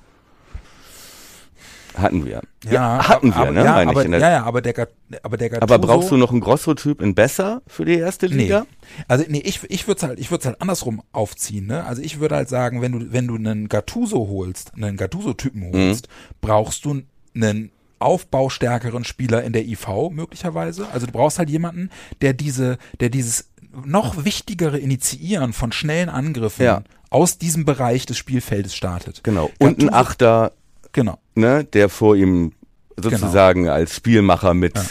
Hatten 1.94 2.24
wir. 2.24 2.42
hatten 2.64 3.30
wir, 3.30 3.36
aber, 3.36 3.50
ne? 3.50 3.64
Ja, 3.64 3.72
meine 3.72 3.90
aber, 3.90 4.04
ich 4.04 4.10
ja, 4.10 4.18
ja, 4.30 4.44
aber 4.44 4.62
der, 4.62 4.88
aber 5.22 5.36
der 5.36 5.48
Gattuso. 5.50 5.74
aber 5.74 5.78
brauchst 5.84 6.10
du 6.12 6.16
noch 6.16 6.30
einen 6.30 6.40
Grosso-Typ 6.40 7.00
in 7.02 7.14
besser 7.16 7.60
für 7.66 7.84
die 7.84 7.96
erste 7.98 8.26
Nee. 8.28 8.34
Liga? 8.42 8.66
Also 9.08 9.24
nee, 9.26 9.40
ich 9.44 9.60
ich 9.68 9.88
würde 9.88 10.06
halt 10.06 10.20
ich 10.20 10.30
würde 10.30 10.44
halt 10.44 10.60
andersrum 10.60 11.02
aufziehen, 11.12 11.66
ne? 11.66 11.84
Also 11.84 12.00
ich 12.02 12.20
würde 12.20 12.36
halt 12.36 12.48
sagen, 12.48 12.82
wenn 12.82 12.92
du 12.92 13.12
wenn 13.12 13.26
du 13.26 13.34
einen 13.34 13.68
Gattuso 13.68 14.28
holst, 14.28 14.72
einen 14.76 14.96
Gattuso 14.96 15.32
Typen 15.32 15.72
holst, 15.72 16.08
brauchst 16.40 16.84
du 16.84 17.02
einen 17.34 17.72
aufbaustärkeren 17.98 19.04
Spieler 19.04 19.42
in 19.44 19.52
der 19.52 19.66
IV 19.66 19.86
möglicherweise. 20.10 20.88
Also 20.92 21.06
du 21.06 21.12
brauchst 21.12 21.38
halt 21.38 21.50
jemanden, 21.50 21.90
der 22.20 22.32
diese 22.32 22.78
der 23.00 23.08
dieses 23.08 23.50
noch 23.84 24.24
wichtigere 24.24 24.78
Initiieren 24.78 25.52
von 25.52 25.72
schnellen 25.72 26.08
Angriffen 26.08 26.64
Ja. 26.64 26.82
aus 27.10 27.38
diesem 27.38 27.64
Bereich 27.64 28.06
des 28.06 28.16
Spielfeldes 28.16 28.74
startet. 28.74 29.22
Genau. 29.24 29.50
Und 29.58 29.80
ein 29.80 29.92
Achter, 29.92 30.52
Genau. 30.92 31.18
ne, 31.34 31.64
der 31.64 31.88
vor 31.88 32.16
ihm 32.16 32.52
sozusagen 32.96 33.68
als 33.68 33.94
Spielmacher 33.94 34.54
mit 34.54 34.74
Ja. 34.76 34.82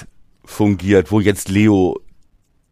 fungiert, 0.46 1.12
wo 1.12 1.20
jetzt 1.20 1.50
Leo 1.50 2.00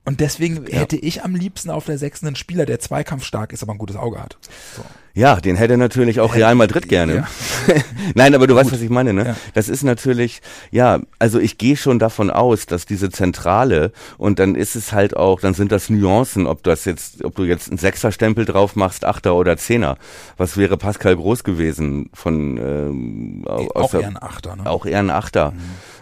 Und 0.05 0.19
deswegen 0.19 0.67
hätte 0.67 0.95
ich 0.97 1.23
am 1.23 1.33
liebsten 1.35 1.71
auf 1.71 1.85
der 1.85 1.97
sechsten 1.97 2.27
einen 2.27 2.35
Spieler, 2.35 2.67
der 2.67 2.79
zweikampfstark 2.79 3.51
ist, 3.51 3.63
aber 3.63 3.73
ein 3.73 3.79
gutes 3.79 3.95
Auge 3.95 4.21
hat. 4.21 4.37
So. 4.75 4.83
Ja, 5.17 5.37
den 5.39 5.55
hätte 5.55 5.77
natürlich 5.77 6.19
auch 6.19 6.35
Real 6.35 6.55
Madrid 6.55 6.89
gerne. 6.89 7.25
Nein, 8.15 8.35
aber 8.35 8.47
du 8.47 8.55
weißt, 8.55 8.73
was 8.73 8.81
ich 8.81 8.89
meine, 8.89 9.13
ne? 9.13 9.27
Ja. 9.27 9.35
Das 9.53 9.69
ist 9.69 9.83
natürlich, 9.83 10.41
ja, 10.71 10.99
also 11.19 11.39
ich 11.39 11.57
gehe 11.57 11.77
schon 11.77 11.99
davon 11.99 12.29
aus, 12.29 12.65
dass 12.65 12.85
diese 12.85 13.09
Zentrale 13.09 13.93
und 14.17 14.39
dann 14.39 14.55
ist 14.55 14.75
es 14.75 14.91
halt 14.91 15.15
auch, 15.15 15.39
dann 15.39 15.53
sind 15.53 15.71
das 15.71 15.89
Nuancen, 15.89 16.47
ob 16.47 16.63
das 16.63 16.83
jetzt, 16.83 17.23
ob 17.23 17.33
du 17.35 17.45
jetzt 17.45 17.69
einen 17.69 17.77
Sechserstempel 17.77 18.43
drauf 18.43 18.75
machst, 18.75 19.05
Achter 19.05 19.35
oder 19.35 19.55
Zehner. 19.55 19.97
Was 20.35 20.57
wäre 20.57 20.75
Pascal 20.75 21.15
Groß 21.15 21.45
gewesen 21.45 22.09
von 22.13 22.57
ähm, 22.57 23.45
Auch 23.47 23.91
der- 23.91 24.01
eher 24.01 24.07
ein 24.09 24.21
Achter, 24.21 24.57
ne? 24.57 24.69
auch 24.69 24.85
eher 24.85 24.99
ein 24.99 25.09
Achter. 25.11 25.53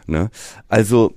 Ne? 0.08 0.32
Also 0.70 1.14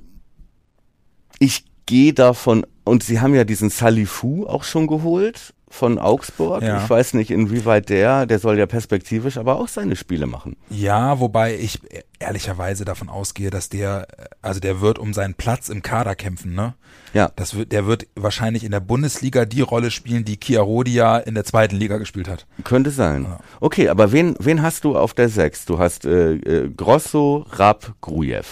ich 1.39 1.65
gehe 1.87 2.13
davon, 2.13 2.67
und 2.85 3.03
sie 3.03 3.21
haben 3.21 3.35
ja 3.35 3.45
diesen 3.45 3.71
Salifu 3.71 4.47
auch 4.47 4.65
schon 4.65 4.87
geholt 4.87 5.55
von 5.77 5.99
Augsburg. 5.99 6.63
Ja. 6.63 6.83
Ich 6.83 6.91
weiß 6.91 7.15
nicht, 7.15 7.31
inwieweit 7.31 7.89
der, 7.89 8.27
der 8.27 8.39
soll 8.39 8.59
ja 8.59 8.67
perspektivisch 8.67 9.37
aber 9.37 9.57
auch 9.61 9.69
seine 9.69 9.95
Spiele 9.95 10.27
machen. 10.27 10.57
Ja, 10.71 11.21
wobei 11.21 11.55
ich 11.55 11.79
ehrlicherweise 12.19 12.85
davon 12.85 13.09
ausgehe, 13.09 13.51
dass 13.51 13.69
der, 13.69 14.09
also 14.43 14.59
der 14.59 14.81
wird 14.81 14.99
um 14.99 15.13
seinen 15.15 15.35
Platz 15.35 15.69
im 15.69 15.83
Kader 15.83 16.15
kämpfen, 16.15 16.55
ne? 16.55 16.75
Ja. 17.13 17.31
Das 17.37 17.55
wird, 17.55 17.73
der 17.73 17.87
wird 17.87 18.07
wahrscheinlich 18.15 18.65
in 18.65 18.73
der 18.73 18.81
Bundesliga 18.81 19.45
die 19.45 19.61
Rolle 19.61 19.91
spielen, 19.91 20.25
die 20.25 20.39
Chiarodia 20.43 21.19
in 21.19 21.35
der 21.35 21.45
zweiten 21.45 21.77
Liga 21.77 21.99
gespielt 21.99 22.29
hat. 22.29 22.47
Könnte 22.65 22.91
sein. 22.91 23.27
Okay, 23.61 23.89
aber 23.89 24.13
wen, 24.13 24.35
wen 24.39 24.63
hast 24.63 24.85
du 24.85 24.97
auf 24.97 25.15
der 25.15 25.29
6? 25.29 25.67
Du 25.67 25.79
hast 25.79 26.05
äh, 26.05 26.33
äh, 26.35 26.71
Grosso, 26.75 27.47
Rapp, 27.51 27.95
Grujew. 28.01 28.43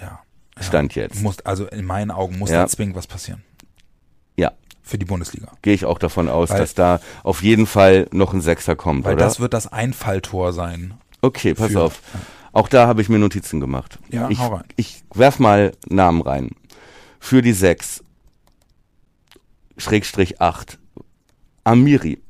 Ja. 0.00 0.20
Stand 0.60 0.94
jetzt. 0.94 1.22
Muss, 1.22 1.40
also 1.44 1.66
in 1.66 1.84
meinen 1.84 2.10
Augen 2.10 2.38
muss 2.38 2.50
Ja. 2.50 2.62
da 2.62 2.68
zwingend 2.68 2.96
was 2.96 3.06
passieren. 3.06 3.42
Für 4.88 4.96
die 4.96 5.04
Bundesliga. 5.04 5.48
gehe 5.60 5.74
ich 5.74 5.84
auch 5.84 5.98
davon 5.98 6.30
aus, 6.30 6.48
Weil- 6.48 6.60
dass 6.60 6.72
da 6.72 7.00
auf 7.22 7.42
jeden 7.42 7.66
Fall 7.66 8.08
noch 8.10 8.32
ein 8.32 8.40
Sechser 8.40 8.74
kommt, 8.74 9.04
Weil 9.04 9.16
oder? 9.16 9.24
das 9.26 9.38
wird 9.38 9.52
das 9.52 9.70
Einfalltor 9.70 10.54
sein. 10.54 10.94
okay, 11.20 11.52
pass 11.52 11.72
für- 11.72 11.82
auf. 11.82 12.00
Auch 12.52 12.68
da 12.68 12.86
habe 12.86 13.02
ich 13.02 13.10
mir 13.10 13.18
Notizen 13.18 13.60
gemacht. 13.60 13.98
Ja, 14.10 14.30
ich, 14.30 14.38
hau 14.38 14.54
rein. 14.54 14.64
ich 14.76 15.02
werf 15.12 15.38
mal 15.38 15.72
Namen 15.88 16.22
rein. 16.22 16.50
Für 17.20 17.42
die 17.42 17.52
6. 17.52 18.02
Schrägstrich 19.76 20.40
8. 20.40 20.78
Amiri. 21.64 22.20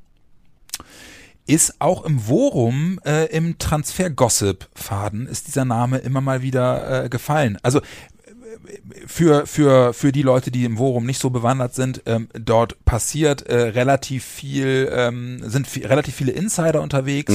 Ist 1.46 1.80
auch 1.80 2.04
im 2.04 2.26
Worum, 2.26 2.98
äh, 3.06 3.26
im 3.26 3.56
Transfer-Gossip-Faden, 3.58 5.26
ist 5.26 5.46
dieser 5.46 5.64
Name 5.64 5.98
immer 5.98 6.20
mal 6.20 6.42
wieder 6.42 7.04
äh, 7.04 7.08
gefallen. 7.08 7.56
Also 7.62 7.80
für, 9.06 9.46
für, 9.46 9.92
für 9.92 10.12
die 10.12 10.22
Leute, 10.22 10.50
die 10.50 10.64
im 10.64 10.78
Worum 10.78 11.06
nicht 11.06 11.20
so 11.20 11.30
bewandert 11.30 11.74
sind, 11.74 12.02
ähm, 12.06 12.28
dort 12.32 12.84
passiert 12.84 13.42
äh, 13.42 13.56
relativ 13.56 14.24
viel, 14.24 14.90
ähm, 14.92 15.40
sind 15.42 15.66
viel, 15.66 15.86
relativ 15.86 16.14
viele 16.14 16.32
Insider 16.32 16.82
unterwegs, 16.82 17.32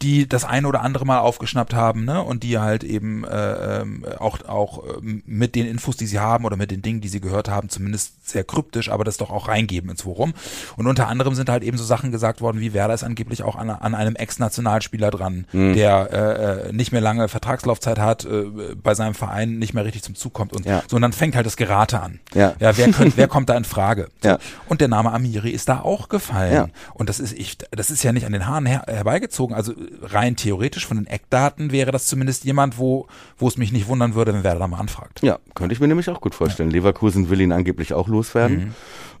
die 0.00 0.28
das 0.28 0.44
eine 0.44 0.68
oder 0.68 0.82
andere 0.82 1.04
mal 1.04 1.18
aufgeschnappt 1.18 1.74
haben, 1.74 2.04
ne? 2.04 2.22
Und 2.22 2.42
die 2.42 2.58
halt 2.58 2.84
eben 2.84 3.24
äh, 3.24 3.80
ähm, 3.80 4.04
auch, 4.18 4.42
auch 4.46 4.82
ähm, 4.98 5.22
mit 5.26 5.54
den 5.54 5.66
Infos, 5.66 5.96
die 5.96 6.06
sie 6.06 6.18
haben 6.18 6.44
oder 6.44 6.56
mit 6.56 6.70
den 6.70 6.82
Dingen, 6.82 7.00
die 7.00 7.08
sie 7.08 7.20
gehört 7.20 7.48
haben, 7.48 7.68
zumindest 7.68 8.28
sehr 8.28 8.44
kryptisch, 8.44 8.90
aber 8.90 9.04
das 9.04 9.16
doch 9.16 9.30
auch 9.30 9.48
reingeben 9.48 9.90
ins 9.90 10.02
Forum. 10.02 10.34
Und 10.76 10.86
unter 10.86 11.08
anderem 11.08 11.34
sind 11.34 11.48
halt 11.48 11.62
eben 11.62 11.78
so 11.78 11.84
Sachen 11.84 12.10
gesagt 12.12 12.40
worden, 12.40 12.60
wie 12.60 12.72
Werder 12.72 12.94
ist 12.94 13.04
angeblich 13.04 13.42
auch 13.42 13.56
an, 13.56 13.70
an 13.70 13.94
einem 13.94 14.16
Ex-Nationalspieler 14.16 15.10
dran, 15.10 15.46
der 15.52 16.12
äh, 16.12 16.68
äh, 16.68 16.72
nicht 16.72 16.92
mehr 16.92 17.00
lange 17.00 17.28
Vertragslaufzeit 17.28 17.98
hat, 17.98 18.24
äh, 18.24 18.44
bei 18.82 18.94
seinem 18.94 19.14
Verein 19.14 19.58
nicht 19.58 19.74
mehr 19.74 19.84
richtig 19.84 20.02
zum 20.02 20.14
Zug 20.14 20.32
kommt 20.32 20.52
und 20.52 20.61
Ja. 20.64 20.82
so. 20.88 20.96
Und 20.96 21.02
dann 21.02 21.12
fängt 21.12 21.34
halt 21.36 21.46
das 21.46 21.56
Gerate 21.56 22.00
an. 22.00 22.20
Ja. 22.34 22.54
ja 22.58 22.76
wer, 22.76 22.90
könnt, 22.90 23.16
wer 23.16 23.28
kommt 23.28 23.48
da 23.48 23.56
in 23.56 23.64
Frage? 23.64 24.08
So. 24.22 24.28
Ja. 24.30 24.38
Und 24.68 24.80
der 24.80 24.88
Name 24.88 25.12
Amiri 25.12 25.50
ist 25.50 25.68
da 25.68 25.80
auch 25.80 26.08
gefallen. 26.08 26.54
Ja. 26.54 26.68
Und 26.94 27.08
das 27.08 27.20
ist, 27.20 27.32
ich, 27.32 27.58
das 27.70 27.90
ist 27.90 28.02
ja 28.02 28.12
nicht 28.12 28.26
an 28.26 28.32
den 28.32 28.46
Haaren 28.46 28.66
her, 28.66 28.84
herbeigezogen. 28.86 29.54
Also 29.54 29.72
rein 30.02 30.36
theoretisch 30.36 30.86
von 30.86 30.96
den 30.96 31.06
Eckdaten 31.06 31.72
wäre 31.72 31.90
das 31.92 32.06
zumindest 32.06 32.44
jemand, 32.44 32.78
wo, 32.78 33.06
wo 33.38 33.48
es 33.48 33.56
mich 33.56 33.72
nicht 33.72 33.88
wundern 33.88 34.14
würde, 34.14 34.32
wenn 34.34 34.44
Werder 34.44 34.60
da 34.60 34.68
mal 34.68 34.78
anfragt. 34.78 35.22
Ja, 35.22 35.38
könnte 35.54 35.72
ich 35.74 35.80
mir 35.80 35.88
nämlich 35.88 36.08
auch 36.08 36.20
gut 36.20 36.34
vorstellen. 36.34 36.70
Leverkusen 36.70 37.28
will 37.30 37.40
ihn 37.40 37.52
angeblich 37.52 37.94
auch 37.94 38.08
loswerden. 38.08 38.56
Mhm. 38.58 38.74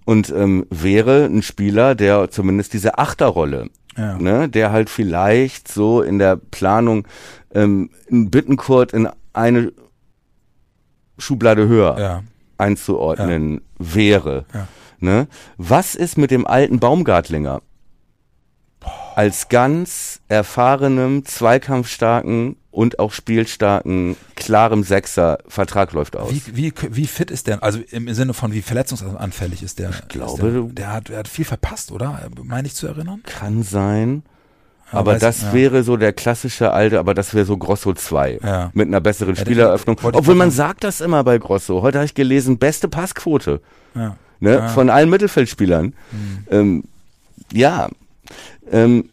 Und 0.04 0.30
ähm, 0.30 0.66
wäre 0.70 1.26
ein 1.26 1.42
Spieler, 1.42 1.94
der 1.94 2.30
zumindest 2.30 2.72
diese 2.72 2.98
Achterrolle, 2.98 3.68
Ja. 3.96 4.18
ne, 4.18 4.48
der 4.48 4.72
halt 4.72 4.90
vielleicht 4.90 5.68
so 5.70 6.02
in 6.02 6.18
der 6.18 6.36
Planung 6.36 7.06
ähm, 7.54 7.90
in 8.08 8.30
Bittenkurt 8.30 8.92
in 8.92 9.08
eine 9.32 9.72
Schublade 11.18 11.68
höher 11.68 11.98
Ja. 11.98 12.22
einzuordnen 12.58 13.60
wäre. 13.78 14.44
Ja. 14.54 14.68
Ne? 14.98 15.26
Was 15.56 15.94
ist 15.94 16.16
mit 16.16 16.30
dem 16.30 16.46
alten 16.46 16.78
Baumgartlinger? 16.78 17.60
Als 19.14 19.48
ganz 19.48 20.20
erfahrenem, 20.28 21.24
zweikampfstarken 21.24 22.56
und 22.70 22.98
auch 22.98 23.12
spielstarken, 23.12 24.16
klarem 24.36 24.82
Sechser, 24.82 25.38
Vertrag 25.46 25.92
läuft 25.92 26.16
aus. 26.16 26.32
Wie, 26.32 26.56
wie, 26.56 26.72
wie 26.90 27.06
fit 27.06 27.30
ist 27.30 27.46
der? 27.46 27.62
Also 27.62 27.80
im 27.90 28.12
Sinne 28.14 28.32
von 28.32 28.52
wie 28.52 28.62
verletzungsanfällig 28.62 29.62
ist 29.62 29.78
der? 29.78 29.90
Ich 29.90 30.08
glaube, 30.08 30.50
der, 30.50 30.62
der, 30.62 30.92
hat, 30.92 31.08
der 31.10 31.18
hat 31.18 31.28
viel 31.28 31.44
verpasst, 31.44 31.92
oder? 31.92 32.30
Meine 32.42 32.66
ich 32.66 32.74
zu 32.74 32.86
erinnern? 32.86 33.22
Kann 33.24 33.62
sein. 33.62 34.22
Aber 34.92 35.14
weiß- 35.14 35.18
das 35.18 35.42
ja. 35.42 35.52
wäre 35.52 35.82
so 35.82 35.96
der 35.96 36.12
klassische 36.12 36.72
alte, 36.72 36.98
aber 36.98 37.14
das 37.14 37.34
wäre 37.34 37.44
so 37.46 37.56
Grosso 37.56 37.92
2. 37.92 38.38
Ja. 38.42 38.70
Mit 38.74 38.88
einer 38.88 39.00
besseren 39.00 39.36
Spieleröffnung. 39.36 39.98
Obwohl 40.02 40.34
man 40.34 40.50
sagt 40.50 40.84
das 40.84 41.00
immer 41.00 41.24
bei 41.24 41.38
Grosso. 41.38 41.82
Heute 41.82 41.98
habe 41.98 42.06
ich 42.06 42.14
gelesen, 42.14 42.58
beste 42.58 42.88
Passquote. 42.88 43.60
Ja. 43.94 44.16
Ne? 44.40 44.68
Von 44.70 44.90
allen 44.90 45.08
Mittelfeldspielern. 45.10 45.94
Ähm, 46.50 46.84
ja. 47.52 47.88
Ähm, 48.70 49.08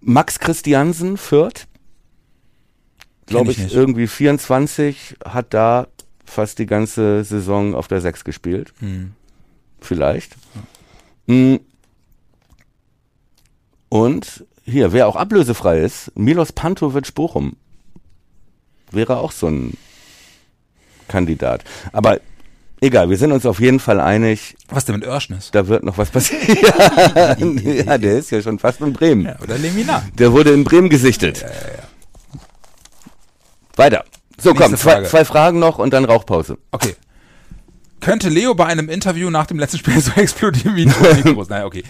Max 0.00 0.38
Christiansen 0.38 1.16
führt, 1.16 1.68
glaube 3.26 3.52
ich 3.52 3.58
ich, 3.58 3.74
irgendwie 3.74 4.06
24, 4.06 5.16
hat 5.24 5.54
da 5.54 5.86
fast 6.24 6.58
die 6.58 6.66
ganze 6.66 7.22
Saison 7.24 7.74
auf 7.74 7.86
der 7.86 8.00
6 8.00 8.24
gespielt. 8.24 8.72
Hm. 8.80 9.12
Vielleicht. 9.80 10.34
Mm. 11.26 11.56
Und 13.92 14.46
hier, 14.64 14.94
wer 14.94 15.06
auch 15.06 15.16
ablösefrei 15.16 15.80
ist, 15.80 16.16
Milos 16.16 16.50
Pantovic 16.52 17.14
Bochum. 17.14 17.56
Wäre 18.90 19.18
auch 19.18 19.32
so 19.32 19.48
ein 19.48 19.76
Kandidat. 21.08 21.62
Aber 21.92 22.18
egal, 22.80 23.10
wir 23.10 23.18
sind 23.18 23.32
uns 23.32 23.44
auf 23.44 23.60
jeden 23.60 23.80
Fall 23.80 24.00
einig, 24.00 24.56
Was 24.70 24.86
denn 24.86 24.94
mit 24.94 25.04
Örschnis? 25.06 25.50
da 25.50 25.68
wird 25.68 25.82
noch 25.84 25.98
was 25.98 26.08
passieren. 26.08 26.56
ja, 26.62 27.36
ja, 27.84 27.98
der 27.98 28.16
ist 28.16 28.30
ja 28.30 28.40
schon 28.40 28.58
fast 28.58 28.80
in 28.80 28.94
Bremen. 28.94 29.26
Ja, 29.26 29.36
oder 29.42 29.58
Lemina? 29.58 30.02
Der 30.14 30.32
wurde 30.32 30.52
in 30.52 30.64
Bremen 30.64 30.88
gesichtet. 30.88 31.44
Weiter. 33.76 34.06
So, 34.38 34.52
Nächste 34.52 34.68
komm, 34.70 34.76
zwei, 34.78 34.92
Frage. 34.92 35.08
zwei 35.08 35.24
Fragen 35.26 35.58
noch 35.58 35.78
und 35.78 35.92
dann 35.92 36.06
Rauchpause. 36.06 36.56
Okay. 36.70 36.94
Könnte 38.02 38.28
Leo 38.28 38.52
bei 38.56 38.66
einem 38.66 38.88
Interview 38.88 39.30
nach 39.30 39.46
dem 39.46 39.60
letzten 39.60 39.78
Spiel 39.78 39.98
so 40.00 40.10
explodieren 40.16 40.74
wie 40.74 40.86
Toni 40.86 41.22
Kroos? 41.34 41.48
Naja, 41.48 41.66
okay. 41.66 41.84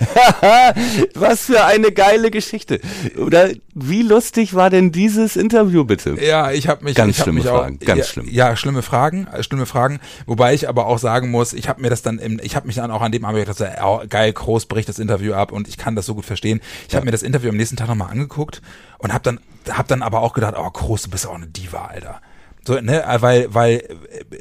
Was 1.15 1.47
für 1.47 1.65
eine 1.65 1.91
geile 1.91 2.31
Geschichte. 2.31 2.81
Oder 3.17 3.49
wie 3.75 4.03
lustig 4.03 4.53
war 4.53 4.69
denn 4.69 4.93
dieses 4.93 5.37
Interview 5.37 5.85
bitte? 5.85 6.23
Ja, 6.23 6.53
ich 6.53 6.69
habe 6.69 6.85
mich 6.85 6.97
Ganz 6.97 7.17
ich 7.17 7.23
schlimme 7.23 7.39
mich 7.39 7.49
Fragen, 7.49 7.79
auch, 7.81 7.87
ganz 7.87 7.99
ja, 8.01 8.05
schlimm. 8.05 8.29
Ja, 8.29 8.57
schlimme 8.57 8.83
Fragen, 8.83 9.27
äh, 9.33 9.43
schlimme 9.43 9.65
Fragen. 9.65 10.01
Wobei 10.27 10.53
ich 10.53 10.69
aber 10.69 10.87
auch 10.87 10.99
sagen 10.99 11.31
muss, 11.31 11.55
ich 11.55 11.71
habe 11.71 11.81
mir 11.81 11.89
das 11.89 12.03
dann, 12.03 12.19
im, 12.19 12.39
ich 12.43 12.57
habe 12.57 12.67
mich 12.67 12.77
dann 12.77 12.91
auch 12.91 13.01
an 13.01 13.11
dem 13.11 13.25
Abend 13.25 13.41
gedacht, 13.41 13.57
so, 13.57 13.65
oh, 13.83 14.03
geil, 14.07 14.35
Groß 14.35 14.67
bricht 14.67 14.91
das 14.91 14.99
Interview 14.99 15.33
ab 15.33 15.51
und 15.51 15.67
ich 15.67 15.79
kann 15.79 15.97
das 15.97 16.05
so 16.05 16.15
gut 16.15 16.27
verstehen. 16.27 16.61
Ich 16.89 16.95
habe 16.95 17.07
mir 17.07 17.13
das 17.13 17.23
Interview 17.23 17.49
am 17.49 17.57
nächsten 17.57 17.77
Tag 17.77 17.89
nochmal 17.89 18.11
angeguckt 18.11 18.61
und 18.99 19.15
habe 19.15 19.23
dann, 19.25 19.41
hab 19.71 19.89
dann 19.89 20.03
aber 20.03 20.21
auch 20.21 20.35
gedacht, 20.35 20.57
oh 20.59 20.69
Groß, 20.69 21.05
du 21.05 21.11
bist 21.11 21.27
auch 21.27 21.37
eine 21.37 21.47
Diva, 21.47 21.87
Alter. 21.87 22.21
So, 22.65 22.75
ne, 22.81 23.03
weil, 23.19 23.53
weil 23.53 23.83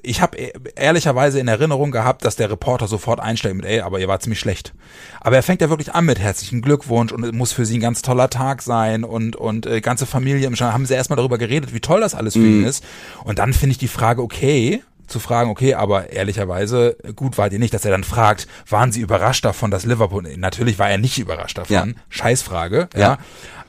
ich 0.04 0.22
habe 0.22 0.38
ehrlicherweise 0.76 1.40
in 1.40 1.48
Erinnerung 1.48 1.92
gehabt, 1.92 2.24
dass 2.24 2.36
der 2.36 2.52
Reporter 2.52 2.88
sofort 2.88 3.20
einstellt 3.20 3.56
mit, 3.56 3.66
ey, 3.66 3.82
aber 3.82 4.00
ihr 4.00 4.08
war 4.08 4.20
ziemlich 4.20 4.40
schlecht. 4.40 4.74
Aber 5.20 5.36
er 5.36 5.44
fängt 5.44 5.62
ja 5.62 5.70
wirklich 5.70 5.94
an 5.94 6.06
mit 6.06 6.20
herzlichen 6.20 6.62
Glückwunsch 6.62 7.12
und 7.12 7.24
es 7.24 7.32
muss 7.32 7.52
für 7.52 7.66
sie 7.66 7.78
ein 7.78 7.82
ganz 7.82 8.02
toller 8.04 8.30
Tag 8.30 8.62
sein 8.62 9.04
und 9.04 9.36
und 9.36 9.66
äh, 9.66 9.82
ganze 9.82 10.06
Familie 10.06 10.46
im 10.48 10.56
Schein 10.56 10.74
haben 10.74 10.86
sie 10.86 10.94
erstmal 10.94 11.18
darüber 11.18 11.38
geredet, 11.40 11.74
wie 11.74 11.80
toll 11.80 12.02
das 12.02 12.14
alles 12.14 12.34
für 12.34 12.40
ihn 12.46 12.64
ist. 12.64 12.84
Und 13.24 13.40
dann 13.40 13.54
finde 13.54 13.72
ich 13.72 13.78
die 13.80 13.88
Frage 13.88 14.22
okay, 14.22 14.84
zu 15.08 15.20
fragen, 15.20 15.50
okay, 15.50 15.74
aber 15.74 16.12
ehrlicherweise 16.12 16.96
gut 17.16 17.38
wart 17.38 17.54
ihr 17.54 17.60
nicht, 17.60 17.74
dass 17.74 17.86
er 17.86 17.92
dann 17.92 18.04
fragt, 18.04 18.48
waren 18.70 18.92
sie 18.92 19.02
überrascht 19.02 19.44
davon, 19.46 19.70
dass 19.72 19.86
Liverpool, 19.86 20.24
natürlich 20.38 20.80
war 20.80 20.90
er 20.90 20.98
nicht 20.98 21.20
überrascht 21.20 21.58
davon, 21.58 21.90
Ja. 21.90 21.96
Scheißfrage, 22.10 22.88
ja. 22.94 23.00
Ja. 23.00 23.18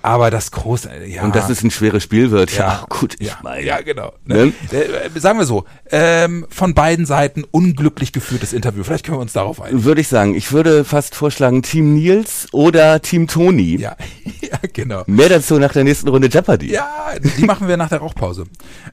Aber 0.02 0.30
das 0.30 0.50
große, 0.50 0.90
ja. 1.06 1.22
Und 1.22 1.36
dass 1.36 1.48
es 1.48 1.62
ein 1.62 1.70
schweres 1.70 2.02
Spiel 2.02 2.30
wird. 2.30 2.56
Ja, 2.56 2.84
gut, 2.88 3.14
ich 3.20 3.28
ja, 3.28 3.38
meine. 3.42 3.64
ja, 3.64 3.80
genau. 3.80 4.12
Ne? 4.24 4.52
Ne? 4.70 4.78
Äh, 4.78 5.10
sagen 5.20 5.38
wir 5.38 5.46
so, 5.46 5.64
ähm, 5.90 6.46
von 6.50 6.74
beiden 6.74 7.06
Seiten 7.06 7.44
unglücklich 7.50 8.12
geführtes 8.12 8.52
Interview. 8.52 8.82
Vielleicht 8.82 9.04
können 9.06 9.18
wir 9.18 9.22
uns 9.22 9.32
darauf 9.32 9.60
einigen. 9.60 9.84
Würde 9.84 10.00
ich 10.00 10.08
sagen. 10.08 10.34
Ich 10.34 10.52
würde 10.52 10.84
fast 10.84 11.14
vorschlagen, 11.14 11.62
Team 11.62 11.94
Nils 11.94 12.48
oder 12.52 13.00
Team 13.00 13.28
Toni. 13.28 13.76
Ja, 13.76 13.96
ja, 14.40 14.58
genau. 14.72 15.04
Mehr 15.06 15.28
dazu 15.28 15.58
nach 15.58 15.72
der 15.72 15.84
nächsten 15.84 16.08
Runde 16.08 16.28
Jeopardy. 16.28 16.72
Ja, 16.72 16.88
die 17.38 17.44
machen 17.44 17.68
wir 17.68 17.76
nach 17.76 17.88
der 17.88 17.98
Rauchpause. 17.98 18.44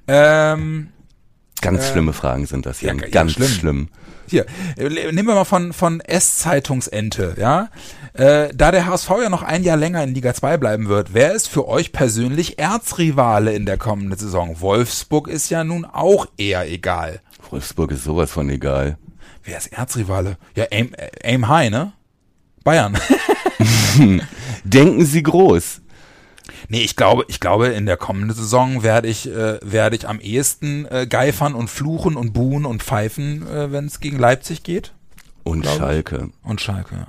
Ähm, 0.08 0.90
Ganz 1.62 1.90
schlimme 1.90 2.14
Fragen 2.14 2.46
sind 2.46 2.66
das, 2.66 2.82
Jan. 2.82 3.00
ja, 3.00 3.06
ja, 3.06 3.10
Ganz 3.10 3.34
schlimm. 3.34 3.48
schlimm. 3.48 3.88
hier, 4.30 4.46
äh, 4.78 4.90
nehmen 5.12 5.28
wir 5.28 5.36
mal 5.36 5.44
von, 5.46 5.74
von 5.74 6.00
S-Zeitungsente, 6.00 7.36
ja. 7.38 7.70
Äh, 8.20 8.54
da 8.54 8.72
der 8.72 8.86
HSV 8.86 9.10
ja 9.24 9.30
noch 9.30 9.44
ein 9.44 9.64
Jahr 9.64 9.78
länger 9.78 10.04
in 10.04 10.14
Liga 10.14 10.34
2 10.34 10.58
bleiben 10.58 10.90
wird, 10.90 11.14
wer 11.14 11.32
ist 11.32 11.48
für 11.48 11.70
euch 11.70 11.94
persönlich 11.94 12.60
Erzrivale 12.60 13.54
in 13.54 13.66
der 13.66 13.78
kommenden 13.78 14.20
Saison? 14.20 14.60
Wolfsburg 14.60 15.30
ist 15.30 15.50
ja 15.50 15.64
nun 15.64 15.86
auch 15.86 16.26
eher 16.36 16.70
egal. 16.70 17.22
Wolfsburg 17.50 17.92
ist 17.92 18.04
sowas 18.04 18.30
von 18.30 18.50
egal. 18.50 18.98
Wer 19.46 19.58
ist 19.58 19.68
Erzrivale? 19.68 20.36
Ja, 20.54 20.66
aim, 20.70 20.92
äh, 20.98 21.10
aim 21.24 21.48
high, 21.48 21.70
ne? 21.70 21.94
Bayern. 22.66 22.98
Denken 24.66 25.06
Sie 25.06 25.24
groß. 25.24 25.80
Nee, 26.68 26.82
ich 26.82 26.98
glaube, 26.98 27.24
ich 27.30 27.40
glaube, 27.40 27.68
in 27.68 27.86
der 27.86 27.96
kommenden 27.96 28.36
Saison 28.36 28.84
werde 28.84 29.08
ich, 29.08 29.30
äh, 29.30 29.60
werde 29.62 29.96
ich 29.96 30.10
am 30.10 30.20
ehesten 30.20 30.86
äh, 30.88 31.08
geifern 31.08 31.56
und 31.56 31.70
fluchen 31.70 32.18
und 32.18 32.34
buhen 32.34 32.66
und 32.66 32.84
pfeifen, 32.84 33.48
äh, 33.48 33.72
wenn 33.72 33.86
es 33.86 34.02
gegen 34.02 34.20
Leipzig 34.20 34.64
geht. 34.64 34.92
Und. 35.46 35.66
Schalke. 35.66 36.32
Und 36.44 36.60
Schalke, 36.60 36.96
ja. 36.96 37.08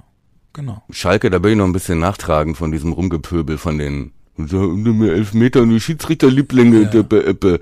Genau. 0.52 0.82
Schalke, 0.90 1.30
da 1.30 1.38
bin 1.38 1.52
ich 1.52 1.58
noch 1.58 1.64
ein 1.66 1.72
bisschen 1.72 1.98
nachtragend 2.00 2.56
von 2.56 2.72
diesem 2.72 2.92
Rumgepöbel 2.92 3.56
von 3.58 3.78
den 3.78 4.12
mir 4.36 5.12
elf 5.12 5.34
Meter 5.34 5.64
die 5.66 5.80
Schiedsrichterlieblinge. 5.80 6.82
Ja. 6.82 6.88
Dippe, 6.88 7.20
ippe. 7.20 7.60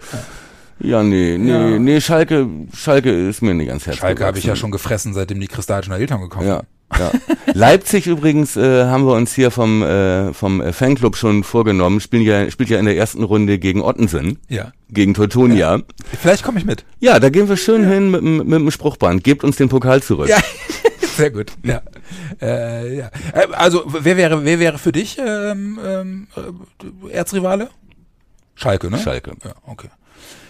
Ja, 0.80 1.02
nee, 1.02 1.36
nee, 1.38 1.50
Ja. 1.50 1.78
nee, 1.78 2.00
Schalke, 2.00 2.46
Schalke 2.72 3.10
ist 3.10 3.42
mir 3.42 3.52
nicht 3.52 3.68
ans 3.68 3.84
Herz 3.86 3.96
Schalke 3.96 4.24
habe 4.24 4.38
ich 4.38 4.44
ja 4.44 4.54
schon 4.54 4.70
gefressen, 4.70 5.12
seitdem 5.12 5.40
die 5.40 5.48
Kristallischen 5.48 5.92
Eltern 5.92 6.20
gekommen 6.20 6.46
Ja, 6.46 6.62
ja. 6.96 7.10
Leipzig 7.52 8.06
übrigens 8.06 8.56
äh, 8.56 8.84
haben 8.84 9.04
wir 9.04 9.14
uns 9.14 9.34
hier 9.34 9.50
vom 9.50 9.82
äh, 9.82 10.32
vom 10.32 10.62
Fanclub 10.72 11.16
schon 11.16 11.42
vorgenommen. 11.42 12.00
Spielen 12.00 12.22
ja 12.22 12.48
spielt 12.50 12.70
ja 12.70 12.78
in 12.78 12.84
der 12.84 12.96
ersten 12.96 13.24
Runde 13.24 13.58
gegen 13.58 13.82
Ottensen, 13.82 14.38
Ja. 14.48 14.72
gegen 14.88 15.14
Teutonia. 15.14 15.80
Vielleicht 16.20 16.44
komme 16.44 16.60
ich 16.60 16.64
mit. 16.64 16.84
Ja, 17.00 17.18
da 17.18 17.28
gehen 17.28 17.48
wir 17.48 17.56
schön 17.56 17.84
hin 17.86 18.12
mit, 18.12 18.20
dem- 18.22 18.36
mit 18.38 18.52
dem 18.60 18.70
Spruchband. 18.70 19.24
Gebt 19.24 19.42
uns 19.42 19.56
den 19.56 19.68
Pokal 19.68 20.00
zurück. 20.02 20.28
Ja, 20.28 20.38
sehr 21.16 21.30
gut. 21.32 21.50
Ja. 21.64 21.82
Äh, 22.40 22.98
ja. 22.98 23.10
Äh, 23.34 23.46
Also, 23.52 23.82
wer 23.86 24.16
wäre, 24.16 24.44
wer 24.44 24.58
wäre 24.58 24.78
für 24.78 24.92
dich 24.92 25.18
ähm, 25.18 25.78
ähm, 25.84 26.26
äh, 27.10 27.12
Erzrivale? 27.12 27.70
Schalke, 28.54 28.90
ne? 28.90 28.98
Schalke. 28.98 29.32
Ja, 29.44 29.52
okay. 29.66 29.88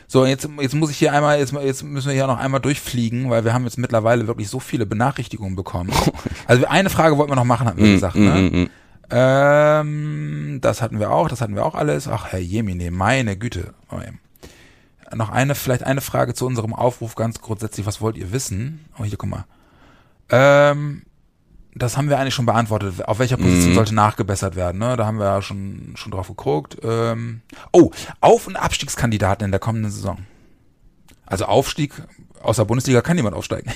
So, 0.07 0.25
jetzt, 0.25 0.49
jetzt 0.61 0.75
muss 0.75 0.91
ich 0.91 0.97
hier 0.97 1.13
einmal, 1.13 1.39
jetzt, 1.39 1.53
jetzt 1.53 1.83
müssen 1.83 2.07
wir 2.09 2.15
hier 2.15 2.27
noch 2.27 2.39
einmal 2.39 2.61
durchfliegen, 2.61 3.29
weil 3.29 3.45
wir 3.45 3.53
haben 3.53 3.65
jetzt 3.65 3.77
mittlerweile 3.79 4.27
wirklich 4.27 4.49
so 4.49 4.59
viele 4.61 4.87
Benachrichtigungen 4.87 5.55
bekommen. 5.57 5.91
Also 6.47 6.67
eine 6.67 6.89
Frage 6.89 7.19
wollten 7.19 7.31
wir 7.31 7.37
noch 7.37 7.45
machen, 7.45 7.67
hatten 7.67 7.79
wir 7.83 7.93
gesagt, 7.93 8.15
Mm, 8.17 8.25
ne? 8.25 8.31
mm, 8.41 8.57
mm. 8.63 8.71
Ähm, 9.11 10.59
das 10.63 10.81
hatten 10.83 10.99
wir 10.99 11.11
auch, 11.11 11.29
das 11.29 11.41
hatten 11.41 11.55
wir 11.55 11.65
auch 11.67 11.75
alles. 11.75 12.09
Ach, 12.09 12.29
Herr 12.29 12.39
Jemine, 12.39 12.91
meine 12.91 13.37
Güte. 13.37 13.75
Oh. 13.91 14.01
Noch 15.15 15.29
eine, 15.31 15.55
vielleicht 15.55 15.85
eine 15.85 16.01
Frage 16.01 16.35
zu 16.35 16.47
unserem 16.47 16.75
Aufruf 16.75 17.15
ganz 17.15 17.41
grundsätzlich. 17.41 17.85
Was 17.87 18.01
wollt 18.01 18.17
ihr 18.17 18.33
wissen? 18.33 18.85
Oh, 18.99 19.05
hier, 19.05 19.17
guck 19.19 19.29
mal. 19.31 19.45
Ähm, 20.31 21.03
das 21.79 21.97
haben 21.97 22.09
wir 22.09 22.18
eigentlich 22.18 22.35
schon 22.35 22.47
beantwortet. 22.47 23.07
Auf 23.07 23.18
welcher 23.18 23.37
Position 23.37 23.70
Mhm. 23.70 23.74
sollte 23.74 23.95
nachgebessert 23.95 24.57
werden? 24.57 24.79
Ne? 24.79 24.97
Da 24.97 25.07
haben 25.07 25.18
wir 25.18 25.26
ja 25.26 25.43
schon, 25.43 25.93
schon 25.97 26.12
drauf 26.12 26.29
geguckt. 26.29 26.76
Ähm, 26.83 27.41
oh, 27.72 27.91
Auf- 28.20 28.47
und 28.47 28.57
Abstiegskandidaten 28.57 29.45
in 29.45 29.51
der 29.51 29.61
kommenden 29.61 29.91
Saison. 29.91 30.18
Also 31.26 31.45
Aufstieg, 31.45 31.93
aus 32.43 32.57
der 32.57 32.64
Bundesliga 32.64 33.01
kann 33.03 33.16
niemand 33.16 33.37
aufsteigen. 33.37 33.70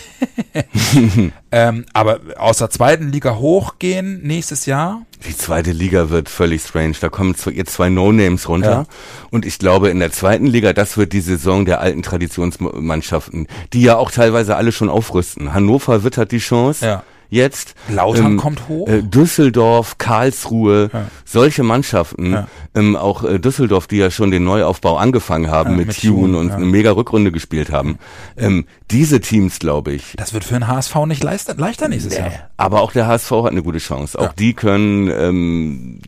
ähm, 1.52 1.84
aber 1.92 2.20
aus 2.38 2.58
der 2.58 2.70
zweiten 2.70 3.10
Liga 3.10 3.36
hochgehen 3.36 4.22
nächstes 4.22 4.66
Jahr. 4.66 5.02
Die 5.26 5.36
zweite 5.36 5.72
Liga 5.72 6.10
wird 6.10 6.28
völlig 6.28 6.62
strange. 6.62 6.94
Da 7.00 7.08
kommen 7.08 7.34
jetzt 7.52 7.74
zwei 7.74 7.88
No-Names 7.88 8.48
runter. 8.48 8.70
Ja. 8.70 8.84
Und 9.30 9.44
ich 9.44 9.58
glaube, 9.58 9.90
in 9.90 9.98
der 9.98 10.12
zweiten 10.12 10.46
Liga, 10.46 10.72
das 10.72 10.96
wird 10.96 11.12
die 11.12 11.20
Saison 11.20 11.64
der 11.64 11.80
alten 11.80 12.02
Traditionsmannschaften, 12.02 13.46
die 13.72 13.82
ja 13.82 13.96
auch 13.96 14.10
teilweise 14.10 14.56
alle 14.56 14.72
schon 14.72 14.88
aufrüsten. 14.88 15.52
Hannover 15.54 16.04
wittert 16.04 16.32
die 16.32 16.38
Chance. 16.38 16.86
Ja. 16.86 17.02
Jetzt. 17.32 17.74
Lautern 17.88 18.36
kommt 18.36 18.68
hoch. 18.68 18.86
Äh, 18.86 19.00
Düsseldorf, 19.02 19.96
Karlsruhe, 19.96 20.90
Ja. 20.92 21.06
solche 21.24 21.62
Mannschaften, 21.62 22.30
Ja. 22.32 22.46
ähm, 22.74 22.94
auch 22.94 23.24
äh, 23.24 23.38
Düsseldorf, 23.38 23.86
die 23.86 23.96
ja 23.96 24.10
schon 24.10 24.30
den 24.30 24.44
Neuaufbau 24.44 24.98
angefangen 24.98 25.50
haben 25.50 25.70
Ja, 25.70 25.76
mit, 25.78 25.86
mit 25.88 26.02
Tune 26.02 26.36
und 26.36 26.50
eine 26.50 26.66
mega 26.66 26.90
Rückrunde 26.90 27.32
gespielt 27.32 27.72
haben. 27.72 27.98
Ähm, 28.36 28.66
diese 28.90 29.22
Teams, 29.22 29.58
glaube 29.60 29.92
ich, 29.94 30.12
Das 30.18 30.34
wird 30.34 30.44
für 30.44 30.52
den 30.54 30.68
HSV 30.68 30.94
nicht 31.06 31.24
leichter, 31.24 31.54
leichter 31.54 31.88
nächstes 31.88 32.18
Jahr. 32.18 32.30
aber 32.58 32.82
auch 32.82 32.92
der 32.92 33.06
HSV 33.06 33.30
hat 33.30 33.52
eine 33.52 33.62
gute 33.62 33.78
Chance. 33.78 34.18
Auch 34.18 34.34
die 34.34 34.52
können, 34.52 35.08
ähm, 35.10 36.00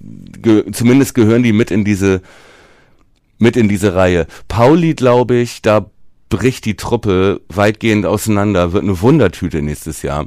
ge 0.43 0.70
zumindest 0.72 1.14
gehören 1.14 1.43
die 1.43 1.55
mit 1.55 1.70
in 1.70 1.85
diese, 1.87 2.20
mit 3.39 3.57
in 3.57 3.70
diese 3.70 3.95
Reihe. 3.95 4.27
Pauli, 4.49 4.93
glaube 4.93 5.37
ich, 5.37 5.62
da 5.62 5.87
bricht 6.29 6.66
die 6.66 6.77
Truppe 6.77 7.41
weitgehend 7.49 8.05
auseinander, 8.05 8.75
wird 8.75 8.83
eine 8.83 9.01
Wundertüte 9.01 9.62
nächstes 9.62 10.03
Jahr. 10.03 10.27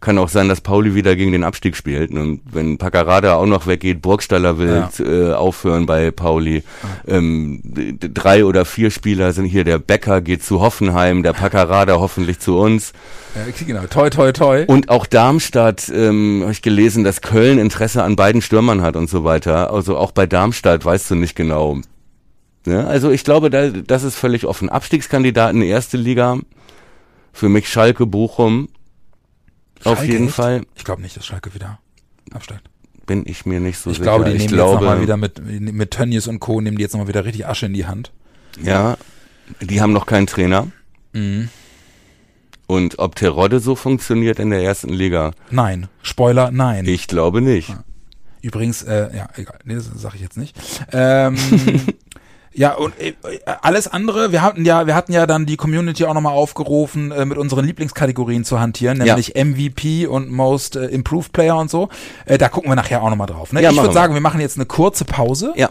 Kann 0.00 0.18
auch 0.18 0.28
sein, 0.28 0.48
dass 0.48 0.60
Pauli 0.60 0.94
wieder 0.94 1.16
gegen 1.16 1.32
den 1.32 1.42
Abstieg 1.42 1.74
spielt. 1.74 2.10
Und 2.10 2.40
wenn 2.44 2.76
Paccarada 2.76 3.36
auch 3.36 3.46
noch 3.46 3.66
weggeht, 3.66 4.02
Burgstaller 4.02 4.58
will 4.58 4.86
äh, 4.98 5.32
aufhören 5.32 5.86
bei 5.86 6.10
Pauli. 6.10 6.62
Ähm, 7.08 7.60
drei 7.64 8.44
oder 8.44 8.64
vier 8.66 8.90
Spieler 8.90 9.32
sind 9.32 9.46
hier. 9.46 9.64
Der 9.64 9.78
Becker 9.78 10.20
geht 10.20 10.44
zu 10.44 10.60
Hoffenheim, 10.60 11.22
der 11.22 11.32
Paccarada 11.32 11.98
hoffentlich 11.98 12.38
zu 12.40 12.58
uns. 12.58 12.92
Ja, 13.34 13.42
genau. 13.66 13.86
Toi, 13.86 14.10
toi, 14.10 14.32
toi. 14.32 14.64
Und 14.66 14.90
auch 14.90 15.06
Darmstadt, 15.06 15.88
ähm, 15.88 16.40
habe 16.42 16.52
ich 16.52 16.62
gelesen, 16.62 17.02
dass 17.02 17.22
Köln 17.22 17.58
Interesse 17.58 18.02
an 18.02 18.16
beiden 18.16 18.42
Stürmern 18.42 18.82
hat 18.82 18.96
und 18.96 19.08
so 19.08 19.24
weiter. 19.24 19.72
Also 19.72 19.96
auch 19.96 20.12
bei 20.12 20.26
Darmstadt 20.26 20.84
weißt 20.84 21.10
du 21.10 21.14
nicht 21.14 21.36
genau. 21.36 21.78
Ja, 22.66 22.84
also 22.84 23.10
ich 23.10 23.24
glaube, 23.24 23.48
da, 23.48 23.68
das 23.68 24.02
ist 24.02 24.16
völlig 24.16 24.44
offen. 24.44 24.68
Abstiegskandidaten 24.68 25.62
erste 25.62 25.96
Liga. 25.96 26.38
Für 27.32 27.48
mich 27.48 27.68
Schalke, 27.68 28.06
Bochum. 28.06 28.68
Auf 29.84 29.98
Schalke, 29.98 30.12
jeden 30.12 30.26
echt? 30.26 30.34
Fall 30.34 30.62
Ich 30.74 30.84
glaube 30.84 31.02
nicht, 31.02 31.16
dass 31.16 31.26
Schalke 31.26 31.54
wieder 31.54 31.78
absteigt. 32.32 32.62
bin 33.06 33.24
ich 33.26 33.46
mir 33.46 33.60
nicht 33.60 33.78
so 33.78 33.90
ich 33.90 33.96
sicher. 33.98 34.04
glaube, 34.04 34.24
die 34.24 34.32
ich 34.32 34.38
nehmen 34.42 34.54
glaube, 34.54 34.72
jetzt 34.72 34.80
nochmal 34.82 35.00
wieder 35.02 35.16
mit, 35.16 35.40
mit 35.42 35.90
Tönnies 35.92 36.26
und 36.26 36.40
Co. 36.40 36.60
nehmen 36.60 36.76
die 36.76 36.82
jetzt 36.82 36.92
nochmal 36.92 37.08
wieder 37.08 37.24
richtig 37.24 37.46
Asche 37.46 37.66
in 37.66 37.72
die 37.74 37.86
Hand. 37.86 38.10
Ja, 38.62 38.96
die 39.60 39.80
haben 39.80 39.92
noch 39.92 40.06
keinen 40.06 40.26
Trainer. 40.26 40.68
Mhm. 41.12 41.48
Und 42.66 42.98
ob 42.98 43.14
Terodde 43.14 43.60
so 43.60 43.76
funktioniert 43.76 44.40
in 44.40 44.50
der 44.50 44.62
ersten 44.62 44.88
Liga, 44.88 45.30
Nein. 45.50 45.88
Spoiler, 46.02 46.50
nein. 46.50 46.84
ich 46.86 47.06
glaube 47.06 47.40
nicht. 47.40 47.72
Übrigens, 48.42 48.82
äh, 48.82 49.16
ja, 49.16 49.28
egal, 49.36 49.58
nee, 49.64 49.74
das 49.74 49.86
sage 49.94 50.16
ich 50.16 50.22
jetzt 50.22 50.36
nicht. 50.36 50.56
Ähm, 50.92 51.36
ja, 52.56 52.74
und 52.74 52.98
äh, 52.98 53.12
alles 53.62 53.86
andere, 53.86 54.32
wir 54.32 54.42
hatten 54.42 54.64
ja, 54.64 54.86
wir 54.86 54.94
hatten 54.94 55.12
ja 55.12 55.26
dann 55.26 55.44
die 55.46 55.56
Community 55.56 56.04
auch 56.04 56.14
nochmal 56.14 56.32
aufgerufen, 56.32 57.12
äh, 57.12 57.24
mit 57.24 57.36
unseren 57.38 57.64
Lieblingskategorien 57.66 58.44
zu 58.44 58.58
hantieren, 58.58 58.98
Ja. 58.98 59.04
nämlich 59.16 59.34
MVP 59.36 60.06
und 60.06 60.30
Most 60.30 60.76
äh, 60.76 60.86
Improved 60.86 61.32
Player 61.32 61.56
und 61.58 61.70
so. 61.70 61.88
Äh, 62.24 62.38
da 62.38 62.48
gucken 62.48 62.70
wir 62.70 62.76
nachher 62.76 63.02
auch 63.02 63.10
nochmal 63.10 63.26
drauf. 63.26 63.52
Ne? 63.52 63.62
Ja, 63.62 63.70
ich 63.70 63.76
würde 63.80 63.92
sagen, 63.92 64.14
wir 64.14 64.20
machen 64.20 64.40
jetzt 64.40 64.56
eine 64.56 64.66
kurze 64.66 65.04
Pause. 65.04 65.52
Ja. 65.56 65.70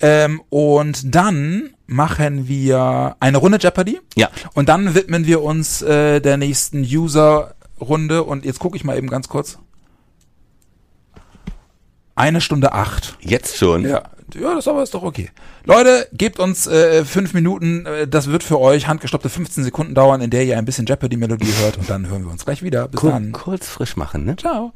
Ähm, 0.00 0.40
und 0.48 1.14
dann 1.14 1.70
machen 1.86 2.48
wir 2.48 3.16
eine 3.20 3.36
Runde 3.38 3.58
Jeopardy. 3.60 4.00
Ja. 4.16 4.28
Und 4.54 4.68
dann 4.68 4.94
widmen 4.94 5.26
wir 5.26 5.42
uns 5.42 5.82
äh, 5.82 6.20
der 6.20 6.36
nächsten 6.36 6.82
User-Runde. 6.82 8.22
Und 8.22 8.44
jetzt 8.44 8.60
gucke 8.60 8.76
ich 8.76 8.84
mal 8.84 8.96
eben 8.96 9.08
ganz 9.08 9.28
kurz. 9.28 9.58
Eine 12.14 12.40
Stunde 12.40 12.72
acht. 12.72 13.16
Jetzt 13.20 13.56
schon. 13.56 13.88
Ja, 13.88 14.02
ja, 14.34 14.54
das 14.54 14.68
aber 14.68 14.82
ist 14.82 14.94
doch 14.94 15.02
okay. 15.02 15.30
Leute, 15.64 16.08
gebt 16.12 16.38
uns 16.38 16.66
äh, 16.66 17.04
fünf 17.04 17.34
Minuten. 17.34 17.86
Äh, 17.86 18.08
das 18.08 18.28
wird 18.28 18.42
für 18.42 18.60
euch 18.60 18.88
handgestoppte 18.88 19.28
15 19.28 19.64
Sekunden 19.64 19.94
dauern, 19.94 20.20
in 20.20 20.30
der 20.30 20.44
ihr 20.44 20.58
ein 20.58 20.64
bisschen 20.64 20.86
Jeopardy-Melodie 20.86 21.52
hört. 21.62 21.78
Und 21.78 21.88
dann 21.88 22.08
hören 22.08 22.24
wir 22.24 22.30
uns 22.30 22.44
gleich 22.44 22.62
wieder. 22.62 22.88
Bis 22.88 23.00
Kur 23.00 23.10
dann. 23.10 23.32
kurz 23.32 23.68
frisch 23.68 23.96
machen, 23.96 24.24
ne? 24.24 24.36
Ciao. 24.36 24.72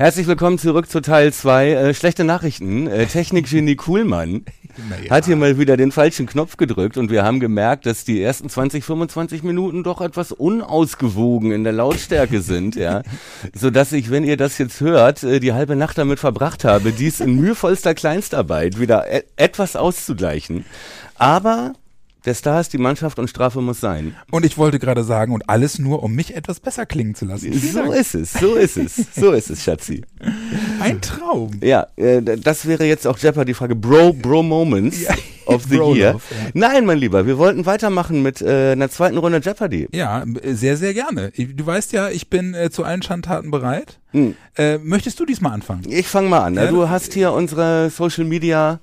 Herzlich 0.00 0.26
willkommen 0.26 0.56
zurück 0.56 0.88
zu 0.88 1.02
Teil 1.02 1.30
2. 1.30 1.72
Äh, 1.72 1.92
schlechte 1.92 2.24
Nachrichten. 2.24 2.86
Äh, 2.86 3.04
Technikgenie 3.04 3.76
Kuhlmann 3.76 4.46
Naja. 4.88 5.10
hat 5.10 5.26
hier 5.26 5.36
mal 5.36 5.58
wieder 5.58 5.76
den 5.76 5.92
falschen 5.92 6.24
Knopf 6.24 6.56
gedrückt 6.56 6.96
und 6.96 7.10
wir 7.10 7.22
haben 7.22 7.38
gemerkt, 7.38 7.84
dass 7.84 8.06
die 8.06 8.22
ersten 8.22 8.48
20, 8.48 8.82
25 8.82 9.42
Minuten 9.42 9.84
doch 9.84 10.00
etwas 10.00 10.32
unausgewogen 10.32 11.52
in 11.52 11.64
der 11.64 11.74
Lautstärke 11.74 12.40
sind, 12.40 12.76
ja. 12.76 13.02
Sodass 13.54 13.92
ich, 13.92 14.10
wenn 14.10 14.24
ihr 14.24 14.38
das 14.38 14.56
jetzt 14.56 14.80
hört, 14.80 15.22
äh, 15.22 15.38
die 15.38 15.52
halbe 15.52 15.76
Nacht 15.76 15.98
damit 15.98 16.18
verbracht 16.18 16.64
habe, 16.64 16.92
dies 16.92 17.20
in 17.20 17.34
mühevollster 17.34 17.94
Kleinstarbeit 17.94 18.80
wieder 18.80 19.06
e 19.06 19.24
etwas 19.36 19.76
auszugleichen. 19.76 20.64
Aber 21.16 21.74
der 22.24 22.34
Star 22.34 22.60
ist 22.60 22.72
die 22.72 22.78
Mannschaft 22.78 23.18
und 23.18 23.28
Strafe 23.28 23.60
muss 23.60 23.80
sein. 23.80 24.14
Und 24.30 24.44
ich 24.44 24.58
wollte 24.58 24.78
gerade 24.78 25.04
sagen, 25.04 25.32
und 25.32 25.48
alles 25.48 25.78
nur, 25.78 26.02
um 26.02 26.14
mich 26.14 26.36
etwas 26.36 26.60
besser 26.60 26.86
klingen 26.86 27.14
zu 27.14 27.24
lassen. 27.24 27.52
Vielen 27.52 27.72
So 27.72 27.78
Dank. 27.82 27.94
ist 27.94 28.14
es, 28.14 28.32
so 28.32 28.54
ist 28.54 28.76
es, 28.76 28.96
so 29.14 29.32
ist 29.32 29.50
es, 29.50 29.62
Schatzi. 29.64 30.02
Ein 30.80 31.00
Traum. 31.00 31.52
Ja, 31.62 31.86
äh, 31.96 32.22
das 32.22 32.66
wäre 32.66 32.84
jetzt 32.84 33.06
auch 33.06 33.18
Jeopardy 33.18 33.54
Frage. 33.54 33.74
Bro, 33.74 34.14
Bro 34.14 34.42
Moments 34.42 35.02
Ja. 35.02 35.14
of 35.46 35.64
the 35.68 35.76
Bro 35.76 35.94
Year. 35.96 36.12
Love, 36.12 36.22
ja. 36.30 36.50
Nein, 36.54 36.84
mein 36.86 36.98
Lieber, 36.98 37.26
wir 37.26 37.38
wollten 37.38 37.66
weitermachen 37.66 38.22
mit 38.22 38.40
äh, 38.40 38.72
einer 38.72 38.88
zweiten 38.90 39.16
Runde 39.18 39.40
Jeopardy. 39.42 39.88
Ja, 39.92 40.24
sehr, 40.44 40.76
sehr 40.76 40.94
gerne. 40.94 41.32
Du 41.36 41.66
weißt 41.66 41.92
ja, 41.92 42.08
ich 42.10 42.28
bin 42.30 42.54
äh, 42.54 42.70
zu 42.70 42.84
allen 42.84 43.02
Schandtaten 43.02 43.50
bereit. 43.50 43.98
Hm. 44.12 44.34
Äh, 44.56 44.78
möchtest 44.78 45.18
du 45.20 45.24
diesmal 45.24 45.52
anfangen? 45.52 45.84
Ich 45.88 46.06
fange 46.06 46.28
mal 46.28 46.40
an. 46.40 46.54
Ja? 46.54 46.66
Du 46.66 46.88
hast 46.88 47.14
hier 47.14 47.32
unsere 47.32 47.90
Social 47.90 48.24
Media, 48.24 48.80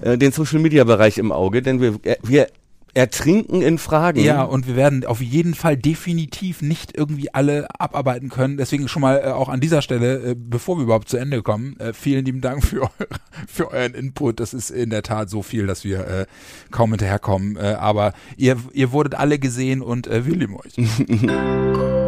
äh, 0.00 0.18
den 0.18 0.32
Social 0.32 0.60
Media 0.60 0.84
Bereich 0.84 1.18
im 1.18 1.32
Auge, 1.32 1.62
denn 1.62 1.80
wir, 1.80 1.98
äh, 2.04 2.16
wir 2.22 2.48
ertrinken 2.94 3.62
in 3.62 3.78
Fragen. 3.78 4.20
Ja, 4.20 4.42
und 4.42 4.66
wir 4.66 4.76
werden 4.76 5.04
auf 5.04 5.20
jeden 5.20 5.54
Fall 5.54 5.76
definitiv 5.76 6.62
nicht 6.62 6.96
irgendwie 6.96 7.32
alle 7.32 7.68
abarbeiten 7.78 8.28
können. 8.28 8.56
Deswegen 8.56 8.88
schon 8.88 9.02
mal 9.02 9.22
äh, 9.24 9.28
auch 9.28 9.48
an 9.48 9.60
dieser 9.60 9.82
Stelle, 9.82 10.30
äh, 10.30 10.34
bevor 10.36 10.78
wir 10.78 10.84
überhaupt 10.84 11.08
zu 11.08 11.16
Ende 11.16 11.42
kommen, 11.42 11.78
äh, 11.78 11.92
vielen 11.92 12.24
lieben 12.24 12.40
Dank 12.40 12.64
für, 12.64 12.82
eure, 12.82 13.08
für 13.46 13.70
euren 13.70 13.94
Input. 13.94 14.40
Das 14.40 14.54
ist 14.54 14.70
in 14.70 14.90
der 14.90 15.02
Tat 15.02 15.30
so 15.30 15.42
viel, 15.42 15.66
dass 15.66 15.84
wir 15.84 16.06
äh, 16.06 16.26
kaum 16.70 16.90
hinterherkommen. 16.90 17.56
Äh, 17.56 17.76
aber 17.78 18.14
ihr, 18.36 18.56
ihr 18.72 18.92
wurdet 18.92 19.14
alle 19.14 19.38
gesehen 19.38 19.82
und 19.82 20.06
äh, 20.06 20.26
wir 20.26 20.34
lieben 20.34 20.56
euch. 20.56 20.74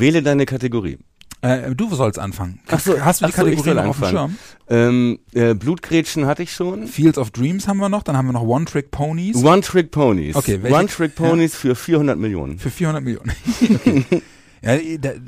Wähle 0.00 0.22
deine 0.22 0.46
Kategorie. 0.46 0.98
Äh, 1.42 1.74
du 1.74 1.94
sollst 1.94 2.18
anfangen. 2.18 2.60
Ach 2.68 2.80
so, 2.80 2.98
Hast 3.00 3.20
du 3.20 3.26
die 3.26 3.32
so, 3.32 3.36
Kategorie 3.36 3.74
noch 3.74 3.84
auf 3.86 3.98
dem. 4.00 4.08
Schirm? 4.08 4.38
Ähm, 4.68 5.18
äh, 5.34 5.54
Blutgrätschen 5.54 6.24
hatte 6.26 6.42
ich 6.42 6.52
schon. 6.52 6.86
Fields 6.86 7.18
of 7.18 7.30
Dreams 7.32 7.68
haben 7.68 7.76
wir 7.78 7.90
noch, 7.90 8.02
dann 8.02 8.16
haben 8.16 8.26
wir 8.26 8.32
noch 8.32 8.42
One 8.44 8.64
Trick 8.64 8.90
Ponies 8.90 9.36
One 9.44 9.60
Trick 9.60 9.90
Ponies. 9.90 10.36
Okay, 10.36 10.62
welche- 10.62 10.74
One 10.76 10.88
Trick 10.88 11.14
Ponies 11.14 11.54
für 11.54 11.74
400 11.74 12.18
Millionen. 12.18 12.58
für 12.58 12.70
400 12.70 13.04
Millionen. 13.04 13.32
okay. 13.60 14.22
Ja, 14.62 14.78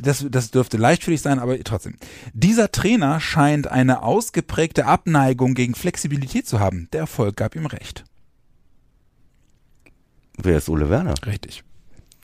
das, 0.00 0.24
das 0.30 0.50
dürfte 0.50 0.78
leicht 0.78 1.04
für 1.04 1.10
dich 1.10 1.20
sein, 1.20 1.38
aber 1.38 1.62
trotzdem. 1.62 1.96
Dieser 2.32 2.72
Trainer 2.72 3.20
scheint 3.20 3.66
eine 3.70 4.02
ausgeprägte 4.02 4.86
Abneigung 4.86 5.52
gegen 5.52 5.74
Flexibilität 5.74 6.48
zu 6.48 6.58
haben. 6.60 6.88
Der 6.94 7.00
Erfolg 7.00 7.36
gab 7.36 7.54
ihm 7.54 7.66
recht. 7.66 8.04
Wer 10.38 10.56
ist 10.56 10.70
Ole 10.70 10.88
Werner? 10.88 11.14
Richtig. 11.26 11.62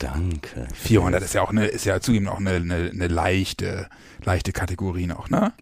Danke. 0.03 0.67
400 0.73 1.23
ist 1.23 1.33
ja 1.33 1.41
auch 1.41 1.49
eine, 1.49 1.65
ist 1.67 1.85
ja 1.85 1.99
zugeben 1.99 2.27
auch 2.27 2.39
eine, 2.39 2.51
eine, 2.51 2.91
eine 2.93 3.07
leichte, 3.07 3.87
leichte 4.23 4.51
Kategorie 4.51 5.07
noch, 5.07 5.29
ne? 5.29 5.53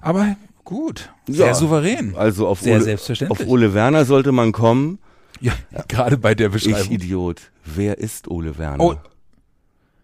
Aber 0.00 0.36
gut. 0.64 1.10
Sehr 1.28 1.48
Ja. 1.48 1.54
souverän. 1.54 2.14
Also 2.16 2.46
auf 2.48 2.60
Sehr 2.60 2.76
Ole, 2.76 2.84
selbstverständlich. 2.84 3.40
auf 3.40 3.46
Ole 3.46 3.74
Werner 3.74 4.04
sollte 4.04 4.32
man 4.32 4.52
kommen. 4.52 4.98
Ja, 5.40 5.52
gerade 5.88 6.16
bei 6.18 6.34
der 6.34 6.48
Ich 6.48 6.64
Beschreibung. 6.64 6.92
Idiot. 6.92 7.42
Wer 7.64 7.98
ist 7.98 8.28
Ole 8.28 8.56
Werner? 8.58 8.82
Oh. 8.82 8.94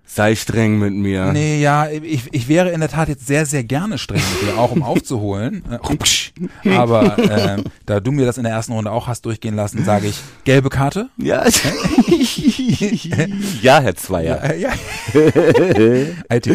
Sei 0.08 0.36
streng 0.36 0.78
mit 0.78 0.94
mir. 0.94 1.32
Nee, 1.32 1.60
ja, 1.60 1.90
ich, 1.90 2.32
ich 2.32 2.48
wäre 2.48 2.70
in 2.70 2.80
der 2.80 2.88
Tat 2.88 3.08
jetzt 3.08 3.26
sehr, 3.26 3.44
sehr 3.44 3.64
gerne 3.64 3.98
streng 3.98 4.22
mit 4.40 4.48
dir, 4.48 4.58
auch 4.58 4.72
um 4.72 4.82
aufzuholen. 4.82 5.62
Äh, 6.64 6.74
Aber 6.74 7.18
ähm, 7.18 7.64
da 7.86 8.00
du 8.00 8.12
mir 8.12 8.26
das 8.26 8.36
in 8.36 8.44
der 8.44 8.52
ersten 8.52 8.72
Runde 8.72 8.90
auch 8.90 9.06
hast 9.06 9.24
durchgehen 9.24 9.54
lassen, 9.54 9.84
sage 9.84 10.08
ich, 10.08 10.18
gelbe 10.44 10.68
Karte. 10.68 11.08
Ja. 11.16 11.44
ja, 13.62 13.80
Herr 13.80 13.96
Zweier. 13.96 14.42
Äh, 14.46 14.60
ja. 14.60 14.70
ITP. 16.30 16.54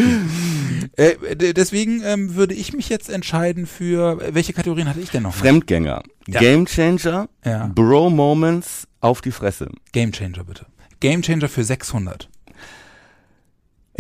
Äh, 0.95 1.53
deswegen 1.53 2.01
ähm, 2.03 2.35
würde 2.35 2.53
ich 2.53 2.73
mich 2.73 2.89
jetzt 2.89 3.09
entscheiden 3.09 3.65
für, 3.65 4.19
welche 4.33 4.53
Kategorien 4.53 4.87
hatte 4.87 4.99
ich 4.99 5.09
denn 5.09 5.23
noch? 5.23 5.33
Fremdgänger. 5.33 6.03
Ja. 6.27 6.39
Game 6.39 6.65
Changer. 6.65 7.27
Ja. 7.43 7.71
Bro 7.73 8.11
Moments 8.11 8.87
auf 8.99 9.21
die 9.21 9.31
Fresse. 9.31 9.69
Game 9.91 10.11
Changer 10.11 10.43
bitte. 10.43 10.65
Game 10.99 11.21
Changer 11.21 11.49
für 11.49 11.63
600. 11.63 12.29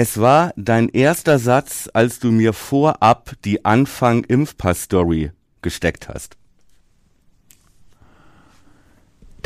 Es 0.01 0.19
war 0.19 0.51
dein 0.55 0.89
erster 0.89 1.37
Satz, 1.37 1.87
als 1.93 2.17
du 2.17 2.31
mir 2.31 2.53
vorab 2.53 3.33
die 3.45 3.63
Anfang-Impfpass-Story 3.65 5.29
gesteckt 5.61 6.09
hast. 6.09 6.37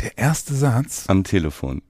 Der 0.00 0.16
erste 0.16 0.54
Satz. 0.54 1.04
Am 1.08 1.24
Telefon. 1.24 1.82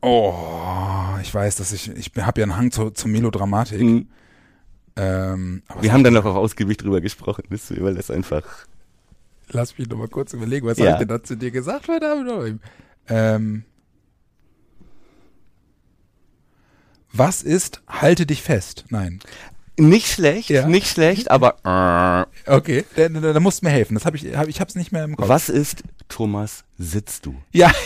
Oh, 0.00 1.14
ich 1.22 1.32
weiß, 1.32 1.54
dass 1.54 1.70
ich, 1.70 1.88
ich 1.88 2.10
habe 2.18 2.40
ja 2.40 2.46
einen 2.46 2.56
Hang 2.56 2.72
zur, 2.72 2.92
zur 2.92 3.10
Melodramatik. 3.10 3.80
Mhm. 3.80 4.08
Ähm, 4.96 5.62
Wir 5.80 5.92
haben 5.92 6.02
dann 6.02 6.14
noch 6.14 6.24
auch 6.24 6.34
ausgiebig 6.34 6.78
drüber 6.78 7.00
gesprochen. 7.00 7.44
Das 7.48 7.70
überlässt 7.70 8.10
einfach. 8.10 8.42
Lass 9.50 9.78
mich 9.78 9.88
noch 9.88 9.98
mal 9.98 10.08
kurz 10.08 10.32
überlegen, 10.32 10.66
was 10.66 10.78
Ja. 10.78 10.86
hab 10.86 10.92
ich 10.94 10.98
denn 11.06 11.16
da 11.16 11.22
zu 11.22 11.36
dir 11.36 11.52
gesagt 11.52 11.86
noch? 11.86 12.44
Ähm, 13.06 13.62
was 17.18 17.42
ist, 17.42 17.82
halte 17.88 18.26
dich 18.26 18.42
fest? 18.42 18.84
Nein. 18.90 19.20
Nicht 19.78 20.06
schlecht, 20.08 20.48
Ja. 20.48 20.66
nicht 20.66 20.88
schlecht, 20.88 21.30
aber 21.30 22.26
Okay, 22.46 22.84
da, 22.96 23.08
da, 23.08 23.32
da 23.34 23.40
musst 23.40 23.62
du 23.62 23.66
mir 23.66 23.72
helfen. 23.72 23.94
Das 23.94 24.06
habe 24.06 24.16
ich, 24.16 24.34
hab, 24.36 24.48
ich 24.48 24.60
hab's 24.60 24.74
nicht 24.74 24.92
mehr 24.92 25.04
im 25.04 25.16
Kopf. 25.16 25.28
was 25.28 25.48
ist, 25.48 25.82
Thomas, 26.08 26.64
sitzt 26.78 27.26
du? 27.26 27.34
Ja. 27.52 27.70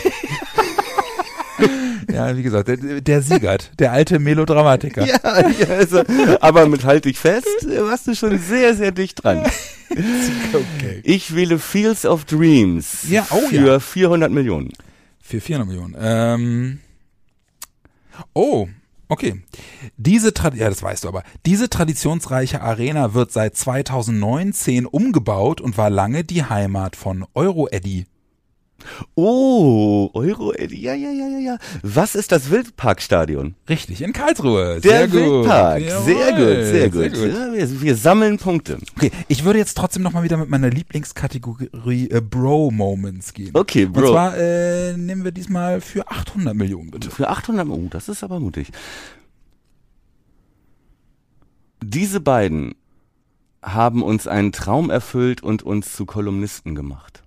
ja, 2.11 2.35
wie 2.37 2.43
gesagt, 2.43 2.67
der, 2.69 3.01
der 3.01 3.21
Siegert, 3.21 3.71
der 3.79 3.91
alte 3.91 4.19
Melodramatiker. 4.19 5.05
Ja, 5.05 5.19
ja 5.49 5.67
also, 5.67 6.01
aber 6.39 6.67
mit 6.67 6.85
halt 6.85 7.05
dich 7.05 7.17
fest, 7.19 7.45
äh, 7.63 7.81
warst 7.83 8.07
du 8.07 8.15
schon 8.15 8.37
sehr, 8.39 8.73
sehr 8.75 8.91
dicht 8.91 9.23
dran. 9.23 9.49
Okay. 9.93 11.01
Ich 11.03 11.35
wähle 11.35 11.59
Fields 11.59 12.05
of 12.05 12.23
Dreams 12.23 12.99
Ja, 13.09 13.27
oh 13.29 13.41
für 13.49 13.67
ja. 13.73 13.79
400 13.81 14.31
Millionen. 14.31 14.71
Für 15.21 15.41
400 15.41 15.67
Millionen. 15.67 15.97
Ähm, 15.99 16.79
oh, 18.33 18.69
okay. 19.11 19.43
Diese 19.97 20.33
Tra 20.33 20.53
ja, 20.53 20.69
das 20.69 20.81
weißt 20.81 21.03
du 21.03 21.07
aber. 21.07 21.23
Diese 21.45 21.69
traditionsreiche 21.69 22.61
Arena 22.61 23.13
wird 23.13 23.31
seit 23.31 23.55
2019 23.55 24.85
umgebaut 24.85 25.61
und 25.61 25.77
war 25.77 25.89
lange 25.89 26.23
die 26.23 26.43
Heimat 26.43 26.95
von 26.95 27.25
Euro 27.33 27.67
Eddy. 27.67 28.07
Oh, 29.15 30.09
Euro, 30.13 30.53
ja, 30.53 30.93
ja, 30.93 31.09
ja, 31.11 31.27
ja, 31.27 31.39
ja. 31.39 31.57
Was 31.83 32.15
ist 32.15 32.31
das 32.31 32.49
Wildparkstadion? 32.49 33.55
Richtig, 33.69 34.01
in 34.01 34.13
Karlsruhe. 34.13 34.79
Der 34.81 34.81
sehr 34.81 35.07
gut. 35.07 35.15
Wildpark. 35.15 35.81
Jawohl, 35.81 36.03
sehr 36.05 36.31
gut, 36.31 36.65
sehr 36.65 36.89
gut. 36.89 37.15
Sehr 37.15 37.29
gut. 37.29 37.37
Ja, 37.37 37.53
wir, 37.53 37.81
wir 37.81 37.95
sammeln 37.95 38.37
Punkte. 38.37 38.77
Okay, 38.95 39.11
ich 39.27 39.43
würde 39.43 39.59
jetzt 39.59 39.77
trotzdem 39.77 40.03
noch 40.03 40.13
mal 40.13 40.23
wieder 40.23 40.37
mit 40.37 40.49
meiner 40.49 40.69
Lieblingskategorie 40.69 42.09
äh, 42.09 42.21
Bro 42.21 42.71
Moments 42.71 43.33
gehen. 43.33 43.51
Okay, 43.53 43.85
Und 43.85 43.93
Bro. 43.93 44.11
zwar 44.11 44.37
äh, 44.37 44.97
nehmen 44.97 45.23
wir 45.23 45.31
diesmal 45.31 45.81
für 45.81 46.07
800 46.09 46.55
Millionen 46.55 46.91
bitte. 46.91 47.09
Für 47.11 47.29
800, 47.29 47.67
oh, 47.67 47.87
das 47.89 48.09
ist 48.09 48.23
aber 48.23 48.39
mutig. 48.39 48.71
Diese 51.83 52.19
beiden 52.19 52.75
haben 53.63 54.03
uns 54.03 54.27
einen 54.27 54.51
Traum 54.51 54.89
erfüllt 54.89 55.41
und 55.43 55.63
uns 55.63 55.93
zu 55.93 56.05
Kolumnisten 56.05 56.75
gemacht. 56.75 57.20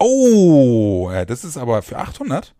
Oh, 0.00 1.10
das 1.26 1.44
ist 1.44 1.56
aber 1.58 1.82
für 1.82 1.98
800. 1.98 2.54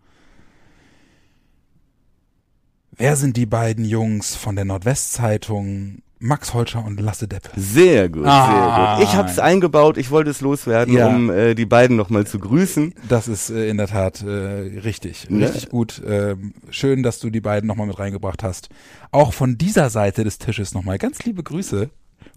Wer 2.95 3.15
sind 3.15 3.35
die 3.35 3.45
beiden 3.47 3.83
Jungs 3.83 4.35
von 4.35 4.55
der 4.55 4.65
Nordwestzeitung? 4.65 6.03
Max 6.23 6.53
Holscher 6.53 6.85
und 6.85 6.99
Lasse 6.99 7.27
Deppe. 7.27 7.49
Sehr 7.59 8.07
gut, 8.07 8.25
Ah. 8.27 8.97
sehr 8.97 9.05
gut. 9.05 9.09
Ich 9.11 9.15
habe 9.17 9.27
es 9.27 9.39
eingebaut, 9.39 9.97
ich 9.97 10.11
wollte 10.11 10.29
es 10.29 10.39
loswerden, 10.41 10.93
Ja. 10.95 11.07
um 11.07 11.31
äh, 11.31 11.55
die 11.55 11.65
beiden 11.65 11.97
nochmal 11.97 12.27
zu 12.27 12.37
grüßen. 12.37 12.93
Das 13.09 13.27
ist 13.27 13.49
äh, 13.49 13.67
in 13.69 13.77
der 13.77 13.87
Tat 13.87 14.21
äh, 14.21 14.27
richtig, 14.29 15.31
Ne? 15.31 15.47
richtig 15.47 15.69
gut. 15.69 15.99
Ähm, 16.05 16.53
schön, 16.69 17.01
dass 17.01 17.17
du 17.17 17.31
die 17.31 17.41
beiden 17.41 17.65
nochmal 17.65 17.87
mit 17.87 17.97
reingebracht 17.97 18.43
hast. 18.43 18.69
Auch 19.11 19.33
von 19.33 19.57
dieser 19.57 19.89
Seite 19.89 20.23
des 20.23 20.37
Tisches 20.37 20.75
nochmal 20.75 20.99
ganz 20.99 21.23
liebe 21.25 21.41
Grüße 21.41 21.89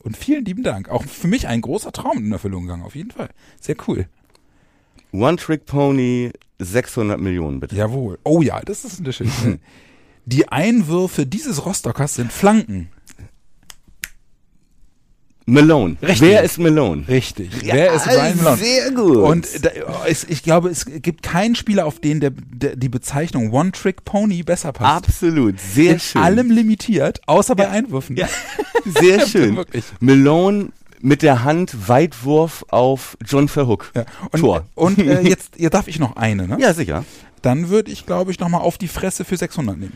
und 0.02 0.16
vielen 0.16 0.46
lieben 0.46 0.62
Dank. 0.62 0.88
Auch 0.88 1.02
für 1.04 1.28
mich 1.28 1.46
ein 1.46 1.60
großer 1.60 1.92
Traum 1.92 2.16
in 2.16 2.32
Erfüllung 2.32 2.62
gegangen, 2.62 2.84
auf 2.84 2.94
jeden 2.94 3.10
Fall. 3.10 3.28
Sehr 3.60 3.76
cool. 3.86 4.06
One 5.14 5.36
Trick 5.36 5.64
Pony, 5.64 6.32
600 6.58 7.20
Millionen 7.20 7.60
bitte. 7.60 7.76
Jawohl. 7.76 8.18
Oh 8.24 8.42
ja, 8.42 8.60
das 8.60 8.84
ist 8.84 8.98
eine 9.00 9.12
schöne. 9.12 9.30
Die 10.26 10.48
Einwürfe 10.48 11.26
dieses 11.26 11.64
Rostockers 11.64 12.14
sind 12.14 12.32
Flanken. 12.32 12.88
Malone. 15.46 15.96
Richtig. 16.00 16.22
Wer 16.22 16.42
ist 16.42 16.58
Malone? 16.58 17.06
Richtig. 17.06 17.50
Wer 17.62 17.92
ist 17.92 18.06
Brian 18.06 18.36
Malone? 18.38 18.56
Sehr 18.56 18.90
gut. 18.92 19.16
Und 19.18 19.64
da, 19.64 19.70
es, 20.06 20.24
ich 20.24 20.42
glaube, 20.42 20.70
es 20.70 20.86
gibt 20.86 21.22
keinen 21.22 21.54
Spieler, 21.54 21.84
auf 21.84 22.00
den 22.00 22.20
der, 22.20 22.30
der, 22.30 22.76
die 22.76 22.88
Bezeichnung 22.88 23.52
One-Trick-Pony 23.52 24.42
besser 24.42 24.72
passt. 24.72 25.06
Absolut, 25.08 25.60
sehr 25.60 25.92
In 25.92 26.00
schön. 26.00 26.22
allem 26.22 26.50
limitiert, 26.50 27.20
außer 27.26 27.54
bei 27.54 27.68
Einwürfen. 27.68 28.16
Ja, 28.16 28.26
sehr 28.86 29.26
schön. 29.26 29.56
Wirklich. 29.56 29.84
Malone 30.00 30.70
mit 31.04 31.20
der 31.20 31.44
Hand 31.44 31.86
Weitwurf 31.86 32.64
auf 32.70 33.18
John 33.22 33.48
Verhook. 33.48 33.92
Ja. 33.94 34.06
Und, 34.32 34.40
Tor. 34.40 34.64
und 34.74 34.98
äh, 34.98 35.20
jetzt, 35.28 35.58
jetzt 35.58 35.74
darf 35.74 35.86
ich 35.86 35.98
noch 35.98 36.16
eine, 36.16 36.48
ne? 36.48 36.56
Ja, 36.58 36.72
sicher. 36.72 37.04
Dann 37.42 37.68
würde 37.68 37.90
ich, 37.92 38.06
glaube 38.06 38.30
ich, 38.30 38.40
nochmal 38.40 38.62
auf 38.62 38.78
die 38.78 38.88
Fresse 38.88 39.26
für 39.26 39.36
600 39.36 39.76
nehmen. 39.76 39.92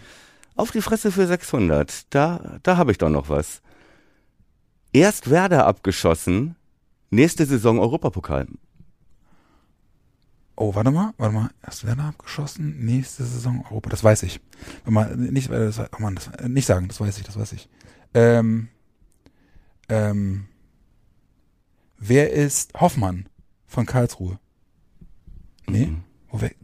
Auf 0.55 0.70
die 0.70 0.82
Fresse 0.82 1.10
für 1.10 1.26
600. 1.26 2.05
Da, 2.10 2.59
da 2.62 2.76
habe 2.76 2.93
ich 2.93 2.98
doch 2.98 3.09
noch 3.09 3.30
was. 3.30 3.62
Erst 4.93 5.30
Werder 5.30 5.66
abgeschossen, 5.66 6.56
nächste 7.09 7.47
Saison 7.47 7.78
Europapokal. 7.78 8.47
Oh, 10.56 10.74
warte 10.74 10.90
mal, 10.90 11.14
warte 11.16 11.35
mal. 11.35 11.51
Erst 11.64 11.86
Werner 11.86 12.09
abgeschossen, 12.09 12.85
nächste 12.85 13.24
Saison 13.24 13.64
Europa. 13.64 13.89
Das 13.89 14.05
weiß 14.05 14.24
ich. 14.24 14.40
Warte 14.85 14.90
mal, 14.90 15.16
nicht, 15.16 15.48
äh, 15.48 15.59
das, 15.59 15.78
oh 15.78 16.02
Mann, 16.02 16.16
das, 16.16 16.26
äh, 16.26 16.51
nicht 16.51 16.66
sagen, 16.66 16.89
das 16.89 17.01
weiß 17.01 17.16
ich, 17.16 17.24
das 17.24 17.39
weiß 17.39 17.52
ich. 17.52 17.66
Ähm, 18.12 18.68
ähm, 19.89 20.48
wer 21.99 22.33
ist 22.33 22.73
Hoffmann 22.75 23.29
von 23.66 23.87
Karlsruhe? 23.87 24.39
Nee? 25.66 25.87
Mhm. 25.87 26.03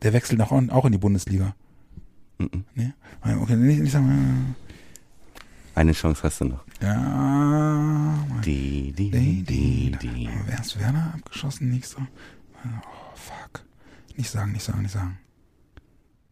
Der 0.03 0.13
wechselt 0.13 0.39
nach, 0.39 0.51
auch 0.51 0.85
in 0.85 0.93
die 0.93 0.99
Bundesliga. 0.99 1.55
Mhm. 2.39 2.65
Nee? 2.75 2.93
Okay, 3.23 3.57
nicht, 3.57 3.81
nicht 3.81 3.93
sagen. 3.93 4.57
Eine 5.75 5.93
Chance 5.93 6.23
hast 6.23 6.41
du 6.41 6.45
noch. 6.45 6.65
Ja. 6.81 8.27
Die, 8.45 8.93
die, 8.93 9.11
Die, 9.11 9.43
die, 9.43 9.91
die, 10.01 10.29
Wer 10.47 10.61
ist 10.61 10.79
Werner 10.79 11.13
abgeschossen? 11.15 11.71
Nächster. 11.71 12.07
Oh, 12.65 13.17
fuck. 13.17 13.65
Nicht 14.17 14.31
sagen, 14.31 14.53
nicht 14.53 14.63
sagen, 14.63 14.83
nicht 14.83 14.93
sagen. 14.93 15.19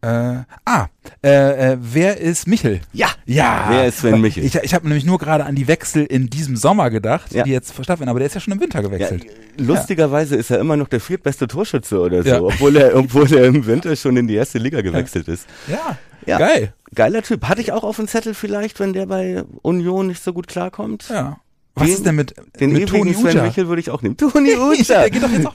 Äh, 0.03 0.43
ah, 0.65 0.87
äh, 1.23 1.71
äh, 1.73 1.77
wer 1.79 2.17
ist 2.19 2.45
Michel? 2.47 2.81
Ja. 2.91 3.07
Ja. 3.25 3.67
Wer 3.69 3.85
ist 3.87 3.99
Sven 3.99 4.19
Michel? 4.19 4.43
Ich, 4.43 4.53
ich 4.55 4.73
habe 4.73 4.85
nämlich 4.85 5.05
nur 5.05 5.17
gerade 5.17 5.45
an 5.45 5.55
die 5.55 5.67
Wechsel 5.69 6.03
in 6.05 6.29
diesem 6.29 6.57
Sommer 6.57 6.89
gedacht, 6.89 7.33
Ja. 7.33 7.43
die 7.43 7.51
jetzt 7.51 7.73
stattfinden, 7.73 8.09
aber 8.09 8.19
der 8.19 8.25
ist 8.27 8.35
ja 8.35 8.41
schon 8.41 8.51
im 8.53 8.59
Winter 8.59 8.81
Ja, 8.81 8.87
gewechselt. 8.89 9.25
lustigerweise 9.57 10.35
ist 10.35 10.51
er 10.51 10.59
immer 10.59 10.75
noch 10.75 10.89
der 10.89 10.99
viertbeste 10.99 11.47
Torschütze 11.47 11.99
oder 12.01 12.21
so, 12.23 12.29
Ja. 12.29 12.41
obwohl, 12.41 12.75
er, 12.75 12.95
obwohl 12.97 13.31
er 13.33 13.45
im 13.45 13.65
Winter 13.65 13.95
schon 13.95 14.17
in 14.17 14.27
die 14.27 14.35
erste 14.35 14.57
Liga 14.59 14.81
gewechselt 14.81 15.27
ist. 15.29 15.47
Ja. 15.67 15.97
Ja. 16.25 16.37
Geil. 16.37 16.73
Geiler 16.95 17.21
Typ. 17.21 17.45
Hatte 17.49 17.61
ich 17.61 17.71
auch 17.71 17.83
auf 17.83 17.95
dem 17.97 18.07
Zettel 18.07 18.33
vielleicht, 18.33 18.79
wenn 18.79 18.93
der 18.93 19.05
bei 19.07 19.43
Union 19.61 20.07
nicht 20.07 20.23
so 20.23 20.31
gut 20.33 20.47
klarkommt. 20.47 21.09
Ja. 21.09 21.37
Was 21.75 21.87
Den- 21.87 21.93
ist 21.95 22.05
denn 22.05 22.15
mit, 22.15 22.35
Den 22.59 22.71
mit 22.71 22.87
Toni 22.89 23.13
Sven 23.15 23.25
Uja? 23.35 23.43
Michel 23.45 23.67
würde 23.67 23.79
ich 23.79 23.89
auch 23.89 24.03
nehmen. 24.03 24.15
Toni 24.15 24.55
Uja. 24.57 25.09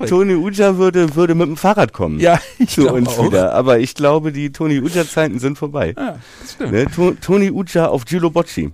Toni 0.09 0.35
Uja 0.35 0.77
würde, 0.77 1.15
würde 1.15 1.35
mit 1.37 1.47
dem 1.47 1.57
Fahrrad 1.57 1.93
kommen. 1.93 2.19
Ja, 2.19 2.41
ich 2.59 2.71
zu 2.71 2.89
uns 2.93 3.09
auch. 3.11 3.25
wieder. 3.27 3.55
Aber 3.55 3.79
ich 3.79 3.95
glaube, 3.95 4.33
die 4.33 4.51
Toni 4.51 4.81
Uja-Zeiten 4.81 5.39
sind 5.39 5.59
vorbei. 5.59 5.95
Ja, 5.97 6.19
das 6.41 6.53
stimmt. 6.53 6.73
Ne? 6.73 6.87
To- 6.87 7.13
Toni 7.13 7.51
Uja 7.53 7.87
auf 7.87 8.05
Gilo 8.05 8.31
Bocci. 8.31 8.73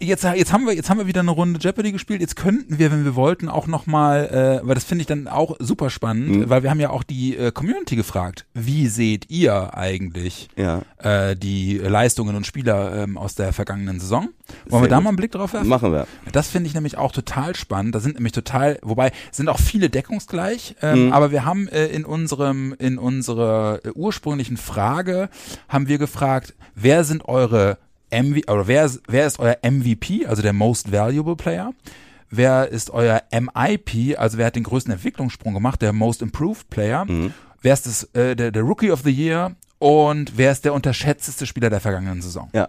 Jetzt, 0.00 0.24
jetzt 0.24 0.52
haben 0.52 0.66
wir 0.66 0.74
jetzt 0.74 0.90
haben 0.90 0.98
wir 0.98 1.06
wieder 1.06 1.20
eine 1.20 1.30
Runde 1.30 1.58
Jeopardy 1.60 1.92
gespielt. 1.92 2.20
Jetzt 2.20 2.36
könnten 2.36 2.78
wir, 2.78 2.90
wenn 2.92 3.04
wir 3.04 3.14
wollten, 3.14 3.48
auch 3.48 3.66
noch 3.66 3.86
mal, 3.86 4.60
äh, 4.62 4.66
weil 4.66 4.74
das 4.74 4.84
finde 4.84 5.02
ich 5.02 5.06
dann 5.06 5.28
auch 5.28 5.56
super 5.58 5.90
spannend, 5.90 6.28
Mhm. 6.28 6.50
weil 6.50 6.62
wir 6.62 6.70
haben 6.70 6.80
ja 6.80 6.90
auch 6.90 7.02
die 7.02 7.36
äh, 7.36 7.50
Community 7.52 7.96
gefragt. 7.96 8.44
Wie 8.54 8.86
seht 8.88 9.30
ihr 9.30 9.74
eigentlich 9.76 10.48
Ja. 10.56 10.82
äh, 10.98 11.36
die 11.36 11.78
Leistungen 11.78 12.36
und 12.36 12.46
Spieler 12.46 12.94
ähm, 13.02 13.16
aus 13.16 13.34
der 13.34 13.52
vergangenen 13.52 14.00
Saison? 14.00 14.28
Wollen 14.68 14.84
wir 14.84 14.88
da 14.88 15.00
mal 15.00 15.08
einen 15.10 15.16
Blick 15.16 15.32
drauf 15.32 15.52
werfen? 15.54 15.68
Machen 15.68 15.92
wir. 15.92 16.06
Das 16.32 16.48
finde 16.48 16.68
ich 16.68 16.74
nämlich 16.74 16.98
auch 16.98 17.12
total 17.12 17.54
spannend. 17.56 17.94
Da 17.94 18.00
sind 18.00 18.14
nämlich 18.16 18.32
total, 18.32 18.78
wobei 18.82 19.12
sind 19.30 19.48
auch 19.48 19.58
viele 19.58 19.88
deckungsgleich, 19.90 20.76
ähm, 20.82 21.06
Mhm. 21.06 21.12
aber 21.12 21.30
wir 21.30 21.44
haben 21.44 21.68
äh, 21.68 21.86
in 21.86 22.04
unserem 22.04 22.74
in 22.78 22.98
unserer 22.98 23.80
äh, 23.84 23.90
ursprünglichen 23.94 24.56
Frage 24.56 25.28
haben 25.68 25.88
wir 25.88 25.98
gefragt, 25.98 26.54
wer 26.74 27.04
sind 27.04 27.24
eure 27.26 27.78
MV 28.12 28.48
oder 28.48 28.66
wer 28.66 28.84
ist, 28.84 29.02
wer 29.08 29.26
ist 29.26 29.38
euer 29.38 29.56
MVP, 29.62 30.26
also 30.26 30.42
der 30.42 30.52
Most 30.52 30.92
Valuable 30.92 31.36
Player? 31.36 31.72
Wer 32.30 32.68
ist 32.68 32.90
euer 32.90 33.22
MIP, 33.30 34.18
also 34.18 34.38
wer 34.38 34.46
hat 34.46 34.56
den 34.56 34.62
größten 34.62 34.92
Entwicklungssprung 34.92 35.52
gemacht, 35.52 35.82
der 35.82 35.92
Most 35.92 36.22
Improved 36.22 36.70
Player? 36.70 37.04
Mhm. 37.04 37.34
Wer 37.60 37.74
ist 37.74 37.86
das, 37.86 38.04
äh, 38.14 38.34
der, 38.34 38.50
der 38.50 38.62
Rookie 38.62 38.90
of 38.90 39.02
the 39.02 39.10
Year? 39.10 39.54
Und 39.78 40.36
wer 40.36 40.52
ist 40.52 40.64
der 40.64 40.74
unterschätzteste 40.74 41.44
Spieler 41.44 41.68
der 41.68 41.80
vergangenen 41.80 42.22
Saison? 42.22 42.48
Ja. 42.52 42.68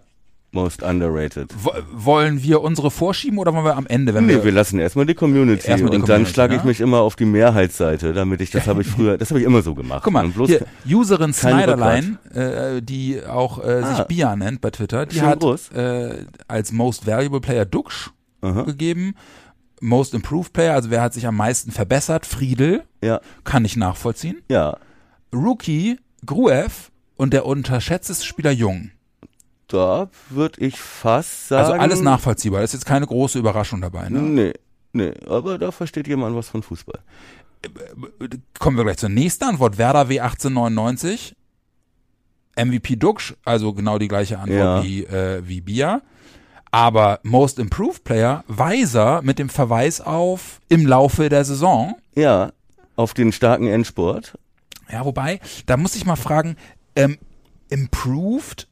Most 0.54 0.84
underrated. 0.84 1.52
Wo, 1.58 1.72
wollen 1.92 2.44
wir 2.44 2.62
unsere 2.62 2.92
vorschieben 2.92 3.40
oder 3.40 3.54
wollen 3.54 3.66
wir 3.66 3.76
am 3.76 3.88
Ende, 3.88 4.14
wenn 4.14 4.26
Nee, 4.28 4.34
wir 4.36 4.44
wir 4.46 4.52
lassen 4.52 4.80
erstmal 4.80 5.06
die 5.08 5.16
Community 5.16 5.68
Erstmal 5.68 5.90
die 5.92 5.96
und 5.98 6.02
dann 6.04 6.08
Community, 6.18 6.34
schlage 6.34 6.56
ich 6.56 6.62
ne? 6.62 6.68
mich 6.68 6.80
immer 6.80 7.00
auf 7.00 7.16
die 7.16 7.26
Mehrheitsseite, 7.26 8.14
damit 8.14 8.40
ich, 8.42 8.52
das 8.52 8.68
habe 8.68 8.82
ich 8.82 8.88
früher, 8.88 9.18
das 9.18 9.30
habe 9.32 9.40
ich 9.40 9.46
immer 9.46 9.62
so 9.64 9.74
gemacht. 9.76 10.02
Guck 10.04 10.14
mal, 10.14 10.28
bloß 10.28 10.50
hier, 10.50 10.66
Userin 10.88 11.34
Snyderline, 11.34 12.20
äh, 12.34 12.82
die 12.82 13.24
auch 13.26 13.58
äh, 13.64 13.80
sich 13.84 13.98
Ah. 14.00 14.04
Bia 14.04 14.36
nennt 14.36 14.62
bei 14.62 14.70
Twitter, 14.70 15.06
die 15.08 15.22
hat 15.22 15.40
groß. 15.40 15.72
äh, 15.72 16.26
als 16.48 16.72
Most 16.72 17.08
Valuable 17.08 17.42
Player 17.42 17.66
Duxch 17.66 18.12
Aha. 18.42 18.62
gegeben. 18.62 19.16
Most 19.82 20.14
Improved 20.14 20.54
Player, 20.54 20.74
also 20.76 20.92
wer 20.92 21.02
hat 21.02 21.14
sich 21.14 21.28
am 21.28 21.36
meisten 21.36 21.72
verbessert? 21.72 22.26
Friedel, 22.26 22.84
Ja, 23.04 23.20
kann 23.44 23.66
ich 23.66 23.76
nachvollziehen. 23.76 24.38
ja. 24.50 24.78
Rookie, 25.34 25.98
Gruev 26.26 26.92
und 27.16 27.34
der 27.34 27.46
unterschätzteste 27.48 28.24
Spieler 28.26 28.52
Jung. 28.52 28.92
Da 29.74 30.08
würde 30.30 30.62
ich 30.64 30.80
fast 30.80 31.48
sagen. 31.48 31.64
Also 31.72 31.74
alles 31.82 32.02
nachvollziehbar. 32.02 32.60
Da 32.60 32.64
ist 32.64 32.74
jetzt 32.74 32.86
keine 32.86 33.08
große 33.08 33.40
Überraschung 33.40 33.82
dabei. 33.82 34.08
Ne? 34.08 34.20
Nee, 34.20 34.54
nee, 34.94 35.14
aber 35.28 35.58
da 35.58 35.72
versteht 35.72 36.08
jemand 36.08 36.36
was 36.36 36.48
von 36.48 36.62
Fußball. 36.62 37.00
Kommen 38.60 38.78
wir 38.78 38.84
gleich 38.84 38.98
zur 38.98 39.10
nächsten 39.10 39.46
Antwort. 39.46 39.80
Werder 39.80 40.04
W1899. 40.04 41.34
MVP 42.56 42.98
Duxch, 42.98 43.34
also 43.46 43.74
genau 43.74 43.98
die 43.98 44.08
gleiche 44.08 44.38
Antwort 44.38 44.60
Ja. 44.60 44.84
wie, 44.84 45.06
äh, 45.06 45.42
wie 45.44 45.62
Bia. 45.62 46.04
Aber 46.70 47.20
Most 47.24 47.58
Improved 47.58 48.04
Player, 48.04 48.44
Weiser 48.48 49.24
mit 49.24 49.40
dem 49.40 49.50
Verweis 49.50 50.02
auf 50.02 50.60
im 50.70 50.86
Laufe 50.86 51.30
der 51.30 51.46
Saison. 51.46 51.96
Ja, 52.14 52.52
auf 52.96 53.16
den 53.16 53.32
starken 53.32 53.66
Endsport. 53.66 54.38
Ja, 54.92 55.04
wobei, 55.04 55.40
da 55.66 55.78
muss 55.78 55.96
ich 55.96 56.06
mal 56.06 56.16
fragen, 56.16 56.58
ähm, 56.96 57.18
Improved 57.70 58.68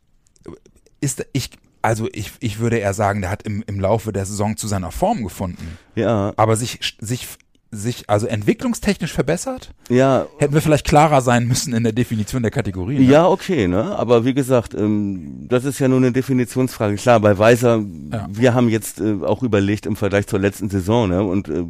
ist, 1.01 1.25
ich, 1.33 1.49
also 1.81 2.07
ich, 2.13 2.31
ich 2.39 2.59
würde 2.59 2.77
eher 2.77 2.93
sagen, 2.93 3.21
der 3.21 3.29
hat 3.31 3.43
im, 3.43 3.63
im 3.67 3.79
Laufe 3.79 4.13
der 4.13 4.25
Saison 4.25 4.55
zu 4.57 4.67
seiner 4.67 4.91
Form 4.91 5.23
gefunden. 5.23 5.77
Ja, 5.95 6.31
Aber 6.37 6.55
sich, 6.55 6.79
sich, 6.99 7.27
sich, 7.71 8.03
also 8.09 8.27
entwicklungstechnisch 8.27 9.11
verbessert? 9.13 9.73
ja, 9.89 10.27
Hätten 10.37 10.53
wir 10.53 10.61
vielleicht 10.61 10.85
klarer 10.85 11.21
sein 11.21 11.47
müssen 11.47 11.73
in 11.73 11.83
der 11.83 11.93
Definition 11.93 12.41
der 12.43 12.51
Kategorie. 12.51 12.99
Ne? 12.99 13.05
Ja, 13.05 13.27
okay, 13.27 13.67
ne? 13.67 13.95
Aber 13.97 14.25
wie 14.25 14.33
gesagt, 14.33 14.73
ähm, 14.73 15.47
das 15.49 15.65
ist 15.65 15.79
ja 15.79 15.87
nur 15.87 15.97
eine 15.97 16.11
Definitionsfrage. 16.11 16.95
Klar, 16.95 17.19
bei 17.19 17.37
Weiser, 17.37 17.83
Ja. 18.11 18.27
wir 18.29 18.53
haben 18.53 18.69
jetzt 18.69 18.99
äh, 19.01 19.17
auch 19.23 19.41
überlegt 19.41 19.85
im 19.85 19.95
Vergleich 19.95 20.27
zur 20.27 20.39
letzten 20.39 20.69
Saison, 20.69 21.09
ne? 21.09 21.23
Und 21.23 21.47
äh, 21.49 21.63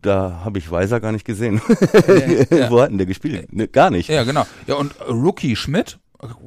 da 0.00 0.40
habe 0.44 0.58
ich 0.58 0.68
Weiser 0.70 0.98
gar 0.98 1.12
nicht 1.12 1.24
gesehen. 1.24 1.60
ja. 2.50 2.68
Wo 2.70 2.80
hat 2.80 2.90
denn 2.90 2.98
der 2.98 3.06
gespielt? 3.06 3.52
Ne, 3.52 3.68
gar 3.68 3.90
nicht. 3.90 4.08
Ja, 4.08 4.24
genau. 4.24 4.44
Ja, 4.66 4.74
und 4.74 4.94
Rookie 5.08 5.54
Schmidt 5.54 5.98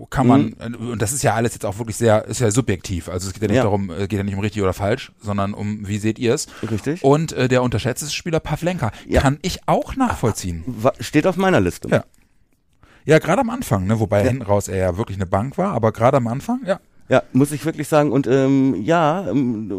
kann 0.10 0.26
man, 0.28 0.54
und 0.54 1.02
das 1.02 1.12
ist 1.12 1.22
ja 1.24 1.34
alles 1.34 1.54
jetzt 1.54 1.66
auch 1.66 1.78
wirklich 1.78 1.98
sehr, 1.98 2.26
ist 2.26 2.40
ja 2.40 2.50
subjektiv. 2.50 3.10
Also 3.10 3.28
es 3.28 3.34
geht 3.34 3.42
ja 3.42 3.48
nicht 3.50 3.58
Ja. 3.58 3.64
darum, 3.64 3.90
äh, 3.90 4.08
geht 4.08 4.14
ja 4.18 4.24
nicht 4.24 4.34
um 4.36 4.40
richtig 4.40 4.62
oder 4.62 4.74
falsch, 4.74 5.12
sondern 5.22 5.54
um, 5.54 5.88
wie 5.88 5.98
seht 5.98 6.18
ihr 6.20 6.34
es? 6.34 6.48
Richtig. 6.70 7.04
Und 7.04 7.34
äh, 7.34 7.48
der 7.48 7.62
unterschätzte 7.62 8.10
Spieler 8.10 8.40
Pavlenka 8.40 8.92
Ja. 9.08 9.22
kann 9.22 9.38
ich 9.42 9.68
auch 9.68 9.96
nachvollziehen. 9.96 10.64
Wa- 10.66 10.94
Steht 11.00 11.28
auf 11.28 11.36
meiner 11.38 11.60
Liste. 11.60 11.90
Ja. 11.90 12.06
Ja, 13.06 13.20
gerade 13.20 13.42
am 13.42 13.50
Anfang, 13.50 13.86
ne? 13.86 14.00
wobei 14.00 14.24
hinten 14.24 14.42
raus 14.44 14.68
er 14.68 14.78
ja 14.78 14.98
wirklich 14.98 15.18
eine 15.18 15.28
Bank 15.28 15.58
war, 15.58 15.74
aber 15.74 15.92
gerade 15.92 16.18
am 16.18 16.28
Anfang, 16.28 16.62
ja. 16.66 16.80
Ja, 17.08 17.22
muss 17.34 17.52
ich 17.52 17.64
wirklich 17.66 17.88
sagen. 17.88 18.12
Und 18.12 18.26
ähm, 18.26 18.82
ja, 18.82 19.30
ähm, 19.30 19.72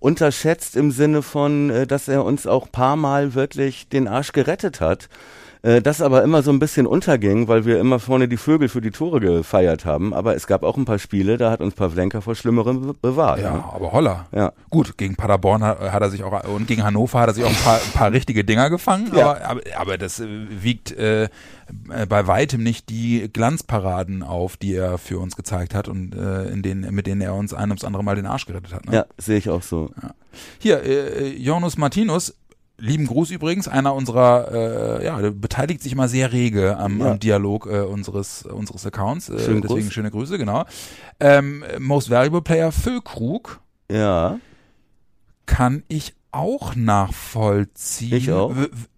unterschätzt 0.00 0.76
im 0.76 0.90
Sinne 0.90 1.22
von, 1.22 1.70
äh, 1.70 1.86
dass 1.86 2.08
er 2.08 2.24
uns 2.26 2.46
auch 2.46 2.70
paar 2.70 2.96
Mal 2.96 3.32
wirklich 3.34 3.88
den 3.88 4.06
Arsch 4.06 4.32
gerettet 4.32 4.82
hat. 4.82 5.08
Äh, 5.64 5.80
das 5.80 6.02
aber 6.02 6.22
immer 6.22 6.42
so 6.42 6.50
ein 6.50 6.58
bisschen 6.58 6.86
unterging, 6.86 7.48
weil 7.48 7.64
wir 7.64 7.80
immer 7.80 7.98
vorne 7.98 8.28
die 8.28 8.36
Vögel 8.36 8.68
für 8.68 8.82
die 8.82 8.90
Tore 8.90 9.18
gefeiert 9.20 9.86
haben. 9.86 10.12
Aber 10.12 10.36
es 10.36 10.46
gab 10.46 10.62
auch 10.62 10.76
ein 10.76 10.84
paar 10.84 10.98
Spiele, 10.98 11.38
da 11.38 11.50
hat 11.50 11.60
uns 11.62 11.74
Pavlenka 11.74 12.20
vor 12.20 12.34
Schlimmerem 12.34 12.82
be- 12.88 12.94
bewahrt. 13.00 13.40
Ja, 13.40 13.54
Ne? 13.54 13.64
aber 13.72 13.92
holla. 13.92 14.26
Ja. 14.32 14.52
Gut, 14.68 14.98
gegen 14.98 15.16
Paderborn 15.16 15.62
hat, 15.64 15.80
hat 15.80 16.02
er 16.02 16.10
sich 16.10 16.22
auch, 16.22 16.44
und 16.44 16.66
gegen 16.66 16.84
Hannover 16.84 17.18
hat 17.20 17.28
er 17.30 17.34
sich 17.34 17.44
auch 17.44 17.48
ein 17.48 17.54
paar, 17.56 17.76
ein 17.76 17.92
paar 17.94 18.12
richtige 18.12 18.44
Dinger 18.44 18.68
gefangen, 18.68 19.10
Ja. 19.16 19.30
aber, 19.30 19.44
aber, 19.48 19.60
aber 19.78 19.98
das 19.98 20.20
äh, 20.20 20.26
wiegt 20.50 20.92
äh, 20.92 21.24
äh, 21.24 21.28
bei 22.06 22.26
weitem 22.26 22.62
nicht 22.62 22.90
die 22.90 23.30
Glanzparaden 23.32 24.22
auf, 24.22 24.58
die 24.58 24.74
er 24.74 24.98
für 24.98 25.18
uns 25.18 25.34
gezeigt 25.34 25.74
hat 25.74 25.88
und 25.88 26.14
äh, 26.14 26.44
in 26.48 26.60
denen, 26.60 26.94
mit 26.94 27.06
denen 27.06 27.22
er 27.22 27.34
uns 27.34 27.54
ein 27.54 27.70
ums 27.70 27.84
andere 27.84 28.04
Mal 28.04 28.16
den 28.16 28.26
Arsch 28.26 28.44
gerettet 28.44 28.74
hat. 28.74 28.84
Ne? 28.84 28.94
Ja, 28.96 29.06
sehe 29.16 29.38
ich 29.38 29.48
auch 29.48 29.62
so. 29.62 29.90
Hier, 30.58 30.82
äh, 30.82 31.28
Jonas 31.36 31.78
Martinus, 31.78 32.34
lieben 32.78 33.06
Gruß 33.06 33.30
übrigens, 33.30 33.68
einer 33.68 33.94
unserer, 33.94 34.98
äh, 35.00 35.04
ja, 35.04 35.20
der 35.20 35.30
beteiligt 35.30 35.82
sich 35.82 35.92
immer 35.92 36.08
sehr 36.08 36.32
rege 36.32 36.76
am, 36.76 36.98
Ja. 37.00 37.12
am 37.12 37.18
Dialog 37.20 37.66
äh, 37.66 37.80
unseres, 37.80 38.44
unseres 38.44 38.84
Accounts. 38.86 39.28
Äh, 39.28 39.38
Schönen 39.38 39.62
deswegen 39.62 39.82
Gruß. 39.86 39.92
schöne 39.92 40.10
Grüße, 40.10 40.38
genau. 40.38 40.64
Ähm, 41.20 41.64
Most 41.78 42.10
Valuable 42.10 42.42
Player 42.42 42.72
Füllkrug 42.72 43.60
Ja, 43.90 44.38
kann 45.46 45.82
ich 45.88 46.14
auch 46.34 46.74
nachvollziehen. 46.74 48.16
Ich 48.16 48.30
auch. 48.32 48.52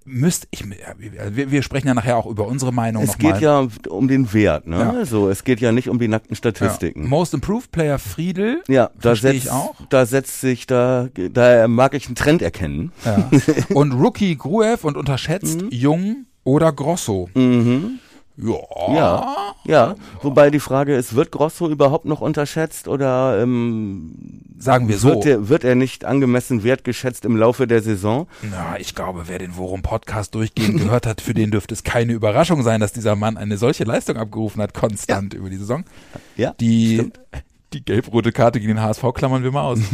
Müsst 0.04 0.46
ich, 0.52 0.64
wir, 0.68 1.50
wir 1.50 1.62
sprechen 1.62 1.88
ja 1.88 1.94
nachher 1.94 2.16
auch 2.16 2.26
über 2.26 2.46
unsere 2.46 2.72
Meinung 2.72 3.02
es 3.02 3.18
geht 3.18 3.40
ja 3.40 3.66
um 3.88 4.06
den 4.06 4.32
Wert, 4.32 4.66
ne? 4.68 4.78
Ja. 4.78 4.90
Also 4.90 5.28
es 5.28 5.42
geht 5.42 5.60
ja 5.60 5.72
nicht 5.72 5.88
um 5.88 5.98
die 5.98 6.06
nackten 6.06 6.34
Ja. 6.34 6.36
Statistiken. 6.36 7.08
Most 7.08 7.34
Improved 7.34 7.72
Player 7.72 7.98
Friedel. 7.98 8.62
Ja, 8.68 8.90
da 9.00 9.16
setzt, 9.16 9.34
ich 9.34 9.50
auch. 9.50 9.74
da 9.88 10.06
setzt 10.06 10.40
sich, 10.40 10.66
da, 10.66 11.08
da 11.32 11.66
mag 11.66 11.94
ich 11.94 12.06
einen 12.06 12.14
Trend 12.14 12.40
erkennen. 12.42 12.92
Ja. 13.04 13.28
und 13.74 13.92
Rookie 13.92 14.36
Gruev 14.36 14.84
und 14.86 14.96
unterschätzt 14.96 15.64
Jung 15.70 16.26
oder 16.44 16.72
Grosso. 16.72 17.28
Mhm. 17.34 17.98
Ja. 18.38 18.94
Ja, 18.94 19.36
ja. 19.64 19.94
Wobei 20.22 20.50
die 20.50 20.60
Frage 20.60 20.94
ist, 20.94 21.14
wird 21.14 21.30
Grosso 21.32 21.68
überhaupt 21.68 22.04
noch 22.04 22.20
unterschätzt 22.20 22.86
oder 22.86 23.40
ähm, 23.42 24.42
Sagen 24.58 24.88
wir 24.88 24.98
so. 24.98 25.08
wird, 25.08 25.26
er, 25.26 25.48
wird 25.48 25.64
er 25.64 25.74
nicht 25.74 26.04
angemessen 26.04 26.62
wertgeschätzt 26.62 27.24
im 27.24 27.36
Laufe 27.36 27.66
der 27.66 27.82
Saison? 27.82 28.26
Na, 28.42 28.78
ich 28.78 28.94
glaube, 28.94 29.24
wer 29.26 29.38
den 29.38 29.56
Worum 29.56 29.82
Podcast 29.82 30.34
durchgehend 30.34 30.78
gehört 30.78 31.06
hat, 31.06 31.20
für 31.20 31.34
den 31.34 31.50
dürfte 31.50 31.74
es 31.74 31.82
keine 31.82 32.12
Überraschung 32.12 32.62
sein, 32.62 32.80
dass 32.80 32.92
dieser 32.92 33.16
Mann 33.16 33.36
eine 33.36 33.56
solche 33.58 33.84
Leistung 33.84 34.16
abgerufen 34.16 34.60
hat, 34.62 34.74
konstant 34.74 35.32
über 35.34 35.48
die 35.50 35.56
Saison. 35.56 35.84
Ja, 36.36 36.54
Die, 36.60 36.94
stimmt. 36.96 37.20
Die 37.72 37.84
gelb-rote 37.84 38.32
Karte 38.32 38.60
gegen 38.60 38.74
den 38.76 38.82
HSV 38.82 39.04
klammern 39.14 39.42
wir 39.42 39.50
mal 39.52 39.62
aus. 39.62 39.78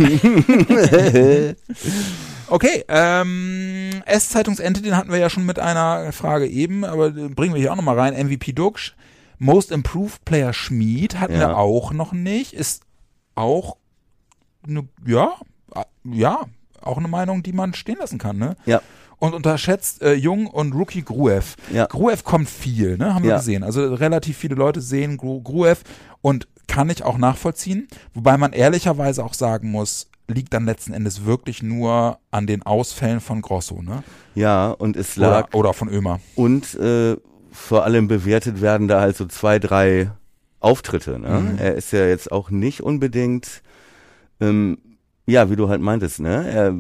okay, 2.49 2.85
ähm, 2.89 3.91
S-Zeitungsente, 4.07 4.83
den 4.83 4.97
hatten 4.97 5.11
wir 5.11 5.19
ja 5.19 5.31
schon 5.31 5.47
mit 5.47 5.59
einer 5.59 6.13
Frage 6.13 6.47
eben, 6.47 6.85
aber 6.85 7.11
den 7.11 7.35
bringen 7.35 7.55
wir 7.55 7.61
hier 7.61 7.73
auch 7.73 7.77
nochmal 7.77 7.99
rein. 7.99 8.15
MVP 8.27 8.53
Duxch, 8.53 8.95
Most 9.39 9.71
Improved 9.73 10.25
Player 10.25 10.53
Schmied 10.53 11.19
hatten 11.19 11.35
Ja. 11.35 11.41
wir 11.49 11.57
auch 11.59 11.93
noch 11.93 12.13
nicht, 12.13 12.53
ist 12.53 12.83
auch 13.35 13.77
eine, 14.67 14.87
ja, 15.07 15.33
ja, 16.05 16.41
auch 16.81 16.99
eine 16.99 17.09
Meinung, 17.09 17.43
die 17.43 17.53
man 17.53 17.75
stehen 17.75 17.97
lassen 17.99 18.19
kann, 18.19 18.37
ne? 18.39 18.57
Ja, 18.67 18.83
Und 19.19 19.35
unterschätzt 19.35 20.03
äh, 20.03 20.15
Jung 20.15 20.47
und 20.49 20.75
Rookie 20.75 21.03
Gruev. 21.03 21.55
Ja. 21.73 21.87
Gruev 21.87 22.25
kommt 22.25 22.49
viel, 22.51 22.99
ne? 22.99 23.15
Haben 23.15 23.23
wir 23.23 23.31
Ja. 23.31 23.37
gesehen. 23.39 23.63
Also 23.63 23.95
relativ 23.95 24.37
viele 24.37 24.57
Leute 24.57 24.81
sehen 24.81 25.17
Gru 25.17 25.41
Gruev 25.41 25.83
und 26.23 26.49
kann 26.67 26.91
ich 26.91 27.03
auch 27.05 27.19
nachvollziehen. 27.19 27.89
Wobei 28.15 28.37
man 28.37 28.53
ehrlicherweise 28.53 29.25
auch 29.25 29.35
sagen 29.35 29.71
muss, 29.71 30.09
liegt 30.29 30.55
dann 30.55 30.65
letzten 30.65 30.93
Endes 30.95 31.25
wirklich 31.25 31.63
nur 31.63 32.19
an 32.31 32.47
den 32.47 32.63
Ausfällen 32.63 33.21
von 33.21 33.43
Grosso, 33.43 33.83
ne? 33.83 34.03
ja, 34.35 34.71
und 34.71 34.97
es 34.97 35.19
Oder, 35.19 35.31
lag 35.31 35.55
oder 35.55 35.73
von 35.75 35.89
Ömer. 35.89 36.21
und 36.37 36.75
äh, 36.77 37.17
vor 37.51 37.85
allem 37.85 38.09
bewertet 38.09 38.63
werden 38.63 38.89
da 38.89 39.01
halt 39.01 39.17
so 39.17 39.27
zwei, 39.27 39.59
drei 39.59 40.11
Auftritte. 40.61 41.19
Ne? 41.19 41.41
Mhm. 41.41 41.59
Er 41.59 41.75
ist 41.75 41.93
ja 41.93 42.07
jetzt 42.07 42.33
auch 42.33 42.49
nicht 42.51 42.81
unbedingt, 42.83 43.63
ähm, 44.41 44.79
ja, 45.27 45.49
wie 45.51 45.57
du 45.57 45.69
halt 45.69 45.81
meintest, 45.81 46.19
ne? 46.21 46.49
Er 46.51 46.75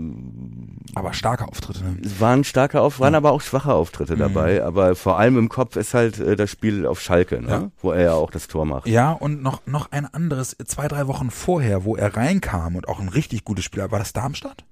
Aber 0.96 1.12
starke 1.12 1.46
Auftritte. 1.46 1.84
Ne? 1.84 1.96
es 2.04 2.20
waren 2.20 2.42
starke 2.44 2.80
Auf, 2.80 2.98
waren 3.00 3.14
aber 3.14 3.30
auch 3.32 3.40
schwache 3.40 3.72
Auftritte 3.72 4.14
Mhm. 4.14 4.18
dabei, 4.18 4.64
aber 4.64 4.94
vor 4.96 5.18
allem 5.18 5.38
im 5.38 5.48
Kopf 5.48 5.76
ist 5.76 5.94
halt 5.94 6.18
äh, 6.18 6.34
das 6.36 6.50
Spiel 6.50 6.86
auf 6.86 7.00
Schalke, 7.00 7.40
ne? 7.40 7.48
Ja. 7.48 7.70
wo 7.80 7.92
er 7.92 8.02
ja 8.02 8.12
auch 8.14 8.30
das 8.30 8.48
Tor 8.48 8.64
macht. 8.66 8.86
Ja, 8.88 9.12
und 9.12 9.42
noch, 9.42 9.62
noch 9.66 9.92
ein 9.92 10.06
anderes, 10.12 10.56
zwei, 10.66 10.88
drei 10.88 11.06
Wochen 11.06 11.30
vorher, 11.30 11.84
wo 11.84 11.96
er 11.96 12.16
reinkam 12.16 12.74
und 12.76 12.88
auch 12.88 12.98
ein 13.00 13.08
richtig 13.08 13.44
gutes 13.44 13.64
Spiel, 13.64 13.88
war 13.90 13.98
das 13.98 14.12
Darmstadt? 14.12 14.64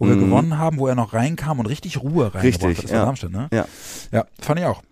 Wo 0.00 0.06
wir 0.08 0.16
Mhm. 0.16 0.20
gewonnen 0.30 0.58
haben, 0.58 0.78
wo 0.78 0.88
er 0.88 0.96
noch 0.96 1.12
reinkam 1.12 1.60
und 1.60 1.66
richtig 1.66 2.02
Ruhe 2.02 2.34
reingebracht 2.34 2.44
Richtig, 2.44 2.78
hat. 2.78 2.84
Das 2.84 2.90
war 2.90 2.98
ja. 2.98 3.04
Darmstadt, 3.04 3.30
ne? 3.30 3.48
Ja. 3.52 3.66
Ja, 4.10 4.24
fand 4.40 4.58
ich 4.58 4.66
auch. 4.66 4.82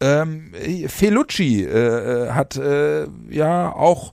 Ähm, 0.00 0.52
Felucci 0.88 1.62
äh, 1.64 1.68
äh, 2.26 2.30
hat 2.30 2.56
äh, 2.56 3.06
ja 3.30 3.72
auch 3.72 4.12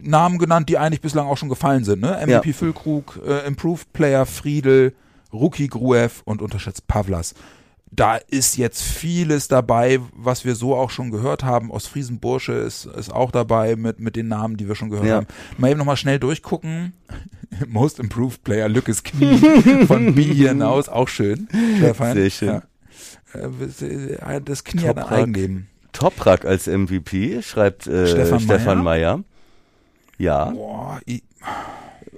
Namen 0.00 0.38
genannt, 0.38 0.68
die 0.68 0.78
eigentlich 0.78 1.00
bislang 1.00 1.26
auch 1.26 1.36
schon 1.36 1.48
gefallen 1.48 1.84
sind. 1.84 2.00
Ne? 2.00 2.16
MVP 2.26 2.50
Ja. 2.50 2.54
Füllkrug, 2.54 3.20
äh, 3.26 3.46
Improved 3.46 3.92
Player 3.92 4.24
Friedel, 4.26 4.94
Rookie 5.32 5.68
Gruev 5.68 6.22
und 6.24 6.42
unterschätzt 6.42 6.86
Pavlas. 6.86 7.34
Da 7.92 8.14
ist 8.16 8.56
jetzt 8.56 8.82
vieles 8.82 9.48
dabei, 9.48 9.98
was 10.14 10.44
wir 10.44 10.54
so 10.54 10.76
auch 10.76 10.90
schon 10.90 11.10
gehört 11.10 11.42
haben. 11.42 11.72
Ostfriesen 11.72 12.20
Bursche 12.20 12.52
ist, 12.52 12.86
ist 12.86 13.12
auch 13.12 13.32
dabei 13.32 13.74
mit, 13.74 13.98
mit 13.98 14.14
den 14.14 14.28
Namen, 14.28 14.56
die 14.56 14.68
wir 14.68 14.76
schon 14.76 14.90
gehört 14.90 15.08
Ja. 15.08 15.16
haben. 15.16 15.26
Mal 15.58 15.70
eben 15.72 15.78
nochmal 15.78 15.96
schnell 15.96 16.20
durchgucken. 16.20 16.92
Most 17.66 17.98
Improved 17.98 18.44
Player, 18.44 18.68
Lückes 18.68 19.02
Knie 19.02 19.38
von 19.88 20.14
B 20.14 20.22
hinaus, 20.34 20.88
auch 20.88 21.08
schön. 21.08 21.48
Sehr 21.80 22.30
schön. 22.30 22.48
Ja. 22.48 22.62
Äh, 23.34 24.40
Das 24.40 24.62
Knie 24.62 24.86
hat 24.86 24.98
ein. 24.98 25.04
Eigenleben. 25.04 25.66
Toprak 25.92 26.44
als 26.44 26.68
MVP, 26.68 27.42
schreibt 27.42 27.88
äh, 27.88 28.06
Stefan 28.06 28.38
Stefan, 28.38 28.84
Meyer. 28.84 29.24
Ja, 30.20 30.50
Boah, 30.50 31.00
i- 31.08 31.22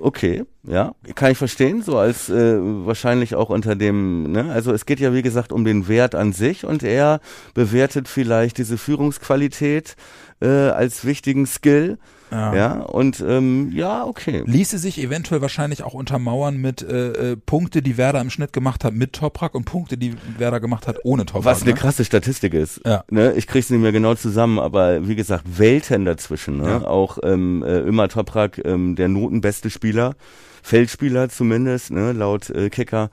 okay, 0.01 0.43
ja, 0.65 0.93
kann 1.15 1.31
ich 1.31 1.39
verstehen, 1.39 1.83
so 1.83 1.99
als 1.99 2.29
äh, 2.29 2.57
wahrscheinlich 2.59 3.37
auch 3.37 3.49
unter 3.49 3.77
dem, 3.77 4.33
ne, 4.33 4.51
also 4.53 4.73
es 4.73 4.87
geht 4.87 4.99
ja 4.99 5.15
wie 5.15 5.23
gesagt 5.23 5.53
um 5.53 5.65
den 5.65 5.87
Wert 5.87 6.17
an 6.17 6.33
sich 6.33 6.65
und 6.65 6.83
er 6.83 7.21
bewertet 7.55 8.09
vielleicht 8.09 8.59
diese 8.59 8.77
Führungsqualität 8.77 9.95
äh, 10.41 10.49
als 10.49 11.05
wichtigen 11.05 11.47
Skill, 11.47 11.99
ja. 12.33 12.55
ja, 12.55 12.73
und 12.81 13.21
ähm, 13.21 13.71
ja, 13.75 14.05
okay. 14.07 14.43
Ließe 14.47 14.79
sich 14.79 14.99
eventuell 14.99 15.43
wahrscheinlich 15.43 15.83
auch 15.83 15.93
untermauern 15.93 16.57
mit 16.57 16.83
äh, 16.83 17.33
äh, 17.33 17.37
Punkte, 17.37 17.83
die 17.83 17.99
Werder 17.99 18.21
im 18.21 18.31
Schnitt 18.31 18.53
gemacht 18.53 18.85
hat 18.85 18.95
mit 18.95 19.13
Toprak 19.13 19.55
und 19.55 19.65
Punkte, 19.65 19.99
die 19.99 20.15
Werder 20.39 20.59
gemacht 20.59 20.89
hat 20.89 20.97
ohne 21.05 21.27
Toprak. 21.27 21.45
Was 21.45 21.63
eine 21.63 21.73
ne? 21.73 21.77
krasse 21.77 22.05
Statistik 22.05 22.55
ist. 22.55 22.81
Ja. 22.87 23.05
Ne? 23.11 23.33
Ich 23.35 23.47
krieg's 23.47 23.69
nicht 23.69 23.81
mehr 23.81 23.93
genau 23.93 24.15
zusammen, 24.15 24.59
aber 24.59 25.07
wie 25.07 25.15
gesagt, 25.15 25.59
Welten 25.59 26.07
dazwischen. 26.07 26.57
Ne? 26.59 26.69
Ja. 26.69 26.85
Auch 26.85 27.19
ähm, 27.23 27.63
äh, 27.63 27.81
immer 27.81 28.09
Toprak, 28.09 28.61
ähm, 28.65 28.97
der 28.97 29.09
notenbeste 29.09 29.69
Spieler, 29.69 30.15
Feldspieler 30.63 31.29
zumindest, 31.29 31.91
ne? 31.91 32.13
laut 32.13 32.49
äh, 32.51 32.71
Kicker. 32.71 33.11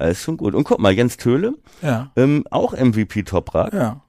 Ist 0.00 0.22
schon 0.22 0.38
gut. 0.38 0.54
Und 0.54 0.64
guck 0.64 0.78
mal, 0.78 0.92
Jens 0.92 1.18
Töhle, 1.18 1.52
Ja. 1.82 2.10
ähm, 2.16 2.44
auch 2.50 2.72
MVP 2.72 3.24
Toprak. 3.24 3.74
Ja. 3.74 4.00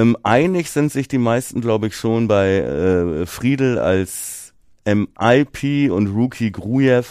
Ähm, 0.00 0.16
einig 0.22 0.70
sind 0.70 0.90
sich 0.90 1.08
die 1.08 1.18
meisten, 1.18 1.60
glaube 1.60 1.88
ich, 1.88 1.96
schon 1.96 2.26
bei 2.26 2.58
äh, 2.58 3.26
Friedel 3.26 3.78
als 3.78 4.54
MIP 4.86 5.90
und 5.90 6.08
Rookie 6.08 6.50
Grujew. 6.50 7.04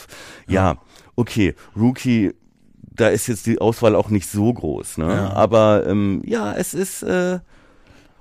Ja, 0.48 0.78
okay, 1.16 1.54
Rookie, 1.76 2.34
da 2.82 3.10
ist 3.10 3.28
jetzt 3.28 3.46
die 3.46 3.62
Auswahl 3.62 3.96
auch 3.96 4.10
nicht 4.10 4.28
so 4.28 4.52
groß, 4.52 4.98
ne? 4.98 5.08
Ja. 5.08 5.34
Aber 5.34 5.86
ähm, 5.86 6.22
ja, 6.26 6.54
es 6.54 6.74
ist 6.74 7.04
äh, 7.04 7.40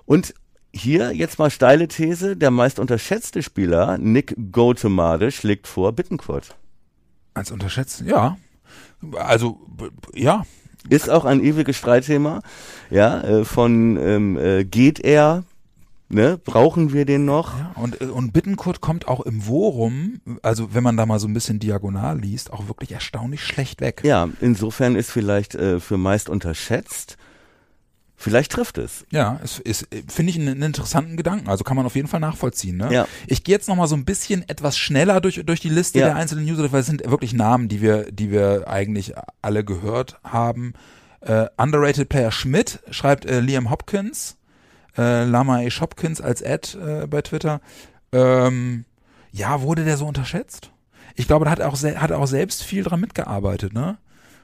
und 0.04 0.34
hier 0.74 1.12
jetzt 1.12 1.38
mal 1.38 1.50
steile 1.50 1.88
These, 1.88 2.36
der 2.36 2.50
meist 2.50 2.78
unterschätzte 2.78 3.42
Spieler, 3.42 3.96
Nick 3.96 4.34
Gotemade, 4.52 5.30
schlägt 5.30 5.66
vor 5.66 5.92
Bittencourt. 5.92 6.56
Als 7.32 7.50
unterschätzt, 7.50 8.02
ja. 8.04 8.36
Also, 9.14 9.60
ja. 10.12 10.44
Ist 10.88 11.10
auch 11.10 11.24
ein 11.24 11.42
ewiges 11.42 11.76
Streitthema, 11.76 12.40
ja, 12.90 13.20
äh, 13.20 13.44
von 13.44 13.96
ähm, 13.96 14.38
äh, 14.38 14.64
geht 14.64 15.00
er, 15.00 15.44
ne, 16.09 16.38
brauchen 16.42 16.92
wir 16.92 17.05
den 17.05 17.24
noch? 17.24 17.59
ja. 17.59 17.72
Und, 17.74 18.00
äh, 18.00 18.06
und 18.06 18.32
Bittenkurt 18.32 18.80
kommt 18.80 19.09
auch 19.09 19.20
im 19.20 19.46
Worum, 19.46 20.20
also 20.42 20.74
wenn 20.74 20.82
man 20.82 20.96
da 20.96 21.05
mal 21.05 21.18
so 21.18 21.28
ein 21.28 21.34
bisschen 21.34 21.59
diagonal 21.59 22.18
liest, 22.18 22.52
auch 22.52 22.68
wirklich 22.68 22.92
erstaunlich 22.92 23.42
schlecht 23.44 23.80
weg. 23.80 24.02
Ja, 24.05 24.28
insofern 24.40 24.96
ist 24.96 25.10
vielleicht 25.10 25.55
äh, 25.55 25.80
für 25.80 25.98
meist 25.98 26.28
unterschätzt. 26.28 27.18
Vielleicht 28.20 28.50
trifft 28.50 28.78
es. 28.78 29.06
Ja, 29.12 29.38
es 29.44 29.60
ist, 29.60 29.86
finde 30.08 30.30
ich 30.30 30.40
einen, 30.40 30.60
interessanten 30.60 31.16
Gedanken. 31.16 31.48
Also 31.48 31.62
kann 31.62 31.76
man 31.76 31.86
auf 31.86 31.94
jeden 31.94 32.08
Fall 32.08 32.18
nachvollziehen. 32.18 32.76
Ne? 32.76 32.92
Ja. 32.92 33.06
Ich 33.28 33.44
gehe 33.44 33.54
jetzt 33.54 33.68
noch 33.68 33.76
mal 33.76 33.86
so 33.86 33.94
ein 33.94 34.04
bisschen 34.04 34.46
etwas 34.48 34.76
schneller 34.76 35.20
durch, 35.20 35.40
durch 35.46 35.60
die 35.60 35.68
Liste 35.68 36.00
Ja. 36.00 36.06
der 36.06 36.16
einzelnen 36.16 36.44
User, 36.44 36.70
weil 36.72 36.80
es 36.80 36.86
sind 36.86 37.08
wirklich 37.08 37.32
Namen, 37.32 37.68
die 37.68 37.80
wir, 37.80 38.10
die 38.10 38.32
wir 38.32 38.66
eigentlich 38.66 39.14
alle 39.40 39.64
gehört 39.64 40.18
haben. 40.24 40.74
Äh, 41.20 41.46
Underrated 41.56 42.08
Player 42.08 42.32
Schmidt 42.32 42.80
schreibt 42.90 43.24
äh, 43.24 43.38
Liam 43.38 43.70
Hopkins, 43.70 44.36
äh, 44.96 45.22
Lama 45.22 45.58
H. 45.58 45.80
Hopkins 45.80 46.20
als 46.20 46.42
Ad 46.42 46.76
äh, 46.76 47.06
bei 47.06 47.22
Twitter. 47.22 47.60
Ähm, 48.10 48.84
ja, 49.30 49.62
wurde 49.62 49.84
der 49.84 49.96
so 49.96 50.06
unterschätzt? 50.06 50.72
Ich 51.14 51.28
glaube, 51.28 51.44
da 51.44 51.52
hat 51.52 51.60
er 51.60 51.68
auch, 51.68 51.76
hat 51.80 52.10
er 52.10 52.18
auch 52.18 52.26
selbst 52.26 52.64
viel 52.64 52.82
dran 52.82 52.98
mitgearbeitet, 52.98 53.72
ne? 53.74 53.98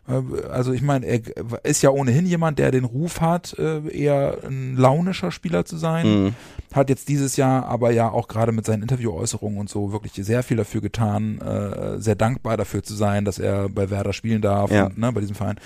Äh, 0.09 0.23
Also 0.51 0.73
ich 0.73 0.83
meine, 0.83 1.07
er 1.07 1.21
ist 1.65 1.83
ja 1.83 1.91
ohnehin 1.91 2.27
jemand, 2.27 2.59
der 2.59 2.71
den 2.71 2.85
Ruf 2.85 3.21
hat, 3.21 3.57
äh, 3.59 3.87
eher 3.89 4.39
ein 4.47 4.77
launischer 4.77 5.31
Spieler 5.31 5.65
zu 5.65 5.77
sein. 5.77 6.07
Mhm. 6.25 6.35
Hat 6.73 6.89
jetzt 6.91 7.09
dieses 7.09 7.37
Jahr 7.37 7.67
aber 7.67 7.91
ja 7.93 8.11
auch 8.11 8.29
gerade 8.29 8.53
mit 8.53 8.67
seinen 8.67 8.83
Interviewäußerungen 8.83 9.59
und 9.59 9.69
so 9.71 9.93
wirklich 9.93 10.13
sehr 10.15 10.43
viel 10.43 10.57
dafür 10.57 10.81
getan, 10.81 11.41
äh, 11.41 11.99
sehr 12.01 12.17
dankbar 12.17 12.57
dafür 12.57 12.83
zu 12.83 12.95
sein, 12.95 13.25
dass 13.25 13.39
er 13.39 13.69
bei 13.69 13.91
Werder 13.91 14.13
spielen 14.13 14.43
darf, 14.43 14.71
Ja. 14.71 14.87
und, 14.87 14.99
ne, 14.99 15.13
bei 15.13 15.21
diesem 15.21 15.37
Verein. 15.37 15.57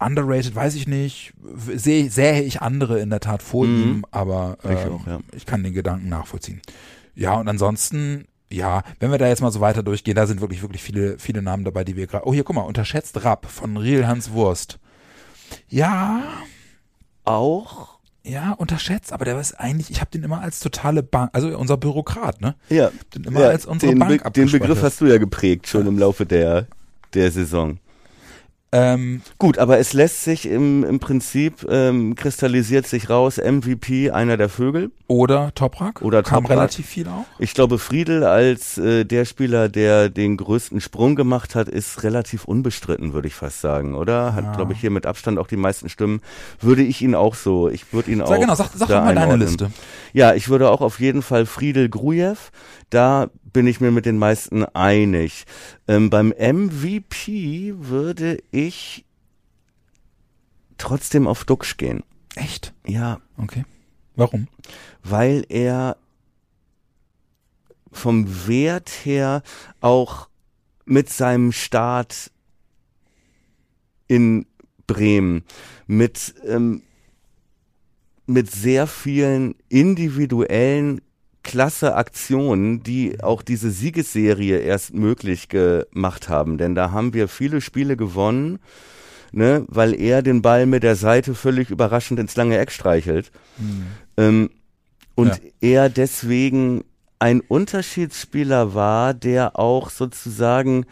Underrated, 0.00 0.54
weiß 0.54 0.76
ich 0.76 0.86
nicht. 0.86 1.32
Sehe 1.74 2.08
sähe 2.10 2.42
ich 2.42 2.62
andere 2.62 3.00
in 3.00 3.10
der 3.10 3.18
Tat 3.20 3.42
vor 3.42 3.66
Mhm. 3.66 3.82
ihm, 3.82 4.04
aber 4.12 4.56
äh, 4.64 4.74
Ich 4.74 4.86
auch, 4.88 5.06
ja. 5.06 5.18
ich 5.36 5.44
kann 5.44 5.64
den 5.64 5.74
Gedanken 5.74 6.08
nachvollziehen. 6.08 6.60
Ja, 7.16 7.34
und 7.34 7.48
ansonsten, 7.48 8.26
ja, 8.50 8.82
wenn 9.00 9.10
wir 9.10 9.18
da 9.18 9.28
jetzt 9.28 9.42
mal 9.42 9.50
so 9.52 9.60
weiter 9.60 9.82
durchgehen, 9.82 10.14
da 10.14 10.26
sind 10.26 10.40
wirklich, 10.40 10.62
wirklich 10.62 10.82
viele, 10.82 11.18
viele 11.18 11.42
Namen 11.42 11.64
dabei, 11.64 11.84
die 11.84 11.96
wir 11.96 12.06
gerade. 12.06 12.26
Oh, 12.26 12.32
hier, 12.32 12.44
guck 12.44 12.56
mal, 12.56 12.62
unterschätzt 12.62 13.22
Rapp 13.24 13.46
von 13.46 13.76
Real 13.76 14.06
Hans 14.06 14.32
Wurst. 14.32 14.78
Ja, 15.68 16.22
Auch, 17.24 17.98
ja, 18.22 18.52
unterschätzt, 18.52 19.12
aber 19.12 19.24
der 19.24 19.38
ist 19.38 19.54
eigentlich, 19.54 19.90
ich 19.90 20.00
habe 20.00 20.10
den 20.10 20.22
immer 20.22 20.40
als 20.40 20.60
totale 20.60 21.02
Bank, 21.02 21.30
also 21.34 21.56
unser 21.58 21.76
Bürokrat, 21.76 22.40
ne? 22.40 22.54
ja, 22.68 22.90
Den 23.14 23.24
immer 23.24 23.40
ja 23.40 23.48
als 23.48 23.66
unsere 23.66 23.92
den, 23.92 23.98
Bank 23.98 24.22
Be 24.22 24.30
den 24.30 24.50
Begriff 24.50 24.82
hast 24.82 25.00
du 25.00 25.06
ja 25.06 25.18
geprägt 25.18 25.66
schon 25.66 25.86
im 25.86 25.98
Laufe 25.98 26.24
der, 26.26 26.66
der 27.14 27.30
Saison. 27.30 27.78
Ähm, 28.70 29.22
Gut, 29.38 29.58
aber 29.58 29.78
es 29.78 29.94
lässt 29.94 30.24
sich 30.24 30.44
im, 30.46 30.84
im 30.84 30.98
Prinzip, 30.98 31.66
ähm, 31.70 32.14
kristallisiert 32.16 32.86
sich 32.86 33.08
raus, 33.08 33.38
MVP, 33.38 34.10
einer 34.10 34.36
der 34.36 34.50
Vögel. 34.50 34.90
oder 35.06 35.54
Toprak. 35.54 36.02
Oder 36.02 36.22
Kam 36.22 36.42
Toprak. 36.42 36.58
relativ 36.58 36.86
viel 36.86 37.08
auch. 37.08 37.24
Ich 37.38 37.54
glaube, 37.54 37.78
Friedel 37.78 38.24
als 38.24 38.76
äh, 38.76 39.04
der 39.06 39.24
Spieler, 39.24 39.70
der 39.70 40.10
den 40.10 40.36
größten 40.36 40.82
Sprung 40.82 41.16
gemacht 41.16 41.54
hat, 41.54 41.66
ist 41.70 42.02
relativ 42.02 42.44
unbestritten, 42.44 43.14
würde 43.14 43.28
ich 43.28 43.34
fast 43.34 43.62
sagen, 43.62 43.94
oder? 43.94 44.34
Hat, 44.34 44.44
Ja. 44.44 44.54
glaube 44.56 44.74
ich, 44.74 44.80
hier 44.80 44.90
mit 44.90 45.06
Abstand 45.06 45.38
auch 45.38 45.46
die 45.46 45.56
meisten 45.56 45.88
Stimmen. 45.88 46.20
Würde 46.60 46.82
ich 46.82 47.00
ihn 47.00 47.14
auch 47.14 47.36
so, 47.36 47.70
ich 47.70 47.90
würde 47.94 48.10
ihn 48.10 48.20
auch. 48.20 48.28
Sag 48.28 48.40
genau, 48.40 48.54
sag, 48.54 48.68
sag 48.74 48.90
mal 48.90 49.06
deine 49.06 49.20
einordnen. 49.22 49.40
Liste. 49.48 49.70
Ja, 50.12 50.34
ich 50.34 50.50
würde 50.50 50.68
auch 50.70 50.82
auf 50.82 51.00
jeden 51.00 51.22
Fall 51.22 51.46
Friedel 51.46 51.88
Grujew, 51.88 52.36
da 52.90 53.30
bin 53.52 53.66
ich 53.66 53.80
mir 53.80 53.90
mit 53.90 54.06
den 54.06 54.18
meisten 54.18 54.64
einig. 54.64 55.44
Ähm, 55.86 56.10
beim 56.10 56.28
MVP 56.38 57.74
würde 57.76 58.38
ich 58.50 59.04
trotzdem 60.78 61.26
auf 61.26 61.44
Duxch 61.44 61.76
gehen. 61.76 62.02
Echt? 62.36 62.72
Ja, 62.86 63.20
Okay. 63.36 63.64
Warum? 64.16 64.48
weil 65.04 65.44
er 65.48 65.96
vom 67.92 68.48
Wert 68.48 68.90
her 69.04 69.42
auch 69.80 70.28
mit 70.84 71.08
seinem 71.08 71.52
Start 71.52 72.30
in 74.08 74.46
Bremen, 74.86 75.44
mit, 75.86 76.34
ähm, 76.44 76.82
mit 78.26 78.50
sehr 78.50 78.86
vielen 78.86 79.54
individuellen 79.68 81.00
klasse 81.42 81.94
Aktionen, 81.94 82.82
die 82.82 83.22
auch 83.22 83.42
diese 83.42 83.70
Siegesserie 83.70 84.58
erst 84.58 84.94
möglich 84.94 85.48
gemacht 85.48 86.28
haben. 86.28 86.58
Denn 86.58 86.74
da 86.74 86.90
haben 86.90 87.14
wir 87.14 87.28
viele 87.28 87.60
Spiele 87.60 87.96
gewonnen, 87.96 88.58
ne, 89.32 89.64
weil 89.68 89.98
er 89.98 90.22
den 90.22 90.42
Ball 90.42 90.66
mit 90.66 90.82
der 90.82 90.96
Seite 90.96 91.34
völlig 91.34 91.70
überraschend 91.70 92.20
ins 92.20 92.36
lange 92.36 92.58
Eck 92.58 92.70
streichelt. 92.72 93.30
Ähm, 94.16 94.50
und 95.14 95.28
Ja. 95.28 95.34
er 95.60 95.88
deswegen 95.88 96.84
ein 97.18 97.40
Unterschiedsspieler 97.40 98.74
war, 98.74 99.14
der 99.14 99.58
auch 99.58 99.90
sozusagen 99.90 100.86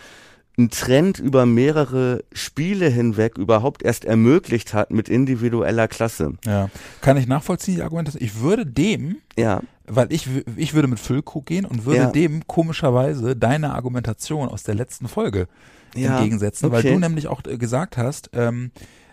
einen 0.59 0.70
Trend 0.70 1.19
über 1.19 1.45
mehrere 1.45 2.24
Spiele 2.33 2.89
hinweg 2.89 3.37
überhaupt 3.37 3.83
erst 3.83 4.05
ermöglicht 4.07 4.73
hat 4.73 4.91
mit 4.91 5.09
individueller 5.09 5.87
Klasse. 5.89 6.35
Ja, 6.45 6.70
kann 7.03 7.16
ich 7.19 7.27
nachvollziehen, 7.27 7.77
die 7.77 7.83
Argumente. 7.83 8.16
Ich 8.19 8.41
würde 8.41 8.65
dem, 8.65 9.16
Ja, 9.37 9.62
weil 9.87 10.12
ich, 10.12 10.27
ich 10.57 10.73
würde 10.74 10.89
mit 10.89 10.99
Füllkrug 10.99 11.45
gehen 11.47 11.65
und 11.66 11.85
würde 11.85 12.01
Ja. 12.01 12.11
dem 12.11 12.47
komischerweise 12.47 13.37
deine 13.37 13.74
Argumentation 13.74 14.49
aus 14.49 14.62
der 14.62 14.74
letzten 14.74 15.09
Folge 15.09 15.47
Ja, 15.95 16.16
entgegensetzen, 16.16 16.70
weil 16.73 16.81
okay. 16.81 16.93
du 16.95 16.99
nämlich 17.01 17.28
auch 17.28 17.43
äh, 17.47 17.59
gesagt 17.59 17.97
hast, 17.99 18.31
ähm, 18.33 18.70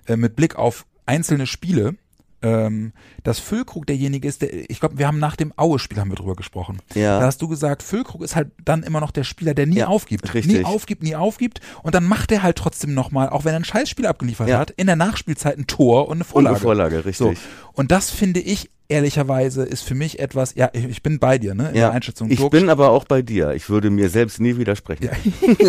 äh, 0.08 0.16
mit 0.16 0.36
Blick 0.38 0.56
auf 0.56 0.86
einzelne 1.06 1.46
Spiele, 1.46 1.96
ähm, 2.44 2.92
dass 3.24 3.40
Füllkrug 3.40 3.88
derjenige 3.88 4.28
ist, 4.28 4.42
der, 4.42 4.70
ich 4.70 4.80
glaube, 4.80 4.98
wir 5.00 5.08
haben 5.08 5.18
nach 5.20 5.36
dem 5.36 5.54
Aue-Spiel 5.58 5.98
haben 6.00 6.10
wir 6.12 6.16
drüber 6.16 6.36
gesprochen. 6.36 6.80
Ja. 6.94 7.20
Da 7.20 7.26
hast 7.26 7.42
du 7.42 7.48
gesagt, 7.48 7.82
Füllkrug 7.82 8.22
ist 8.22 8.36
halt 8.36 8.52
dann 8.64 8.84
immer 8.84 9.00
noch 9.00 9.12
der 9.12 9.24
Spieler, 9.24 9.54
der 9.54 9.66
nie 9.66 9.78
Ja, 9.78 9.88
aufgibt. 9.88 10.34
richtig. 10.34 10.58
Nie 10.60 10.66
aufgibt, 10.66 11.02
nie 11.04 11.16
aufgibt. 11.16 11.62
Und 11.82 11.96
dann 11.96 12.04
macht 12.04 12.32
er 12.32 12.44
halt 12.44 12.58
trotzdem 12.58 12.94
nochmal, 12.94 13.30
auch 13.30 13.46
wenn 13.46 13.54
er 13.54 13.60
ein 13.62 13.66
Scheißspiel 13.66 14.06
abgeliefert 14.06 14.50
Ja. 14.50 14.60
hat, 14.60 14.70
in 14.72 14.86
der 14.88 14.96
Nachspielzeit 14.98 15.58
ein 15.58 15.66
Tor 15.68 16.08
und 16.08 16.14
eine 16.18 16.22
und 16.24 16.28
Vorlage. 16.28 16.56
eine 16.58 16.62
Vorlage, 16.62 16.96
So. 17.14 17.30
richtig. 17.30 17.38
Und 17.74 17.92
das 17.92 18.12
finde 18.12 18.40
ich 18.42 18.70
ehrlicherweise 18.90 19.64
ist 19.64 19.82
für 19.84 19.96
mich 19.96 20.20
etwas, 20.20 20.54
ja, 20.56 20.70
ich, 20.74 21.02
bin 21.02 21.18
bei 21.18 21.40
dir, 21.40 21.56
ne, 21.56 21.70
in 21.70 21.76
Ja, 21.76 21.88
der 21.88 21.92
Einschätzung. 21.94 22.30
ich 22.30 22.48
bin 22.50 22.70
aber 22.70 22.92
auch 22.92 23.06
bei 23.06 23.22
dir. 23.24 23.54
Ich 23.54 23.70
würde 23.70 23.90
mir 23.90 24.10
selbst 24.10 24.40
nie 24.40 24.58
widersprechen. 24.58 25.10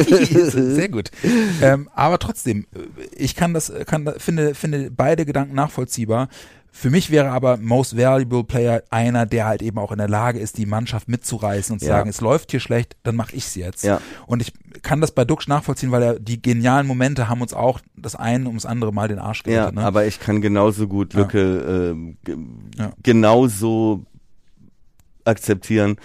Sehr 0.51 0.89
gut. 0.89 1.11
Ähm, 1.63 1.89
aber 1.95 2.19
trotzdem, 2.19 2.67
äh, 2.75 2.79
ich 3.17 3.37
kann 3.37 3.55
das, 3.55 3.73
kann, 3.87 4.13
finde, 4.19 4.55
finde 4.55 4.91
beide 4.91 5.25
Gedanken 5.25 5.55
nachvollziehbar. 5.55 6.29
Für 6.77 6.91
mich 6.91 7.11
wäre 7.13 7.31
aber 7.31 7.57
Most 7.57 7.97
Valuable 7.97 8.43
Player 8.43 8.83
einer, 8.91 9.27
der 9.27 9.47
halt 9.47 9.63
eben 9.63 9.79
auch 9.79 9.93
in 9.93 9.99
der 9.99 10.09
Lage 10.09 10.41
ist, 10.41 10.59
die 10.59 10.67
Mannschaft 10.67 11.09
mitzureißen 11.09 11.73
und 11.75 11.79
zu 11.79 11.87
Ja. 11.87 11.99
sagen, 11.99 12.11
es 12.11 12.21
läuft 12.21 12.51
hier 12.51 12.59
schlecht, 12.59 12.97
dann 13.05 13.15
mache 13.15 13.35
ich's 13.37 13.55
jetzt. 13.55 13.85
Ja. 13.85 14.01
Und 14.27 14.43
ich 14.43 14.53
kann 14.83 15.01
das 15.01 15.13
bei 15.13 15.25
Duxch 15.25 15.47
nachvollziehen, 15.47 15.93
weil 15.93 16.03
er, 16.03 16.19
die 16.19 16.43
genialen 16.43 16.89
Momente 16.89 17.29
haben 17.29 17.41
uns 17.43 17.55
auch 17.55 17.79
das 17.97 18.17
eine 18.17 18.49
ums 18.49 18.67
andere 18.67 18.93
Mal 18.93 19.07
den 19.07 19.21
Arsch 19.21 19.45
Ja, 19.47 19.53
gerettet. 19.71 19.75
ne? 19.77 19.85
aber 19.85 20.05
ich 20.07 20.19
kann 20.19 20.41
genauso 20.41 20.89
gut 20.89 21.15
Ja. 21.15 21.21
Lücke 21.21 21.95
ge 22.25 22.37
Ja. 22.77 22.93
genauso 23.05 24.05
akzeptieren. 25.25 25.97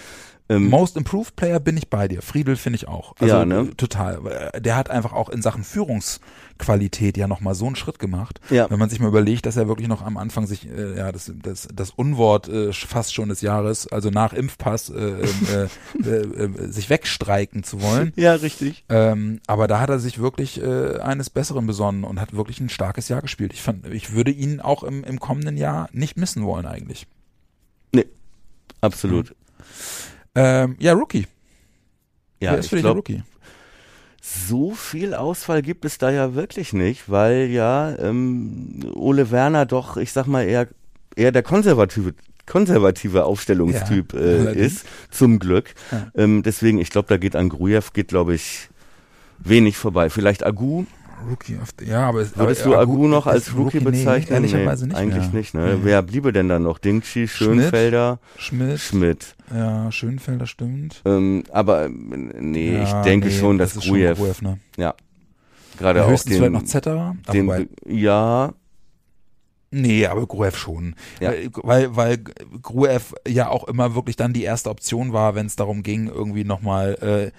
Ähm, 0.51 0.67
Most 0.69 0.97
Improved 0.97 1.35
Player 1.35 1.59
bin 1.59 1.77
ich 1.77 1.89
bei 1.89 2.07
dir. 2.07 2.23
Friedel 2.23 2.55
finde 2.55 2.77
ich 2.77 2.87
auch. 2.87 3.13
Also 3.19 3.35
Ja, 3.35 3.45
ne? 3.45 3.67
äh, 3.71 3.75
total. 3.75 4.49
Äh, 4.53 4.61
Der 4.61 4.75
hat 4.75 4.89
einfach 4.89 5.13
auch 5.13 5.29
in 5.29 5.43
Sachen 5.43 5.63
Führungsqualität 5.63 7.17
ja 7.17 7.27
nochmal 7.27 7.53
so 7.53 7.67
einen 7.67 7.75
Schritt 7.75 7.99
gemacht. 7.99 8.41
Ja. 8.49 8.67
Wenn 8.69 8.79
man 8.79 8.89
sich 8.89 8.99
mal 8.99 9.07
überlegt, 9.09 9.45
dass 9.45 9.57
er 9.57 9.67
wirklich 9.67 9.87
noch 9.87 10.01
am 10.01 10.17
Anfang 10.17 10.47
sich, 10.47 10.67
äh, 10.67 10.97
ja, 10.97 11.11
das, 11.11 11.31
das, 11.43 11.67
das 11.73 11.91
Unwort 11.91 12.49
äh, 12.49 12.73
fast 12.73 13.13
schon 13.13 13.29
des 13.29 13.41
Jahres, 13.41 13.87
also 13.87 14.09
nach 14.09 14.33
Impfpass, 14.33 14.89
äh, 14.89 14.95
äh, 14.95 15.67
äh, 16.03 16.09
äh, 16.09 16.71
sich 16.71 16.89
wegstreiken 16.89 17.63
zu 17.63 17.81
wollen. 17.83 18.11
ja, 18.15 18.33
richtig. 18.33 18.83
Ähm, 18.89 19.41
aber 19.45 19.67
da 19.67 19.79
hat 19.79 19.89
er 19.89 19.99
sich 19.99 20.17
wirklich 20.19 20.59
äh, 20.61 20.97
eines 20.99 21.29
Besseren 21.29 21.67
besonnen 21.67 22.03
und 22.03 22.19
hat 22.19 22.33
wirklich 22.33 22.59
ein 22.59 22.69
starkes 22.69 23.07
Jahr 23.07 23.21
gespielt. 23.21 23.53
Ich 23.53 23.61
fand, 23.61 23.85
ich 23.87 24.13
würde 24.13 24.31
ihn 24.31 24.61
auch 24.61 24.81
im, 24.83 25.03
im 25.03 25.19
kommenden 25.19 25.57
Jahr 25.57 25.89
nicht 25.93 26.17
missen 26.17 26.43
wollen 26.43 26.65
eigentlich. 26.65 27.05
Nee, 27.93 28.05
absolut. 28.81 29.35
Ähm, 30.35 30.75
ja, 30.79 30.93
Rookie. 30.93 31.27
Ja, 32.41 32.51
Wer 32.51 32.59
ist 32.59 32.65
ich 32.65 32.69
für 32.69 32.75
dich 32.77 32.85
der 32.85 32.93
Rookie? 32.93 33.23
so 34.21 34.71
viel 34.71 35.13
Auswahl 35.13 35.61
gibt 35.61 35.85
es 35.85 35.97
da 35.97 36.11
ja 36.11 36.35
wirklich 36.35 36.73
nicht, 36.73 37.09
weil 37.09 37.49
ja 37.49 37.95
ähm, 37.99 38.79
Ole 38.93 39.31
Werner 39.31 39.65
doch, 39.65 39.97
ich 39.97 40.11
sag 40.11 40.27
mal, 40.27 40.43
eher, 40.43 40.67
eher 41.15 41.31
der 41.31 41.43
konservative 41.43 42.13
konservative 42.45 43.25
Aufstellungstyp 43.25 44.13
Ja, 44.13 44.19
äh, 44.19 44.55
ist, 44.55 44.85
zum 45.11 45.37
Glück. 45.37 45.75
Ja. 45.91 46.07
Ähm, 46.15 46.41
deswegen, 46.41 46.79
ich 46.79 46.89
glaube, 46.89 47.07
da 47.07 47.17
geht 47.17 47.35
an 47.35 47.49
Grujew, 47.49 47.83
geht, 47.93 48.07
glaube 48.07 48.33
ich, 48.33 48.69
wenig 49.37 49.77
vorbei. 49.77 50.09
Vielleicht 50.09 50.43
Agu, 50.43 50.85
Rookie 51.29 51.57
of 51.57 51.69
the, 51.79 51.85
ja, 51.85 52.07
aber 52.07 52.21
es- 52.21 52.37
Würdest 52.37 52.61
aber 52.65 52.75
du 52.75 52.79
Agu 52.79 53.07
noch 53.07 53.27
als 53.27 53.55
Rookie, 53.55 53.79
bezeichnen? 53.79 54.27
Nee, 54.29 54.33
ehrlicherweise 54.49 54.85
Nee, 54.85 54.89
nicht 54.93 54.97
Eigentlich 54.99 55.25
mehr. 55.31 55.41
nicht, 55.41 55.53
ne? 55.53 55.73
Nee. 55.75 55.79
Wer 55.83 56.01
bliebe 56.01 56.31
denn 56.31 56.47
dann 56.49 56.63
noch? 56.63 56.77
Dingchi, 56.79 57.27
Schönfelder, 57.27 58.19
Schmidt, 58.37 58.79
Schmidt. 58.79 59.35
ja, 59.53 59.91
Schönfelder 59.91 60.47
stimmt. 60.47 61.01
Ähm, 61.05 61.43
aber 61.51 61.85
ähm, 61.85 62.31
nee, 62.39 62.73
ja, 62.73 62.83
ich 62.83 62.93
denke 63.05 63.31
schon, 63.31 63.57
dass 63.57 63.73
das 63.73 63.85
Grujew, 63.85 64.15
ne? 64.41 64.59
ja, 64.77 64.93
gerade 65.77 66.03
auch 66.05 66.09
Höchstens 66.09 66.35
vielleicht 66.35 66.45
den, 66.45 66.53
noch 66.53 66.63
Zetterer, 66.63 67.15
den 67.33 67.47
wobei, 67.47 67.67
ja, 67.85 68.53
nee, 69.71 70.05
aber 70.05 70.25
Gruev 70.25 70.57
schon. 70.57 70.95
Ja. 71.19 71.31
Äh, 71.33 71.49
Weil, 71.63 71.95
weil 71.95 72.17
Gruev 72.61 73.13
ja 73.27 73.49
auch 73.49 73.67
immer 73.67 73.95
wirklich 73.95 74.15
dann 74.15 74.33
die 74.33 74.43
erste 74.43 74.69
Option 74.69 75.13
war, 75.13 75.35
wenn 75.35 75.45
es 75.45 75.55
darum 75.55 75.83
ging, 75.83 76.07
irgendwie 76.07 76.43
nochmal 76.43 77.31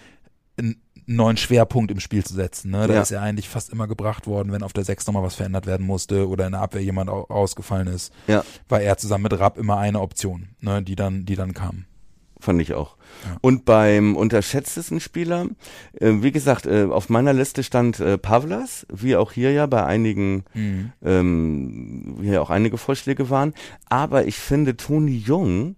äh, 0.57 0.61
einen 0.61 0.81
neuen 1.17 1.37
Schwerpunkt 1.37 1.91
im 1.91 2.01
Spiel 2.01 2.25
zu 2.25 2.35
setzen. 2.35 2.71
Ne? 2.71 2.87
Da 2.87 2.95
Ja. 2.95 3.01
ist 3.03 3.11
er 3.11 3.23
eigentlich 3.23 3.49
fast 3.49 3.71
immer 3.71 3.87
gebracht 3.89 4.27
worden, 4.27 4.53
wenn 4.53 4.63
auf 4.63 4.73
der 4.73 4.85
Sechs 4.85 5.07
nochmal 5.07 5.23
was 5.25 5.35
verändert 5.35 5.67
werden 5.67 5.87
musste 5.87 6.29
oder 6.29 6.47
in 6.47 6.53
der 6.53 6.61
Abwehr 6.63 6.83
jemand 6.83 7.11
au 7.11 7.25
ausgefallen 7.29 7.89
ist. 7.89 8.13
ja, 8.27 8.45
War 8.69 8.81
er 8.81 8.97
zusammen 8.97 9.25
mit 9.25 9.39
Rapp 9.39 9.59
immer 9.59 9.77
eine 9.79 10.01
Option, 10.01 10.49
ne? 10.61 10.83
die 10.83 10.97
dann, 10.97 11.25
die 11.27 11.37
dann 11.37 11.53
kam. 11.55 11.85
fand 12.43 12.63
ich 12.63 12.73
auch. 12.73 12.97
Ja. 13.27 13.37
Und 13.43 13.67
beim 13.67 14.17
unterschätztesten 14.17 14.99
Spieler, 15.01 15.47
äh, 16.01 16.13
wie 16.23 16.33
gesagt, 16.33 16.65
äh, 16.65 16.85
auf 16.85 17.11
meiner 17.11 17.35
Liste 17.35 17.63
stand 17.63 18.01
äh, 18.01 18.17
Pavlas, 18.17 18.87
wie 18.91 19.15
auch 19.17 19.33
hier 19.33 19.53
ja 19.53 19.67
bei 19.67 19.85
einigen, 19.85 20.45
Mhm. 20.55 20.93
ähm, 21.05 22.17
hier 22.23 22.41
auch 22.41 22.49
einige 22.51 22.79
Vorschläge 22.79 23.29
waren. 23.31 23.53
Aber 23.91 24.27
ich 24.27 24.39
finde, 24.39 24.77
Toni 24.79 25.17
Jung 25.19 25.77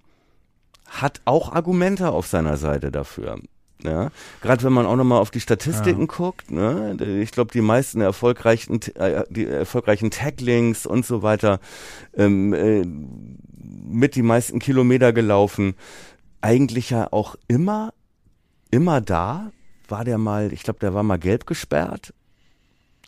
hat 0.86 1.20
auch 1.24 1.52
Argumente 1.52 2.10
auf 2.12 2.26
seiner 2.28 2.56
Seite 2.56 2.92
dafür. 2.92 3.40
Ja, 3.84 4.10
gerade 4.40 4.62
wenn 4.62 4.72
man 4.72 4.86
auch 4.86 4.96
nochmal 4.96 5.20
auf 5.20 5.30
die 5.30 5.40
Statistiken 5.40 6.06
guckt, 6.06 6.50
ne, 6.50 6.96
ich 7.20 7.32
glaube, 7.32 7.52
die 7.52 7.60
meisten 7.60 8.00
erfolgreichen, 8.00 8.80
äh, 8.94 9.24
die 9.28 9.46
erfolgreichen 9.46 10.10
Taglings 10.10 10.86
und 10.86 11.04
so 11.04 11.22
weiter, 11.22 11.58
ähm, 12.16 12.52
äh, 12.52 12.84
mit 13.84 14.14
die 14.14 14.22
meisten 14.22 14.60
Kilometer 14.60 15.12
gelaufen, 15.12 15.74
eigentlich 16.40 16.90
ja 16.90 17.08
auch 17.10 17.36
immer, 17.48 17.92
immer 18.70 19.00
da. 19.00 19.50
War 19.88 20.04
der 20.04 20.16
mal, 20.16 20.52
ich 20.52 20.62
glaube, 20.62 20.78
der 20.78 20.94
war 20.94 21.02
mal 21.02 21.18
gelb 21.18 21.46
gesperrt, 21.46 22.14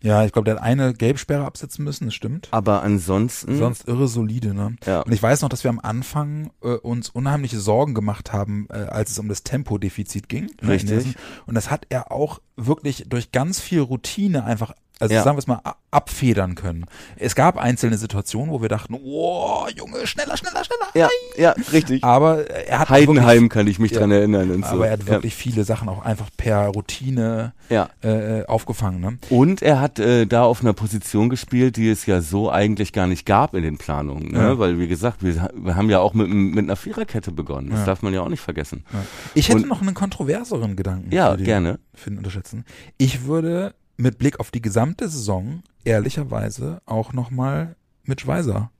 Ja, 0.04 0.22
ich 0.24 0.32
glaube, 0.32 0.44
der 0.44 0.56
hat 0.56 0.62
eine 0.62 0.92
Gelbsperre 0.92 1.46
absetzen 1.46 1.82
müssen, 1.82 2.04
das 2.04 2.14
stimmt. 2.14 2.48
aber 2.50 2.82
ansonsten, 2.82 3.56
Sonst 3.56 3.88
irre 3.88 4.06
solide, 4.06 4.52
ne? 4.52 4.76
ja, 4.84 5.00
Und 5.00 5.12
ich 5.12 5.22
weiß 5.22 5.40
noch, 5.40 5.48
dass 5.48 5.64
wir 5.64 5.70
am 5.70 5.80
Anfang 5.80 6.50
äh, 6.62 6.74
uns 6.74 7.08
unheimliche 7.08 7.58
Sorgen 7.58 7.94
gemacht 7.94 8.32
haben, 8.32 8.66
äh, 8.70 8.74
als 8.74 9.10
es 9.12 9.18
um 9.18 9.28
das 9.28 9.44
Tempodefizit 9.44 10.28
ging. 10.28 10.50
ne, 10.60 10.68
Richtig. 10.68 11.16
Und 11.46 11.54
das 11.54 11.70
hat 11.70 11.86
er 11.88 12.12
auch 12.12 12.40
wirklich 12.56 13.04
durch 13.08 13.32
ganz 13.32 13.60
viel 13.60 13.80
Routine 13.80 14.44
einfach, 14.44 14.72
also 15.00 15.12
Ja. 15.14 15.22
sagen 15.22 15.36
wir 15.36 15.40
es 15.40 15.46
mal, 15.46 15.60
abfedern 15.90 16.56
können. 16.56 16.86
Es 17.16 17.34
gab 17.36 17.56
einzelne 17.56 17.96
Situationen, 17.98 18.50
wo 18.52 18.60
wir 18.60 18.68
dachten, 18.68 18.94
oh, 19.00 19.64
Junge, 19.76 20.06
schneller, 20.08 20.36
schneller, 20.36 20.64
schneller. 20.64 20.88
ja, 20.94 21.08
ja, 21.36 21.50
richtig. 21.72 22.02
Aber 22.02 22.48
er 22.50 22.80
hat 22.80 22.90
Heidenheim 22.90 23.48
kann 23.48 23.68
ich 23.68 23.78
mich 23.78 23.92
Ja. 23.92 24.00
dran 24.00 24.10
erinnern 24.10 24.42
und 24.42 24.48
Wirklich, 24.62 24.66
so. 24.66 24.74
aber 24.74 24.86
er 24.88 24.92
hat 24.94 25.06
wirklich 25.06 25.34
viele 25.36 25.62
Sachen 25.64 25.88
auch 25.88 26.04
einfach 26.04 26.30
per 26.36 26.66
Routine 26.68 27.52
ja. 27.70 27.88
ja. 28.02 28.10
äh, 28.40 28.46
aufgefangen, 28.46 29.00
ne? 29.00 29.18
Und 29.30 29.62
er 29.62 29.80
hat 29.80 30.00
äh, 30.00 30.26
da 30.26 30.42
auf 30.44 30.62
einer 30.62 30.72
Position 30.72 31.28
gespielt, 31.28 31.76
die 31.76 31.88
es 31.88 32.06
ja 32.06 32.20
so 32.20 32.50
eigentlich 32.50 32.92
gar 32.92 33.06
nicht 33.06 33.24
gab 33.24 33.54
in 33.54 33.62
den 33.62 33.78
Planungen. 33.78 34.32
Ne? 34.32 34.38
Ja. 34.38 34.58
Weil, 34.58 34.80
wie 34.80 34.88
gesagt, 34.88 35.22
wir, 35.22 35.48
wir 35.54 35.76
haben 35.76 35.90
ja 35.90 36.00
auch 36.00 36.14
mit, 36.14 36.28
mit 36.28 36.64
einer 36.64 36.76
Viererkette 36.76 37.30
begonnen. 37.30 37.70
Das 37.70 37.80
Ja. 37.80 37.86
darf 37.86 38.02
man 38.02 38.12
ja 38.14 38.20
auch 38.20 38.28
nicht 38.28 38.40
vergessen. 38.42 38.84
Ja. 38.92 38.98
Ich 39.34 39.48
hätte 39.48 39.58
Und- 39.62 39.68
noch 39.68 39.80
einen 39.80 39.94
kontroverseren 39.94 40.74
Gedanken. 40.74 41.12
Ja, 41.14 41.30
für 41.32 41.36
die- 41.38 41.44
gerne. 41.44 41.78
Für 41.96 42.10
den 42.10 42.18
Unterschätzen. 42.44 42.64
Ich 42.98 43.24
würde 43.24 43.74
mit 43.96 44.18
Blick 44.18 44.40
auf 44.40 44.50
die 44.50 44.62
gesamte 44.62 45.08
Saison 45.08 45.62
ehrlicherweise 45.84 46.80
auch 46.86 47.12
nochmal 47.12 47.76
mit 48.04 48.20
Schweizer 48.20 48.70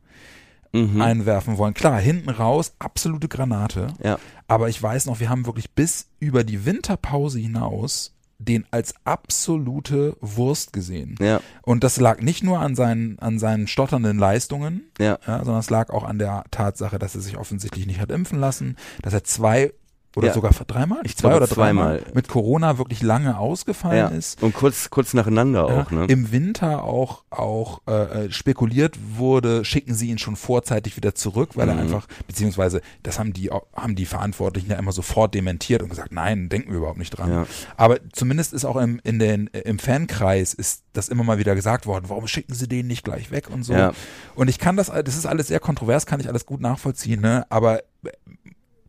Mhm. 0.72 1.00
einwerfen 1.00 1.56
wollen. 1.56 1.72
Klar, 1.72 2.00
hinten 2.00 2.30
raus, 2.30 2.74
absolute 2.80 3.28
Granate. 3.28 3.86
ja. 4.02 4.18
Aber 4.48 4.68
ich 4.68 4.82
weiß 4.82 5.06
noch, 5.06 5.20
wir 5.20 5.28
haben 5.30 5.46
wirklich 5.46 5.70
bis 5.70 6.08
über 6.18 6.42
die 6.42 6.66
Winterpause 6.66 7.38
hinaus 7.38 8.10
den 8.40 8.66
als 8.72 8.92
absolute 9.04 10.16
Wurst 10.20 10.72
gesehen. 10.72 11.14
Ja, 11.20 11.40
Und 11.62 11.84
das 11.84 11.98
lag 12.00 12.20
nicht 12.20 12.42
nur 12.42 12.58
an 12.58 12.74
seinen, 12.74 13.18
an 13.20 13.38
seinen 13.38 13.68
stotternden 13.68 14.18
Leistungen, 14.18 14.82
ja, 14.98 15.16
ja, 15.26 15.38
sondern 15.44 15.60
es 15.60 15.70
lag 15.70 15.90
auch 15.90 16.02
an 16.02 16.18
der 16.18 16.42
Tatsache, 16.50 16.98
dass 16.98 17.14
er 17.14 17.20
sich 17.20 17.38
offensichtlich 17.38 17.86
nicht 17.86 18.00
hat 18.00 18.10
impfen 18.10 18.40
lassen, 18.40 18.76
dass 19.00 19.14
er 19.14 19.22
zwei 19.22 19.72
oder 20.16 20.28
Ja. 20.28 20.32
sogar 20.34 20.52
dreimal, 20.52 21.00
Ich 21.04 21.16
zwei 21.16 21.36
oder 21.36 21.46
dreimal 21.46 21.98
zweimal. 21.98 22.14
mit 22.14 22.28
Corona 22.28 22.78
wirklich 22.78 23.02
lange 23.02 23.38
ausgefallen 23.38 23.96
ja. 23.98 24.06
ist. 24.08 24.42
Und 24.42 24.54
kurz, 24.54 24.90
kurz 24.90 25.12
nacheinander 25.14 25.68
Ja, 25.68 25.82
auch, 25.82 25.90
ne? 25.90 26.04
Im 26.06 26.30
Winter 26.32 26.84
auch 26.84 27.24
auch 27.30 27.80
äh, 27.88 28.26
äh, 28.26 28.30
spekuliert 28.32 28.96
wurde, 29.16 29.64
schicken 29.64 29.94
sie 29.94 30.08
ihn 30.10 30.18
schon 30.18 30.36
vorzeitig 30.36 30.96
wieder 30.96 31.14
zurück, 31.14 31.50
weil 31.54 31.68
er 31.68 31.74
Mhm. 31.74 31.80
einfach 31.80 32.06
beziehungsweise 32.26 32.80
das 33.02 33.18
haben 33.18 33.32
die 33.32 33.50
haben 33.50 33.94
die 33.96 34.06
Verantwortlichen 34.06 34.70
ja 34.70 34.78
immer 34.78 34.92
sofort 34.92 35.34
dementiert 35.34 35.82
und 35.82 35.88
gesagt, 35.88 36.12
nein, 36.12 36.48
denken 36.48 36.70
wir 36.70 36.78
überhaupt 36.78 36.98
nicht 36.98 37.10
dran. 37.10 37.30
Ja. 37.30 37.46
Aber 37.76 37.98
zumindest 38.12 38.52
ist 38.52 38.64
auch 38.64 38.76
im 38.76 39.00
in 39.04 39.18
den 39.18 39.48
im 39.48 39.78
Fankreis 39.78 40.54
ist 40.54 40.82
das 40.92 41.08
immer 41.08 41.24
mal 41.24 41.38
wieder 41.38 41.54
gesagt 41.56 41.86
worden, 41.86 42.04
warum 42.08 42.28
schicken 42.28 42.54
sie 42.54 42.68
den 42.68 42.86
nicht 42.86 43.04
gleich 43.04 43.30
weg 43.32 43.50
und 43.50 43.64
so. 43.64 43.72
Ja. 43.72 43.92
Und 44.36 44.48
ich 44.48 44.58
kann 44.58 44.76
das, 44.76 44.86
das 44.92 45.16
ist 45.16 45.26
alles 45.26 45.48
sehr 45.48 45.58
kontrovers, 45.60 46.06
kann 46.06 46.20
ich 46.20 46.28
alles 46.28 46.46
gut 46.46 46.60
nachvollziehen, 46.60 47.20
ne? 47.20 47.44
Aber 47.50 47.80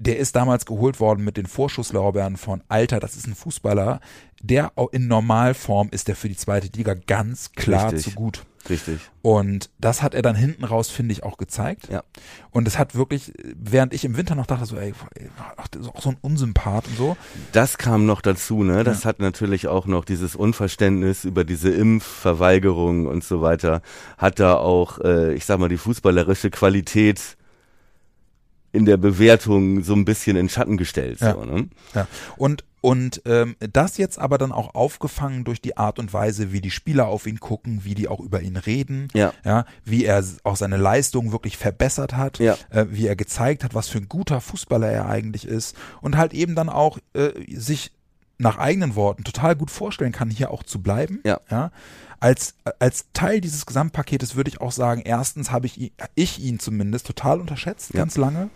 der 0.05 0.17
ist 0.17 0.35
damals 0.35 0.65
geholt 0.65 0.99
worden 0.99 1.23
mit 1.23 1.37
den 1.37 1.47
Vorschusslorbeeren 1.47 2.37
von 2.37 2.63
Alter, 2.67 2.99
das 2.99 3.15
ist 3.15 3.27
ein 3.27 3.35
Fußballer, 3.35 3.99
der 4.41 4.71
in 4.91 5.07
Normalform 5.07 5.89
ist 5.91 6.07
der 6.07 6.15
für 6.15 6.29
die 6.29 6.37
zweite 6.37 6.69
Liga 6.75 6.93
ganz 6.93 7.51
klar 7.53 7.91
Richtig. 7.91 8.03
zu 8.03 8.11
gut. 8.11 8.45
Richtig. 8.69 8.99
Und 9.21 9.69
das 9.79 10.01
hat 10.01 10.15
er 10.15 10.21
dann 10.21 10.35
hinten 10.35 10.63
raus, 10.63 10.89
finde 10.89 11.13
ich, 11.13 11.23
auch 11.23 11.37
gezeigt. 11.37 11.87
Ja. 11.91 12.03
Und 12.51 12.67
es 12.67 12.79
hat 12.79 12.95
wirklich, 12.95 13.31
während 13.55 13.93
ich 13.93 14.05
im 14.05 14.17
Winter 14.17 14.33
noch 14.35 14.47
dachte, 14.47 14.65
so, 14.65 14.77
ey, 14.77 14.93
ach, 15.57 15.67
das 15.67 15.83
ist 15.83 15.89
auch 15.89 16.01
so 16.01 16.09
ein 16.09 16.17
Unsympath 16.21 16.87
und 16.87 16.97
so. 16.97 17.17
Das 17.51 17.77
kam 17.77 18.05
noch 18.05 18.21
dazu, 18.21 18.63
ne? 18.63 18.83
Das 18.83 19.05
hat 19.05 19.19
natürlich 19.19 19.67
auch 19.67 19.85
noch 19.85 20.03
dieses 20.03 20.35
Unverständnis 20.35 21.25
über 21.25 21.43
diese 21.43 21.69
Impfverweigerung 21.69 23.05
und 23.05 23.23
so 23.23 23.41
weiter, 23.41 23.81
hat 24.17 24.39
da 24.39 24.55
auch, 24.55 24.99
äh, 24.99 25.33
ich 25.35 25.45
sag 25.45 25.59
mal, 25.59 25.69
die 25.69 25.77
fußballerische 25.77 26.49
Qualität 26.49 27.37
in 28.75 28.85
der 28.85 28.97
Bewertung 28.97 29.83
so 29.83 29.93
ein 29.93 30.05
bisschen 30.05 30.35
in 30.37 30.49
Schatten 30.49 30.77
gestellt. 30.77 31.19
Ja. 31.21 31.33
So, 31.33 31.45
ne? 31.45 31.67
Ja. 31.93 32.07
Und 32.37 32.63
und 32.81 33.23
ähm, 33.25 33.55
das 33.73 33.97
jetzt 33.97 34.19
aber 34.19 34.37
dann 34.37 34.51
auch 34.51 34.75
aufgefangen 34.75 35.43
durch 35.43 35.59
die 35.59 35.75
Art 35.75 35.97
und 35.97 36.13
Weise, 36.13 36.51
wie 36.53 36.61
die 36.61 36.69
Spieler 36.69 37.07
auf 37.07 37.25
ihn 37.25 37.39
gucken, 37.39 37.79
wie 37.83 37.95
die 37.95 38.07
auch 38.07 38.19
über 38.19 38.41
ihn 38.41 38.57
reden, 38.57 39.07
Ja. 39.15 39.33
ja 39.43 39.65
wie 39.85 40.05
er 40.05 40.23
auch 40.43 40.55
seine 40.55 40.77
Leistung 40.77 41.31
wirklich 41.31 41.57
verbessert 41.57 42.15
hat, 42.15 42.37
Ja. 42.37 42.55
äh, 42.69 42.85
wie 42.91 43.07
er 43.07 43.15
gezeigt 43.15 43.63
hat, 43.63 43.73
was 43.73 43.87
für 43.87 43.97
ein 43.97 44.07
guter 44.07 44.39
Fußballer 44.39 44.87
er 44.91 45.07
eigentlich 45.09 45.47
ist 45.47 45.75
und 46.01 46.15
halt 46.15 46.35
eben 46.35 46.53
dann 46.53 46.69
auch 46.69 46.99
äh, 47.15 47.31
sich 47.57 47.91
nach 48.37 48.59
eigenen 48.59 48.95
Worten 48.95 49.23
total 49.23 49.55
gut 49.55 49.71
vorstellen 49.71 50.11
kann, 50.11 50.29
hier 50.29 50.51
auch 50.51 50.61
zu 50.61 50.79
bleiben. 50.79 51.21
Ja. 51.25 51.39
Ja. 51.49 51.71
Als, 52.19 52.55
als 52.79 53.05
Teil 53.13 53.41
dieses 53.41 53.65
Gesamtpaketes 53.65 54.35
würde 54.35 54.49
ich 54.49 54.61
auch 54.61 54.71
sagen, 54.71 55.01
erstens 55.05 55.51
habe 55.51 55.65
ich, 55.67 55.77
ihn- 55.79 55.91
ich 56.15 56.39
ihn 56.39 56.59
zumindest 56.59 57.07
total 57.07 57.39
unterschätzt, 57.41 57.93
Ja. 57.93 57.99
ganz 57.99 58.17
lange. 58.17 58.49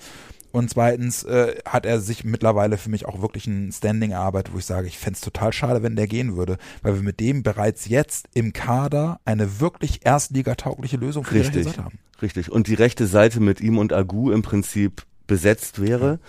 Und 0.52 0.72
zweitens 0.72 1.24
äh, 1.26 1.58
hat 1.64 1.86
er 1.86 2.02
sich 2.02 2.24
mittlerweile 2.24 2.78
für 2.80 2.90
mich 2.90 3.06
auch 3.06 3.22
wirklich 3.22 3.46
ein 3.46 3.72
Standing 3.72 4.12
erarbeitet, 4.12 4.52
wo 4.52 4.58
ich 4.58 4.66
sage, 4.66 4.88
ich 4.88 4.98
fänd's 4.98 5.20
es 5.20 5.26
total 5.26 5.54
schade, 5.54 5.84
wenn 5.84 5.96
der 5.96 6.08
gehen 6.08 6.36
würde, 6.36 6.58
weil 6.82 6.96
wir 6.96 7.04
mit 7.04 7.20
dem 7.20 7.44
bereits 7.44 7.88
jetzt 7.88 8.28
im 8.34 8.52
Kader 8.52 9.20
eine 9.26 9.60
wirklich 9.60 10.06
erstligataugliche 10.08 10.98
Lösung 10.98 11.24
für 11.24 11.36
die 11.36 11.42
rechte 11.42 11.58
Richtig. 11.60 11.76
Seite 11.76 11.86
haben. 11.86 12.00
Richtig. 12.24 12.52
Und 12.52 12.66
die 12.68 12.74
rechte 12.74 13.06
Seite 13.06 13.40
mit 13.42 13.62
ihm 13.62 13.78
und 13.78 13.94
Agu 13.94 14.32
im 14.32 14.42
Prinzip 14.42 15.06
besetzt 15.30 15.82
wäre 15.82 16.20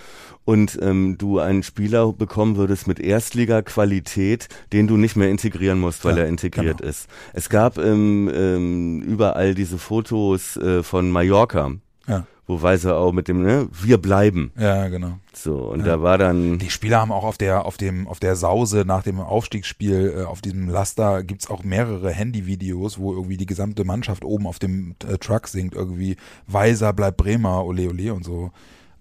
und 0.45 0.79
ähm, 0.81 1.17
du 1.19 1.41
einen 1.41 1.65
Spieler 1.65 2.13
bekommen 2.13 2.57
würdest 2.57 2.87
mit 2.87 3.01
Erstliga-Qualität, 3.01 4.49
den 4.73 4.87
du 4.87 4.97
nicht 4.97 5.17
mehr 5.17 5.29
integrieren 5.31 5.81
musst, 5.81 6.05
weil 6.05 6.17
Ja, 6.17 6.23
er 6.23 6.29
integriert 6.29 6.79
genau. 6.79 6.91
ist. 6.91 7.09
Es 7.33 7.49
gab 7.49 7.79
ähm, 7.79 8.31
ähm, 8.33 9.03
überall 9.03 9.55
diese 9.55 9.79
Fotos 9.79 10.57
äh, 10.57 10.83
von 10.83 11.11
Mallorca, 11.11 11.73
Ja, 12.07 12.27
wo 12.47 12.63
Weiser 12.63 12.97
auch 12.97 13.13
mit 13.13 13.29
dem, 13.29 13.43
ne, 13.43 13.69
wir 13.83 13.99
bleiben. 13.99 14.51
ja 14.59 14.89
genau. 14.89 15.19
So, 15.33 15.57
und 15.57 15.87
da 15.87 16.03
war 16.03 16.19
dann, 16.19 16.59
Die 16.59 16.69
Spieler 16.71 17.01
haben 17.01 17.13
auch 17.13 17.23
auf 17.25 17.39
der, 17.39 17.65
auf 17.65 17.77
dem, 17.77 18.09
auf 18.09 18.19
der 18.19 18.35
Sause 18.35 18.85
nach 18.87 19.03
dem 19.05 19.21
Aufstiegsspiel, 19.21 20.15
äh, 20.19 20.23
auf 20.25 20.41
diesem 20.41 20.69
Laster 20.69 21.23
gibt's 21.23 21.49
auch 21.49 21.63
mehrere 21.63 22.11
Handyvideos, 22.11 22.99
wo 22.99 23.13
irgendwie 23.13 23.37
die 23.37 23.47
gesamte 23.47 23.85
Mannschaft 23.85 24.25
oben 24.25 24.47
auf 24.47 24.59
dem 24.59 24.97
äh, 25.09 25.17
Truck 25.19 25.47
singt, 25.49 25.75
irgendwie 25.75 26.17
Weiser 26.49 26.93
bleibt 26.93 27.19
Bremer, 27.19 27.65
ole 27.65 27.89
ole 27.89 28.13
und 28.15 28.25
so. 28.25 28.51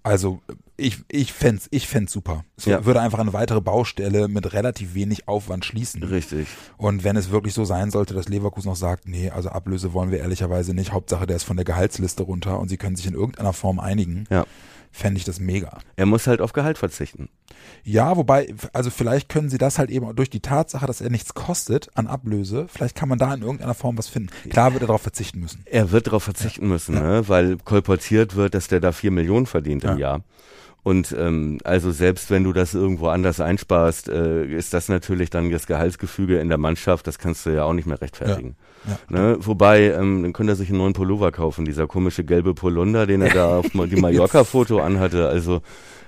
Also 0.02 0.40
ich, 0.76 0.98
ich 1.10 1.32
fänd's, 1.32 1.68
ich 1.70 1.86
fänd's 1.86 2.12
super. 2.12 2.44
Es 2.56 2.64
Ja. 2.64 2.86
würde 2.86 3.00
einfach 3.02 3.18
eine 3.18 3.34
weitere 3.34 3.60
Baustelle 3.60 4.28
mit 4.28 4.52
relativ 4.54 4.94
wenig 4.94 5.28
Aufwand 5.28 5.64
schließen. 5.66 6.02
richtig. 6.02 6.48
Und 6.78 7.04
wenn 7.04 7.16
es 7.16 7.30
wirklich 7.30 7.52
so 7.52 7.64
sein 7.66 7.90
sollte, 7.90 8.14
dass 8.14 8.28
Leverkusen 8.28 8.68
noch 8.70 8.76
sagt, 8.76 9.06
nee, 9.06 9.28
also 9.30 9.50
Ablöse 9.50 9.92
wollen 9.92 10.10
wir 10.10 10.18
ehrlicherweise 10.20 10.72
nicht, 10.72 10.92
Hauptsache 10.92 11.26
der 11.26 11.36
ist 11.36 11.44
von 11.44 11.56
der 11.56 11.64
Gehaltsliste 11.66 12.22
runter 12.22 12.58
und 12.58 12.68
sie 12.68 12.78
können 12.78 12.96
sich 12.96 13.06
in 13.06 13.14
irgendeiner 13.14 13.52
Form 13.52 13.78
einigen, 13.78 14.24
Ja. 14.30 14.46
Fände 14.90 15.18
ich 15.18 15.24
das 15.24 15.40
mega. 15.40 15.78
Er 15.96 16.06
muss 16.06 16.26
halt 16.26 16.40
auf 16.40 16.52
Gehalt 16.52 16.78
verzichten. 16.78 17.28
Ja, 17.84 18.16
wobei, 18.16 18.54
also 18.72 18.90
vielleicht 18.90 19.28
können 19.28 19.48
sie 19.48 19.58
das 19.58 19.78
halt 19.78 19.90
eben 19.90 20.14
durch 20.16 20.30
die 20.30 20.40
Tatsache, 20.40 20.86
dass 20.86 21.00
er 21.00 21.10
nichts 21.10 21.34
kostet 21.34 21.90
an 21.94 22.06
Ablöse, 22.06 22.66
vielleicht 22.68 22.96
kann 22.96 23.08
man 23.08 23.18
da 23.18 23.32
in 23.32 23.42
irgendeiner 23.42 23.74
Form 23.74 23.96
was 23.98 24.08
finden. 24.08 24.30
Klar 24.50 24.72
wird 24.72 24.82
er 24.82 24.88
darauf 24.88 25.02
verzichten 25.02 25.40
müssen. 25.40 25.62
Er 25.66 25.90
wird 25.90 26.06
darauf 26.08 26.22
verzichten 26.24 26.68
müssen, 26.68 26.94
ne? 26.94 27.28
weil 27.28 27.56
kolportiert 27.58 28.34
wird, 28.36 28.54
dass 28.54 28.68
der 28.68 28.80
da 28.80 28.92
vier 28.92 29.10
Millionen 29.10 29.46
verdient 29.46 29.84
im 29.84 29.90
Ja. 29.90 29.96
Jahr. 29.96 30.24
Und 30.82 31.14
ähm, 31.18 31.58
also 31.64 31.90
selbst 31.90 32.30
wenn 32.30 32.42
du 32.44 32.52
das 32.54 32.72
irgendwo 32.74 33.08
anders 33.08 33.38
einsparst, 33.40 34.08
äh, 34.08 34.44
ist 34.46 34.72
das 34.72 34.88
natürlich 34.88 35.28
dann 35.28 35.50
das 35.50 35.66
Gehaltsgefüge 35.66 36.38
in 36.38 36.48
der 36.48 36.56
Mannschaft, 36.58 37.06
das 37.06 37.18
kannst 37.18 37.44
du 37.44 37.50
ja 37.50 37.64
auch 37.64 37.74
nicht 37.74 37.86
mehr 37.86 38.00
rechtfertigen. 38.00 38.56
Ja. 38.88 38.98
Ne? 39.10 39.36
Wobei, 39.40 39.92
ähm, 39.92 40.22
dann 40.22 40.32
könnte 40.32 40.54
er 40.54 40.56
sich 40.56 40.70
einen 40.70 40.78
neuen 40.78 40.94
Pullover 40.94 41.32
kaufen, 41.32 41.66
dieser 41.66 41.86
komische 41.86 42.24
gelbe 42.24 42.54
Polunder, 42.54 43.06
den 43.06 43.20
er 43.20 43.34
da 43.34 43.58
auf 43.58 43.66
die 43.70 43.96
Mallorca-Foto 44.00 44.80
anhatte. 44.80 45.28
Also 45.28 45.60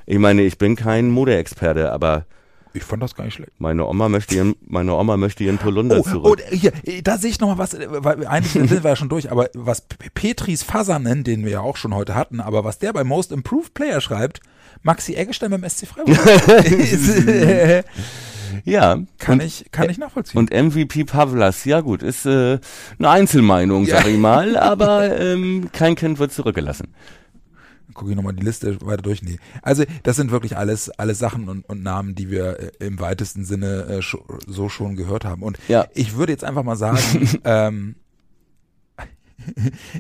ich 0.07 0.19
meine, 0.19 0.41
ich 0.43 0.57
bin 0.57 0.75
kein 0.75 1.11
Modeexperte, 1.11 1.93
aber 1.93 2.25
Ich 2.73 2.83
fand 2.83 3.03
das 3.03 3.15
gar 3.15 3.25
nicht 3.25 3.35
schlecht. 3.35 3.53
meine 3.59 3.85
Oma 3.87 4.09
möchte 4.09 4.35
ihren, 4.35 4.55
meine 4.67 4.95
Oma 4.95 5.19
möchte 5.19 5.45
ihren 5.45 5.59
Polunder 5.59 5.99
Oh, 5.99 6.03
zurück. 6.03 6.39
oh, 6.51 6.51
hier, 6.51 6.73
da 7.05 7.19
sehe 7.19 7.29
ich 7.31 7.41
noch 7.41 7.49
mal 7.49 7.59
was, 7.59 7.77
weil 7.79 8.27
eigentlich 8.27 8.53
sind 8.53 8.71
wir 8.71 8.81
ja 8.91 8.97
schon 8.97 9.11
durch, 9.11 9.31
aber 9.31 9.51
was 9.53 9.83
Petris 10.15 10.63
Fasanen, 10.63 11.25
den 11.25 11.45
wir 11.45 11.53
ja 11.53 11.61
auch 11.61 11.77
schon 11.77 11.95
heute 11.95 12.15
hatten, 12.15 12.41
aber 12.41 12.65
was 12.65 12.79
der 12.79 12.95
bei 12.95 13.05
Most 13.05 13.33
Improved 13.33 13.75
Player 13.75 14.01
schreibt, 14.01 14.41
Maxi 14.83 15.15
Eggestein 15.15 15.51
beim 15.51 15.69
SC 15.69 15.87
Freiburg. 15.87 16.19
Ja, 18.65 18.99
kann 19.19 19.41
ich, 19.41 19.65
kann 19.73 19.89
ich 19.89 19.97
nachvollziehen. 19.99 20.39
Und 20.39 20.51
MVP 20.53 21.05
Pavlas, 21.05 21.65
ja 21.65 21.81
gut, 21.81 22.03
ist 22.03 22.27
äh, 22.27 22.59
eine 22.99 23.09
Einzelmeinung, 23.09 23.87
sag 23.87 24.07
ich 24.07 24.19
mal, 24.19 24.57
aber 24.59 25.19
ähm, 25.19 25.71
kein 25.73 25.95
Kind 25.97 26.19
wird 26.19 26.33
zurückgelassen. 26.33 26.89
gucke 27.95 28.11
ich 28.11 28.17
nochmal 28.17 28.35
die 28.35 28.45
Liste 28.45 28.79
weiter 28.83 29.03
durch. 29.03 29.23
Nee. 29.23 29.39
Also 29.63 29.85
das 30.03 30.17
sind 30.17 30.31
wirklich 30.31 30.57
alles, 30.59 30.91
alles 30.91 31.19
Sachen 31.19 31.49
und, 31.49 31.67
und 31.69 31.83
Namen, 31.83 32.15
die 32.15 32.31
wir 32.31 32.61
äh, 32.81 32.87
im 32.87 33.01
weitesten 33.01 33.45
Sinne 33.47 34.01
äh, 34.01 34.01
so 34.47 34.69
schon 34.69 34.97
gehört 34.97 35.25
haben. 35.25 35.43
Und 35.43 35.59
Ja. 35.69 35.87
ich 35.95 36.17
würde 36.17 36.33
jetzt 36.33 36.45
einfach 36.45 36.63
mal 36.63 36.77
sagen, 36.77 36.99
ähm, 37.45 37.97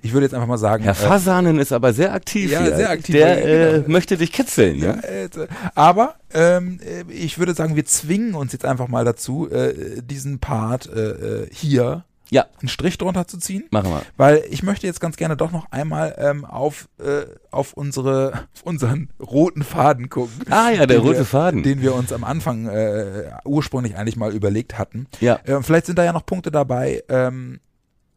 ich 0.02 0.12
würde 0.12 0.27
jetzt 0.27 0.35
einfach 0.35 0.47
mal 0.48 0.59
sagen, 0.59 0.85
Herr 0.85 0.94
Fasanen 0.94 1.59
ist 1.59 1.73
aber 1.73 1.93
sehr 1.93 2.12
aktiv 2.12 2.51
ja, 2.51 2.62
hier. 2.62 2.77
sehr 2.77 2.90
aktiv, 2.90 3.14
Der 3.14 3.44
äh, 3.44 3.73
genau. 3.78 3.89
möchte 3.90 4.16
dich 4.16 4.32
kitzeln, 4.32 4.78
Ja, 4.78 4.97
ne? 4.97 5.05
äh, 5.05 5.28
aber 5.74 6.16
ähm, 6.35 6.78
äh, 6.82 7.10
ich 7.12 7.39
würde 7.39 7.55
sagen, 7.55 7.77
wir 7.77 7.85
zwingen 7.85 8.35
uns 8.35 8.52
jetzt 8.52 8.64
einfach 8.64 8.89
mal 8.89 9.05
dazu, 9.05 9.51
äh, 9.51 10.02
diesen 10.02 10.39
Part 10.39 10.89
äh, 10.93 11.43
äh, 11.43 11.48
hier 11.52 12.05
Ja, 12.31 12.47
einen 12.60 12.69
Strich 12.69 12.97
drunter 12.97 13.27
zu 13.27 13.36
ziehen. 13.39 13.64
machen 13.70 13.90
wir. 13.90 14.02
Weil 14.16 14.43
ich 14.48 14.62
möchte 14.62 14.86
jetzt 14.86 15.01
ganz 15.01 15.16
gerne 15.16 15.36
doch 15.36 15.52
noch 15.52 15.70
einmal 15.70 16.14
ähm, 16.19 16.44
auf, 16.47 16.89
äh, 16.98 17.24
auf 17.51 17.74
unsere 17.74 18.32
auf 18.55 18.62
unseren 18.64 19.10
roten 19.20 19.62
Faden 19.62 20.09
gucken. 20.09 20.32
Ah 20.51 20.70
ja, 20.70 20.86
der 20.86 21.01
rote 21.01 21.19
wir, 21.19 21.24
Faden. 21.27 21.62
Den 21.62 21.82
wir 21.82 21.94
uns 21.94 22.10
am 22.12 22.24
Anfang 22.24 22.66
äh, 22.69 23.31
ursprünglich 23.44 23.97
eigentlich 23.97 24.16
mal 24.16 24.32
überlegt 24.32 24.78
hatten. 24.78 25.06
Ja. 25.20 25.40
Äh, 25.44 25.62
vielleicht 25.62 25.85
sind 25.86 25.98
da 25.98 26.05
ja 26.05 26.12
noch 26.14 26.24
Punkte 26.24 26.51
dabei, 26.51 27.02
ähm, 27.10 27.60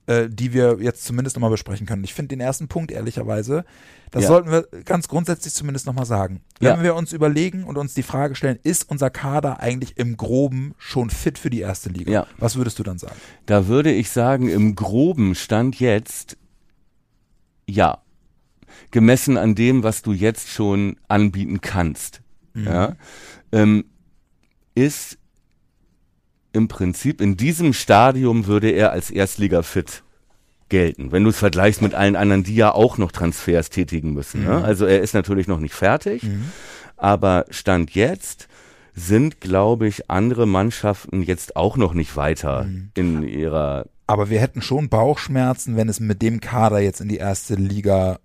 äh, 0.08 0.30
die 0.30 0.54
wir 0.54 0.78
jetzt 0.82 1.04
zumindest 1.04 1.36
nochmal 1.36 1.50
besprechen 1.52 1.88
können. 1.88 2.04
Ich 2.04 2.14
finde 2.14 2.30
den 2.30 2.40
ersten 2.40 2.68
Punkt 2.68 2.92
ehrlicherweise, 2.92 3.66
das 4.12 4.24
Ja. 4.24 4.28
sollten 4.30 4.52
wir 4.52 4.68
ganz 4.84 5.08
grundsätzlich 5.08 5.54
zumindest 5.54 5.86
nochmal 5.88 6.06
sagen. 6.06 6.42
Wenn 6.60 6.78
Ja. 6.78 6.84
wir 6.84 6.96
uns 6.96 7.12
überlegen 7.12 7.64
und 7.64 7.78
uns 7.78 7.94
die 7.94 8.04
Frage 8.04 8.36
stellen, 8.36 8.60
ist 8.64 8.90
unser 8.90 9.10
Kader 9.10 9.60
eigentlich 9.60 9.98
im 9.98 10.16
Groben 10.16 10.76
schon 10.78 11.10
fit 11.10 11.38
für 11.40 11.50
die 11.50 11.62
erste 11.62 11.90
Liga? 11.90 12.12
Ja. 12.12 12.28
Was 12.38 12.56
würdest 12.56 12.78
du 12.80 12.84
dann 12.84 12.98
sagen? 13.00 13.16
Da 13.48 13.68
würde 13.68 13.92
ich 13.92 14.10
sagen, 14.10 14.48
im 14.50 14.76
groben 14.76 15.34
Stand 15.36 15.80
jetzt 15.80 16.38
ja. 17.68 17.98
Gemessen 18.92 19.38
an 19.38 19.56
dem, 19.56 19.84
was 19.84 20.02
du 20.02 20.12
jetzt 20.14 20.50
schon 20.50 20.98
anbieten 21.08 21.62
kannst, 21.62 22.22
ja, 22.54 22.96
ähm, 23.52 23.86
ist 24.76 25.18
im 26.56 26.68
Prinzip 26.68 27.22
in 27.22 27.38
diesem 27.38 27.74
Stadium 27.74 28.48
würde 28.48 28.70
er 28.72 28.92
als 28.92 29.12
Erstliga 29.12 29.62
fit 29.62 30.04
gelten, 30.70 31.12
wenn 31.12 31.24
du 31.24 31.30
es 31.30 31.38
vergleichst 31.38 31.82
mit 31.84 31.94
allen 31.94 32.16
anderen, 32.16 32.44
die 32.44 32.56
ja 32.56 32.74
auch 32.74 32.98
noch 32.98 33.12
Transfers 33.12 33.70
tätigen 33.70 34.14
müssen. 34.14 34.44
Ne? 34.46 34.64
Also 34.64 34.86
er 34.86 35.02
ist 35.02 35.14
natürlich 35.14 35.48
noch 35.48 35.60
nicht 35.60 35.76
fertig, 35.76 36.24
aber 36.98 37.46
Stand 37.52 37.92
jetzt 37.92 38.48
sind, 38.96 39.42
glaube 39.42 39.88
ich, 39.88 40.10
andere 40.10 40.48
Mannschaften 40.48 41.22
jetzt 41.22 41.56
auch 41.56 41.78
noch 41.78 41.94
nicht 41.94 42.16
weiter 42.16 42.68
in 42.96 43.22
ihrer 43.24 43.86
Aber 44.08 44.30
wir 44.30 44.40
hätten 44.40 44.62
schon 44.62 44.90
Bauchschmerzen, 44.90 45.76
wenn 45.76 45.90
es 45.90 46.00
mit 46.00 46.22
dem 46.22 46.40
Kader 46.40 46.80
jetzt 46.80 47.02
in 47.02 47.10
die 47.10 47.18
erste 47.18 47.56
Liga 47.56 48.20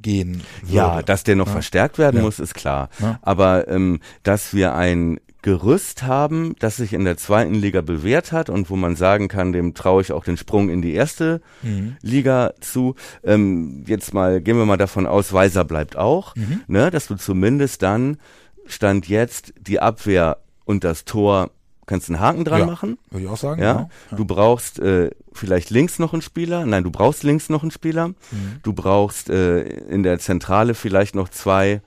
gehen 0.00 0.42
würde. 0.62 0.74
Ja, 0.74 1.02
dass 1.02 1.24
der 1.24 1.34
noch 1.36 1.46
Ja. 1.48 1.52
verstärkt 1.52 1.98
werden 1.98 2.18
Ja. 2.18 2.22
muss, 2.22 2.38
ist 2.38 2.54
klar. 2.54 2.88
Ja. 3.00 3.18
Aber 3.22 3.68
ähm, 3.68 3.98
dass 4.22 4.54
wir 4.54 4.74
ein 4.74 5.18
Gerüst 5.42 6.02
haben, 6.02 6.56
das 6.58 6.76
sich 6.76 6.92
in 6.92 7.04
der 7.04 7.16
zweiten 7.16 7.54
Liga 7.54 7.80
bewährt 7.80 8.32
hat 8.32 8.50
und 8.50 8.70
wo 8.70 8.76
man 8.76 8.96
sagen 8.96 9.28
kann, 9.28 9.52
dem 9.52 9.72
traue 9.74 10.02
ich 10.02 10.10
auch 10.12 10.24
den 10.24 10.36
Sprung 10.36 10.68
in 10.68 10.82
die 10.82 10.94
erste 10.94 11.40
Mhm. 11.62 11.96
Liga 12.02 12.54
zu. 12.60 12.96
Ähm, 13.22 13.84
jetzt 13.86 14.12
mal, 14.12 14.40
gehen 14.40 14.56
wir 14.56 14.66
mal 14.66 14.76
davon 14.76 15.06
aus, 15.06 15.32
Weiser 15.32 15.64
bleibt 15.64 15.96
auch, 15.96 16.34
Mhm. 16.34 16.62
ne, 16.66 16.90
dass 16.90 17.06
du 17.06 17.14
zumindest 17.14 17.82
dann 17.82 18.16
Stand 18.66 19.08
jetzt 19.08 19.54
die 19.60 19.80
Abwehr 19.80 20.38
und 20.64 20.82
das 20.84 21.04
Tor 21.04 21.50
kannst 21.86 22.10
einen 22.10 22.20
Haken 22.20 22.44
dran 22.44 22.60
Ja. 22.60 22.66
machen. 22.66 22.98
Würde 23.10 23.24
ich 23.24 23.30
auch 23.30 23.38
sagen. 23.38 23.62
Ja, 23.62 23.88
genau. 24.10 24.16
du 24.18 24.24
brauchst 24.26 24.78
äh, 24.80 25.10
vielleicht 25.32 25.70
links 25.70 25.98
noch 25.98 26.12
einen 26.12 26.20
Spieler. 26.20 26.66
Nein, 26.66 26.84
du 26.84 26.90
brauchst 26.90 27.22
links 27.22 27.48
noch 27.48 27.62
einen 27.62 27.70
Spieler. 27.70 28.08
Mhm. 28.08 28.16
Du 28.62 28.74
brauchst 28.74 29.30
äh, 29.30 29.60
in 29.62 30.02
der 30.02 30.18
Zentrale 30.18 30.74
vielleicht 30.74 31.14
noch 31.14 31.30
zwei 31.30 31.80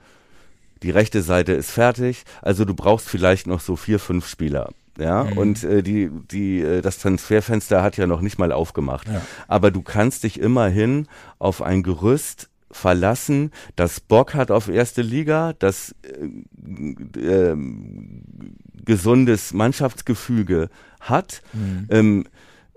die 0.82 0.90
rechte 0.90 1.22
Seite 1.22 1.52
ist 1.52 1.70
fertig, 1.70 2.24
also 2.42 2.64
du 2.64 2.74
brauchst 2.74 3.08
vielleicht 3.08 3.46
noch 3.46 3.60
so 3.60 3.76
vier, 3.76 3.98
fünf 3.98 4.26
Spieler. 4.28 4.70
Ja, 4.98 5.24
Mhm. 5.24 5.38
und 5.38 5.64
äh, 5.64 5.82
die, 5.82 6.10
die, 6.30 6.60
äh, 6.60 6.82
das 6.82 6.98
Transferfenster 6.98 7.82
hat 7.82 7.96
ja 7.96 8.06
noch 8.06 8.20
nicht 8.20 8.38
mal 8.38 8.52
aufgemacht. 8.52 9.08
Ja. 9.08 9.22
Aber 9.48 9.70
du 9.70 9.80
kannst 9.80 10.24
dich 10.24 10.38
immerhin 10.38 11.06
auf 11.38 11.62
ein 11.62 11.82
Gerüst 11.82 12.50
verlassen, 12.70 13.52
das 13.76 14.00
Bock 14.00 14.34
hat 14.34 14.50
auf 14.50 14.68
erste 14.68 15.00
Liga, 15.02 15.54
das 15.58 15.94
äh, 16.02 17.20
ähm, 17.20 18.22
gesundes 18.84 19.52
Mannschaftsgefüge 19.52 20.68
hat, 21.00 21.42
Mhm. 21.52 21.86
ähm, 21.90 22.24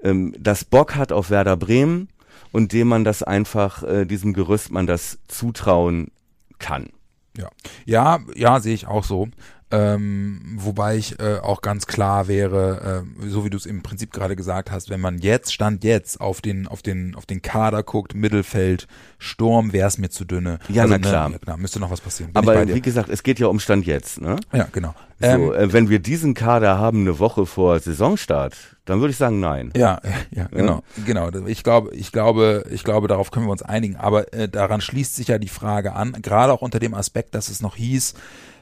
ähm, 0.03 0.35
das 0.39 0.63
Bock 0.65 0.95
hat 0.95 1.11
auf 1.11 1.29
Werder 1.29 1.57
Bremen 1.57 2.09
und 2.51 2.71
dem 2.73 2.87
man 2.87 3.03
das 3.03 3.23
einfach, 3.23 3.83
äh, 3.83 4.05
diesem 4.05 4.33
Gerüst 4.33 4.71
man 4.71 4.87
das 4.87 5.17
zutrauen 5.27 6.11
kann. 6.59 6.89
Ja, 7.37 7.49
ja, 7.85 8.19
ja, 8.35 8.59
sehe 8.59 8.73
ich 8.73 8.87
auch 8.87 9.03
so. 9.03 9.27
Ähm, 9.71 10.41
wobei 10.57 10.95
ich 10.95 11.19
äh, 11.19 11.39
auch 11.39 11.61
ganz 11.61 11.87
klar 11.87 12.27
wäre, 12.27 13.03
äh, 13.23 13.27
so 13.29 13.43
wie 13.45 13.49
du 13.49 13.57
es 13.57 13.65
im 13.65 13.81
Prinzip 13.81 14.13
gerade 14.13 14.35
gesagt 14.35 14.69
hast, 14.69 14.91
wenn 14.91 15.01
man 15.01 15.17
jetzt 15.17 15.53
stand 15.53 15.83
jetzt 15.83 16.21
auf 16.21 16.39
den 16.39 16.67
auf 16.67 16.83
den 16.83 17.15
auf 17.15 17.25
den 17.25 17.41
Kader 17.41 17.81
guckt, 17.81 18.13
Mittelfeld, 18.13 18.87
Sturm, 19.17 19.73
wäre 19.73 19.87
es 19.87 19.97
mir 19.97 20.09
zu 20.09 20.23
dünne. 20.23 20.59
Ja, 20.69 20.83
also, 20.83 20.93
na 20.93 20.99
klar. 20.99 21.29
Ne, 21.29 21.39
klar, 21.39 21.57
müsste 21.57 21.79
noch 21.79 21.89
was 21.89 21.99
passieren. 21.99 22.31
Bin 22.31 22.47
Aber 22.47 22.67
wie 22.67 22.81
gesagt, 22.81 23.09
es 23.09 23.23
geht 23.23 23.39
ja 23.39 23.47
um 23.47 23.59
Stand 23.59 23.87
jetzt. 23.87 24.21
Ne? 24.21 24.37
ja, 24.53 24.67
genau. 24.71 24.93
So, 25.19 25.25
Ähm, 25.25 25.53
äh, 25.53 25.73
wenn 25.73 25.89
wir 25.89 25.99
diesen 25.99 26.35
Kader 26.35 26.77
haben 26.77 27.01
eine 27.01 27.17
Woche 27.17 27.47
vor 27.47 27.79
Saisonstart, 27.79 28.74
dann 28.85 28.99
würde 28.99 29.11
ich 29.11 29.17
sagen 29.17 29.39
nein. 29.39 29.71
Ja, 29.77 29.99
ja, 30.31 30.47
genau, 30.51 30.83
genau. 31.05 31.29
Ich 31.47 31.63
glaube, 31.63 31.93
ich 31.93 32.11
glaube, 32.11 32.65
ich 32.69 32.83
glaube, 32.83 33.07
darauf 33.07 33.31
können 33.31 33.45
wir 33.47 33.51
uns 33.51 33.61
einigen. 33.63 33.97
Aber 33.97 34.33
äh, 34.33 34.47
daran 34.47 34.81
schließt 34.81 35.15
sich 35.15 35.27
ja 35.27 35.37
die 35.37 35.49
Frage 35.49 35.93
an, 35.93 36.13
gerade 36.21 36.53
auch 36.53 36.61
unter 36.61 36.79
dem 36.79 36.93
Aspekt, 36.93 37.35
dass 37.35 37.49
es 37.49 37.61
noch 37.61 37.75
hieß, 37.75 38.13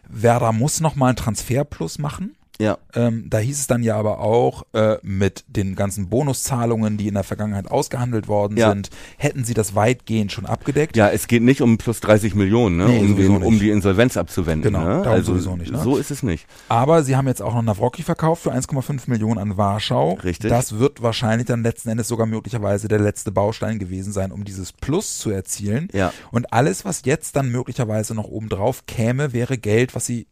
Werder 0.09 0.51
muss 0.51 0.81
noch 0.81 0.95
mal 0.95 1.07
einen 1.07 1.15
Transferplus 1.15 1.99
machen. 1.99 2.35
Ja. 2.59 2.77
Ähm, 2.93 3.25
da 3.29 3.39
hieß 3.39 3.59
es 3.59 3.67
dann 3.67 3.83
ja 3.83 3.95
aber 3.95 4.19
auch, 4.19 4.63
äh, 4.73 4.97
mit 5.01 5.43
den 5.47 5.75
ganzen 5.75 6.09
Bonuszahlungen, 6.09 6.97
die 6.97 7.07
in 7.07 7.15
der 7.15 7.23
Vergangenheit 7.23 7.69
ausgehandelt 7.69 8.27
worden 8.27 8.57
Ja. 8.57 8.69
sind, 8.69 8.89
hätten 9.17 9.43
sie 9.43 9.53
das 9.53 9.75
weitgehend 9.75 10.31
schon 10.31 10.45
abgedeckt. 10.45 10.95
Ja, 10.95 11.09
es 11.09 11.27
geht 11.27 11.41
nicht 11.41 11.61
um 11.61 11.77
plus 11.77 11.99
30 12.01 12.35
Millionen, 12.35 12.77
ne? 12.77 12.85
Nee, 12.85 12.99
um, 12.99 13.15
den, 13.15 13.43
um 13.43 13.59
die 13.59 13.69
Insolvenz 13.69 14.17
abzuwenden. 14.17 14.73
Genau, 14.73 14.85
ne? 14.85 15.07
Also 15.09 15.33
sowieso 15.33 15.55
nicht, 15.55 15.71
ne? 15.71 15.79
so 15.79 15.97
ist 15.97 16.11
es 16.11 16.21
nicht. 16.23 16.45
Aber 16.69 17.03
sie 17.03 17.15
haben 17.15 17.27
jetzt 17.27 17.41
auch 17.41 17.53
noch 17.53 17.61
Nawrocki 17.63 18.03
verkauft 18.03 18.43
für 18.43 18.53
1,5 18.53 19.09
Millionen 19.09 19.39
an 19.39 19.57
Warschau. 19.57 20.13
Richtig. 20.23 20.49
Das 20.49 20.77
wird 20.77 21.01
wahrscheinlich 21.01 21.47
dann 21.47 21.63
letzten 21.63 21.89
Endes 21.89 22.07
sogar 22.07 22.27
möglicherweise 22.27 22.87
der 22.87 22.99
letzte 22.99 23.31
Baustein 23.31 23.79
gewesen 23.79 24.13
sein, 24.13 24.31
um 24.31 24.43
dieses 24.43 24.73
Plus 24.73 25.17
zu 25.17 25.31
erzielen. 25.31 25.87
Ja. 25.93 26.13
Und 26.31 26.53
alles, 26.53 26.85
was 26.85 27.01
jetzt 27.05 27.35
dann 27.35 27.49
möglicherweise 27.49 28.13
noch 28.13 28.25
obendrauf 28.25 28.85
käme, 28.85 29.33
wäre 29.33 29.57
Geld, 29.57 29.95
was 29.95 30.05
sie 30.05 30.27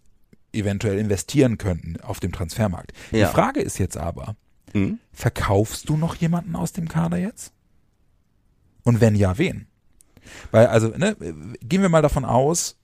eventuell 0.54 0.98
investieren 0.98 1.58
könnten 1.58 2.00
auf 2.02 2.20
dem 2.20 2.32
Transfermarkt. 2.32 2.94
Ja. 3.12 3.28
Die 3.28 3.34
Frage 3.34 3.62
ist 3.62 3.78
jetzt 3.78 3.98
aber, 3.98 4.36
Hm? 4.74 5.00
verkaufst 5.12 5.90
du 5.90 5.98
noch 5.98 6.16
jemanden 6.16 6.56
aus 6.56 6.72
dem 6.74 6.88
Kader 6.88 7.18
jetzt? 7.18 7.54
Und 8.84 9.02
wenn 9.02 9.16
ja, 9.16 9.38
wen? 9.38 9.68
Weil, 10.52 10.68
also, 10.68 10.90
ne, 10.90 11.16
gehen 11.62 11.82
wir 11.82 11.90
mal 11.90 12.02
davon 12.02 12.26
aus, 12.26 12.78